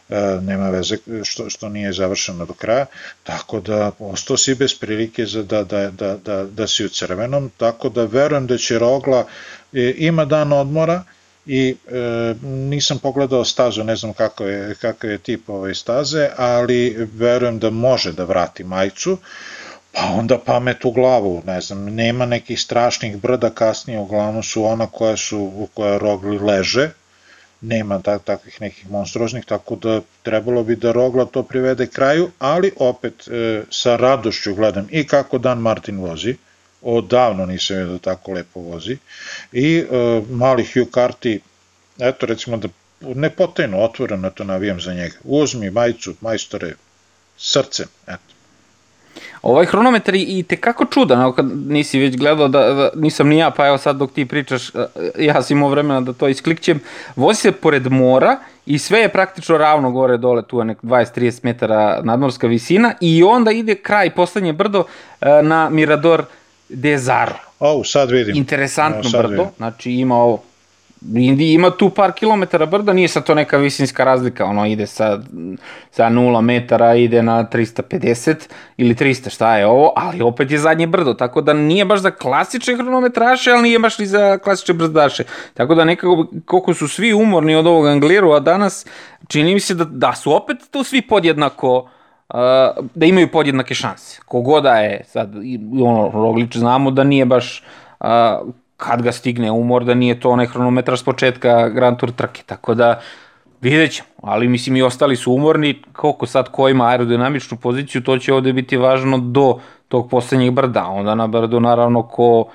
e, 0.09 0.15
nema 0.41 0.69
veze 0.69 0.97
što, 1.23 1.49
što 1.49 1.69
nije 1.69 1.93
završeno 1.93 2.45
do 2.45 2.53
kraja, 2.53 2.85
tako 3.23 3.59
da 3.59 3.91
ostao 3.99 4.37
si 4.37 4.55
bez 4.55 4.79
prilike 4.79 5.25
za 5.25 5.43
da, 5.43 5.63
da, 5.63 5.91
da, 5.91 6.17
da, 6.17 6.43
da 6.43 6.67
si 6.67 6.85
u 6.85 6.89
crvenom, 6.89 7.51
tako 7.57 7.89
da 7.89 8.05
verujem 8.05 8.47
da 8.47 8.57
će 8.57 8.79
Rogla, 8.79 9.25
e, 9.73 9.93
ima 9.97 10.25
dan 10.25 10.53
odmora, 10.53 11.03
i 11.45 11.75
e, 11.87 12.35
nisam 12.43 12.99
pogledao 12.99 13.45
stazu, 13.45 13.83
ne 13.83 13.95
znam 13.95 14.13
kako 14.13 14.45
je, 14.45 14.75
kako 14.81 15.07
je 15.07 15.17
tip 15.17 15.49
ove 15.49 15.75
staze, 15.75 16.29
ali 16.37 17.07
verujem 17.13 17.59
da 17.59 17.69
može 17.69 18.11
da 18.11 18.23
vrati 18.23 18.63
majicu, 18.63 19.17
Pa 19.91 20.05
onda 20.19 20.37
pamet 20.37 20.85
u 20.85 20.91
glavu, 20.91 21.41
ne 21.45 21.61
znam, 21.61 21.85
nema 21.85 22.25
nekih 22.25 22.61
strašnih 22.61 23.17
brda 23.17 23.49
kasnije, 23.49 23.99
uglavnom 23.99 24.43
su 24.43 24.63
ona 24.65 24.87
koja 24.87 25.17
su, 25.17 25.39
u 25.39 25.67
koja 25.73 25.97
rogli 25.97 26.39
leže, 26.39 26.89
nema 27.61 27.99
tak, 28.01 28.23
takvih 28.23 28.61
nekih 28.61 28.89
monstruoznih, 28.89 29.45
tako 29.45 29.75
da 29.75 30.01
trebalo 30.23 30.63
bi 30.63 30.75
da 30.75 30.91
Rogla 30.91 31.25
to 31.25 31.43
privede 31.43 31.87
kraju, 31.87 32.31
ali 32.39 32.71
opet 32.77 33.27
e, 33.27 33.63
sa 33.69 33.95
radošću 33.95 34.55
gledam 34.55 34.87
i 34.91 35.07
kako 35.07 35.37
Dan 35.37 35.59
Martin 35.59 35.97
vozi, 35.97 36.35
odavno 36.81 37.45
nisam 37.45 37.77
vidio 37.77 37.93
da 37.93 37.99
tako 37.99 38.31
lepo 38.31 38.59
vozi, 38.59 38.97
i 39.51 39.77
e, 39.77 40.21
mali 40.29 40.65
Hugh 40.65 40.89
Carty, 40.91 41.39
eto 41.99 42.25
recimo 42.25 42.57
da 42.57 42.67
ne 43.01 43.29
potajno, 43.29 43.77
otvoreno 43.77 44.29
to 44.29 44.43
navijam 44.43 44.81
za 44.81 44.93
njega, 44.93 45.15
uzmi 45.23 45.69
majicu, 45.69 46.15
majstore, 46.21 46.73
srcem, 47.37 47.87
eto. 48.07 48.30
Ovaj 49.41 49.65
hronometar 49.65 50.15
i 50.15 50.43
te 50.47 50.55
kako 50.55 50.85
čudan, 50.85 51.33
kad 51.33 51.45
nisi 51.67 51.99
već 51.99 52.17
gledao 52.17 52.47
da, 52.47 52.73
da 52.73 52.89
nisam 52.95 53.27
ni 53.27 53.37
ja, 53.37 53.51
pa 53.51 53.67
evo 53.67 53.77
sad 53.77 53.95
dok 53.95 54.11
ti 54.11 54.25
pričaš, 54.25 54.69
e, 54.69 54.85
ja 55.17 55.41
sam 55.41 55.57
imao 55.57 55.69
vremena 55.69 56.01
da 56.01 56.13
to 56.13 56.27
isklikćem, 56.27 56.79
vozi 57.15 57.41
se 57.41 57.51
pored 57.51 57.91
mora 57.91 58.37
i 58.65 58.79
sve 58.79 58.99
je 58.99 59.09
praktično 59.09 59.57
ravno 59.57 59.91
gore 59.91 60.17
dole, 60.17 60.41
tu 60.41 60.59
je 60.59 60.65
nek 60.65 60.77
20-30 60.83 61.39
metara 61.43 62.01
nadmorska 62.03 62.47
visina 62.47 62.93
i 63.01 63.23
onda 63.23 63.51
ide 63.51 63.75
kraj, 63.75 64.09
poslednje 64.09 64.53
brdo 64.53 64.83
e, 65.21 65.41
na 65.43 65.69
Mirador 65.69 66.23
de 66.69 66.97
Zaro. 66.97 67.35
O, 67.59 67.83
sad 67.83 68.11
vidim. 68.11 68.35
Interesantno 68.35 69.19
o, 69.19 69.21
brdo, 69.21 69.29
vidim. 69.29 69.45
znači 69.57 69.91
ima 69.91 70.15
ovo 70.15 70.43
Indi 71.01 71.53
ima 71.53 71.69
tu 71.69 71.89
par 71.89 72.11
kilometara 72.11 72.65
brda, 72.65 72.93
nije 72.93 73.07
sad 73.07 73.25
to 73.25 73.35
neka 73.35 73.57
visinska 73.57 74.03
razlika, 74.03 74.45
ono 74.45 74.65
ide 74.65 74.87
sa, 74.87 75.19
sa 75.91 76.09
0 76.09 76.41
metara, 76.41 76.95
ide 76.95 77.23
na 77.23 77.43
350 77.43 78.35
ili 78.77 78.95
300, 78.95 79.29
šta 79.29 79.57
je 79.57 79.67
ovo, 79.67 79.93
ali 79.95 80.21
opet 80.21 80.51
je 80.51 80.57
zadnje 80.57 80.87
brdo, 80.87 81.13
tako 81.13 81.41
da 81.41 81.53
nije 81.53 81.85
baš 81.85 81.99
za 81.99 82.11
klasične 82.11 82.75
hronometraše, 82.75 83.51
ali 83.51 83.61
nije 83.61 83.79
baš 83.79 83.99
ni 83.99 84.05
za 84.05 84.37
klasične 84.37 84.73
brzdaše. 84.73 85.23
Tako 85.53 85.75
da 85.75 85.85
nekako, 85.85 86.27
koliko 86.45 86.73
su 86.73 86.87
svi 86.87 87.13
umorni 87.13 87.55
od 87.55 87.67
ovog 87.67 87.87
Angliru, 87.87 88.31
a 88.31 88.39
danas 88.39 88.85
čini 89.27 89.53
mi 89.53 89.59
se 89.59 89.73
da, 89.73 89.85
da 89.85 90.13
su 90.15 90.33
opet 90.33 90.57
tu 90.71 90.83
svi 90.83 91.01
podjednako, 91.01 91.77
uh, 91.77 92.35
da 92.95 93.05
imaju 93.05 93.31
podjednake 93.31 93.73
šanse. 93.73 94.21
Kogoda 94.25 94.75
je, 94.75 95.03
sad, 95.07 95.35
ono, 95.81 96.11
Roglič 96.13 96.57
znamo 96.57 96.91
da 96.91 97.03
nije 97.03 97.25
baš 97.25 97.63
uh, 97.99 98.07
kad 98.81 99.01
ga 99.01 99.11
stigne 99.11 99.51
umor, 99.51 99.85
da 99.85 99.93
nije 99.93 100.19
to 100.19 100.29
onaj 100.29 100.47
hronometar 100.47 100.97
s 100.97 101.03
početka 101.03 101.69
Grand 101.69 101.97
Tour 101.97 102.11
trke, 102.11 102.43
tako 102.45 102.73
da 102.73 103.01
vidjet 103.61 103.91
ćemo, 103.91 104.09
ali 104.21 104.47
mislim 104.47 104.75
i 104.75 104.81
ostali 104.81 105.15
su 105.15 105.33
umorni, 105.33 105.81
koliko 105.93 106.25
sad 106.25 106.49
ko 106.51 106.69
ima 106.69 106.87
aerodinamičnu 106.87 107.57
poziciju, 107.57 108.01
to 108.03 108.17
će 108.17 108.33
ovde 108.33 108.53
biti 108.53 108.77
važno 108.77 109.17
do 109.17 109.59
tog 109.87 110.09
poslednjeg 110.09 110.53
brda, 110.53 110.85
onda 110.85 111.15
na 111.15 111.27
brdu 111.27 111.59
naravno 111.59 112.03
ko, 112.03 112.45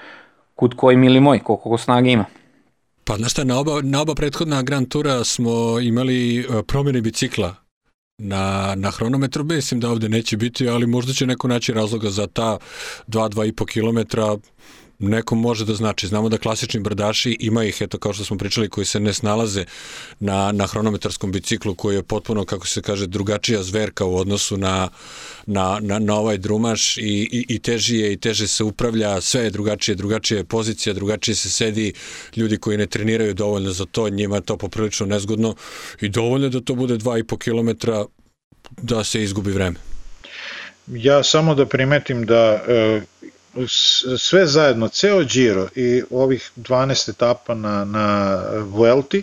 kud 0.55 0.75
koji 0.75 0.97
mili 0.97 1.21
moj, 1.21 1.39
koliko 1.39 1.71
ko 1.71 1.79
snage 1.79 2.11
ima. 2.11 2.25
Pa 3.05 3.17
znaš 3.17 3.33
šta, 3.33 3.45
na 3.45 3.59
oba, 3.59 3.81
na 3.83 4.03
oba 4.03 4.15
prethodna 4.15 4.63
Grand 4.63 4.89
Tura 4.89 5.25
smo 5.25 5.81
imali 5.81 6.41
e, 6.41 6.63
promjene 6.67 7.01
bicikla 7.01 7.55
na, 8.19 8.75
na 8.77 8.91
hronometru, 8.91 9.45
mislim 9.45 9.81
da 9.81 9.91
ovde 9.91 10.09
neće 10.09 10.37
biti, 10.37 10.69
ali 10.69 10.87
možda 10.87 11.13
će 11.13 11.27
neko 11.27 11.49
naći 11.49 11.73
razloga 11.73 12.11
za 12.11 12.27
ta 12.27 12.59
2-2,5 13.09 13.65
km 13.67 14.19
nekom 14.99 15.41
može 15.41 15.65
da 15.65 15.75
znači. 15.75 16.07
Znamo 16.07 16.29
da 16.29 16.39
klasični 16.39 16.81
brdaši 16.81 17.37
ima 17.41 17.65
ih, 17.65 17.77
eto 17.81 17.99
kao 17.99 18.13
što 18.13 18.25
smo 18.25 18.39
pričali, 18.39 18.69
koji 18.69 18.85
se 18.85 19.01
ne 19.01 19.15
snalaze 19.15 19.65
na, 20.21 20.53
na 20.53 20.67
hronometarskom 20.67 21.33
biciklu 21.33 21.75
koji 21.75 21.97
je 21.97 22.03
potpuno, 22.03 22.45
kako 22.45 22.67
se 22.67 22.83
kaže, 22.83 23.07
drugačija 23.07 23.63
zverka 23.63 24.05
u 24.05 24.17
odnosu 24.17 24.57
na, 24.57 24.89
na, 25.47 25.79
na, 25.81 25.99
na 25.99 26.15
ovaj 26.15 26.39
drumaš 26.39 26.97
i, 26.97 27.01
i, 27.33 27.47
i 27.49 27.59
teži 27.59 27.97
je 27.97 28.13
i 28.13 28.17
teže 28.17 28.49
se 28.49 28.65
upravlja, 28.65 29.21
sve 29.21 29.43
je 29.43 29.51
drugačije, 29.51 29.95
drugačija 29.95 30.39
je 30.39 30.45
pozicija, 30.45 30.95
drugačije 30.95 31.35
se 31.35 31.51
sedi, 31.51 31.93
ljudi 32.37 32.59
koji 32.59 32.79
ne 32.79 32.87
treniraju 32.87 33.35
dovoljno 33.35 33.71
za 33.71 33.85
to, 33.85 34.09
njima 34.09 34.37
je 34.37 34.43
to 34.43 34.57
poprilično 34.57 35.07
nezgodno 35.07 35.55
i 36.01 36.09
dovoljno 36.09 36.49
da 36.49 36.61
to 36.61 36.75
bude 36.75 36.95
2,5 36.95 37.39
km 37.39 37.91
da 38.83 39.05
se 39.05 39.23
izgubi 39.23 39.51
vreme. 39.51 39.77
Ja 40.87 41.23
samo 41.23 41.55
da 41.55 41.67
primetim 41.67 42.27
da 42.27 42.63
e, 42.69 43.01
sve 44.19 44.47
zajedno, 44.47 44.89
ceo 44.89 45.25
Giro 45.25 45.69
i 45.75 46.03
ovih 46.11 46.51
12 46.57 47.11
etapa 47.11 47.55
na, 47.55 47.85
na 47.85 48.41
Vuelti, 48.59 49.23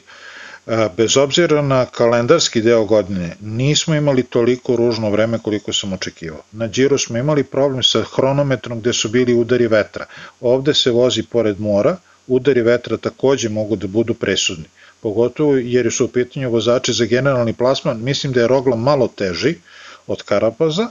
bez 0.98 1.18
obzira 1.18 1.62
na 1.62 1.86
kalendarski 1.86 2.62
deo 2.62 2.86
godine, 2.86 3.36
nismo 3.42 3.96
imali 3.96 4.24
toliko 4.24 4.76
ružno 4.76 5.10
vreme 5.10 5.40
koliko 5.40 5.74
sam 5.74 5.94
očekivao. 5.94 6.42
Na 6.52 6.68
Giro 6.68 6.98
smo 6.98 7.18
imali 7.18 7.44
problem 7.44 7.84
sa 7.84 8.04
hronometrom 8.16 8.80
gde 8.80 8.94
su 8.94 9.10
bili 9.10 9.34
udari 9.34 9.68
vetra. 9.68 10.06
Ovde 10.42 10.74
se 10.74 10.92
vozi 10.92 11.24
pored 11.24 11.60
mora, 11.60 11.98
udari 12.28 12.62
vetra 12.62 12.98
takođe 12.98 13.50
mogu 13.50 13.76
da 13.76 13.88
budu 13.88 14.14
presudni. 14.14 14.66
Pogotovo 15.02 15.56
jer 15.56 15.92
su 15.92 16.06
u 16.06 16.08
pitanju 16.08 16.50
vozači 16.50 16.94
za 16.94 17.06
generalni 17.06 17.54
plasman, 17.54 18.04
mislim 18.04 18.34
da 18.34 18.42
je 18.42 18.48
Rogla 18.48 18.76
malo 18.76 19.08
teži 19.08 19.56
od 20.08 20.24
Karapaza, 20.24 20.88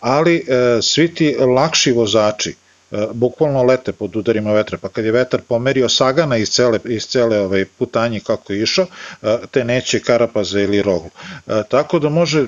ali 0.00 0.36
e, 0.36 0.78
svi 0.82 1.14
ti 1.14 1.36
lakši 1.40 1.92
vozači, 1.92 2.54
E, 2.63 2.63
bukvalno 3.12 3.62
lete 3.62 3.92
pod 3.92 4.16
udarima 4.16 4.52
vetra, 4.52 4.78
pa 4.78 4.88
kad 4.88 5.04
je 5.04 5.12
vetar 5.12 5.40
pomerio 5.48 5.88
Sagana 5.88 6.36
iz 6.36 6.50
cele, 6.50 6.78
iz 6.84 7.06
cele 7.06 7.38
ovaj 7.40 7.64
putanji 7.64 8.20
kako 8.20 8.52
je 8.52 8.62
išao, 8.62 8.86
e, 9.22 9.36
te 9.50 9.64
neće 9.64 10.00
Karapaza 10.00 10.60
ili 10.60 10.82
Roglu. 10.82 11.10
E, 11.46 11.62
tako 11.70 11.98
da 11.98 12.08
može 12.08 12.46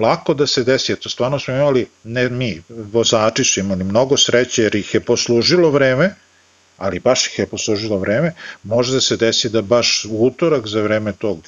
lako 0.00 0.34
da 0.34 0.46
se 0.46 0.64
desi, 0.64 0.92
eto 0.92 1.08
stvarno 1.08 1.38
smo 1.38 1.54
imali, 1.54 1.86
ne 2.04 2.28
mi, 2.28 2.62
vozači 2.68 3.44
su 3.44 3.60
imali 3.60 3.84
mnogo 3.84 4.16
sreće 4.16 4.62
jer 4.62 4.74
ih 4.74 4.94
je 4.94 5.00
poslužilo 5.00 5.70
vreme, 5.70 6.14
ali 6.78 7.00
baš 7.00 7.26
ih 7.26 7.38
je 7.38 7.46
poslužilo 7.46 7.98
vreme, 7.98 8.34
može 8.62 8.92
da 8.92 9.00
se 9.00 9.16
desi 9.16 9.48
da 9.48 9.62
baš 9.62 10.06
utorak 10.10 10.66
za 10.66 10.80
vreme 10.82 11.12
tog 11.12 11.38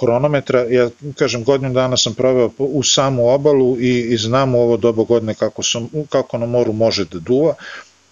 hronometra, 0.00 0.60
ja 0.60 0.88
kažem 1.18 1.44
godinu 1.44 1.72
dana 1.72 1.96
sam 1.96 2.14
proveo 2.14 2.50
u 2.58 2.82
samu 2.82 3.28
obalu 3.28 3.76
i, 3.80 4.00
i 4.00 4.16
znam 4.16 4.54
u 4.54 4.60
ovo 4.60 4.76
dobo 4.76 5.04
godine 5.04 5.34
kako, 5.34 5.62
sam, 5.62 5.88
kako 6.08 6.38
na 6.38 6.46
moru 6.46 6.72
može 6.72 7.04
da 7.04 7.18
duva, 7.18 7.54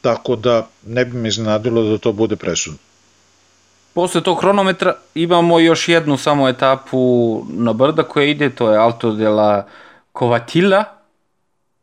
tako 0.01 0.37
da 0.37 0.69
ne 0.87 1.05
bi 1.05 1.17
mi 1.17 1.29
iznenadilo 1.29 1.83
da 1.83 1.99
to 1.99 2.13
bude 2.13 2.37
presudno. 2.37 2.79
Posle 3.95 4.21
tog 4.21 4.41
hronometra 4.41 4.95
imamo 5.15 5.59
još 5.61 5.89
jednu 5.89 6.17
samo 6.17 6.49
etapu 6.49 7.43
na 7.49 7.73
brda 7.73 8.03
koja 8.03 8.27
ide, 8.27 8.51
to 8.51 8.71
je 8.71 8.79
Alto 8.79 9.13
de 9.13 9.29
la 9.29 9.67
Covatilla, 10.19 10.85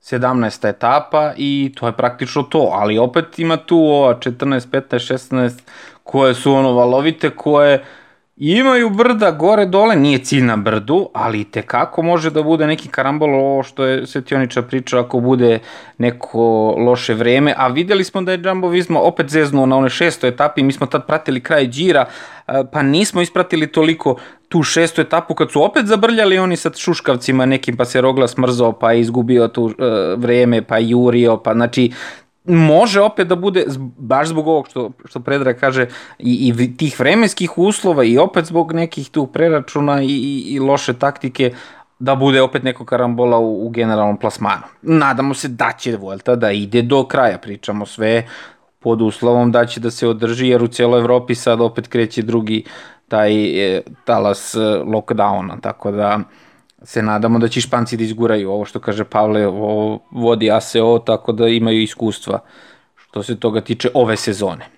17. 0.01 0.69
etapa 0.69 1.33
i 1.37 1.71
to 1.75 1.85
je 1.85 1.91
praktično 1.91 2.43
to, 2.43 2.69
ali 2.73 2.97
opet 2.97 3.39
ima 3.39 3.57
tu 3.57 3.77
ova 3.77 4.15
14, 4.19 4.67
15, 4.71 5.13
16 5.31 5.51
koje 6.03 6.33
su 6.33 6.53
ono 6.53 6.73
valovite, 6.73 7.29
koje 7.29 7.85
Imaju 8.41 8.89
brda 8.89 9.31
gore 9.31 9.65
dole, 9.65 9.95
nije 9.95 10.19
cilj 10.19 10.43
na 10.43 10.57
brdu, 10.57 11.09
ali 11.13 11.43
te 11.43 11.61
kako 11.61 12.01
može 12.01 12.29
da 12.29 12.43
bude 12.43 12.67
neki 12.67 12.89
karambol 12.89 13.35
ovo 13.35 13.63
što 13.63 13.85
je 13.85 14.07
Svetioniča 14.07 14.61
priča 14.61 14.99
ako 14.99 15.19
bude 15.19 15.59
neko 15.97 16.75
loše 16.77 17.13
vreme, 17.13 17.53
a 17.57 17.67
videli 17.67 18.03
smo 18.03 18.21
da 18.21 18.31
je 18.31 18.41
Jumbo 18.43 18.67
Visma 18.67 18.99
opet 18.99 19.29
zeznuo 19.29 19.65
na 19.65 19.77
one 19.77 19.89
šestoj 19.89 20.29
etapi, 20.29 20.63
mi 20.63 20.71
smo 20.71 20.87
tad 20.87 21.07
pratili 21.07 21.43
kraj 21.43 21.67
džira, 21.67 22.05
pa 22.71 22.83
nismo 22.83 23.21
ispratili 23.21 23.67
toliko 23.67 24.15
tu 24.49 24.63
šestu 24.63 25.01
etapu 25.01 25.33
kad 25.33 25.51
su 25.51 25.63
opet 25.63 25.85
zabrljali 25.85 26.39
oni 26.39 26.55
sa 26.57 26.71
šuškavcima 26.77 27.45
nekim 27.45 27.77
pa 27.77 27.85
se 27.85 28.01
Rogla 28.01 28.27
smrzao 28.27 28.71
pa 28.71 28.93
izgubio 28.93 29.47
tu 29.47 29.63
uh, 29.63 29.73
vreme 30.17 30.61
pa 30.61 30.77
jurio 30.77 31.37
pa 31.37 31.53
znači 31.53 31.91
može 32.49 33.01
opet 33.01 33.27
da 33.27 33.35
bude, 33.35 33.65
baš 33.97 34.27
zbog 34.27 34.47
ovog 34.47 34.67
što, 34.67 34.91
što 35.05 35.19
Predrag 35.19 35.55
kaže, 35.59 35.87
i, 36.19 36.53
i 36.57 36.77
tih 36.77 36.99
vremenskih 36.99 37.57
uslova 37.57 38.03
i 38.03 38.17
opet 38.17 38.45
zbog 38.45 38.73
nekih 38.73 39.09
tu 39.09 39.27
preračuna 39.27 40.01
i, 40.01 40.07
i, 40.07 40.53
i 40.53 40.59
loše 40.59 40.93
taktike, 40.93 41.53
da 41.99 42.15
bude 42.15 42.41
opet 42.41 42.63
neko 42.63 42.85
karambola 42.85 43.37
u, 43.37 43.67
u 43.67 43.69
generalnom 43.69 44.17
plasmanu. 44.17 44.63
Nadamo 44.81 45.33
se 45.33 45.47
da 45.47 45.71
će 45.77 45.97
Vuelta 45.97 46.35
da 46.35 46.51
ide 46.51 46.81
do 46.81 47.03
kraja, 47.07 47.37
pričamo 47.37 47.85
sve 47.85 48.27
pod 48.79 49.01
uslovom 49.01 49.51
da 49.51 49.65
će 49.65 49.79
da 49.79 49.91
se 49.91 50.07
održi, 50.07 50.47
jer 50.47 50.63
u 50.63 50.67
cijeloj 50.67 50.99
Evropi 50.99 51.35
sad 51.35 51.61
opet 51.61 51.87
kreće 51.87 52.21
drugi 52.21 52.63
taj 53.07 53.33
e, 53.75 53.81
talas 54.05 54.55
e, 54.55 54.59
lockdowna, 54.85 55.61
tako 55.61 55.91
da 55.91 56.19
se 56.83 57.01
nadamo 57.01 57.39
da 57.39 57.47
će 57.47 57.61
Španci 57.61 57.97
da 57.97 58.03
izguraju 58.03 58.51
ovo 58.51 58.65
što 58.65 58.79
kaže 58.79 59.03
Pavle, 59.03 59.47
ovo 59.47 59.99
vodi 60.11 60.51
ASO, 60.51 61.03
tako 61.05 61.31
da 61.31 61.47
imaju 61.47 61.81
iskustva 61.81 62.39
što 62.95 63.23
se 63.23 63.39
toga 63.39 63.61
tiče 63.61 63.89
ove 63.93 64.17
sezone. 64.17 64.69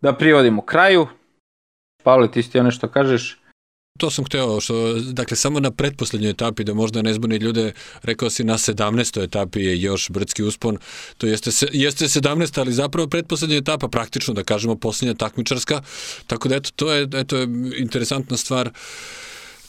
Da 0.00 0.12
privodimo 0.12 0.62
kraju. 0.62 1.06
Pavle, 2.02 2.30
ti 2.30 2.42
ti 2.42 2.62
nešto 2.62 2.88
kažeš? 2.88 3.38
To 3.98 4.10
sam 4.10 4.24
hteo, 4.24 4.60
što, 4.60 4.94
dakle, 5.12 5.36
samo 5.36 5.60
na 5.60 5.70
pretposlednjoj 5.70 6.30
etapi, 6.30 6.64
da 6.64 6.74
možda 6.74 7.02
ne 7.02 7.12
zbuni 7.14 7.36
ljude, 7.36 7.72
rekao 8.02 8.30
si 8.30 8.44
na 8.44 8.58
17. 8.58 9.24
etapi 9.24 9.60
je 9.60 9.82
još 9.82 10.10
brdski 10.10 10.42
uspon, 10.42 10.78
to 11.18 11.26
jeste, 11.26 11.50
jeste 11.72 12.04
17. 12.04 12.60
ali 12.60 12.72
zapravo 12.72 13.08
pretposlednja 13.08 13.56
etapa, 13.56 13.88
praktično 13.88 14.34
da 14.34 14.42
kažemo 14.42 14.76
poslednja 14.76 15.14
takmičarska, 15.14 15.82
tako 16.26 16.48
da 16.48 16.56
eto, 16.56 16.70
to 16.76 16.92
je 16.92 17.08
eto, 17.14 17.36
interesantna 17.78 18.36
stvar. 18.36 18.66
Uh, 18.66 18.72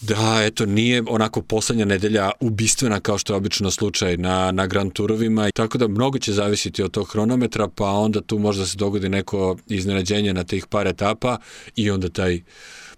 Da, 0.08 0.44
eto, 0.44 0.66
nije 0.66 1.04
onako 1.10 1.42
poslednja 1.42 1.86
nedelja 1.86 2.32
ubistvena 2.40 3.00
kao 3.00 3.18
što 3.18 3.34
je 3.34 3.38
obično 3.38 3.72
slučaj 3.72 4.18
na, 4.18 4.52
na 4.52 4.68
Grand 4.68 4.94
Turovima, 4.94 5.52
tako 5.52 5.78
da 5.78 5.88
mnogo 5.88 6.20
će 6.20 6.34
zavisiti 6.34 6.84
od 6.84 6.92
tog 6.92 7.12
hronometra, 7.12 7.68
pa 7.76 7.86
onda 7.86 8.22
tu 8.22 8.40
možda 8.40 8.66
se 8.66 8.78
dogodi 8.78 9.10
neko 9.10 9.58
iznenađenje 9.68 10.34
na 10.34 10.44
tih 10.44 10.68
par 10.68 10.88
etapa 10.88 11.38
i 11.76 11.92
onda 11.92 12.10
taj 12.10 12.42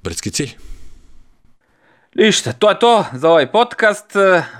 brdski 0.03 0.31
cilj. 0.31 0.51
Ništa, 2.15 2.53
to 2.53 2.69
je 2.69 2.79
to 2.79 3.05
za 3.13 3.29
ovaj 3.29 3.51
podcast. 3.51 4.05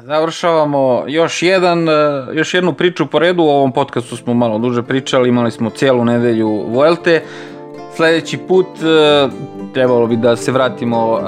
Završavamo 0.01 1.03
još 1.07 1.43
jedan, 1.43 1.87
još 2.33 2.53
jednu 2.53 2.73
priču 2.73 3.05
po 3.07 3.19
redu. 3.19 3.43
U 3.43 3.49
ovom 3.49 3.73
podcastu 3.73 4.17
smo 4.17 4.33
malo 4.33 4.59
duže 4.59 4.83
pričali, 4.83 5.29
imali 5.29 5.51
smo 5.51 5.69
cijelu 5.69 6.05
nedelju 6.05 6.65
Vuelte. 6.67 7.23
Sledeći 7.95 8.37
put 8.37 8.67
trebalo 9.75 10.07
bi 10.07 10.15
da 10.15 10.35
se 10.35 10.51
vratimo 10.51 11.19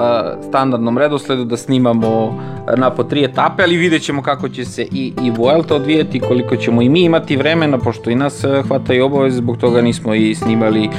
standardnom 0.47 0.97
redosledu, 0.97 1.45
da 1.45 1.57
snimamo 1.57 2.43
na 2.77 2.89
po 2.89 3.03
tri 3.03 3.23
etape, 3.23 3.63
ali 3.63 3.77
vidjet 3.77 4.01
ćemo 4.01 4.21
kako 4.21 4.49
će 4.49 4.65
se 4.65 4.83
i, 4.91 5.13
i 5.23 5.31
Vuelta 5.31 5.75
odvijeti, 5.75 6.19
koliko 6.19 6.55
ćemo 6.55 6.81
i 6.81 6.89
mi 6.89 7.01
imati 7.01 7.35
vremena, 7.35 7.77
pošto 7.77 8.09
i 8.09 8.15
nas 8.15 8.45
hvata 8.67 8.93
i 8.93 9.01
obaveze, 9.01 9.37
zbog 9.37 9.57
toga 9.57 9.81
nismo 9.81 10.15
i 10.15 10.35
snimali 10.35 10.89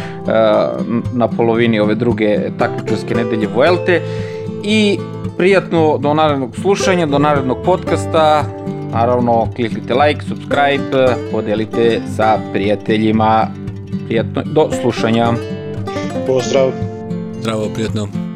na 1.12 1.28
polovini 1.28 1.80
ove 1.80 1.94
druge 1.94 2.50
takmičarske 2.58 3.14
nedelje 3.14 3.48
Vuelte. 3.54 4.02
I 4.62 4.98
prijatno 5.36 5.98
do 5.98 6.14
narednog 6.14 6.56
slušanja, 6.56 7.06
do 7.06 7.18
narednog 7.18 7.58
podcasta, 7.64 8.44
naravno 8.92 9.48
kliknite 9.56 9.94
like, 9.94 10.22
subscribe, 10.22 11.14
podelite 11.32 12.00
sa 12.16 12.38
prijateljima, 12.52 13.46
prijatno, 14.06 14.42
do 14.44 14.68
slušanja. 14.82 15.32
Pozdrav! 16.26 16.97
Zdravo, 17.40 17.68
prijetno. 17.74 18.27